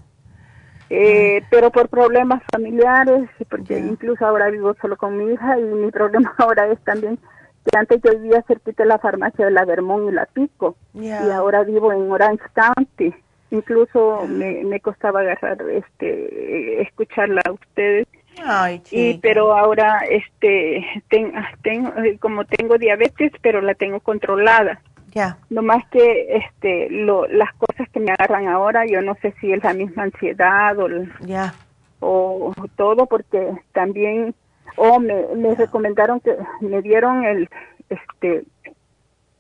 eh, 0.90 1.44
pero 1.50 1.72
por 1.72 1.88
problemas 1.88 2.44
familiares 2.52 3.30
porque 3.50 3.80
incluso 3.80 4.26
ahora 4.26 4.50
vivo 4.50 4.76
solo 4.82 4.98
con 4.98 5.18
mi 5.18 5.34
hija 5.34 5.58
y 5.60 5.64
mi 5.64 5.92
problema 5.92 6.34
ahora 6.38 6.68
es 6.68 6.80
también 6.84 7.18
que 7.66 7.78
antes 7.78 8.02
yo 8.04 8.12
vivía 8.20 8.44
cerquita 8.46 8.84
de 8.84 8.90
la 8.90 9.00
farmacia 9.00 9.46
de 9.46 9.52
la 9.52 9.64
Vermont 9.64 10.10
y 10.10 10.14
la 10.14 10.26
Pico 10.26 10.76
y 10.94 11.10
ahora 11.10 11.64
vivo 11.64 11.94
en 11.94 12.12
Orange 12.12 12.44
County. 12.54 13.14
Incluso 13.52 14.26
me, 14.28 14.64
me 14.66 14.80
costaba 14.82 15.22
agarrar 15.22 15.62
este 15.70 16.82
escucharla 16.82 17.42
a 17.46 17.52
ustedes 17.52 18.08
Ay, 18.46 18.82
y 18.92 19.18
pero 19.20 19.56
ahora 19.58 20.00
este 20.10 20.86
ten- 21.10 21.34
tengo 21.62 21.90
eh, 22.04 22.18
como 22.20 22.46
tengo 22.46 22.78
diabetes 22.78 23.32
pero 23.42 23.62
la 23.62 23.74
tengo 23.74 24.00
controlada 24.02 24.82
Ya. 25.14 25.38
no 25.50 25.62
más 25.62 25.86
que 25.90 26.36
este 26.36 26.90
lo, 26.90 27.26
las 27.28 27.54
cosas 27.54 27.88
que 27.90 28.00
me 28.00 28.12
agarran 28.12 28.48
ahora 28.48 28.86
yo 28.86 29.02
no 29.02 29.16
sé 29.22 29.34
si 29.40 29.52
es 29.54 29.64
la 29.64 29.74
misma 29.74 30.04
ansiedad 30.04 30.78
o, 30.80 30.88
Ya. 31.26 31.54
o 32.00 32.54
todo 32.76 33.06
porque 33.06 33.52
también 33.72 34.36
o 34.76 35.00
me, 35.00 35.14
me 35.36 35.56
recomendaron 35.56 36.20
que 36.20 36.36
me 36.62 36.82
dieron 36.82 37.24
el 37.26 37.50
este 37.90 38.44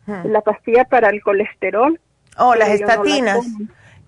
Hmm. 0.06 0.28
la 0.32 0.42
pastilla 0.42 0.84
para 0.84 1.10
el 1.10 1.22
colesterol 1.24 1.98
Oh, 2.38 2.56
las 2.56 2.68
no 2.68 2.74
la 2.88 2.94
estatinas. 2.94 3.40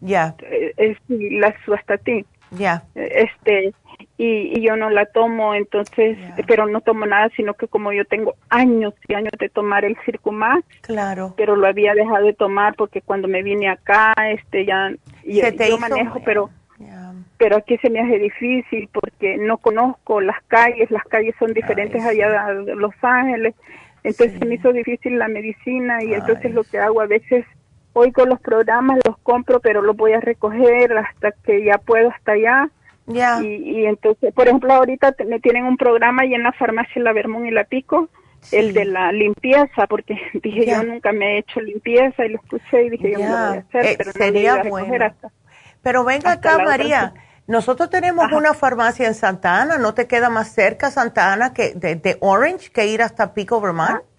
Ya. 0.01 0.35
Eh, 0.41 0.73
es 0.75 0.97
la 1.07 1.55
suastatin 1.63 2.25
Ya. 2.51 2.83
este 2.95 3.73
y, 4.17 4.57
y 4.57 4.61
yo 4.61 4.75
no 4.77 4.89
la 4.89 5.05
tomo 5.07 5.53
entonces 5.55 6.17
pero 6.47 6.65
no 6.67 6.79
tomo 6.81 7.05
nada 7.05 7.29
sino 7.35 7.53
que 7.53 7.67
como 7.67 7.91
yo 7.91 8.05
tengo 8.05 8.35
años 8.49 8.93
y 9.07 9.13
años 9.13 9.33
de 9.37 9.49
tomar 9.49 9.83
el 9.83 9.97
Circumax 10.05 10.63
Claro. 10.81 11.33
pero 11.35 11.55
lo 11.57 11.67
había 11.67 11.93
dejado 11.93 12.25
de 12.25 12.33
tomar 12.33 12.75
porque 12.75 13.01
cuando 13.01 13.27
me 13.27 13.43
vine 13.43 13.67
acá 13.69 14.13
este 14.31 14.65
ya 14.65 14.91
y- 15.23 15.41
yo 15.67 15.75
hizo- 15.75 15.79
manejo 15.79 16.21
pero 16.23 16.49
pero 17.37 17.57
aquí 17.57 17.77
se 17.79 17.89
me 17.89 17.99
hace 17.99 18.19
difícil 18.19 18.87
porque 18.93 19.37
no 19.37 19.57
conozco 19.57 20.21
las 20.21 20.41
calles, 20.47 20.89
las 20.91 21.03
calles 21.05 21.35
son 21.39 21.53
diferentes 21.53 22.01
allá 22.03 22.53
de 22.53 22.75
Los 22.75 22.93
Ángeles, 23.01 23.53
entonces 24.03 24.37
se 24.39 24.45
me 24.45 24.55
hizo 24.55 24.71
difícil 24.71 25.17
la 25.17 25.27
medicina 25.27 26.03
y 26.03 26.13
entonces 26.13 26.53
lo 26.53 26.63
que 26.63 26.77
hago 26.79 27.01
a 27.01 27.07
veces 27.07 27.45
oigo 27.93 28.25
los 28.25 28.39
programas, 28.41 28.99
los 29.05 29.17
compro, 29.19 29.59
pero 29.61 29.81
los 29.81 29.95
voy 29.95 30.13
a 30.13 30.19
recoger 30.21 30.97
hasta 30.97 31.31
que 31.43 31.63
ya 31.63 31.77
puedo 31.77 32.09
hasta 32.09 32.33
allá. 32.33 32.69
Ya. 33.07 33.41
Y, 33.41 33.85
entonces, 33.85 34.33
por 34.33 34.47
ejemplo, 34.47 34.73
ahorita 34.73 35.15
me 35.27 35.39
tienen 35.39 35.65
un 35.65 35.77
programa 35.77 36.23
ahí 36.23 36.33
en 36.33 36.43
la 36.43 36.51
farmacia 36.53 37.01
La 37.01 37.13
Vermont 37.13 37.45
y 37.45 37.51
La 37.51 37.65
Pico, 37.65 38.09
el 38.51 38.73
de 38.73 38.85
la 38.85 39.11
limpieza, 39.11 39.87
porque 39.87 40.17
dije 40.33 40.65
yo 40.65 40.83
nunca 40.83 41.11
me 41.11 41.35
he 41.35 41.37
hecho 41.39 41.61
limpieza 41.61 42.25
y 42.25 42.29
lo 42.29 42.39
escuché 42.39 42.83
y 42.83 42.89
dije 42.89 43.11
yo 43.11 43.19
no 43.19 43.25
lo 43.25 43.47
voy 43.47 43.57
a 43.57 43.59
hacer, 43.59 43.85
eh, 43.85 43.95
pero 43.97 44.11
sería 44.11 44.63
bueno. 44.63 45.13
pero 45.81 46.03
venga 46.03 46.33
acá, 46.33 46.57
María. 46.57 47.13
Nosotros 47.47 47.91
tenemos 47.91 48.31
una 48.31 48.55
farmacia 48.55 49.05
en 49.05 49.13
Santa 49.13 49.61
Ana, 49.61 49.77
¿no 49.77 49.93
te 49.93 50.07
queda 50.07 50.29
más 50.29 50.51
cerca 50.51 50.89
Santa 50.89 51.31
Ana 51.31 51.53
que 51.53 51.73
de, 51.75 52.17
Orange 52.21 52.71
que 52.71 52.87
ir 52.87 53.03
hasta 53.03 53.35
Pico, 53.35 53.61
Vermont? 53.61 54.01
Mm, 54.01 54.14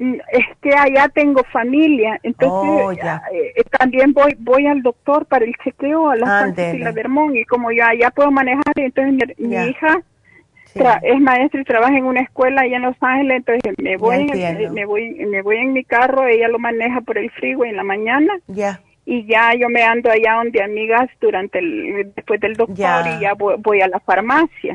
es 0.00 0.46
que 0.62 0.74
allá 0.74 1.08
tengo 1.08 1.44
familia, 1.52 2.18
entonces 2.22 2.50
oh, 2.50 2.92
eh, 2.92 3.52
eh, 3.54 3.64
también 3.78 4.14
voy 4.14 4.34
voy 4.38 4.66
al 4.66 4.80
doctor 4.80 5.26
para 5.26 5.44
el 5.44 5.54
chequeo 5.62 6.08
a 6.08 6.16
la 6.16 6.54
la 6.56 6.92
Vermont 6.92 7.36
y 7.36 7.44
como 7.44 7.70
yo 7.70 7.84
allá 7.84 8.10
puedo 8.10 8.30
manejar, 8.30 8.72
entonces 8.76 9.36
mi, 9.38 9.54
hija 9.56 10.02
es 11.02 11.20
maestra 11.20 11.60
y 11.60 11.64
trabaja 11.64 11.98
en 11.98 12.06
una 12.06 12.22
escuela 12.22 12.62
allá 12.62 12.76
en 12.76 12.82
Los 12.82 12.96
Ángeles, 13.00 13.36
entonces 13.38 13.74
me 13.76 13.98
voy 13.98 14.26
en, 14.30 14.72
me 14.72 14.86
voy 14.86 15.10
me 15.26 15.42
voy 15.42 15.58
en 15.58 15.74
mi 15.74 15.84
carro, 15.84 16.26
ella 16.26 16.48
lo 16.48 16.58
maneja 16.58 17.02
por 17.02 17.18
el 17.18 17.30
freeway 17.32 17.70
en 17.70 17.76
la 17.76 17.84
mañana. 17.84 18.32
Ya. 18.46 18.80
Y 19.04 19.26
ya 19.26 19.52
yo 19.54 19.68
me 19.68 19.82
ando 19.82 20.10
allá 20.10 20.34
donde 20.36 20.62
amigas 20.62 21.10
durante 21.20 21.58
el 21.58 22.12
después 22.14 22.40
del 22.40 22.54
doctor 22.54 23.04
y 23.18 23.20
ya 23.20 23.34
voy, 23.34 23.80
a 23.80 23.88
la 23.88 23.98
farmacia. 24.00 24.74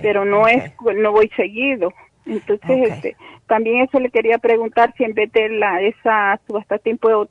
Pero 0.00 0.24
no 0.24 0.46
es 0.46 0.72
no 0.96 1.12
voy 1.12 1.28
seguido. 1.36 1.92
Entonces, 2.26 2.90
este, 2.90 3.16
también 3.46 3.82
eso 3.82 3.98
le 3.98 4.10
quería 4.10 4.38
preguntar 4.38 4.94
si 4.96 5.04
en 5.04 5.14
vez 5.14 5.32
de 5.32 5.48
la, 5.48 5.80
esa 5.82 6.40
subastatin 6.46 6.98
puedo, 6.98 7.28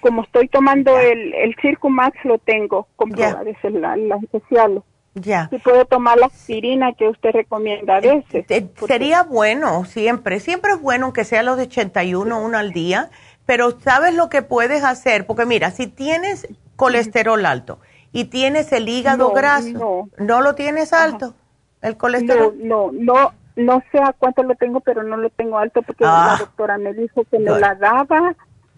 como 0.00 0.22
estoy 0.22 0.48
tomando 0.48 0.98
el, 0.98 1.34
el 1.34 1.54
Circumax, 1.60 2.24
lo 2.24 2.38
tengo 2.38 2.88
comprobado, 2.96 3.44
yeah. 3.44 3.56
es 3.62 3.72
la, 3.72 3.96
la 3.96 4.16
especial. 4.16 4.82
Ya. 5.14 5.48
Si 5.50 5.58
puedo 5.58 5.84
tomar 5.86 6.18
la 6.18 6.26
aspirina 6.26 6.92
que 6.92 7.08
usted 7.08 7.30
recomienda 7.32 7.96
a 7.96 7.98
eh, 7.98 8.22
veces. 8.24 8.44
Eh, 8.48 8.68
sería 8.86 9.24
bueno, 9.24 9.84
siempre. 9.84 10.38
Siempre 10.38 10.72
es 10.72 10.80
bueno 10.80 11.12
que 11.12 11.24
sea 11.24 11.42
los 11.42 11.56
de 11.56 11.64
81, 11.64 12.40
uno 12.40 12.58
al 12.58 12.72
día. 12.72 13.10
Pero 13.44 13.78
¿sabes 13.80 14.14
lo 14.14 14.28
que 14.28 14.42
puedes 14.42 14.84
hacer? 14.84 15.26
Porque 15.26 15.46
mira, 15.46 15.72
si 15.72 15.88
tienes 15.88 16.46
colesterol 16.76 17.44
alto 17.44 17.80
y 18.12 18.26
tienes 18.26 18.72
el 18.72 18.88
hígado 18.88 19.32
graso, 19.32 20.08
no. 20.16 20.40
lo 20.40 20.54
tienes 20.54 20.92
alto? 20.92 21.34
¿El 21.82 21.96
colesterol? 21.96 22.54
No, 22.58 22.92
no, 22.92 23.14
no, 23.14 23.32
no 23.56 23.82
sé 23.90 23.98
a 23.98 24.12
cuánto 24.12 24.42
lo 24.42 24.54
tengo, 24.54 24.80
pero 24.80 25.02
no 25.02 25.16
lo 25.16 25.30
tengo 25.30 25.58
alto 25.58 25.82
porque 25.82 26.04
la 26.04 26.34
ah. 26.34 26.36
doctora 26.38 26.78
me 26.78 26.94
dijo 26.94 27.24
que 27.30 27.38
me 27.38 27.50
la 27.58 27.74
daba 27.74 28.34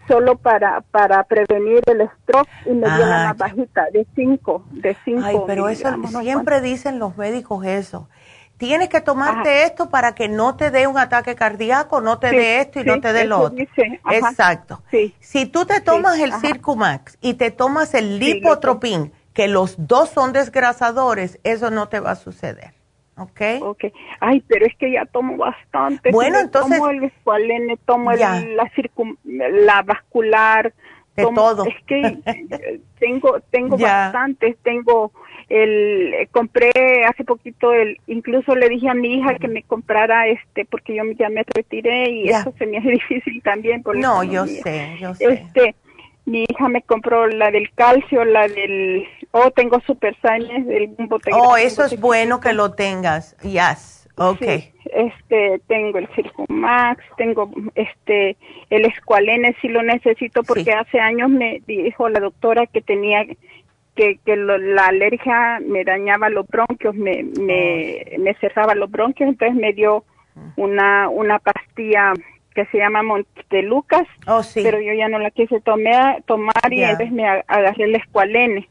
solo 0.07 0.37
para 0.37 0.81
para 0.81 1.23
prevenir 1.23 1.81
el 1.85 2.09
stroke 2.21 2.49
y 2.65 2.71
me 2.71 2.89
dio 2.89 3.05
la 3.05 3.25
más 3.27 3.37
bajita 3.37 3.87
de 3.91 4.05
5, 4.15 4.65
de 4.71 4.97
5. 5.05 5.21
Ay, 5.23 5.37
pero 5.47 5.69
eso 5.69 5.89
siempre 6.21 6.61
dicen 6.61 6.99
los 6.99 7.17
médicos 7.17 7.65
eso. 7.65 8.09
Tienes 8.57 8.87
que 8.87 9.01
tomarte 9.01 9.63
esto 9.63 9.89
para 9.89 10.15
que 10.15 10.29
no 10.29 10.55
te 10.55 10.71
dé 10.71 10.87
un 10.87 10.97
ataque 10.97 11.35
cardíaco, 11.35 12.01
no 12.01 12.19
te 12.19 12.29
dé 12.29 12.61
esto 12.61 12.79
y 12.79 12.83
no 12.83 13.01
te 13.01 13.11
dé 13.11 13.25
lo 13.25 13.39
otro. 13.39 13.65
Exacto. 14.11 14.81
Si 15.19 15.45
tú 15.47 15.65
te 15.65 15.81
tomas 15.81 16.19
el 16.19 16.33
Circumax 16.33 17.17
y 17.19 17.33
te 17.33 17.51
tomas 17.51 17.93
el 17.93 18.19
Lipotropin, 18.19 19.11
que 19.33 19.47
los 19.47 19.75
dos 19.77 20.09
son 20.09 20.31
desgrasadores, 20.31 21.39
eso 21.43 21.71
no 21.71 21.89
te 21.89 21.99
va 21.99 22.11
a 22.11 22.15
suceder. 22.15 22.72
¿Ok? 23.17 23.41
Ok. 23.61 23.85
Ay, 24.19 24.43
pero 24.47 24.65
es 24.65 24.75
que 24.77 24.91
ya 24.91 25.05
tomo 25.05 25.37
bastante. 25.37 26.11
Bueno, 26.11 26.39
entonces. 26.39 26.77
Tomo 26.77 26.89
el 26.89 27.03
escualene, 27.03 27.77
tomo 27.85 28.11
el, 28.11 28.19
la, 28.55 28.71
circum, 28.75 29.15
la 29.23 29.81
vascular. 29.81 30.73
De 31.15 31.23
todo. 31.23 31.65
Es 31.65 31.75
que 31.85 32.01
eh, 32.01 32.81
tengo, 32.99 33.39
tengo 33.51 33.77
bastantes, 33.77 34.57
tengo 34.63 35.11
el, 35.47 36.27
compré 36.31 37.05
hace 37.07 37.23
poquito 37.23 37.71
el, 37.71 37.99
incluso 38.07 38.55
le 38.55 38.67
dije 38.69 38.89
a 38.89 38.95
mi 38.95 39.15
hija 39.15 39.35
que 39.35 39.47
me 39.47 39.61
comprara 39.61 40.27
este, 40.27 40.65
porque 40.65 40.95
yo 40.95 41.03
ya 41.19 41.29
me 41.29 41.43
retiré 41.43 42.09
y 42.09 42.29
eso 42.29 42.51
se 42.57 42.65
me 42.65 42.77
hace 42.77 42.89
difícil 42.91 43.43
también. 43.43 43.83
Por 43.83 43.97
no, 43.97 44.23
yo 44.23 44.47
sé, 44.47 44.97
yo 44.99 45.13
sé. 45.13 45.25
Este, 45.25 45.75
mi 46.25 46.45
hija 46.49 46.69
me 46.69 46.81
compró 46.81 47.27
la 47.27 47.51
del 47.51 47.71
calcio, 47.73 48.23
la 48.23 48.47
del, 48.47 49.05
oh, 49.31 49.51
tengo 49.51 49.81
super 49.81 50.15
del 50.21 50.95
Oh, 51.33 51.57
eso 51.57 51.83
es 51.83 51.99
bueno 51.99 52.39
que 52.39 52.53
lo 52.53 52.73
tengas, 52.73 53.35
yes, 53.41 54.07
okay. 54.15 54.71
este, 54.85 55.59
tengo 55.67 55.97
el 55.97 56.07
Circumax, 56.15 57.03
tengo 57.17 57.51
este, 57.75 58.37
el 58.69 58.85
Escualene 58.85 59.55
si 59.61 59.67
lo 59.67 59.83
necesito 59.83 60.43
porque 60.43 60.71
hace 60.71 60.99
años 60.99 61.29
me 61.29 61.61
dijo 61.67 62.07
la 62.07 62.19
doctora 62.19 62.67
que 62.67 62.81
tenía 62.81 63.25
que, 63.95 64.17
que 64.25 64.35
la 64.35 64.87
alergia 64.87 65.59
me 65.65 65.83
dañaba 65.83 66.29
los 66.29 66.47
bronquios, 66.47 66.95
me, 66.95 67.23
me, 67.39 68.05
oh. 68.15 68.19
me 68.19 68.33
cerraba 68.35 68.75
los 68.75 68.89
bronquios, 68.89 69.29
entonces 69.29 69.55
me 69.55 69.73
dio 69.73 70.03
una, 70.55 71.09
una 71.09 71.39
pastilla 71.39 72.13
que 72.53 72.65
se 72.67 72.77
llama 72.77 73.03
Montelucas, 73.03 74.07
oh, 74.27 74.43
sí. 74.43 74.61
pero 74.63 74.79
yo 74.79 74.93
ya 74.93 75.07
no 75.07 75.19
la 75.19 75.31
quise 75.31 75.59
tomar, 75.61 76.23
tomar 76.23 76.71
y 76.71 76.83
entonces 76.83 77.11
me 77.11 77.27
agarré 77.27 77.85
el 77.85 77.95
escualene. 77.95 78.69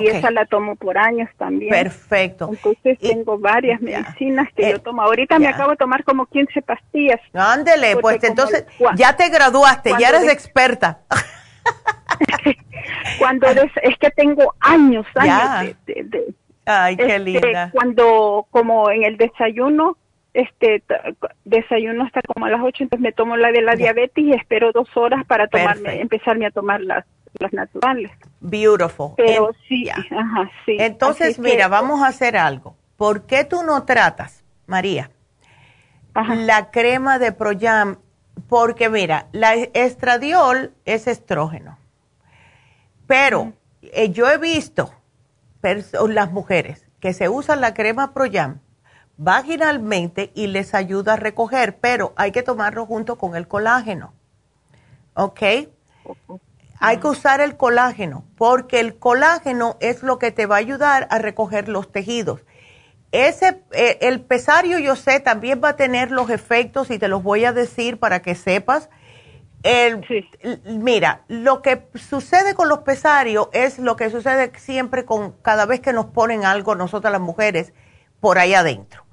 Y 0.00 0.06
esa 0.06 0.30
la 0.30 0.46
tomo 0.46 0.76
por 0.76 0.96
años 0.96 1.28
también. 1.36 1.70
Perfecto. 1.70 2.48
Entonces 2.48 2.96
tengo 3.00 3.38
varias 3.38 3.80
medicinas 3.80 4.46
que 4.54 4.70
yo 4.70 4.76
eh, 4.76 4.78
tomo. 4.78 5.02
Ahorita 5.02 5.40
me 5.40 5.48
acabo 5.48 5.72
de 5.72 5.78
tomar 5.78 6.04
como 6.04 6.26
15 6.26 6.62
pastillas. 6.62 7.20
Ándele, 7.34 7.96
pues 7.96 8.22
entonces 8.22 8.66
ya 8.94 9.16
te 9.16 9.28
graduaste, 9.28 9.94
ya 9.98 10.10
eres 10.10 10.28
experta. 10.28 11.00
cuando 13.18 13.48
es 13.48 13.98
que 13.98 14.10
tengo 14.10 14.54
años, 14.60 15.04
años 15.16 15.74
de, 15.86 16.34
Ay, 16.66 16.96
qué 16.96 17.02
este, 17.02 17.18
linda. 17.18 17.70
Cuando 17.72 18.46
como 18.50 18.90
en 18.90 19.04
el 19.04 19.16
desayuno 19.16 19.96
este 20.32 20.82
desayuno 21.44 22.04
hasta 22.04 22.22
como 22.22 22.46
a 22.46 22.50
las 22.50 22.60
8, 22.62 22.84
entonces 22.84 23.02
me 23.02 23.12
tomo 23.12 23.36
la 23.36 23.50
de 23.52 23.62
la 23.62 23.74
diabetes 23.74 24.24
y 24.24 24.32
espero 24.32 24.72
dos 24.72 24.88
horas 24.96 25.24
para 25.26 25.48
tomarme, 25.48 26.00
empezarme 26.00 26.46
a 26.46 26.50
tomar 26.50 26.80
las, 26.80 27.04
las 27.38 27.52
naturales. 27.52 28.10
Beautiful. 28.40 29.12
Pero 29.16 29.50
sí, 29.68 29.88
ajá, 29.88 30.50
sí. 30.64 30.76
Entonces, 30.78 31.38
mira, 31.38 31.68
vamos 31.68 32.02
a 32.02 32.08
hacer 32.08 32.36
algo. 32.36 32.76
¿Por 32.96 33.26
qué 33.26 33.44
tú 33.44 33.62
no 33.62 33.84
tratas, 33.84 34.44
María, 34.66 35.10
la 36.14 36.70
crema 36.70 37.18
de 37.18 37.32
Proyam? 37.32 37.98
Porque 38.48 38.88
mira, 38.88 39.26
la 39.32 39.54
estradiol 39.54 40.72
es 40.84 41.06
estrógeno. 41.06 41.78
Pero 43.06 43.52
eh, 43.82 44.10
yo 44.10 44.28
he 44.30 44.38
visto 44.38 44.92
las 46.08 46.32
mujeres 46.32 46.86
que 47.00 47.12
se 47.12 47.28
usan 47.28 47.60
la 47.60 47.74
crema 47.74 48.14
Proyam 48.14 48.60
vaginalmente 49.20 50.32
y 50.34 50.46
les 50.46 50.74
ayuda 50.74 51.12
a 51.12 51.16
recoger, 51.16 51.76
pero 51.76 52.14
hay 52.16 52.32
que 52.32 52.42
tomarlo 52.42 52.86
junto 52.86 53.18
con 53.18 53.36
el 53.36 53.46
colágeno. 53.46 54.14
¿Ok? 55.12 55.42
Hay 56.78 56.96
que 56.96 57.06
usar 57.06 57.42
el 57.42 57.58
colágeno 57.58 58.24
porque 58.38 58.80
el 58.80 58.98
colágeno 58.98 59.76
es 59.80 60.02
lo 60.02 60.18
que 60.18 60.30
te 60.30 60.46
va 60.46 60.54
a 60.56 60.60
ayudar 60.60 61.06
a 61.10 61.18
recoger 61.18 61.68
los 61.68 61.92
tejidos. 61.92 62.40
Ese, 63.12 63.62
eh, 63.72 63.98
el 64.00 64.22
pesario, 64.22 64.78
yo 64.78 64.96
sé, 64.96 65.20
también 65.20 65.60
va 65.62 65.70
a 65.70 65.76
tener 65.76 66.10
los 66.10 66.30
efectos 66.30 66.90
y 66.90 66.98
te 66.98 67.08
los 67.08 67.22
voy 67.22 67.44
a 67.44 67.52
decir 67.52 67.98
para 67.98 68.22
que 68.22 68.34
sepas. 68.34 68.88
El, 69.62 70.02
Mira, 70.64 71.24
lo 71.28 71.60
que 71.60 71.88
sucede 71.94 72.54
con 72.54 72.70
los 72.70 72.78
pesarios 72.78 73.48
es 73.52 73.78
lo 73.78 73.96
que 73.96 74.08
sucede 74.08 74.50
siempre 74.56 75.04
con 75.04 75.32
cada 75.42 75.66
vez 75.66 75.80
que 75.80 75.92
nos 75.92 76.06
ponen 76.06 76.46
algo 76.46 76.74
nosotras 76.74 77.12
las 77.12 77.20
mujeres 77.20 77.74
por 78.20 78.38
ahí 78.38 78.54
adentro. 78.54 79.09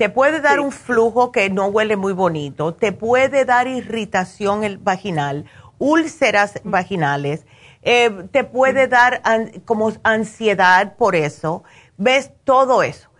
Te 0.00 0.08
puede 0.08 0.40
dar 0.40 0.60
un 0.60 0.72
flujo 0.72 1.30
que 1.30 1.50
no 1.50 1.66
huele 1.66 1.94
muy 1.94 2.14
bonito, 2.14 2.72
te 2.72 2.90
puede 2.90 3.44
dar 3.44 3.68
irritación 3.68 4.64
el 4.64 4.78
vaginal, 4.78 5.44
úlceras 5.76 6.58
vaginales, 6.64 7.44
eh, 7.82 8.10
te 8.32 8.44
puede 8.44 8.88
dar 8.88 9.20
como 9.66 9.92
ansiedad 10.02 10.96
por 10.96 11.14
eso, 11.14 11.64
ves 11.98 12.32
todo 12.44 12.82
eso. 12.82 13.10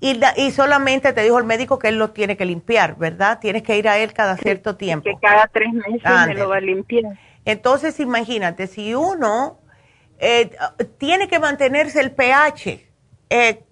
Y, 0.00 0.18
y, 0.36 0.50
solamente 0.52 1.12
te 1.12 1.22
dijo 1.22 1.36
el 1.36 1.44
médico 1.44 1.78
que 1.78 1.88
él 1.88 1.98
lo 1.98 2.08
tiene 2.12 2.38
que 2.38 2.46
limpiar, 2.46 2.96
¿verdad? 2.96 3.38
Tienes 3.38 3.62
que 3.62 3.76
ir 3.76 3.86
a 3.86 3.98
él 3.98 4.14
cada 4.14 4.38
cierto 4.38 4.76
tiempo. 4.76 5.04
Que 5.04 5.18
cada 5.20 5.46
tres 5.46 5.70
meses 5.74 6.10
me 6.26 6.34
lo 6.36 6.48
va 6.48 6.56
a 6.56 6.60
limpiar. 6.62 7.18
Entonces, 7.44 8.00
imagínate, 8.00 8.66
si 8.66 8.94
uno 8.94 9.58
eh, 10.18 10.56
tiene 10.96 11.28
que 11.28 11.38
mantenerse 11.38 12.00
el 12.00 12.12
pH, 12.12 12.88
eh, 13.28 13.62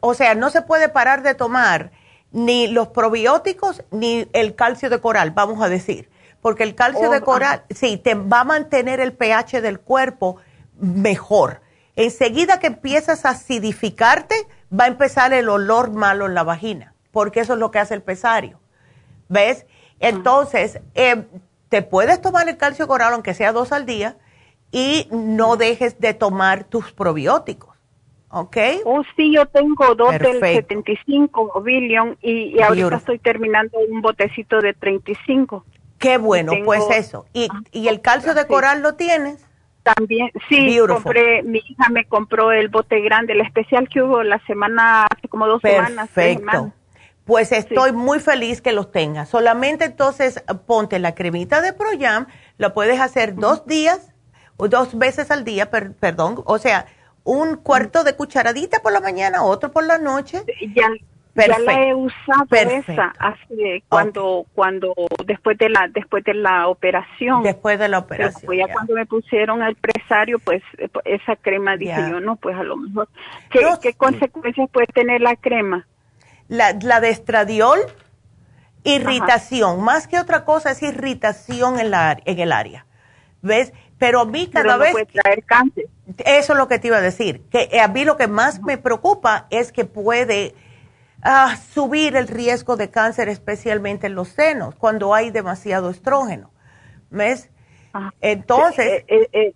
o 0.00 0.12
sea, 0.12 0.34
no 0.34 0.50
se 0.50 0.60
puede 0.60 0.90
parar 0.90 1.22
de 1.22 1.34
tomar 1.34 1.92
ni 2.32 2.68
los 2.68 2.88
probióticos 2.88 3.82
ni 3.90 4.28
el 4.32 4.54
calcio 4.54 4.90
de 4.90 5.00
coral, 5.00 5.32
vamos 5.32 5.62
a 5.62 5.68
decir. 5.68 6.10
Porque 6.40 6.62
el 6.62 6.74
calcio 6.74 7.10
de 7.10 7.18
oh, 7.18 7.24
coral, 7.24 7.64
sí, 7.70 7.98
te 7.98 8.14
va 8.14 8.40
a 8.40 8.44
mantener 8.44 9.00
el 9.00 9.12
pH 9.12 9.60
del 9.60 9.80
cuerpo 9.80 10.36
mejor. 10.78 11.60
enseguida 11.96 12.60
que 12.60 12.68
empiezas 12.68 13.26
a 13.26 13.30
acidificarte, 13.30 14.46
va 14.72 14.84
a 14.84 14.88
empezar 14.88 15.34
el 15.34 15.48
olor 15.50 15.90
malo 15.90 16.26
en 16.26 16.34
la 16.34 16.42
vagina, 16.42 16.94
porque 17.10 17.40
eso 17.40 17.54
es 17.54 17.58
lo 17.58 17.70
que 17.70 17.78
hace 17.78 17.94
el 17.94 18.02
pesario. 18.02 18.58
¿Ves? 19.28 19.66
Entonces, 19.98 20.80
eh, 20.94 21.26
te 21.68 21.82
puedes 21.82 22.22
tomar 22.22 22.48
el 22.48 22.56
calcio 22.56 22.88
coral, 22.88 23.12
aunque 23.12 23.34
sea 23.34 23.52
dos 23.52 23.72
al 23.72 23.84
día, 23.84 24.16
y 24.72 25.08
no 25.10 25.56
dejes 25.56 26.00
de 26.00 26.14
tomar 26.14 26.64
tus 26.64 26.92
probióticos. 26.92 27.69
¿Ok? 28.32 28.56
Oh, 28.84 29.02
sí, 29.16 29.32
yo 29.34 29.46
tengo 29.46 29.94
dos 29.96 30.12
del 30.18 30.38
75 30.40 31.60
billion 31.62 32.16
y, 32.22 32.56
y 32.56 32.62
ahorita 32.62 32.96
estoy 32.96 33.18
terminando 33.18 33.78
un 33.78 34.00
botecito 34.00 34.60
de 34.60 34.72
35. 34.72 35.64
Qué 35.98 36.16
bueno, 36.16 36.52
pues 36.64 36.82
eso. 36.92 37.26
¿Y, 37.32 37.48
¿Y, 37.72 37.88
el 37.88 38.00
calcio 38.00 38.34
de 38.34 38.46
coral 38.46 38.82
lo 38.82 38.94
tienes? 38.94 39.44
También, 39.82 40.30
sí, 40.48 40.78
compré, 40.86 41.42
mi 41.42 41.58
hija 41.58 41.88
me 41.90 42.04
compró 42.06 42.52
el 42.52 42.68
bote 42.68 43.00
grande, 43.00 43.32
el 43.32 43.40
especial 43.40 43.88
que 43.88 44.00
hubo 44.00 44.22
la 44.22 44.38
semana, 44.46 45.04
hace 45.04 45.28
como 45.28 45.46
dos 45.46 45.60
semanas. 45.60 46.08
Perfecto. 46.14 46.72
Pues 47.24 47.52
estoy 47.52 47.92
muy 47.92 48.18
feliz 48.20 48.62
que 48.62 48.72
los 48.72 48.92
tengas. 48.92 49.28
Solamente 49.28 49.84
entonces 49.84 50.42
ponte 50.66 50.98
la 50.98 51.14
cremita 51.14 51.60
de 51.60 51.72
Proyam, 51.72 52.26
lo 52.58 52.72
puedes 52.72 53.00
hacer 53.00 53.34
dos 53.34 53.66
días 53.66 54.12
o 54.56 54.68
dos 54.68 54.96
veces 54.96 55.30
al 55.30 55.44
día, 55.44 55.70
perdón, 55.70 56.42
o 56.44 56.58
sea, 56.58 56.86
un 57.24 57.56
cuarto 57.56 58.04
de 58.04 58.14
cucharadita 58.16 58.80
por 58.80 58.92
la 58.92 59.00
mañana, 59.00 59.42
otro 59.42 59.70
por 59.70 59.84
la 59.84 59.98
noche. 59.98 60.42
Ya, 60.74 60.88
ya 61.34 61.58
la 61.58 61.82
he 61.82 61.94
usado 61.94 62.44
esa 62.50 63.12
hace 63.18 63.82
cuando 63.88 64.46
cuando 64.54 64.94
después 65.24 65.56
de 65.58 65.68
la 65.68 65.88
después 65.88 66.24
de 66.24 66.34
la 66.34 66.68
operación. 66.68 67.42
Después 67.42 67.78
de 67.78 67.88
la 67.88 67.98
operación. 67.98 68.42
Pues 68.44 68.58
ya, 68.58 68.72
cuando 68.72 68.94
me 68.94 69.06
pusieron 69.06 69.62
el 69.62 69.76
presario, 69.76 70.38
pues 70.38 70.62
esa 71.04 71.36
crema 71.36 71.76
dije 71.76 71.96
yo 72.10 72.20
no, 72.20 72.36
pues 72.36 72.56
a 72.56 72.62
lo 72.62 72.76
mejor. 72.76 73.08
¿Qué, 73.50 73.60
¿qué 73.80 73.94
consecuencias 73.94 74.68
puede 74.70 74.86
tener 74.88 75.20
la 75.20 75.36
crema? 75.36 75.86
La, 76.48 76.72
la 76.82 77.00
de 77.00 77.10
estradiol, 77.10 77.78
irritación, 78.82 79.82
más 79.84 80.08
que 80.08 80.18
otra 80.18 80.44
cosa 80.44 80.72
es 80.72 80.82
irritación 80.82 81.78
en 81.78 81.90
la 81.90 82.18
en 82.24 82.38
el 82.40 82.50
área. 82.50 82.86
¿Ves? 83.42 83.72
Pero 84.00 84.20
a 84.20 84.24
mí 84.24 84.48
cada 84.48 84.78
vez... 84.78 84.92
Puede 84.92 85.06
traer 85.06 85.44
cáncer. 85.44 85.84
Eso 86.24 86.52
es 86.54 86.58
lo 86.58 86.66
que 86.66 86.80
te 86.80 86.88
iba 86.88 86.96
a 86.96 87.02
decir. 87.02 87.42
Que 87.50 87.78
a 87.78 87.86
mí 87.86 88.04
lo 88.04 88.16
que 88.16 88.26
más 88.26 88.60
me 88.62 88.78
preocupa 88.78 89.46
es 89.50 89.70
que 89.70 89.84
puede 89.84 90.54
a 91.22 91.54
subir 91.56 92.16
el 92.16 92.26
riesgo 92.26 92.76
de 92.76 92.90
cáncer, 92.90 93.28
especialmente 93.28 94.06
en 94.06 94.14
los 94.14 94.28
senos, 94.28 94.74
cuando 94.74 95.14
hay 95.14 95.30
demasiado 95.30 95.90
estrógeno. 95.90 96.50
¿Ves? 97.10 97.50
Ah. 97.92 98.10
Entonces, 98.22 98.86
eh, 98.86 99.04
eh, 99.06 99.28
eh, 99.32 99.54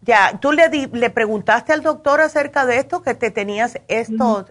ya, 0.00 0.38
tú 0.40 0.52
le, 0.52 0.68
le 0.70 1.10
preguntaste 1.10 1.74
al 1.74 1.82
doctor 1.82 2.22
acerca 2.22 2.64
de 2.64 2.78
esto, 2.78 3.02
que 3.02 3.14
te 3.14 3.30
tenías 3.30 3.78
estos, 3.88 4.46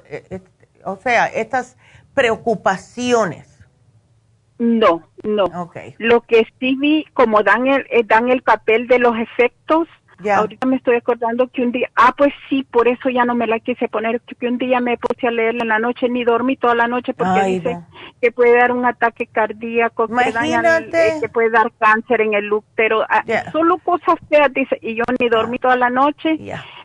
o 0.83 0.97
sea, 0.97 1.25
estas 1.25 1.77
preocupaciones. 2.13 3.47
No, 4.59 5.01
no. 5.25 5.45
Okay. 5.45 5.95
Lo 5.97 6.21
que 6.21 6.47
sí 6.59 6.75
vi, 6.75 7.05
como 7.13 7.43
dan 7.43 7.67
el, 7.67 7.85
dan 8.07 8.29
el 8.29 8.41
papel 8.41 8.87
de 8.87 8.99
los 8.99 9.17
efectos, 9.17 9.87
Ahorita 10.33 10.65
me 10.65 10.77
estoy 10.77 10.95
acordando 10.95 11.47
que 11.47 11.61
un 11.61 11.71
día, 11.71 11.89
ah, 11.95 12.13
pues 12.17 12.33
sí, 12.49 12.63
por 12.63 12.87
eso 12.87 13.09
ya 13.09 13.25
no 13.25 13.35
me 13.35 13.47
la 13.47 13.59
quise 13.59 13.87
poner, 13.87 14.21
que 14.21 14.47
un 14.47 14.57
día 14.57 14.79
me 14.79 14.97
puse 14.97 15.27
a 15.27 15.31
leerla 15.31 15.63
en 15.63 15.67
la 15.67 15.79
noche, 15.79 16.07
ni 16.07 16.23
dormí 16.23 16.55
toda 16.55 16.73
la 16.73 16.87
noche 16.87 17.13
porque 17.13 17.43
dice 17.43 17.79
que 18.21 18.31
puede 18.31 18.57
dar 18.57 18.71
un 18.71 18.85
ataque 18.85 19.27
cardíaco, 19.27 20.07
que, 20.07 20.13
eh, 20.13 21.19
que, 21.21 21.29
puede 21.29 21.49
dar 21.49 21.71
cáncer 21.77 22.21
en 22.21 22.33
el 22.33 22.51
útero, 22.51 23.05
ah, 23.09 23.23
solo 23.51 23.77
cosas 23.79 24.15
feas, 24.29 24.53
dice, 24.53 24.77
y 24.81 24.95
yo 24.95 25.03
ni 25.19 25.27
dormí 25.27 25.59
toda 25.59 25.75
la 25.75 25.89
noche 25.89 26.37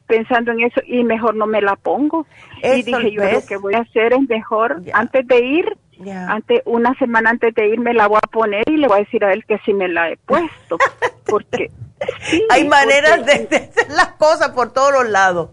pensando 0.06 0.50
en 0.50 0.62
eso 0.62 0.80
y 0.84 1.04
mejor 1.04 1.36
no 1.36 1.46
me 1.46 1.62
la 1.62 1.76
pongo. 1.76 2.26
y 2.62 2.82
dije, 2.82 3.12
yo 3.12 3.22
lo 3.30 3.46
que 3.46 3.56
voy 3.56 3.74
a 3.74 3.80
hacer 3.80 4.12
es 4.12 4.28
mejor, 4.28 4.82
antes 4.92 5.26
de 5.26 5.38
ir, 5.38 5.76
antes, 6.08 6.62
una 6.64 6.94
semana 6.98 7.30
antes 7.30 7.54
de 7.54 7.68
ir 7.68 7.80
me 7.80 7.94
la 7.94 8.06
voy 8.06 8.18
a 8.22 8.26
poner 8.26 8.64
y 8.68 8.76
le 8.76 8.88
voy 8.88 8.98
a 8.98 9.04
decir 9.04 9.24
a 9.24 9.32
él 9.32 9.44
que 9.46 9.58
sí 9.64 9.74
me 9.74 9.88
la 9.88 10.10
he 10.10 10.16
puesto, 10.16 10.78
porque 11.26 11.70
hay 12.50 12.66
maneras 12.66 13.24
de, 13.26 13.32
hacer 13.56 13.90
las 13.90 14.12
cosas 14.12 14.50
por 14.50 14.72
todos 14.72 14.92
los 14.92 15.08
lados. 15.08 15.50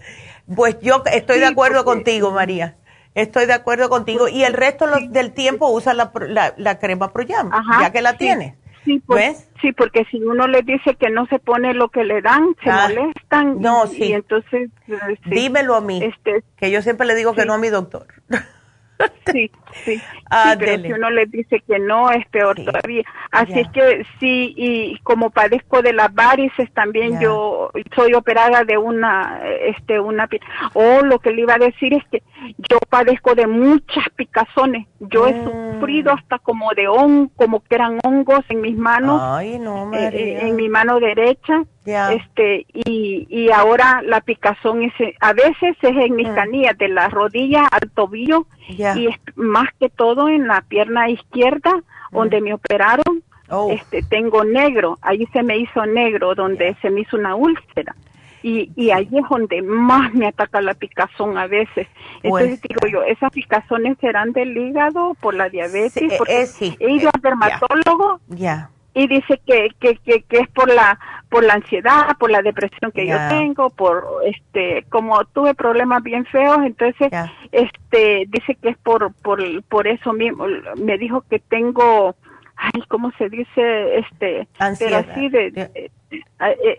Pues 0.56 0.80
yo 0.80 1.04
estoy 1.12 1.40
de 1.40 1.46
acuerdo 1.46 1.84
contigo, 1.84 2.32
María. 2.32 2.78
Estoy 3.16 3.48
de 3.48 3.54
acuerdo 3.54 3.90
contigo. 3.90 4.28
Y 4.28 4.44
el 4.44 4.54
resto 4.54 4.86
del 5.10 5.34
tiempo 5.34 5.70
usa 5.70 5.94
la, 5.94 6.12
la, 6.56 6.80
crema 6.80 7.12
Proyam, 7.12 7.52
ya 7.82 7.92
que 7.92 8.02
la 8.02 8.14
tienes. 8.14 8.54
Sí, 8.86 9.02
pues, 9.06 9.50
sí, 9.62 9.74
porque 9.74 10.06
si 10.06 10.24
uno 10.24 10.48
le 10.48 10.62
dice 10.62 10.96
que 10.96 11.10
no 11.10 11.26
se 11.26 11.40
pone 11.40 11.74
lo 11.74 11.90
que 11.90 12.06
le 12.06 12.22
dan, 12.22 12.56
se 12.64 12.70
ah, 12.70 12.88
molestan. 12.88 13.60
No, 13.60 13.86
y, 13.86 13.90
sí. 13.90 14.04
Y 14.06 14.14
entonces. 14.14 14.70
Eh, 14.88 15.18
Dímelo 15.26 15.76
a 15.76 15.82
mí. 15.82 16.02
Este, 16.02 16.42
que 16.56 16.72
yo 16.72 16.82
siempre 16.82 17.06
le 17.06 17.16
digo 17.16 17.34
que 17.34 17.46
no 17.46 17.54
a 17.54 17.58
mi 17.58 17.68
doctor. 17.68 18.08
Sí, 19.32 19.52
sí. 19.84 20.02
Ah, 20.30 20.56
pero 20.58 20.82
si 20.82 20.94
uno 20.94 21.10
le 21.10 21.26
dice 21.26 21.62
que 21.68 21.80
no, 21.80 22.10
es 22.12 22.26
peor 22.30 22.56
todavía. 22.56 23.04
Así 23.32 23.60
es 23.60 23.68
que 23.70 24.06
sí, 24.20 24.54
y 24.56 24.98
como 25.00 25.30
padezco 25.32 25.82
de 25.82 25.94
las 25.94 26.14
varices 26.14 26.72
también, 26.74 27.20
yo 27.20 27.70
soy 27.94 28.14
operada 28.14 28.64
de 28.64 28.78
una, 28.78 29.42
este, 29.62 30.00
una, 30.00 30.30
o 30.74 30.82
oh, 30.82 31.02
lo 31.02 31.20
que 31.20 31.32
le 31.32 31.42
iba 31.42 31.56
a 31.56 31.60
decir 31.60 31.94
es 31.94 32.04
que 32.10 32.24
yo 32.70 32.80
padezco 32.90 33.36
de 33.36 33.48
muchas 33.48 34.06
picazones. 34.16 34.88
Yo 35.00 35.28
he 35.28 35.34
mm. 35.34 35.74
sufrido 35.74 36.14
hasta 36.14 36.40
como 36.40 36.72
de 36.74 36.88
hongos, 36.88 37.32
como 37.36 37.62
que 37.62 37.76
eran 37.76 38.00
hongos 38.04 38.46
en 38.50 38.62
mis 38.62 38.78
manos, 38.78 39.22
Ay, 39.22 39.60
no, 39.60 39.94
eh, 39.94 40.10
eh, 40.14 40.40
en 40.42 40.56
mi 40.56 40.70
mano 40.70 41.00
derecha. 41.00 41.64
Este, 41.88 42.66
y, 42.74 43.28
y 43.30 43.50
ahora 43.52 44.02
la 44.04 44.20
picazón 44.20 44.84
es, 44.84 44.94
a 45.22 45.32
veces 45.32 45.78
es 45.82 45.96
en 45.96 46.16
mis 46.16 46.28
mm. 46.28 46.36
canillas, 46.36 46.78
de 46.78 46.90
la 46.90 47.08
rodilla 47.08 47.66
al 47.72 47.90
tobillo, 47.92 48.46
y 48.68 49.08
es 49.08 49.16
más 49.36 49.70
que 49.80 49.90
todo 49.90 50.28
en 50.28 50.48
la 50.48 50.62
pierna 50.62 51.10
izquierda, 51.10 51.82
donde 52.12 52.42
me 52.42 52.54
operaron. 52.54 53.24
Oh. 53.50 53.72
Este, 53.72 54.02
tengo 54.04 54.44
negro, 54.44 54.98
ahí 55.02 55.26
se 55.32 55.42
me 55.42 55.58
hizo 55.58 55.86
negro, 55.86 56.36
donde 56.36 56.76
se 56.82 56.90
me 56.90 57.02
hizo 57.02 57.16
una 57.16 57.36
úlcera. 57.36 57.96
Y, 58.44 58.72
y 58.76 58.92
ahí 58.92 59.08
es 59.12 59.30
donde 59.30 59.62
más 59.62 60.14
me 60.14 60.28
ataca 60.28 60.60
la 60.60 60.74
picazón 60.74 61.38
a 61.38 61.48
veces. 61.48 61.88
Entonces 62.24 62.62
digo 62.62 62.88
yo, 62.92 63.04
¿esas 63.04 63.32
picazones 63.32 63.98
serán 64.00 64.34
del 64.34 64.56
hígado 64.56 65.16
por 65.22 65.34
la 65.34 65.48
diabetes? 65.50 66.14
Porque 66.18 66.46
he 66.80 66.92
ido 66.92 67.10
al 67.14 67.22
dermatólogo 67.22 68.20
ya 68.28 68.70
y 68.98 69.06
dice 69.06 69.40
que, 69.46 69.70
que, 69.80 69.96
que, 69.98 70.24
que, 70.24 70.38
es 70.40 70.50
por 70.50 70.74
la 70.74 71.00
por 71.30 71.44
la 71.44 71.54
ansiedad, 71.54 72.18
por 72.18 72.32
la 72.32 72.42
depresión 72.42 72.92
que 72.92 73.06
yo 73.06 73.16
tengo, 73.30 73.70
por 73.70 74.04
este 74.26 74.86
como 74.90 75.24
tuve 75.26 75.54
problemas 75.54 76.02
bien 76.02 76.26
feos, 76.26 76.58
entonces 76.64 77.12
este 77.52 78.26
dice 78.28 78.56
que 78.56 78.70
es 78.70 78.78
por 78.80 79.14
por 79.14 79.40
por 79.66 79.88
eso 79.88 80.14
mismo 80.14 80.48
me 80.78 80.98
dijo 80.98 81.22
que 81.30 81.38
tengo 81.38 82.16
ay, 82.56 82.82
¿cómo 82.88 83.12
se 83.20 83.30
dice? 83.30 84.00
este 84.00 84.48
ansiedad. 84.58 85.06
así 85.08 85.30
de, 85.30 85.92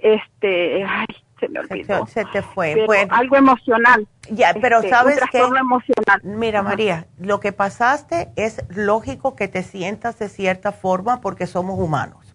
este 0.02 0.84
ay, 0.84 1.06
se 1.38 1.48
me 1.48 1.60
olvidó. 1.60 2.06
Se 2.06 2.24
te, 2.26 2.42
fue. 2.42 2.86
algo 3.10 3.36
emocional. 3.36 4.06
Ya, 4.30 4.54
pero 4.60 4.78
este, 4.78 4.90
sabes 4.90 5.20
que 5.30 5.38
emocional. 5.38 6.20
Mira, 6.22 6.62
María, 6.62 7.06
lo 7.18 7.40
que 7.40 7.52
pasaste 7.52 8.30
es 8.36 8.62
lógico 8.68 9.36
que 9.36 9.48
te 9.48 9.62
sientas 9.62 10.18
de 10.18 10.28
cierta 10.28 10.72
forma 10.72 11.20
porque 11.20 11.46
somos 11.46 11.78
humanos. 11.78 12.34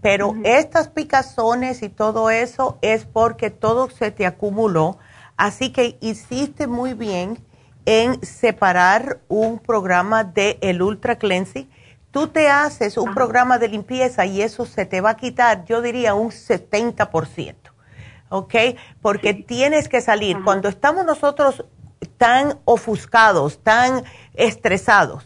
Pero 0.00 0.34
estas 0.44 0.88
picazones 0.88 1.82
y 1.82 1.88
todo 1.88 2.28
eso 2.28 2.78
es 2.82 3.06
porque 3.06 3.48
todo 3.48 3.88
se 3.88 4.10
te 4.10 4.26
acumuló. 4.26 4.98
Así 5.36 5.72
que 5.72 5.96
hiciste 6.00 6.66
muy 6.66 6.92
bien 6.92 7.38
en 7.86 8.22
separar 8.22 9.20
un 9.28 9.58
programa 9.58 10.24
de 10.24 10.58
el 10.60 10.82
Ultra 10.82 11.16
Cleansing. 11.16 11.70
Tú 12.10 12.28
te 12.28 12.48
haces 12.48 12.96
un 12.96 13.14
programa 13.14 13.58
de 13.58 13.68
limpieza 13.68 14.26
y 14.26 14.42
eso 14.42 14.66
se 14.66 14.86
te 14.86 15.00
va 15.00 15.10
a 15.10 15.16
quitar, 15.16 15.64
yo 15.64 15.82
diría, 15.82 16.14
un 16.14 16.30
70%. 16.30 17.54
¿Ok? 18.34 18.54
Porque 19.00 19.32
tienes 19.32 19.88
que 19.88 20.00
salir. 20.00 20.42
Cuando 20.42 20.68
estamos 20.68 21.06
nosotros 21.06 21.64
tan 22.18 22.58
ofuscados, 22.64 23.62
tan 23.62 24.04
estresados, 24.34 25.24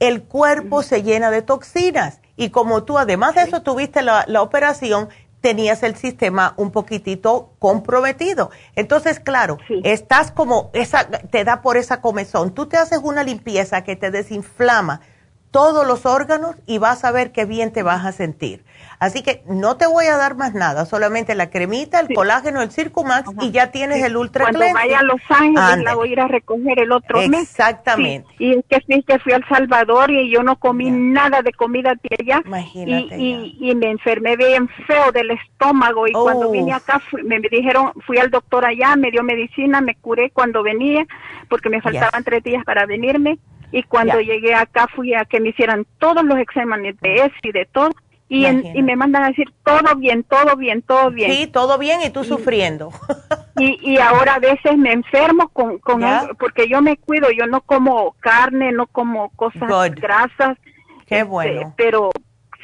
el 0.00 0.22
cuerpo 0.22 0.82
se 0.82 1.02
llena 1.02 1.30
de 1.30 1.42
toxinas. 1.42 2.20
Y 2.36 2.50
como 2.50 2.84
tú, 2.84 2.98
además 2.98 3.34
de 3.34 3.42
eso, 3.42 3.62
tuviste 3.62 4.00
la, 4.00 4.24
operación, 4.40 5.08
tenías 5.40 5.82
el 5.82 5.96
sistema 5.96 6.54
un 6.56 6.70
poquitito 6.70 7.52
comprometido. 7.58 8.50
Entonces, 8.76 9.20
claro, 9.20 9.58
estás 9.82 10.30
como, 10.30 10.70
esa, 10.72 11.06
te 11.08 11.44
da 11.44 11.60
por 11.60 11.76
esa 11.76 12.00
comezón. 12.00 12.54
Tú 12.54 12.66
te 12.66 12.76
haces 12.76 13.00
una 13.02 13.24
limpieza 13.24 13.82
que 13.82 13.96
te 13.96 14.10
desinflama 14.10 15.00
todos 15.50 15.86
los 15.86 16.06
órganos 16.06 16.56
y 16.66 16.78
vas 16.78 17.04
a 17.04 17.10
ver 17.10 17.32
qué 17.32 17.44
bien 17.44 17.72
te 17.72 17.82
vas 17.82 18.04
a 18.04 18.12
sentir. 18.12 18.64
Así 19.00 19.22
que 19.22 19.42
no 19.46 19.76
te 19.76 19.86
voy 19.86 20.06
a 20.06 20.16
dar 20.16 20.34
más 20.34 20.54
nada, 20.54 20.84
solamente 20.84 21.36
la 21.36 21.50
cremita, 21.50 22.00
el 22.00 22.12
colágeno, 22.14 22.62
el 22.62 22.72
Circumax 22.72 23.30
y 23.40 23.52
ya 23.52 23.70
tienes 23.70 24.02
el 24.02 24.16
Ultra 24.16 24.46
Cuando 24.46 24.60
vaya 24.74 24.98
a 24.98 25.02
Los 25.02 25.20
Ángeles 25.28 25.84
la 25.84 25.94
voy 25.94 26.08
a 26.08 26.12
ir 26.12 26.20
a 26.20 26.28
recoger 26.28 26.80
el 26.80 26.90
otro 26.90 27.20
mes. 27.28 27.42
Exactamente. 27.42 28.28
Y 28.40 28.54
es 28.54 28.64
que 28.68 28.82
sí, 28.88 29.02
que 29.04 29.18
fui 29.20 29.32
al 29.32 29.46
Salvador 29.48 30.10
y 30.10 30.30
yo 30.30 30.42
no 30.42 30.56
comí 30.56 30.90
nada 30.90 31.42
de 31.42 31.52
comida 31.52 31.94
de 31.94 32.16
allá. 32.18 32.42
Imagínate. 32.44 33.16
Y, 33.18 33.56
y, 33.60 33.74
me 33.76 33.90
enfermé 33.90 34.36
bien 34.36 34.68
feo 34.86 35.12
del 35.12 35.30
estómago 35.30 36.08
y 36.08 36.12
cuando 36.12 36.50
vine 36.50 36.72
acá 36.72 37.00
me, 37.24 37.38
dijeron, 37.38 37.92
fui 38.04 38.18
al 38.18 38.30
doctor 38.30 38.64
allá, 38.64 38.96
me 38.96 39.12
dio 39.12 39.22
medicina, 39.22 39.80
me 39.80 39.94
curé 39.94 40.30
cuando 40.30 40.64
venía 40.64 41.06
porque 41.48 41.68
me 41.68 41.80
faltaban 41.80 42.24
tres 42.24 42.42
días 42.42 42.64
para 42.64 42.84
venirme 42.84 43.38
y 43.72 43.82
cuando 43.82 44.20
llegué 44.20 44.54
acá 44.54 44.86
fui 44.94 45.14
a 45.14 45.24
que 45.24 45.40
me 45.40 45.50
hicieran 45.50 45.86
todos 45.98 46.24
los 46.24 46.38
exámenes 46.38 46.98
de 47.00 47.16
eso 47.16 47.34
y 47.42 47.52
de 47.52 47.66
todo 47.66 47.90
y, 48.30 48.46
y, 48.46 48.82
me 48.82 48.94
mandan 48.94 49.24
a 49.24 49.28
decir 49.28 49.46
todo 49.64 49.96
bien, 49.96 50.22
todo 50.22 50.54
bien, 50.54 50.82
todo 50.82 51.10
bien. 51.10 51.32
Sí, 51.32 51.46
todo 51.46 51.78
bien 51.78 52.02
y 52.02 52.10
tú 52.10 52.24
sufriendo. 52.24 52.90
Y, 53.60 53.78
y 53.82 53.98
ahora 53.98 54.34
a 54.34 54.38
veces 54.38 54.76
me 54.76 54.92
enfermo 54.92 55.48
con, 55.48 55.78
con 55.78 56.00
porque 56.38 56.68
yo 56.68 56.80
me 56.80 56.96
cuido, 56.96 57.28
yo 57.30 57.46
no 57.48 57.60
como 57.60 58.14
carne, 58.20 58.70
no 58.70 58.86
como 58.86 59.30
cosas 59.30 59.92
grasas. 59.96 60.56
Qué 61.06 61.16
este, 61.16 61.24
bueno. 61.24 61.74
pero 61.76 62.10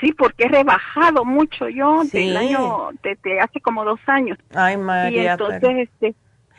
sí, 0.01 0.13
porque 0.13 0.45
he 0.45 0.49
rebajado 0.49 1.25
mucho 1.25 1.69
yo 1.69 2.03
del 2.13 2.37
año, 2.37 2.91
desde 3.03 3.41
hace 3.41 3.61
como 3.61 3.85
dos 3.85 3.99
años. 4.07 4.39
Ay, 4.55 4.77
María. 4.77 5.23
Y 5.23 5.27
entonces, 5.27 5.89
este, 5.89 6.15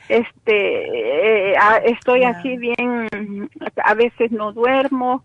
este 0.10 1.52
eh, 1.52 1.56
estoy 1.86 2.24
así 2.24 2.58
bien 2.58 3.50
a 3.84 3.94
veces 3.94 4.32
no 4.32 4.52
duermo 4.52 5.24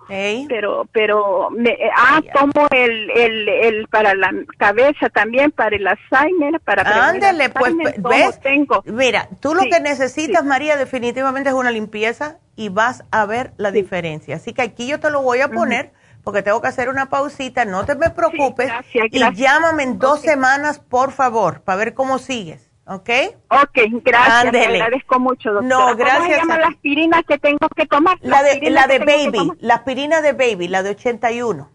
pero 0.49 0.87
pero 0.93 1.51
me, 1.51 1.77
ah 1.97 2.21
tomo 2.33 2.67
el, 2.71 3.11
el, 3.11 3.49
el 3.49 3.89
para 3.89 4.15
la 4.15 4.33
cabeza 4.59 5.09
también 5.11 5.51
para 5.51 5.77
el 5.77 5.87
Alzheimer 5.87 6.61
para 6.61 6.83
ándale 7.09 7.51
pues 7.51 7.75
ves 7.99 8.41
tengo 8.41 8.83
mira 8.87 9.29
tú 9.41 9.55
lo 9.55 9.63
que 9.63 9.81
necesitas 9.81 10.45
María 10.45 10.77
definitivamente 10.77 11.51
es 11.51 11.55
una 11.55 11.71
limpieza 11.71 12.39
y 12.61 12.69
vas 12.69 13.05
a 13.11 13.25
ver 13.25 13.53
la 13.57 13.71
diferencia. 13.71 14.37
Así 14.37 14.53
que 14.53 14.61
aquí 14.61 14.87
yo 14.87 15.01
te 15.01 15.11
lo 15.11 15.23
voy 15.23 15.41
a 15.41 15.49
poner 15.49 15.93
porque 16.23 16.43
tengo 16.43 16.61
que 16.61 16.69
hacer 16.69 16.91
una 16.91 17.09
pausita, 17.09 17.65
no 17.65 17.87
te 17.87 17.95
me 17.95 18.11
preocupes 18.11 18.71
y 18.93 19.35
llámame 19.35 19.85
en 19.85 19.99
dos 19.99 20.21
semanas, 20.21 20.79
por 20.79 21.13
favor, 21.13 21.63
para 21.63 21.79
ver 21.79 21.95
cómo 21.95 22.19
sigues. 22.19 22.70
¿Ok? 22.91 23.09
Ok, 23.51 24.03
gracias. 24.05 24.51
Te 24.51 24.67
agradezco 24.67 25.21
mucho, 25.21 25.53
doctora. 25.53 25.69
No, 25.69 25.95
gracias. 25.95 26.19
¿Cómo 26.19 26.29
se 26.29 26.37
llama 26.39 26.59
la 26.59 26.67
aspirina 26.67 27.23
que 27.23 27.39
tengo 27.39 27.69
que 27.77 27.87
tomar? 27.87 28.19
La, 28.21 28.43
de, 28.43 28.69
la 28.69 28.89
de 28.89 28.99
baby, 28.99 29.53
la 29.61 29.75
aspirina 29.77 30.21
de 30.21 30.33
baby, 30.33 30.67
la 30.67 30.83
de 30.83 30.91
81. 30.91 31.71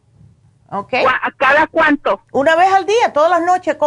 ¿Ok? 0.72 0.94
¿Cada 1.38 1.68
cuánto? 1.68 2.22
Una 2.34 2.58
vez 2.58 2.68
al 2.74 2.86
día, 2.86 3.14
todas 3.14 3.30
las 3.30 3.46
noches. 3.46 3.78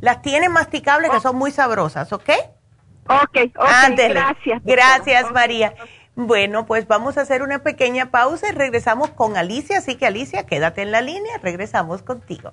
las 0.00 0.22
tienen 0.22 0.52
masticables 0.52 1.10
que 1.10 1.16
oh. 1.16 1.20
son 1.20 1.34
muy 1.34 1.50
sabrosas, 1.50 2.12
¿ok? 2.12 2.30
Ok, 3.08 3.38
ok, 3.56 3.96
gracias. 3.96 4.62
Gracias, 4.62 5.32
María. 5.32 5.74
Bueno, 6.14 6.64
pues 6.64 6.86
vamos 6.86 7.18
a 7.18 7.22
hacer 7.22 7.42
una 7.42 7.64
pequeña 7.64 8.12
pausa 8.12 8.50
y 8.50 8.52
regresamos 8.52 9.10
con 9.10 9.36
Alicia. 9.36 9.78
Así 9.78 9.96
que, 9.96 10.06
Alicia, 10.06 10.46
quédate 10.46 10.82
en 10.82 10.92
la 10.92 11.00
línea. 11.00 11.38
Regresamos 11.42 12.02
contigo. 12.02 12.52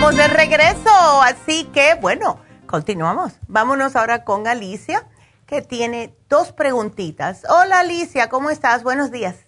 Estamos 0.00 0.16
de 0.16 0.28
regreso, 0.28 1.22
así 1.22 1.68
que 1.74 1.94
bueno, 2.00 2.40
continuamos. 2.64 3.38
Vámonos 3.48 3.96
ahora 3.96 4.24
con 4.24 4.46
Alicia, 4.46 5.02
que 5.46 5.60
tiene 5.60 6.14
dos 6.30 6.52
preguntitas. 6.52 7.44
Hola 7.50 7.80
Alicia, 7.80 8.30
¿cómo 8.30 8.48
estás? 8.48 8.82
Buenos 8.82 9.12
días. 9.12 9.46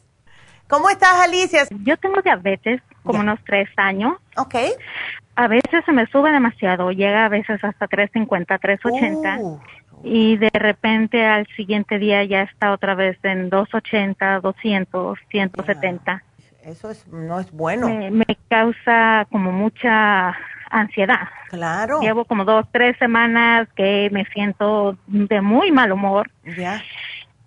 ¿Cómo 0.69 0.91
estás 0.91 1.15
Alicia? 1.24 1.62
Yo 1.85 1.97
tengo 1.97 2.20
diabetes 2.20 2.83
como 3.03 3.20
unos 3.20 3.39
tres 3.47 3.70
años. 3.79 4.19
Ok. 4.37 4.57
A 5.37 5.49
veces 5.49 5.87
se 5.87 5.93
me 5.93 6.07
sube 6.09 6.31
demasiado, 6.31 6.91
llega 6.93 7.24
a 7.24 7.31
veces 7.31 7.65
hasta 7.65 7.89
350, 7.89 8.59
380. 8.59 9.39
Uh. 9.41 9.59
Y 10.05 10.37
de 10.37 10.51
repente 10.53 11.24
al 11.24 11.47
siguiente 11.57 11.99
día 11.99 12.24
ya 12.24 12.43
está 12.43 12.73
otra 12.73 12.95
vez 12.95 13.16
en 13.23 13.49
280, 13.49 14.41
200, 14.41 15.19
170 15.31 16.23
eso 16.65 16.91
es, 16.91 17.07
no 17.09 17.41
es 17.41 17.51
bueno. 17.53 17.89
Me, 17.89 18.25
causa 18.49 19.27
como 19.31 19.53
mucha 19.53 20.37
ansiedad. 20.71 21.29
Claro. 21.49 22.01
Llevo 22.01 22.25
como 22.25 22.45
dos, 22.45 22.67
tres 22.73 22.97
semanas 22.99 23.69
que 23.77 24.09
me 24.13 24.25
siento 24.27 24.97
de 25.07 25.41
muy 25.41 25.71
mal 25.71 25.93
humor. 25.93 26.31
Ya. 26.57 26.83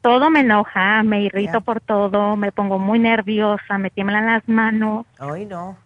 Todo 0.02 0.30
me 0.30 0.42
enoja, 0.42 1.02
me 1.04 1.22
irrito 1.24 1.62
por 1.62 1.82
todo, 1.82 2.36
me 2.36 2.52
pongo 2.52 2.78
muy 2.78 3.00
nerviosa, 3.00 3.78
me 3.80 3.90
tiemblan 3.90 4.28
las 4.28 4.48
manos. 4.48 5.06
Ay, 5.18 5.46
no. 5.46 5.78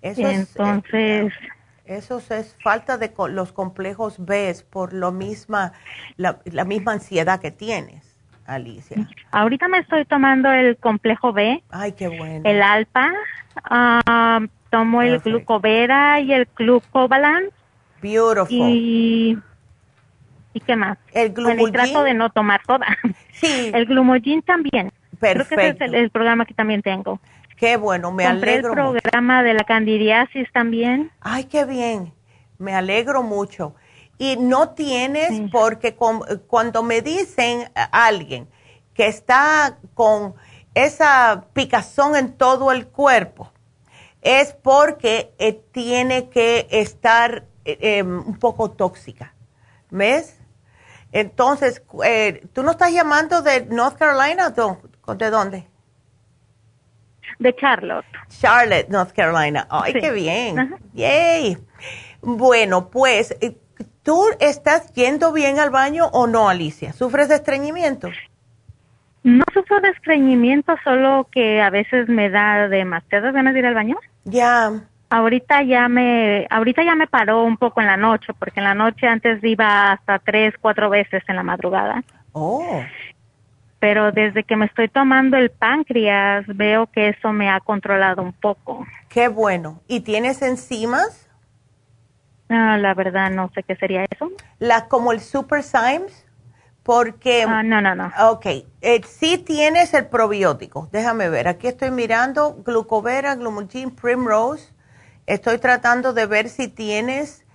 Eso 0.00 0.28
Entonces... 0.28 1.32
Es, 1.84 2.18
eso 2.20 2.34
es 2.34 2.56
falta 2.62 2.98
de 2.98 3.12
los 3.30 3.52
complejos 3.52 4.24
B 4.24 4.54
por 4.70 4.92
lo 4.92 5.10
misma, 5.10 5.72
la, 6.16 6.40
la 6.44 6.64
misma 6.64 6.92
ansiedad 6.92 7.40
que 7.40 7.50
tienes. 7.50 8.11
Alicia? 8.54 9.08
Ahorita 9.30 9.68
me 9.68 9.78
estoy 9.78 10.04
tomando 10.04 10.50
el 10.50 10.76
complejo 10.76 11.32
B. 11.32 11.62
Ay, 11.70 11.92
qué 11.92 12.08
bueno. 12.08 12.48
El 12.48 12.62
alfa. 12.62 13.10
Ah, 13.64 14.40
tomo 14.70 15.02
el 15.02 15.18
glucovera 15.20 16.20
y 16.20 16.32
el 16.32 16.48
glucobalance. 16.56 17.52
Beautiful. 18.00 18.48
Y, 18.50 19.38
¿Y 20.54 20.60
qué 20.60 20.76
más? 20.76 20.98
El 21.12 21.32
glumogin. 21.32 21.72
trato 21.72 22.02
de 22.02 22.14
no 22.14 22.30
tomar 22.30 22.62
toda. 22.66 22.86
Sí. 23.32 23.70
El 23.74 23.86
glumogin 23.86 24.42
también. 24.42 24.92
Perfecto. 25.18 25.54
Creo 25.54 25.76
que 25.78 25.84
ese 25.84 25.96
es 25.96 26.02
el, 26.02 26.10
programa 26.10 26.44
que 26.44 26.54
también 26.54 26.82
tengo. 26.82 27.20
Qué 27.56 27.76
bueno, 27.76 28.10
me 28.10 28.24
Compré 28.26 28.54
alegro. 28.54 28.92
el 28.92 29.00
programa 29.00 29.42
de 29.44 29.54
la 29.54 29.62
candidiasis 29.64 30.50
también. 30.52 31.10
Ay, 31.20 31.44
qué 31.44 31.64
bien. 31.64 32.12
Me 32.58 32.74
alegro 32.74 33.22
mucho 33.22 33.74
y 34.18 34.36
no 34.36 34.70
tienes, 34.70 35.50
porque 35.50 35.96
cuando 36.46 36.82
me 36.82 37.02
dicen 37.02 37.70
a 37.74 38.06
alguien 38.06 38.48
que 38.94 39.06
está 39.06 39.78
con 39.94 40.34
esa 40.74 41.46
picazón 41.52 42.16
en 42.16 42.36
todo 42.36 42.72
el 42.72 42.86
cuerpo, 42.86 43.52
es 44.20 44.52
porque 44.52 45.34
eh, 45.38 45.60
tiene 45.72 46.28
que 46.28 46.68
estar 46.70 47.44
eh, 47.64 47.98
em, 47.98 48.18
un 48.18 48.38
poco 48.38 48.70
tóxica. 48.70 49.34
¿Ves? 49.90 50.38
Entonces, 51.10 51.82
eh, 52.04 52.46
¿tú 52.52 52.62
no 52.62 52.70
estás 52.70 52.92
llamando 52.92 53.42
de 53.42 53.66
North 53.66 53.98
Carolina 53.98 54.54
o 55.04 55.14
de 55.14 55.30
dónde? 55.30 55.68
De 57.38 57.54
Charlotte. 57.56 58.06
Charlotte, 58.28 58.88
North 58.88 59.12
Carolina. 59.12 59.66
Ay, 59.68 59.94
qué 59.94 60.10
bien. 60.12 60.78
Yay. 60.94 61.58
Bueno, 62.22 62.88
pues 62.88 63.36
¿Tú 64.02 64.24
estás 64.40 64.92
yendo 64.94 65.32
bien 65.32 65.60
al 65.60 65.70
baño 65.70 66.06
o 66.12 66.26
no, 66.26 66.48
Alicia? 66.48 66.92
¿Sufres 66.92 67.28
de 67.28 67.36
estreñimiento? 67.36 68.10
No 69.22 69.44
sufro 69.54 69.80
de 69.80 69.90
estreñimiento, 69.90 70.74
solo 70.82 71.28
que 71.30 71.62
a 71.62 71.70
veces 71.70 72.08
me 72.08 72.28
da 72.28 72.66
demasiadas 72.66 73.32
ganas 73.32 73.54
de 73.54 73.60
ir 73.60 73.66
al 73.66 73.74
baño. 73.74 73.96
Ya. 74.24 74.72
Ahorita 75.08 75.62
ya 75.62 75.88
me, 75.88 76.48
ahorita 76.50 76.82
ya 76.82 76.96
me 76.96 77.06
paró 77.06 77.44
un 77.44 77.56
poco 77.56 77.80
en 77.80 77.86
la 77.86 77.96
noche, 77.96 78.32
porque 78.36 78.58
en 78.58 78.64
la 78.64 78.74
noche 78.74 79.06
antes 79.06 79.38
iba 79.44 79.92
hasta 79.92 80.18
tres, 80.18 80.54
cuatro 80.60 80.90
veces 80.90 81.22
en 81.28 81.36
la 81.36 81.44
madrugada. 81.44 82.02
Oh. 82.32 82.82
Pero 83.78 84.10
desde 84.10 84.42
que 84.42 84.56
me 84.56 84.66
estoy 84.66 84.88
tomando 84.88 85.36
el 85.36 85.50
páncreas, 85.50 86.44
veo 86.48 86.88
que 86.88 87.10
eso 87.10 87.32
me 87.32 87.50
ha 87.50 87.60
controlado 87.60 88.22
un 88.22 88.32
poco. 88.32 88.84
Qué 89.08 89.28
bueno. 89.28 89.80
¿Y 89.86 90.00
tienes 90.00 90.42
enzimas? 90.42 91.28
Ah, 92.54 92.76
la 92.76 92.92
verdad 92.92 93.30
no 93.30 93.50
sé 93.54 93.62
qué 93.62 93.76
sería 93.76 94.04
eso. 94.10 94.30
La, 94.58 94.86
como 94.86 95.12
el 95.12 95.20
Super 95.20 95.62
Symes, 95.62 96.26
porque... 96.82 97.46
Ah, 97.48 97.62
no, 97.62 97.80
no, 97.80 97.94
no. 97.94 98.12
Ok, 98.30 98.46
eh, 98.82 99.00
sí 99.08 99.38
tienes 99.38 99.94
el 99.94 100.06
probiótico. 100.06 100.88
Déjame 100.92 101.30
ver, 101.30 101.48
aquí 101.48 101.66
estoy 101.66 101.90
mirando 101.90 102.56
glucovera, 102.62 103.36
glumulgin, 103.36 103.90
primrose. 103.90 104.74
Estoy 105.26 105.56
tratando 105.58 106.12
de 106.12 106.26
ver 106.26 106.50
si 106.50 106.68
tienes 106.68 107.46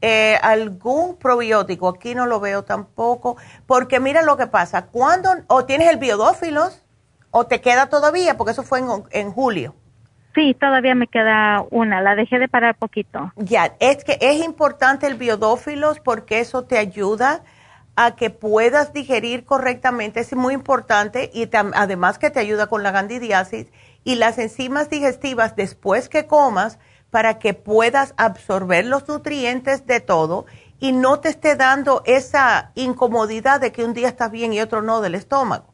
eh, 0.00 0.36
algún 0.42 1.16
probiótico. 1.16 1.88
Aquí 1.88 2.16
no 2.16 2.26
lo 2.26 2.40
veo 2.40 2.64
tampoco. 2.64 3.36
Porque 3.66 4.00
mira 4.00 4.22
lo 4.22 4.36
que 4.36 4.48
pasa. 4.48 4.86
Cuando, 4.86 5.30
o 5.46 5.64
tienes 5.64 5.88
el 5.90 5.98
biodófilos, 5.98 6.82
o 7.30 7.46
te 7.46 7.60
queda 7.60 7.88
todavía, 7.88 8.36
porque 8.36 8.50
eso 8.50 8.64
fue 8.64 8.80
en, 8.80 8.88
en 9.12 9.30
julio. 9.30 9.76
Sí, 10.34 10.54
todavía 10.54 10.94
me 10.94 11.08
queda 11.08 11.64
una, 11.70 12.00
la 12.00 12.14
dejé 12.14 12.38
de 12.38 12.48
parar 12.48 12.76
poquito. 12.76 13.32
Ya, 13.36 13.74
es 13.80 14.04
que 14.04 14.18
es 14.20 14.44
importante 14.44 15.06
el 15.06 15.16
biodófilos 15.16 15.98
porque 16.00 16.40
eso 16.40 16.64
te 16.64 16.78
ayuda 16.78 17.42
a 17.96 18.14
que 18.14 18.30
puedas 18.30 18.92
digerir 18.92 19.44
correctamente, 19.44 20.20
es 20.20 20.34
muy 20.34 20.54
importante 20.54 21.30
y 21.34 21.48
además 21.52 22.18
que 22.18 22.30
te 22.30 22.40
ayuda 22.40 22.68
con 22.68 22.82
la 22.82 22.92
candidiasis 22.92 23.66
y 24.04 24.14
las 24.14 24.38
enzimas 24.38 24.88
digestivas 24.88 25.56
después 25.56 26.08
que 26.08 26.26
comas 26.26 26.78
para 27.10 27.38
que 27.38 27.54
puedas 27.54 28.14
absorber 28.16 28.86
los 28.86 29.08
nutrientes 29.08 29.86
de 29.86 30.00
todo 30.00 30.46
y 30.78 30.92
no 30.92 31.20
te 31.20 31.28
esté 31.28 31.56
dando 31.56 32.02
esa 32.06 32.70
incomodidad 32.74 33.60
de 33.60 33.72
que 33.72 33.84
un 33.84 33.92
día 33.92 34.08
estás 34.08 34.30
bien 34.30 34.52
y 34.52 34.60
otro 34.60 34.80
no 34.80 35.00
del 35.00 35.14
estómago. 35.14 35.69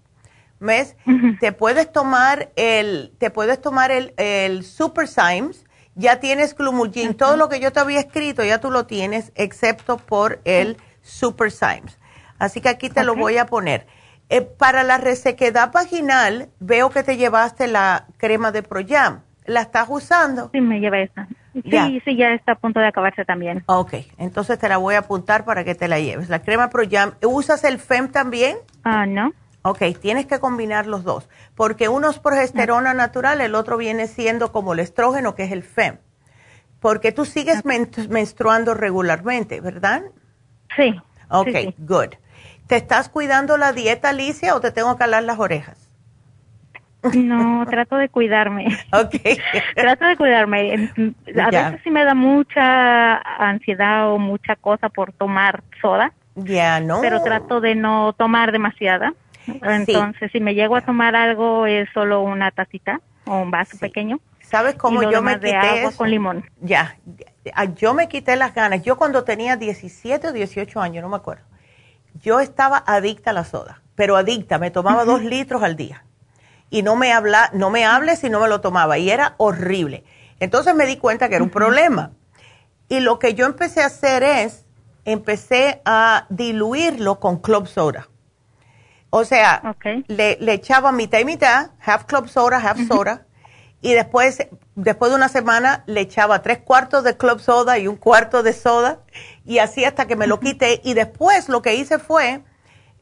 ¿Ves? 0.58 0.96
Te 1.40 1.52
puedes 1.52 1.92
tomar 1.92 2.50
el, 2.56 3.12
te 3.18 3.30
puedes 3.30 3.60
tomar 3.60 3.90
el, 3.90 4.14
el 4.16 4.64
Super 4.64 5.06
Symes, 5.06 5.66
ya 5.94 6.20
tienes 6.20 6.54
Glumulgin, 6.54 7.14
todo 7.14 7.36
lo 7.36 7.48
que 7.48 7.60
yo 7.60 7.72
te 7.72 7.80
había 7.80 8.00
escrito 8.00 8.44
ya 8.44 8.60
tú 8.60 8.70
lo 8.70 8.86
tienes, 8.86 9.32
excepto 9.34 9.96
por 9.96 10.40
el 10.44 10.76
Super 11.02 11.50
Symes. 11.50 11.98
Así 12.38 12.60
que 12.60 12.68
aquí 12.68 12.90
te 12.90 13.04
lo 13.04 13.14
voy 13.16 13.38
a 13.38 13.46
poner. 13.46 13.86
Eh, 14.28 14.42
para 14.42 14.82
la 14.82 14.98
resequedad 14.98 15.72
vaginal, 15.72 16.48
veo 16.58 16.90
que 16.90 17.02
te 17.02 17.16
llevaste 17.16 17.68
la 17.68 18.06
crema 18.16 18.50
de 18.50 18.62
Proyam. 18.62 19.20
¿La 19.46 19.62
estás 19.62 19.86
usando? 19.88 20.50
Sí, 20.52 20.60
me 20.60 20.80
lleva 20.80 20.98
esa. 20.98 21.28
Sí, 21.54 22.02
sí, 22.04 22.16
ya 22.16 22.32
está 22.34 22.52
a 22.52 22.54
punto 22.56 22.80
de 22.80 22.88
acabarse 22.88 23.24
también. 23.24 23.62
Ok, 23.66 23.94
entonces 24.18 24.58
te 24.58 24.68
la 24.68 24.76
voy 24.76 24.96
a 24.96 25.00
apuntar 25.00 25.44
para 25.44 25.64
que 25.64 25.74
te 25.74 25.88
la 25.88 26.00
lleves. 26.00 26.28
La 26.28 26.42
crema 26.42 26.68
Proyam. 26.68 27.12
¿Usas 27.22 27.64
el 27.64 27.78
FEM 27.78 28.08
también? 28.08 28.58
Ah, 28.84 29.06
no. 29.06 29.32
Ok, 29.66 29.82
tienes 30.00 30.26
que 30.26 30.38
combinar 30.38 30.86
los 30.86 31.02
dos, 31.02 31.28
porque 31.56 31.88
uno 31.88 32.08
es 32.08 32.20
progesterona 32.20 32.94
natural, 32.94 33.40
el 33.40 33.56
otro 33.56 33.76
viene 33.76 34.06
siendo 34.06 34.52
como 34.52 34.74
el 34.74 34.78
estrógeno, 34.78 35.34
que 35.34 35.42
es 35.42 35.50
el 35.50 35.64
FEM. 35.64 35.98
Porque 36.78 37.10
tú 37.10 37.24
sigues 37.24 37.64
menstruando 37.64 38.74
regularmente, 38.74 39.60
¿verdad? 39.60 40.02
Sí. 40.76 40.94
Ok, 41.30 41.74
good. 41.78 42.14
¿Te 42.68 42.76
estás 42.76 43.08
cuidando 43.08 43.56
la 43.56 43.72
dieta, 43.72 44.10
Alicia, 44.10 44.54
o 44.54 44.60
te 44.60 44.70
tengo 44.70 44.96
que 44.96 45.02
alar 45.02 45.24
las 45.24 45.40
orejas? 45.40 45.90
No, 47.14 47.66
trato 47.66 47.96
de 47.96 48.08
cuidarme. 48.08 48.66
Ok. 48.92 49.16
trato 49.74 50.04
de 50.06 50.16
cuidarme. 50.16 50.92
A 51.42 51.50
veces 51.50 51.80
sí 51.82 51.90
me 51.90 52.04
da 52.04 52.14
mucha 52.14 53.16
ansiedad 53.16 54.12
o 54.12 54.18
mucha 54.18 54.54
cosa 54.54 54.88
por 54.88 55.12
tomar 55.12 55.64
soda. 55.82 56.12
Ya, 56.36 56.80
no. 56.80 57.00
Pero 57.00 57.22
trato 57.22 57.60
de 57.60 57.74
no 57.74 58.12
tomar 58.12 58.52
demasiada. 58.52 59.14
Entonces, 59.46 60.30
si 60.32 60.40
me 60.40 60.54
llego 60.54 60.76
a 60.76 60.80
tomar 60.80 61.14
algo, 61.16 61.66
es 61.66 61.88
solo 61.92 62.22
una 62.22 62.50
tacita 62.50 63.00
o 63.26 63.38
un 63.38 63.50
vaso 63.50 63.76
pequeño. 63.78 64.20
¿Sabes 64.40 64.76
cómo 64.76 65.02
yo 65.10 65.22
me 65.22 65.34
quité 65.34 65.56
agua 65.56 65.92
con 65.92 66.10
limón? 66.10 66.44
Ya, 66.60 66.96
yo 67.74 67.94
me 67.94 68.08
quité 68.08 68.36
las 68.36 68.54
ganas. 68.54 68.82
Yo 68.82 68.96
cuando 68.96 69.24
tenía 69.24 69.56
17 69.56 70.28
o 70.28 70.32
18 70.32 70.80
años, 70.80 71.02
no 71.02 71.08
me 71.08 71.16
acuerdo, 71.16 71.44
yo 72.22 72.40
estaba 72.40 72.82
adicta 72.86 73.30
a 73.30 73.32
la 73.32 73.44
soda, 73.44 73.82
pero 73.96 74.16
adicta, 74.16 74.58
me 74.58 74.70
tomaba 74.70 75.04
dos 75.04 75.22
litros 75.22 75.62
al 75.62 75.76
día. 75.76 76.04
Y 76.70 76.82
no 76.82 76.96
me 76.96 77.12
habla, 77.12 77.50
no 77.54 77.70
me 77.70 77.84
hables 77.84 78.20
si 78.20 78.30
no 78.30 78.40
me 78.40 78.48
lo 78.48 78.60
tomaba, 78.60 78.98
y 78.98 79.10
era 79.10 79.34
horrible. 79.38 80.04
Entonces 80.38 80.74
me 80.74 80.86
di 80.86 80.96
cuenta 80.96 81.28
que 81.28 81.36
era 81.36 81.44
un 81.44 81.50
problema. 81.50 82.12
Y 82.88 83.00
lo 83.00 83.18
que 83.18 83.34
yo 83.34 83.46
empecé 83.46 83.82
a 83.82 83.86
hacer 83.86 84.22
es, 84.22 84.64
empecé 85.04 85.80
a 85.84 86.26
diluirlo 86.28 87.18
con 87.18 87.38
club 87.38 87.66
soda. 87.66 88.08
O 89.10 89.24
sea, 89.24 89.76
le, 90.08 90.52
echaba 90.52 90.92
mitad 90.92 91.18
y 91.20 91.24
mitad, 91.24 91.70
half 91.80 92.04
club 92.04 92.28
soda, 92.28 92.58
half 92.58 92.86
soda, 92.86 93.26
y 93.80 93.92
después, 93.92 94.48
después 94.74 95.10
de 95.10 95.16
una 95.16 95.28
semana, 95.28 95.84
le 95.86 96.00
echaba 96.00 96.42
tres 96.42 96.58
cuartos 96.58 97.04
de 97.04 97.16
club 97.16 97.40
soda 97.40 97.78
y 97.78 97.86
un 97.86 97.96
cuarto 97.96 98.42
de 98.42 98.52
soda, 98.52 99.00
y 99.44 99.58
así 99.58 99.84
hasta 99.84 100.06
que 100.06 100.16
me 100.16 100.26
lo 100.26 100.40
quité. 100.40 100.80
Y 100.82 100.94
después 100.94 101.48
lo 101.48 101.62
que 101.62 101.74
hice 101.74 101.98
fue 101.98 102.42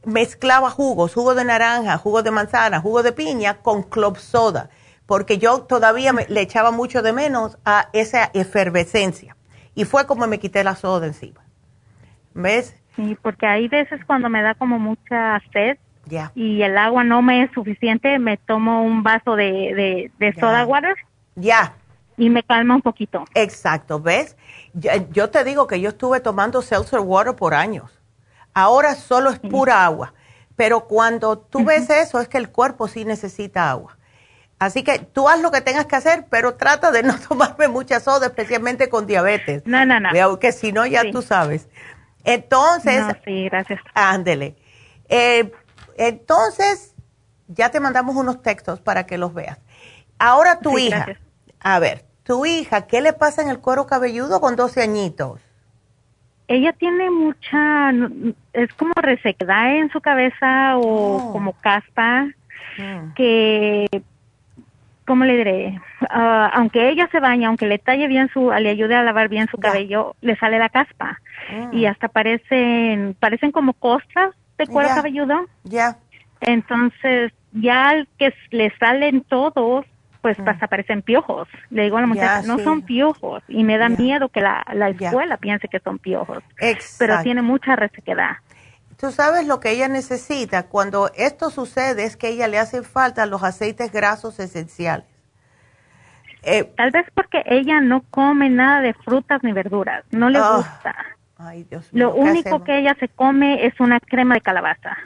mezclaba 0.05 0.71
jugos, 0.71 1.15
jugo 1.15 1.35
de 1.35 1.45
naranja, 1.45 1.97
jugo 1.99 2.23
de 2.23 2.31
manzana, 2.31 2.81
jugo 2.81 3.03
de 3.03 3.13
piña 3.13 3.59
con 3.63 3.83
club 3.83 4.19
soda, 4.19 4.69
porque 5.07 5.39
yo 5.39 5.63
todavía 5.63 6.13
le 6.29 6.41
echaba 6.41 6.71
mucho 6.71 7.03
de 7.03 7.13
menos 7.13 7.59
a 7.65 7.89
esa 7.93 8.31
efervescencia. 8.35 9.37
Y 9.75 9.85
fue 9.85 10.07
como 10.07 10.27
me 10.27 10.39
quité 10.39 10.63
la 10.63 10.77
soda 10.77 11.07
encima. 11.07 11.41
¿Ves? 12.35 12.77
Sí, 12.97 13.17
porque 13.23 13.47
hay 13.47 13.69
veces 13.69 14.01
cuando 14.07 14.29
me 14.29 14.43
da 14.43 14.55
como 14.55 14.79
mucha 14.79 15.41
sed, 15.53 15.79
y 16.35 16.63
el 16.63 16.77
agua 16.79 17.05
no 17.05 17.23
me 17.23 17.43
es 17.43 17.51
suficiente, 17.53 18.19
me 18.19 18.37
tomo 18.37 18.83
un 18.83 19.03
vaso 19.03 19.37
de, 19.37 20.11
de, 20.19 20.33
soda 20.35 20.65
water. 20.65 20.97
Ya. 21.35 21.75
Y 22.17 22.31
me 22.31 22.43
calma 22.43 22.77
un 22.77 22.83
poquito. 22.83 23.25
Exacto, 23.35 24.01
¿ves? 24.01 24.37
Yo, 25.11 25.31
te 25.31 25.45
digo 25.45 25.67
que 25.67 25.81
yo 25.81 25.91
estuve 25.91 26.21
tomando 26.21 26.63
seltzer 26.63 27.01
water 27.01 27.35
por 27.35 27.55
años. 27.55 28.01
Ahora 28.53 28.95
solo 28.95 29.31
es 29.31 29.39
pura 29.39 29.85
agua. 29.85 30.15
Pero 30.57 30.87
cuando 30.87 31.39
tú 31.39 31.65
ves 31.65 31.91
eso, 31.91 32.21
es 32.21 32.29
que 32.29 32.39
el 32.39 32.51
cuerpo 32.51 32.87
sí 32.87 33.05
necesita 33.05 33.71
agua. 33.71 33.99
Así 34.61 34.85
que 34.85 35.01
tú 35.01 35.29
haz 35.29 35.41
lo 35.41 35.51
que 35.51 35.61
tengas 35.61 35.87
que 35.87 35.97
hacer, 35.97 36.27
pero 36.31 36.55
trata 36.55 36.93
de 36.93 37.03
no 37.03 37.19
tomarme 37.19 37.67
mucha 37.67 37.99
soda, 37.99 38.27
especialmente 38.27 38.89
con 38.89 39.07
diabetes. 39.07 39.67
No, 39.67 39.85
no, 39.85 39.99
no. 39.99 40.39
Que 40.39 40.53
si 40.53 40.73
no, 40.73 40.87
ya 40.87 41.11
tú 41.11 41.23
sabes. 41.23 41.69
Entonces. 42.23 43.07
No, 43.07 43.13
sí, 43.25 43.49
gracias. 43.49 43.81
Ándele. 43.95 44.57
Eh, 45.09 45.53
entonces, 45.97 46.95
ya 47.49 47.71
te 47.71 47.81
mandamos 47.81 48.17
unos 48.17 48.43
textos 48.43 48.81
para 48.81 49.07
que 49.07 49.19
los 49.19 49.35
veas. 49.35 49.59
Ahora 50.19 50.61
tu 50.61 50.79
hija, 50.79 51.07
a 51.61 51.79
ver, 51.79 52.05
tu 52.23 52.47
hija, 52.47 52.87
¿qué 52.87 53.01
le 53.01 53.13
pasa 53.13 53.43
en 53.43 53.49
el 53.49 53.61
cuero 53.61 53.87
cabelludo 53.87 54.41
con 54.41 54.57
12 54.57 54.83
añitos? 54.83 55.41
Ella 56.47 56.73
tiene 56.73 57.11
mucha, 57.11 57.91
es 58.53 58.73
como 58.75 58.93
resequedad 58.97 59.77
en 59.77 59.91
su 59.91 60.01
cabeza 60.01 60.77
o 60.77 61.17
oh. 61.17 61.33
como 61.33 61.53
caspa, 61.55 62.27
mm. 62.77 63.15
que, 63.15 63.87
¿cómo 65.07 65.25
le 65.25 65.39
diré? 65.39 65.81
Ah, 66.11 66.51
aunque 66.55 66.91
ella 66.91 67.09
se 67.11 67.21
baña, 67.21 67.49
aunque 67.49 67.67
le 67.67 67.79
talle 67.79 68.09
bien 68.09 68.29
su, 68.29 68.51
le 68.51 68.69
ayude 68.69 68.95
a 68.95 69.03
lavar 69.03 69.29
bien 69.29 69.49
su 69.49 69.57
cabello, 69.57 70.17
le 70.21 70.37
sale 70.37 70.59
la 70.59 70.69
caspa. 70.69 71.19
Mm. 71.51 71.77
Y 71.77 71.87
hasta 71.87 72.09
parecen, 72.09 73.17
parecen 73.19 73.51
como 73.51 73.73
costras 73.73 74.35
de 74.59 74.67
cuero 74.67 74.89
cabelludo. 74.89 75.47
Ya. 75.65 75.99
Entonces, 76.41 77.33
ya 77.53 77.89
al 77.91 78.09
que 78.19 78.35
le 78.51 78.77
salen 78.79 79.23
todos, 79.23 79.87
pues 80.21 80.39
mm. 80.39 80.49
aparecen 80.61 81.03
piojos. 81.03 81.49
Le 81.71 81.85
digo 81.85 81.99
a 81.99 82.01
la 82.01 82.07
muchacha, 82.07 82.43
no 82.43 82.59
son 82.59 82.83
piojos. 82.83 83.43
Y 83.49 83.65
me 83.65 83.79
da 83.79 83.89
miedo 83.89 84.29
que 84.29 84.41
la, 84.41 84.65
la 84.73 84.89
escuela 84.89 85.37
piense 85.37 85.69
que 85.69 85.81
son 85.81 85.99
piojos. 85.99 86.43
Pero 86.99 87.23
tiene 87.23 87.43
mucha 87.43 87.77
resequedad. 87.77 88.37
Tú 88.99 89.11
sabes 89.11 89.47
lo 89.47 89.61
que 89.61 89.71
ella 89.71 89.89
necesita. 89.89 90.65
Cuando 90.69 91.11
esto 91.15 91.51
sucede 91.51 92.05
es 92.05 92.17
que 92.17 92.29
a 92.29 92.31
ella 92.31 92.49
le 92.49 92.59
hacen 92.59 92.85
falta 92.85 93.27
los 93.27 93.43
aceites 93.43 93.93
grasos 93.93 94.41
esenciales. 94.41 95.07
Eh, 96.43 96.65
Tal 96.77 96.91
vez 96.91 97.07
porque 97.15 97.43
ella 97.47 97.81
no 97.81 98.03
come 98.11 98.51
nada 98.51 98.81
de 98.81 98.95
frutas 98.95 99.43
ni 99.43 99.53
verduras. 99.53 100.05
No 100.11 100.29
le 100.29 100.39
ah. 100.39 100.57
gusta. 100.57 100.95
Ay, 101.45 101.65
Dios 101.65 101.93
mío, 101.93 102.07
Lo 102.07 102.15
único 102.15 102.65
que 102.65 102.79
ella 102.79 102.97
se 102.99 103.09
come 103.09 103.67
es 103.67 103.79
una 103.79 104.01
crema 104.01 104.35
de 104.35 104.41
calabaza. 104.41 104.97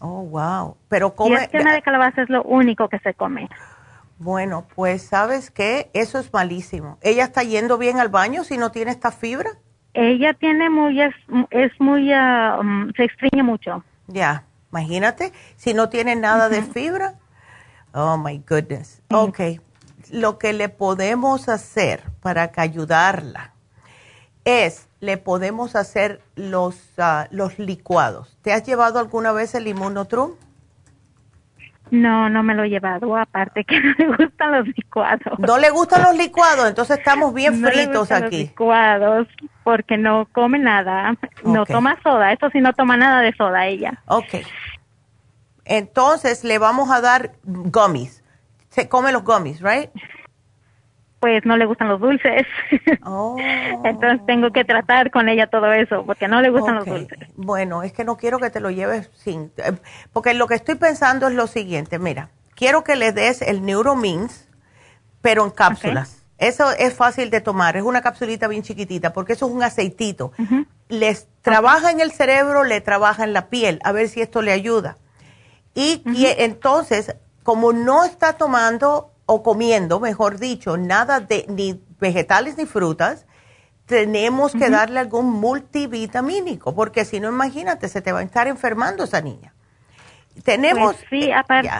Oh, 0.00 0.22
wow. 0.24 0.76
Pero 0.88 1.14
come... 1.14 1.30
Y 1.30 1.34
la 1.34 1.48
crema 1.48 1.72
de 1.72 1.82
calabaza 1.82 2.22
es 2.22 2.28
lo 2.28 2.42
único 2.42 2.88
que 2.88 2.98
se 2.98 3.14
come. 3.14 3.48
Bueno, 4.18 4.66
pues 4.74 5.02
sabes 5.02 5.50
qué, 5.50 5.90
eso 5.94 6.18
es 6.18 6.30
malísimo. 6.32 6.98
¿Ella 7.00 7.24
está 7.24 7.42
yendo 7.42 7.78
bien 7.78 7.98
al 7.98 8.10
baño 8.10 8.44
si 8.44 8.58
no 8.58 8.70
tiene 8.70 8.90
esta 8.90 9.10
fibra? 9.10 9.50
Ella 9.94 10.34
tiene 10.34 10.68
muy, 10.68 11.00
es, 11.00 11.14
muy, 11.78 12.12
mm, 12.12 12.92
se 12.94 13.04
extraña 13.04 13.42
mucho. 13.42 13.82
Ya, 14.06 14.44
imagínate, 14.70 15.32
si 15.56 15.72
no 15.72 15.88
tiene 15.88 16.16
nada 16.16 16.50
de 16.50 16.62
fibra. 16.62 17.14
Oh, 17.94 18.18
my 18.18 18.42
goodness. 18.46 19.02
Ok, 19.10 19.40
lo 20.10 20.38
que 20.38 20.52
le 20.52 20.68
podemos 20.68 21.48
hacer 21.48 22.02
para 22.20 22.52
ayudarla 22.56 23.54
es, 24.44 24.89
le 25.00 25.16
podemos 25.16 25.76
hacer 25.76 26.20
los, 26.36 26.76
ah, 26.98 27.26
los 27.30 27.58
licuados. 27.58 28.36
¿Te 28.42 28.52
has 28.52 28.64
llevado 28.64 28.98
alguna 28.98 29.32
vez 29.32 29.54
el 29.54 29.66
inmunotrum? 29.66 30.32
No, 31.90 32.28
no 32.28 32.42
me 32.44 32.54
lo 32.54 32.62
he 32.62 32.68
llevado, 32.68 33.16
aparte 33.16 33.64
que 33.64 33.80
no 33.80 33.94
le 33.98 34.16
gustan 34.16 34.52
los 34.52 34.66
licuados. 34.68 35.38
¿No 35.38 35.58
le 35.58 35.70
gustan 35.70 36.02
los 36.02 36.16
licuados? 36.16 36.68
Entonces 36.68 36.98
estamos 36.98 37.34
bien 37.34 37.60
fritos 37.64 38.12
aquí. 38.12 38.42
Los 38.42 38.48
licuados, 38.50 39.28
porque 39.64 39.96
no 39.96 40.28
come 40.32 40.58
nada, 40.58 41.16
no 41.44 41.66
toma 41.66 41.98
soda, 42.02 42.32
eso 42.32 42.48
sí 42.50 42.60
no 42.60 42.72
toma 42.74 42.96
nada 42.96 43.20
de 43.20 43.34
soda 43.34 43.66
ella. 43.66 44.02
Ok. 44.06 44.44
Entonces 45.64 46.44
le 46.44 46.58
vamos 46.58 46.90
a 46.90 47.00
dar 47.00 47.32
gummies. 47.44 48.22
Se 48.68 48.88
come 48.88 49.12
los 49.12 49.24
gummies, 49.24 49.60
¿right? 49.60 49.90
Pues 51.20 51.44
no 51.44 51.56
le 51.56 51.66
gustan 51.66 51.88
los 51.88 52.00
dulces. 52.00 52.46
Oh. 53.02 53.36
Entonces 53.84 54.24
tengo 54.26 54.50
que 54.52 54.64
tratar 54.64 55.10
con 55.10 55.28
ella 55.28 55.46
todo 55.48 55.72
eso, 55.72 56.04
porque 56.04 56.28
no 56.28 56.40
le 56.40 56.50
gustan 56.50 56.76
los 56.76 56.86
dulces. 56.86 57.18
Bueno, 57.36 57.82
es 57.82 57.92
que 57.92 58.04
no 58.04 58.16
quiero 58.16 58.38
que 58.38 58.50
te 58.50 58.60
lo 58.60 58.70
lleves 58.70 59.10
sin... 59.14 59.50
Eh, 59.56 59.72
porque 60.12 60.34
lo 60.34 60.46
que 60.46 60.54
estoy 60.54 60.76
pensando 60.76 61.26
es 61.26 61.34
lo 61.34 61.46
siguiente, 61.46 61.98
mira, 61.98 62.30
quiero 62.54 62.84
que 62.84 62.96
le 62.96 63.12
des 63.12 63.42
el 63.42 63.64
Neuromins, 63.64 64.48
pero 65.22 65.44
en 65.44 65.50
cápsulas. 65.50 66.20
Eso 66.40 66.70
es 66.72 66.94
fácil 66.94 67.28
de 67.28 67.42
tomar, 67.42 67.76
es 67.76 67.82
una 67.82 68.00
capsulita 68.00 68.48
bien 68.48 68.62
chiquitita, 68.62 69.12
porque 69.12 69.34
eso 69.34 69.46
es 69.46 69.52
un 69.52 69.62
aceitito. 69.62 70.32
Les 70.88 71.28
trabaja 71.42 71.90
en 71.90 72.00
el 72.00 72.12
cerebro, 72.12 72.64
le 72.64 72.80
trabaja 72.80 73.24
en 73.24 73.34
la 73.34 73.48
piel, 73.48 73.78
a 73.84 73.92
ver 73.92 74.08
si 74.08 74.22
esto 74.22 74.40
le 74.40 74.52
ayuda. 74.52 74.96
Y, 75.74 76.02
entonces, 76.38 77.14
como 77.42 77.74
no 77.74 78.04
está 78.04 78.34
tomando 78.34 79.12
o 79.32 79.44
comiendo, 79.44 80.00
mejor 80.00 80.40
dicho, 80.40 80.76
nada 80.76 81.20
de 81.20 81.44
ni 81.48 81.80
vegetales 82.00 82.58
ni 82.58 82.66
frutas, 82.66 83.26
tenemos 83.86 84.52
que 84.52 84.68
darle 84.70 84.98
algún 84.98 85.30
multivitamínico, 85.30 86.74
porque 86.74 87.04
si 87.04 87.20
no, 87.20 87.28
imagínate, 87.28 87.88
se 87.88 88.02
te 88.02 88.10
va 88.10 88.18
a 88.18 88.22
estar 88.24 88.48
enfermando 88.48 89.04
esa 89.04 89.20
niña. 89.20 89.54
Tenemos... 90.42 90.96
Pues 90.96 91.06
sí, 91.10 91.30
aparte, 91.30 91.70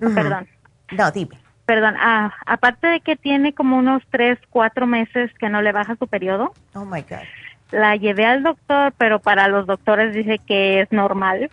perdón. 0.00 0.48
No, 0.90 1.12
dime. 1.12 1.38
Perdón, 1.64 1.94
ah, 1.96 2.34
aparte 2.44 2.88
de 2.88 3.00
que 3.00 3.14
tiene 3.14 3.54
como 3.54 3.76
unos 3.76 4.02
tres, 4.10 4.40
cuatro 4.50 4.88
meses 4.88 5.30
que 5.38 5.48
no 5.48 5.62
le 5.62 5.70
baja 5.70 5.94
su 5.94 6.08
periodo. 6.08 6.52
Oh, 6.74 6.84
my 6.84 7.02
God. 7.02 7.22
La 7.70 7.94
llevé 7.94 8.26
al 8.26 8.42
doctor, 8.42 8.92
pero 8.98 9.20
para 9.20 9.46
los 9.46 9.64
doctores 9.68 10.12
dice 10.12 10.40
que 10.44 10.80
es 10.80 10.90
normal. 10.90 11.50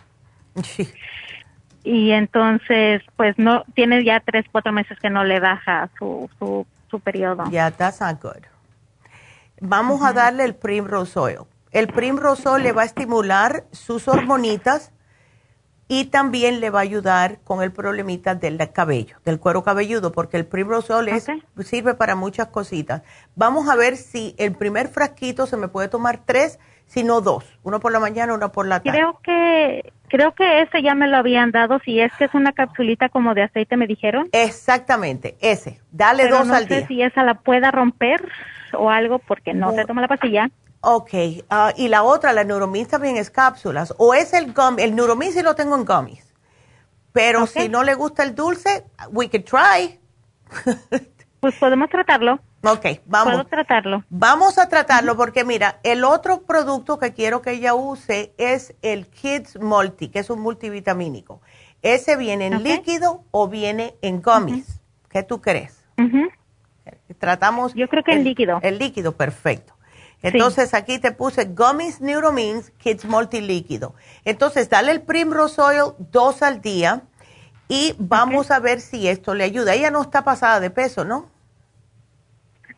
Sí 0.64 0.88
y 1.84 2.10
entonces 2.10 3.02
pues 3.16 3.38
no 3.38 3.64
tiene 3.74 4.04
ya 4.04 4.20
tres 4.20 4.44
cuatro 4.50 4.72
meses 4.72 4.98
que 4.98 5.10
no 5.10 5.24
le 5.24 5.40
baja 5.40 5.88
su 5.98 6.28
su, 6.38 6.66
su 6.90 7.00
periodo. 7.00 7.44
Ya 7.50 7.70
that's 7.70 8.00
not 8.00 8.20
good 8.22 8.44
vamos 9.60 10.02
a 10.02 10.12
darle 10.12 10.44
el 10.44 10.54
primrose 10.54 11.18
oil 11.18 11.38
el 11.72 11.88
primrose 11.88 12.48
oil 12.48 12.62
le 12.62 12.72
va 12.72 12.82
a 12.82 12.86
estimular 12.86 13.64
sus 13.72 14.08
hormonitas 14.08 14.92
y 15.88 16.06
también 16.06 16.60
le 16.60 16.70
va 16.70 16.80
a 16.80 16.82
ayudar 16.82 17.40
con 17.44 17.62
el 17.62 17.72
problemita 17.72 18.34
del 18.34 18.58
cabello, 18.72 19.16
del 19.24 19.40
cuero 19.40 19.62
cabelludo, 19.62 20.12
porque 20.12 20.36
el 20.36 20.46
primrose 20.46 20.92
oil 20.92 21.10
sirve 21.64 21.94
para 21.94 22.14
muchas 22.14 22.48
cositas. 22.48 23.02
Vamos 23.34 23.68
a 23.68 23.74
ver 23.74 23.96
si 23.96 24.34
el 24.38 24.54
primer 24.54 24.88
frasquito 24.88 25.46
se 25.46 25.56
me 25.56 25.68
puede 25.68 25.88
tomar 25.88 26.20
tres 26.24 26.58
sino 26.86 27.20
dos, 27.20 27.44
uno 27.62 27.80
por 27.80 27.92
la 27.92 28.00
mañana, 28.00 28.32
uno 28.32 28.50
por 28.50 28.66
la 28.66 28.80
tarde. 28.80 28.98
Creo 28.98 29.20
que 29.22 29.92
creo 30.08 30.34
que 30.34 30.62
ese 30.62 30.82
ya 30.82 30.94
me 30.94 31.06
lo 31.06 31.16
habían 31.16 31.50
dado, 31.50 31.78
si 31.84 32.00
es 32.00 32.12
que 32.18 32.24
es 32.24 32.34
una 32.34 32.52
capsulita 32.52 33.08
como 33.08 33.34
de 33.34 33.42
aceite 33.42 33.76
me 33.76 33.86
dijeron. 33.86 34.28
Exactamente, 34.32 35.36
ese. 35.40 35.80
Dale 35.90 36.28
dos 36.28 36.48
al 36.50 36.66
día. 36.66 36.80
No 36.80 36.82
sé 36.82 36.88
si 36.88 37.02
esa 37.02 37.22
la 37.22 37.34
pueda 37.34 37.70
romper 37.70 38.26
o 38.72 38.90
algo 38.90 39.18
porque 39.18 39.54
no 39.54 39.72
se 39.72 39.84
toma 39.84 40.00
la 40.00 40.08
pastilla. 40.08 40.50
Ok, 40.80 41.10
ah, 41.50 41.72
y 41.76 41.88
la 41.88 42.04
otra, 42.04 42.32
la 42.32 42.44
Neuromins 42.44 42.88
también 42.88 43.16
es 43.16 43.30
cápsulas. 43.30 43.94
O 43.98 44.14
es 44.14 44.32
el 44.32 44.52
gum, 44.52 44.76
el 44.78 44.94
Neuromins 44.94 45.34
sí 45.34 45.42
lo 45.42 45.54
tengo 45.54 45.76
en 45.76 45.84
gummies. 45.84 46.34
Pero 47.12 47.46
si 47.46 47.68
no 47.68 47.82
le 47.82 47.94
gusta 47.94 48.22
el 48.22 48.34
dulce, 48.34 48.84
we 49.10 49.28
could 49.28 49.44
try. 49.44 49.98
pues 51.40 51.54
podemos 51.56 51.90
tratarlo. 51.90 52.38
Ok, 52.62 52.86
vamos. 53.06 53.34
Puedo 53.34 53.46
tratarlo. 53.46 54.04
Vamos 54.08 54.58
a 54.58 54.68
tratarlo 54.68 55.16
porque 55.16 55.44
mira, 55.44 55.78
el 55.84 56.04
otro 56.04 56.42
producto 56.42 56.98
que 56.98 57.12
quiero 57.12 57.40
que 57.40 57.52
ella 57.52 57.74
use 57.74 58.34
es 58.36 58.74
el 58.82 59.06
Kids 59.06 59.60
Multi, 59.60 60.08
que 60.08 60.18
es 60.18 60.30
un 60.30 60.40
multivitamínico. 60.40 61.40
Ese 61.82 62.16
viene 62.16 62.46
en 62.46 62.62
líquido 62.64 63.24
o 63.30 63.48
viene 63.48 63.94
en 64.02 64.20
gummies. 64.20 64.80
¿Qué 65.08 65.22
tú 65.22 65.40
crees? 65.40 65.84
Tratamos. 67.18 67.74
Yo 67.74 67.88
creo 67.88 68.02
que 68.02 68.12
en 68.12 68.24
líquido. 68.24 68.58
El 68.62 68.78
líquido, 68.78 69.12
perfecto. 69.12 69.74
Entonces 70.20 70.74
aquí 70.74 70.98
te 70.98 71.12
puse 71.12 71.44
Gummies 71.44 72.00
Neuromins 72.00 72.72
Kids 72.78 73.04
Multi 73.04 73.40
Líquido. 73.40 73.94
Entonces 74.24 74.68
dale 74.68 74.90
el 74.90 75.02
Primrose 75.02 75.60
Oil 75.62 75.92
dos 75.98 76.42
al 76.42 76.60
día 76.60 77.02
y 77.68 77.94
vamos 77.98 78.50
a 78.50 78.58
ver 78.58 78.80
si 78.80 79.06
esto 79.06 79.34
le 79.34 79.44
ayuda. 79.44 79.74
Ella 79.74 79.92
no 79.92 80.02
está 80.02 80.24
pasada 80.24 80.58
de 80.58 80.70
peso, 80.70 81.04
¿no? 81.04 81.30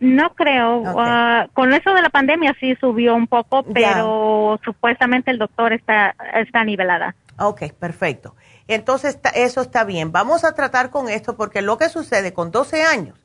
No 0.01 0.35
creo. 0.35 0.83
Ah, 0.99 1.47
con 1.53 1.73
eso 1.75 1.93
de 1.93 2.01
la 2.01 2.09
pandemia 2.09 2.57
sí 2.59 2.75
subió 2.81 3.15
un 3.15 3.27
poco, 3.27 3.63
pero 3.63 4.59
supuestamente 4.65 5.31
el 5.31 5.39
doctor 5.39 5.75
está, 5.75 6.15
está 6.35 6.65
nivelada. 6.65 7.15
Ok, 7.39 7.73
perfecto. 7.79 8.35
Entonces 8.67 9.19
eso 9.35 9.61
está 9.61 9.85
bien. 9.85 10.11
Vamos 10.11 10.45
a 10.45 10.55
tratar 10.55 10.91
con 10.91 11.09
esto 11.09 11.37
porque 11.37 11.61
lo 11.61 11.77
que 11.77 11.91
sucede 11.91 12.33
con 12.33 12.51
12 12.51 12.83
años 12.83 13.19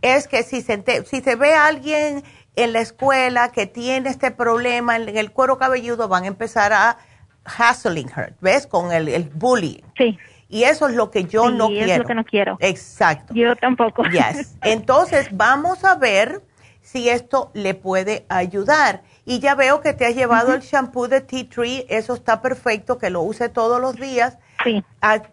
es 0.00 0.26
que 0.26 0.42
si 0.42 0.62
se, 0.62 0.82
si 1.04 1.20
se 1.20 1.36
ve 1.36 1.54
a 1.54 1.66
alguien 1.66 2.22
en 2.54 2.72
la 2.72 2.80
escuela 2.80 3.52
que 3.52 3.66
tiene 3.66 4.08
este 4.08 4.30
problema 4.30 4.96
en, 4.96 5.16
el 5.16 5.32
cuero 5.32 5.58
cabelludo, 5.58 6.08
van 6.08 6.24
a 6.24 6.28
empezar 6.28 6.72
a 6.72 6.96
hassling 7.44 8.08
her, 8.16 8.34
¿ves? 8.40 8.66
Con 8.66 8.92
el, 8.92 9.08
el 9.08 9.24
bullying. 9.24 9.82
Sí. 9.96 10.18
Y 10.48 10.64
eso 10.64 10.88
es 10.88 10.94
lo 10.94 11.10
que 11.10 11.24
yo 11.24 11.50
no 11.50 11.68
quiero. 11.68 11.92
es 11.92 11.98
lo 11.98 12.04
que 12.04 12.14
no 12.14 12.24
quiero. 12.24 12.56
Exacto. 12.60 13.34
Yo 13.34 13.56
tampoco. 13.56 14.04
Yes. 14.10 14.56
Entonces, 14.62 15.28
vamos 15.32 15.84
a 15.84 15.96
ver 15.96 16.42
si 16.86 17.08
esto 17.08 17.50
le 17.52 17.74
puede 17.74 18.24
ayudar. 18.28 19.02
Y 19.24 19.40
ya 19.40 19.56
veo 19.56 19.80
que 19.80 19.92
te 19.92 20.06
has 20.06 20.14
llevado 20.14 20.54
el 20.54 20.60
shampoo 20.60 21.08
de 21.08 21.20
Tea 21.20 21.48
Tree, 21.48 21.84
eso 21.88 22.14
está 22.14 22.40
perfecto, 22.40 22.96
que 22.96 23.10
lo 23.10 23.22
use 23.22 23.48
todos 23.48 23.80
los 23.80 23.96
días 23.96 24.38
sí. 24.62 24.84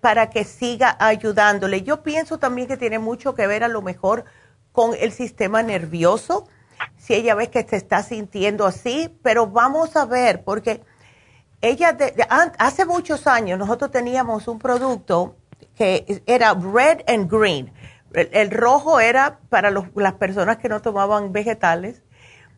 para 0.02 0.32
que 0.32 0.46
siga 0.46 0.98
ayudándole. 1.00 1.84
Yo 1.84 2.02
pienso 2.02 2.40
también 2.40 2.68
que 2.68 2.76
tiene 2.76 2.98
mucho 2.98 3.36
que 3.36 3.46
ver 3.46 3.64
a 3.64 3.68
lo 3.68 3.84
mejor 3.84 4.26
con 4.72 4.96
el 5.00 5.12
sistema 5.12 5.62
nervioso, 5.62 6.48
si 6.98 7.14
ella 7.14 7.36
ve 7.36 7.52
que 7.52 7.64
se 7.64 7.76
está 7.76 8.02
sintiendo 8.02 8.66
así, 8.66 9.16
pero 9.22 9.46
vamos 9.46 9.96
a 9.96 10.06
ver, 10.06 10.44
porque 10.44 10.82
ella, 11.64 11.98
hace 12.58 12.86
muchos 12.86 13.26
años 13.26 13.58
nosotros 13.58 13.90
teníamos 13.90 14.50
un 14.50 14.60
producto 14.60 15.38
que 15.78 16.22
era 16.26 16.54
red 16.54 17.00
and 17.08 17.32
green. 17.32 17.72
El, 18.12 18.52
rojo 18.52 19.00
era 19.00 19.40
para 19.48 19.72
las 19.72 20.14
personas 20.16 20.58
que 20.58 20.68
no 20.68 20.82
tomaban 20.82 21.32
vegetales. 21.32 22.04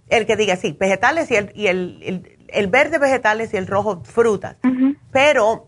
El 0.10 0.26
que 0.26 0.36
diga, 0.36 0.56
sí, 0.56 0.76
vegetales 0.78 1.30
y 1.30 1.36
el, 1.36 1.52
y 1.54 1.68
el, 1.68 2.68
verde 2.68 2.98
vegetales 2.98 3.54
y 3.54 3.58
el 3.58 3.68
rojo 3.68 4.02
frutas. 4.04 4.58
Pero 5.12 5.68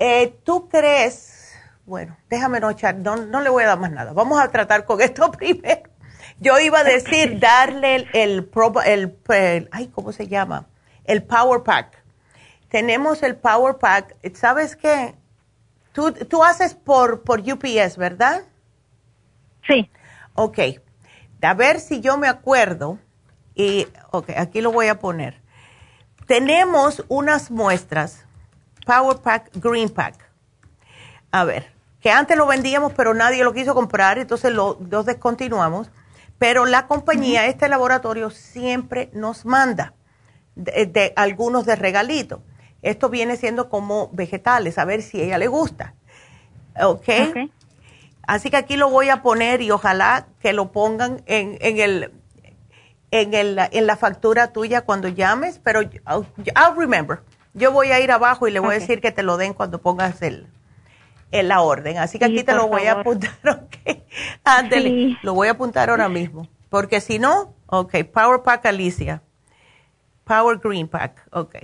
eh, 0.00 0.36
tú 0.42 0.68
crees, 0.68 1.52
bueno, 1.84 2.16
déjame 2.28 2.58
no 2.58 2.68
echar, 2.68 2.96
no, 2.96 3.14
no 3.14 3.42
le 3.42 3.48
voy 3.48 3.62
a 3.62 3.68
dar 3.68 3.78
más 3.78 3.92
nada. 3.92 4.12
Vamos 4.12 4.40
a 4.40 4.50
tratar 4.50 4.84
con 4.84 5.00
esto 5.00 5.30
primero. 5.30 5.82
Yo 6.40 6.58
iba 6.58 6.80
a 6.80 6.84
decir 6.84 7.38
darle 7.38 7.94
el, 7.94 8.08
el, 8.12 8.50
el, 8.86 9.18
el 9.28 9.68
ay, 9.70 9.86
¿cómo 9.86 10.10
se 10.10 10.26
llama? 10.26 10.66
El 11.04 11.22
Power 11.22 11.62
Pack 11.62 12.05
tenemos 12.68 13.22
el 13.22 13.36
Power 13.36 13.76
Pack. 13.76 14.16
¿Sabes 14.34 14.76
qué? 14.76 15.14
Tú, 15.92 16.12
tú 16.12 16.44
haces 16.44 16.74
por, 16.74 17.22
por 17.22 17.40
UPS, 17.40 17.96
¿verdad? 17.96 18.42
Sí. 19.66 19.90
Ok. 20.34 20.58
A 21.42 21.54
ver 21.54 21.80
si 21.80 22.00
yo 22.00 22.18
me 22.18 22.28
acuerdo. 22.28 22.98
Y, 23.54 23.86
ok, 24.10 24.30
aquí 24.36 24.60
lo 24.60 24.72
voy 24.72 24.88
a 24.88 24.98
poner. 24.98 25.40
Tenemos 26.26 27.04
unas 27.08 27.50
muestras, 27.50 28.26
Power 28.84 29.18
Pack, 29.18 29.50
Green 29.54 29.88
Pack. 29.88 30.28
A 31.30 31.44
ver, 31.44 31.72
que 32.00 32.10
antes 32.10 32.36
lo 32.36 32.46
vendíamos, 32.46 32.92
pero 32.92 33.14
nadie 33.14 33.44
lo 33.44 33.54
quiso 33.54 33.74
comprar, 33.74 34.18
entonces 34.18 34.52
lo, 34.52 34.78
los 34.90 35.06
descontinuamos. 35.06 35.90
Pero 36.38 36.66
la 36.66 36.86
compañía, 36.86 37.46
este 37.46 37.68
laboratorio, 37.68 38.30
siempre 38.30 39.08
nos 39.14 39.46
manda 39.46 39.94
de 40.54 41.12
algunos 41.16 41.64
de 41.64 41.76
regalito. 41.76 42.42
Esto 42.86 43.08
viene 43.08 43.36
siendo 43.36 43.68
como 43.68 44.10
vegetales, 44.12 44.78
a 44.78 44.84
ver 44.84 45.02
si 45.02 45.20
a 45.20 45.24
ella 45.24 45.38
le 45.38 45.48
gusta. 45.48 45.94
¿Ok? 46.80 47.08
Así 48.28 48.48
que 48.48 48.56
aquí 48.56 48.76
lo 48.76 48.90
voy 48.90 49.08
a 49.08 49.22
poner 49.22 49.60
y 49.60 49.72
ojalá 49.72 50.28
que 50.40 50.52
lo 50.52 50.70
pongan 50.70 51.20
en, 51.26 51.58
el, 51.60 52.12
en, 53.10 53.34
el, 53.34 53.58
en 53.72 53.86
la 53.88 53.96
factura 53.96 54.52
tuya 54.52 54.82
cuando 54.82 55.08
llames, 55.08 55.58
pero 55.58 55.82
I'll, 55.82 56.76
remember. 56.76 57.22
Yo 57.54 57.72
voy 57.72 57.90
a 57.90 57.98
ir 57.98 58.12
abajo 58.12 58.46
y 58.46 58.52
le 58.52 58.60
voy 58.60 58.76
a 58.76 58.78
decir 58.78 59.00
que 59.00 59.10
te 59.10 59.24
lo 59.24 59.36
den 59.36 59.52
cuando 59.52 59.80
pongas 59.80 60.22
el, 60.22 60.46
en 61.32 61.48
la 61.48 61.62
orden. 61.62 61.98
Así 61.98 62.20
que 62.20 62.26
aquí 62.26 62.44
te 62.44 62.54
lo 62.54 62.68
voy 62.68 62.86
a 62.86 63.00
apuntar, 63.00 63.32
ok. 63.44 63.98
Ándele, 64.44 65.16
lo 65.22 65.34
voy 65.34 65.48
a 65.48 65.52
apuntar 65.52 65.90
ahora 65.90 66.08
mismo. 66.08 66.46
Porque 66.68 67.00
si 67.00 67.18
no, 67.18 67.52
ok, 67.66 68.04
Power 68.12 68.42
Pack 68.42 68.66
Alicia. 68.66 69.22
Power 70.22 70.58
Green 70.58 70.86
Pack, 70.86 71.26
ok. 71.32 71.56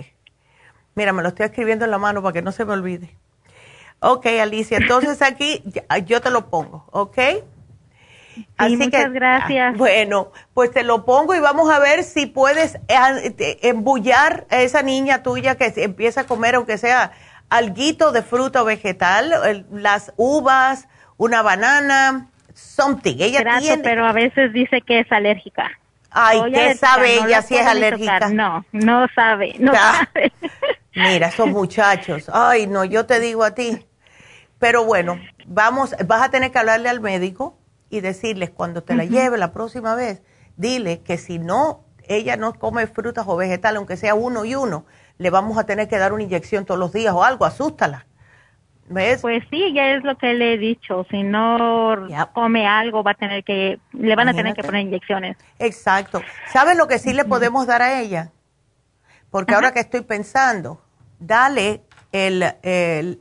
Mira, 0.95 1.13
me 1.13 1.23
lo 1.23 1.29
estoy 1.29 1.45
escribiendo 1.45 1.85
en 1.85 1.91
la 1.91 1.97
mano 1.97 2.21
para 2.21 2.33
que 2.33 2.41
no 2.41 2.51
se 2.51 2.65
me 2.65 2.73
olvide. 2.73 3.15
Ok, 3.99 4.25
Alicia, 4.41 4.77
entonces 4.77 5.21
aquí 5.21 5.63
yo 6.05 6.21
te 6.21 6.29
lo 6.29 6.49
pongo, 6.49 6.85
¿ok? 6.91 7.17
Así 8.57 8.77
muchas 8.77 9.11
gracias. 9.13 9.77
Bueno, 9.77 10.31
pues 10.53 10.71
te 10.71 10.83
lo 10.83 11.05
pongo 11.05 11.35
y 11.35 11.39
vamos 11.39 11.71
a 11.71 11.79
ver 11.79 12.03
si 12.03 12.25
puedes 12.25 12.75
eh, 12.87 13.59
embullar 13.61 14.45
a 14.49 14.61
esa 14.61 14.81
niña 14.81 15.23
tuya 15.23 15.55
que 15.55 15.71
empieza 15.77 16.21
a 16.21 16.23
comer, 16.25 16.55
aunque 16.55 16.77
sea 16.77 17.11
alguito 17.49 18.11
de 18.11 18.23
fruta 18.23 18.63
o 18.63 18.65
vegetal, 18.65 19.65
las 19.71 20.11
uvas, 20.17 20.87
una 21.17 21.41
banana, 21.41 22.27
something. 22.53 23.17
Ella 23.19 23.59
tiene... 23.59 23.83
pero 23.83 24.05
a 24.05 24.11
veces 24.11 24.51
dice 24.53 24.81
que 24.81 25.01
es 25.01 25.11
alérgica. 25.11 25.71
Ay, 26.13 26.51
¿qué 26.51 26.75
sabe 26.75 27.15
ella 27.15 27.41
si 27.41 27.55
es 27.55 27.65
alérgica? 27.65 28.29
No, 28.29 28.63
no 28.71 29.07
sabe, 29.15 29.55
no 29.59 29.73
sabe. 29.73 30.31
Mira, 30.95 31.27
esos 31.27 31.47
muchachos. 31.47 32.29
Ay, 32.31 32.67
no, 32.67 32.85
yo 32.85 33.05
te 33.05 33.19
digo 33.19 33.43
a 33.43 33.55
ti. 33.55 33.85
Pero 34.59 34.85
bueno, 34.85 35.19
vamos, 35.47 35.95
vas 36.05 36.21
a 36.21 36.29
tener 36.29 36.51
que 36.51 36.59
hablarle 36.59 36.89
al 36.89 37.01
médico 37.01 37.57
y 37.89 38.01
decirles 38.01 38.51
cuando 38.51 38.83
te 38.83 38.95
la 38.95 39.05
lleve 39.05 39.37
la 39.37 39.51
próxima 39.51 39.95
vez, 39.95 40.21
dile 40.55 41.01
que 41.01 41.17
si 41.17 41.37
no, 41.39 41.83
ella 42.07 42.37
no 42.37 42.53
come 42.53 42.87
frutas 42.87 43.25
o 43.27 43.35
vegetales, 43.35 43.77
aunque 43.77 43.97
sea 43.97 44.15
uno 44.15 44.45
y 44.45 44.55
uno, 44.55 44.85
le 45.17 45.29
vamos 45.29 45.57
a 45.57 45.65
tener 45.65 45.87
que 45.87 45.97
dar 45.97 46.13
una 46.13 46.23
inyección 46.23 46.65
todos 46.65 46.79
los 46.79 46.93
días 46.93 47.13
o 47.13 47.23
algo, 47.23 47.45
asústala. 47.45 48.07
¿Ves? 48.93 49.21
Pues 49.21 49.43
sí, 49.49 49.73
ya 49.73 49.95
es 49.95 50.03
lo 50.03 50.17
que 50.17 50.33
le 50.33 50.53
he 50.53 50.57
dicho. 50.57 51.05
Si 51.09 51.23
no 51.23 51.97
come 52.33 52.67
algo, 52.67 53.03
va 53.03 53.11
a 53.11 53.15
tener 53.15 53.43
que, 53.43 53.79
le 53.91 54.15
van 54.15 54.29
a 54.29 54.33
tener 54.33 54.53
que 54.53 54.63
poner 54.63 54.81
inyecciones. 54.81 55.37
Exacto. 55.59 56.21
¿Sabes 56.51 56.77
lo 56.77 56.87
que 56.87 56.99
sí 56.99 57.13
le 57.13 57.25
podemos 57.25 57.65
dar 57.65 57.81
a 57.81 57.99
ella? 57.99 58.31
Porque 59.31 59.55
ahora 59.55 59.71
que 59.71 59.79
estoy 59.79 60.01
pensando, 60.01 60.79
dale 61.19 61.81
el, 62.11 62.43
el, 62.61 63.19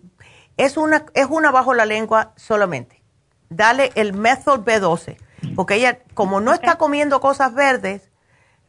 es 0.57 0.77
una, 0.77 1.07
es 1.15 1.27
una 1.31 1.51
bajo 1.51 1.73
la 1.73 1.87
lengua 1.87 2.33
solamente. 2.37 3.03
Dale 3.49 3.93
el 3.95 4.13
Method 4.13 4.61
B12. 4.65 5.17
Porque 5.57 5.75
ella, 5.75 5.99
como 6.15 6.41
no 6.41 6.53
está 6.53 6.77
comiendo 6.77 7.21
cosas 7.21 7.55
verdes, 7.55 8.11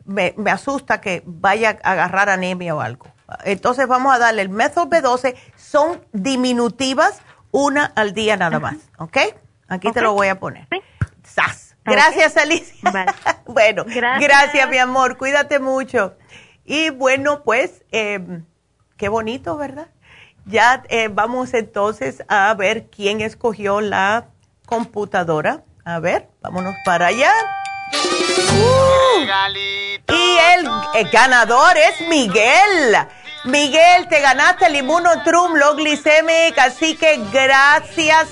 me, 0.06 0.34
me 0.38 0.52
asusta 0.52 1.02
que 1.02 1.22
vaya 1.26 1.78
a 1.84 1.92
agarrar 1.92 2.30
anemia 2.30 2.76
o 2.76 2.82
algo. 2.82 3.08
Entonces 3.44 3.88
vamos 3.88 4.14
a 4.14 4.20
darle 4.20 4.42
el 4.42 4.50
Method 4.50 4.88
B12, 4.88 5.36
son 5.56 6.04
diminutivas, 6.12 7.22
una 7.52 7.86
al 7.86 8.14
día 8.14 8.38
nada 8.38 8.60
más, 8.60 8.78
¿ok? 8.98 9.18
Aquí 9.68 9.92
te 9.92 10.02
lo 10.02 10.14
voy 10.14 10.28
a 10.28 10.40
poner. 10.40 10.68
¡Sas! 11.24 11.76
Gracias, 11.86 12.38
Alicia. 12.38 12.92
bueno, 13.46 13.84
gracias. 13.86 14.70
mi 14.70 14.78
amor, 14.78 15.18
cuídate 15.18 15.60
mucho. 15.60 16.16
Y 16.66 16.90
bueno, 16.92 17.44
pues, 17.44 17.84
em, 17.92 18.46
qué 18.98 19.10
bonito, 19.10 19.58
¿verdad? 19.58 19.88
Ya 20.46 20.84
eh, 20.90 21.10
vamos 21.12 21.54
entonces 21.54 22.24
a 22.28 22.54
ver 22.54 22.88
quién 22.90 23.22
escogió 23.22 23.82
la 23.82 24.28
computadora. 24.66 25.64
A 25.86 26.00
ver, 26.00 26.30
vámonos 26.42 26.76
para 26.86 27.08
allá. 27.08 27.32
Uh, 27.94 29.24
y 30.10 30.38
el, 30.98 31.10
ganador 31.10 31.78
es 31.78 32.08
Miguel. 32.08 32.96
Miguel, 33.46 34.08
te 34.08 34.22
ganaste 34.22 34.68
el 34.68 34.78
Immunotrum 34.78 35.56
Low 35.56 35.76
Glycemic, 35.76 36.58
así 36.60 36.96
que 36.96 37.20
gracias 37.34 38.30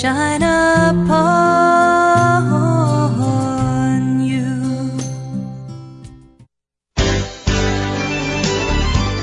shine 0.03 0.43
upon 0.43 1.63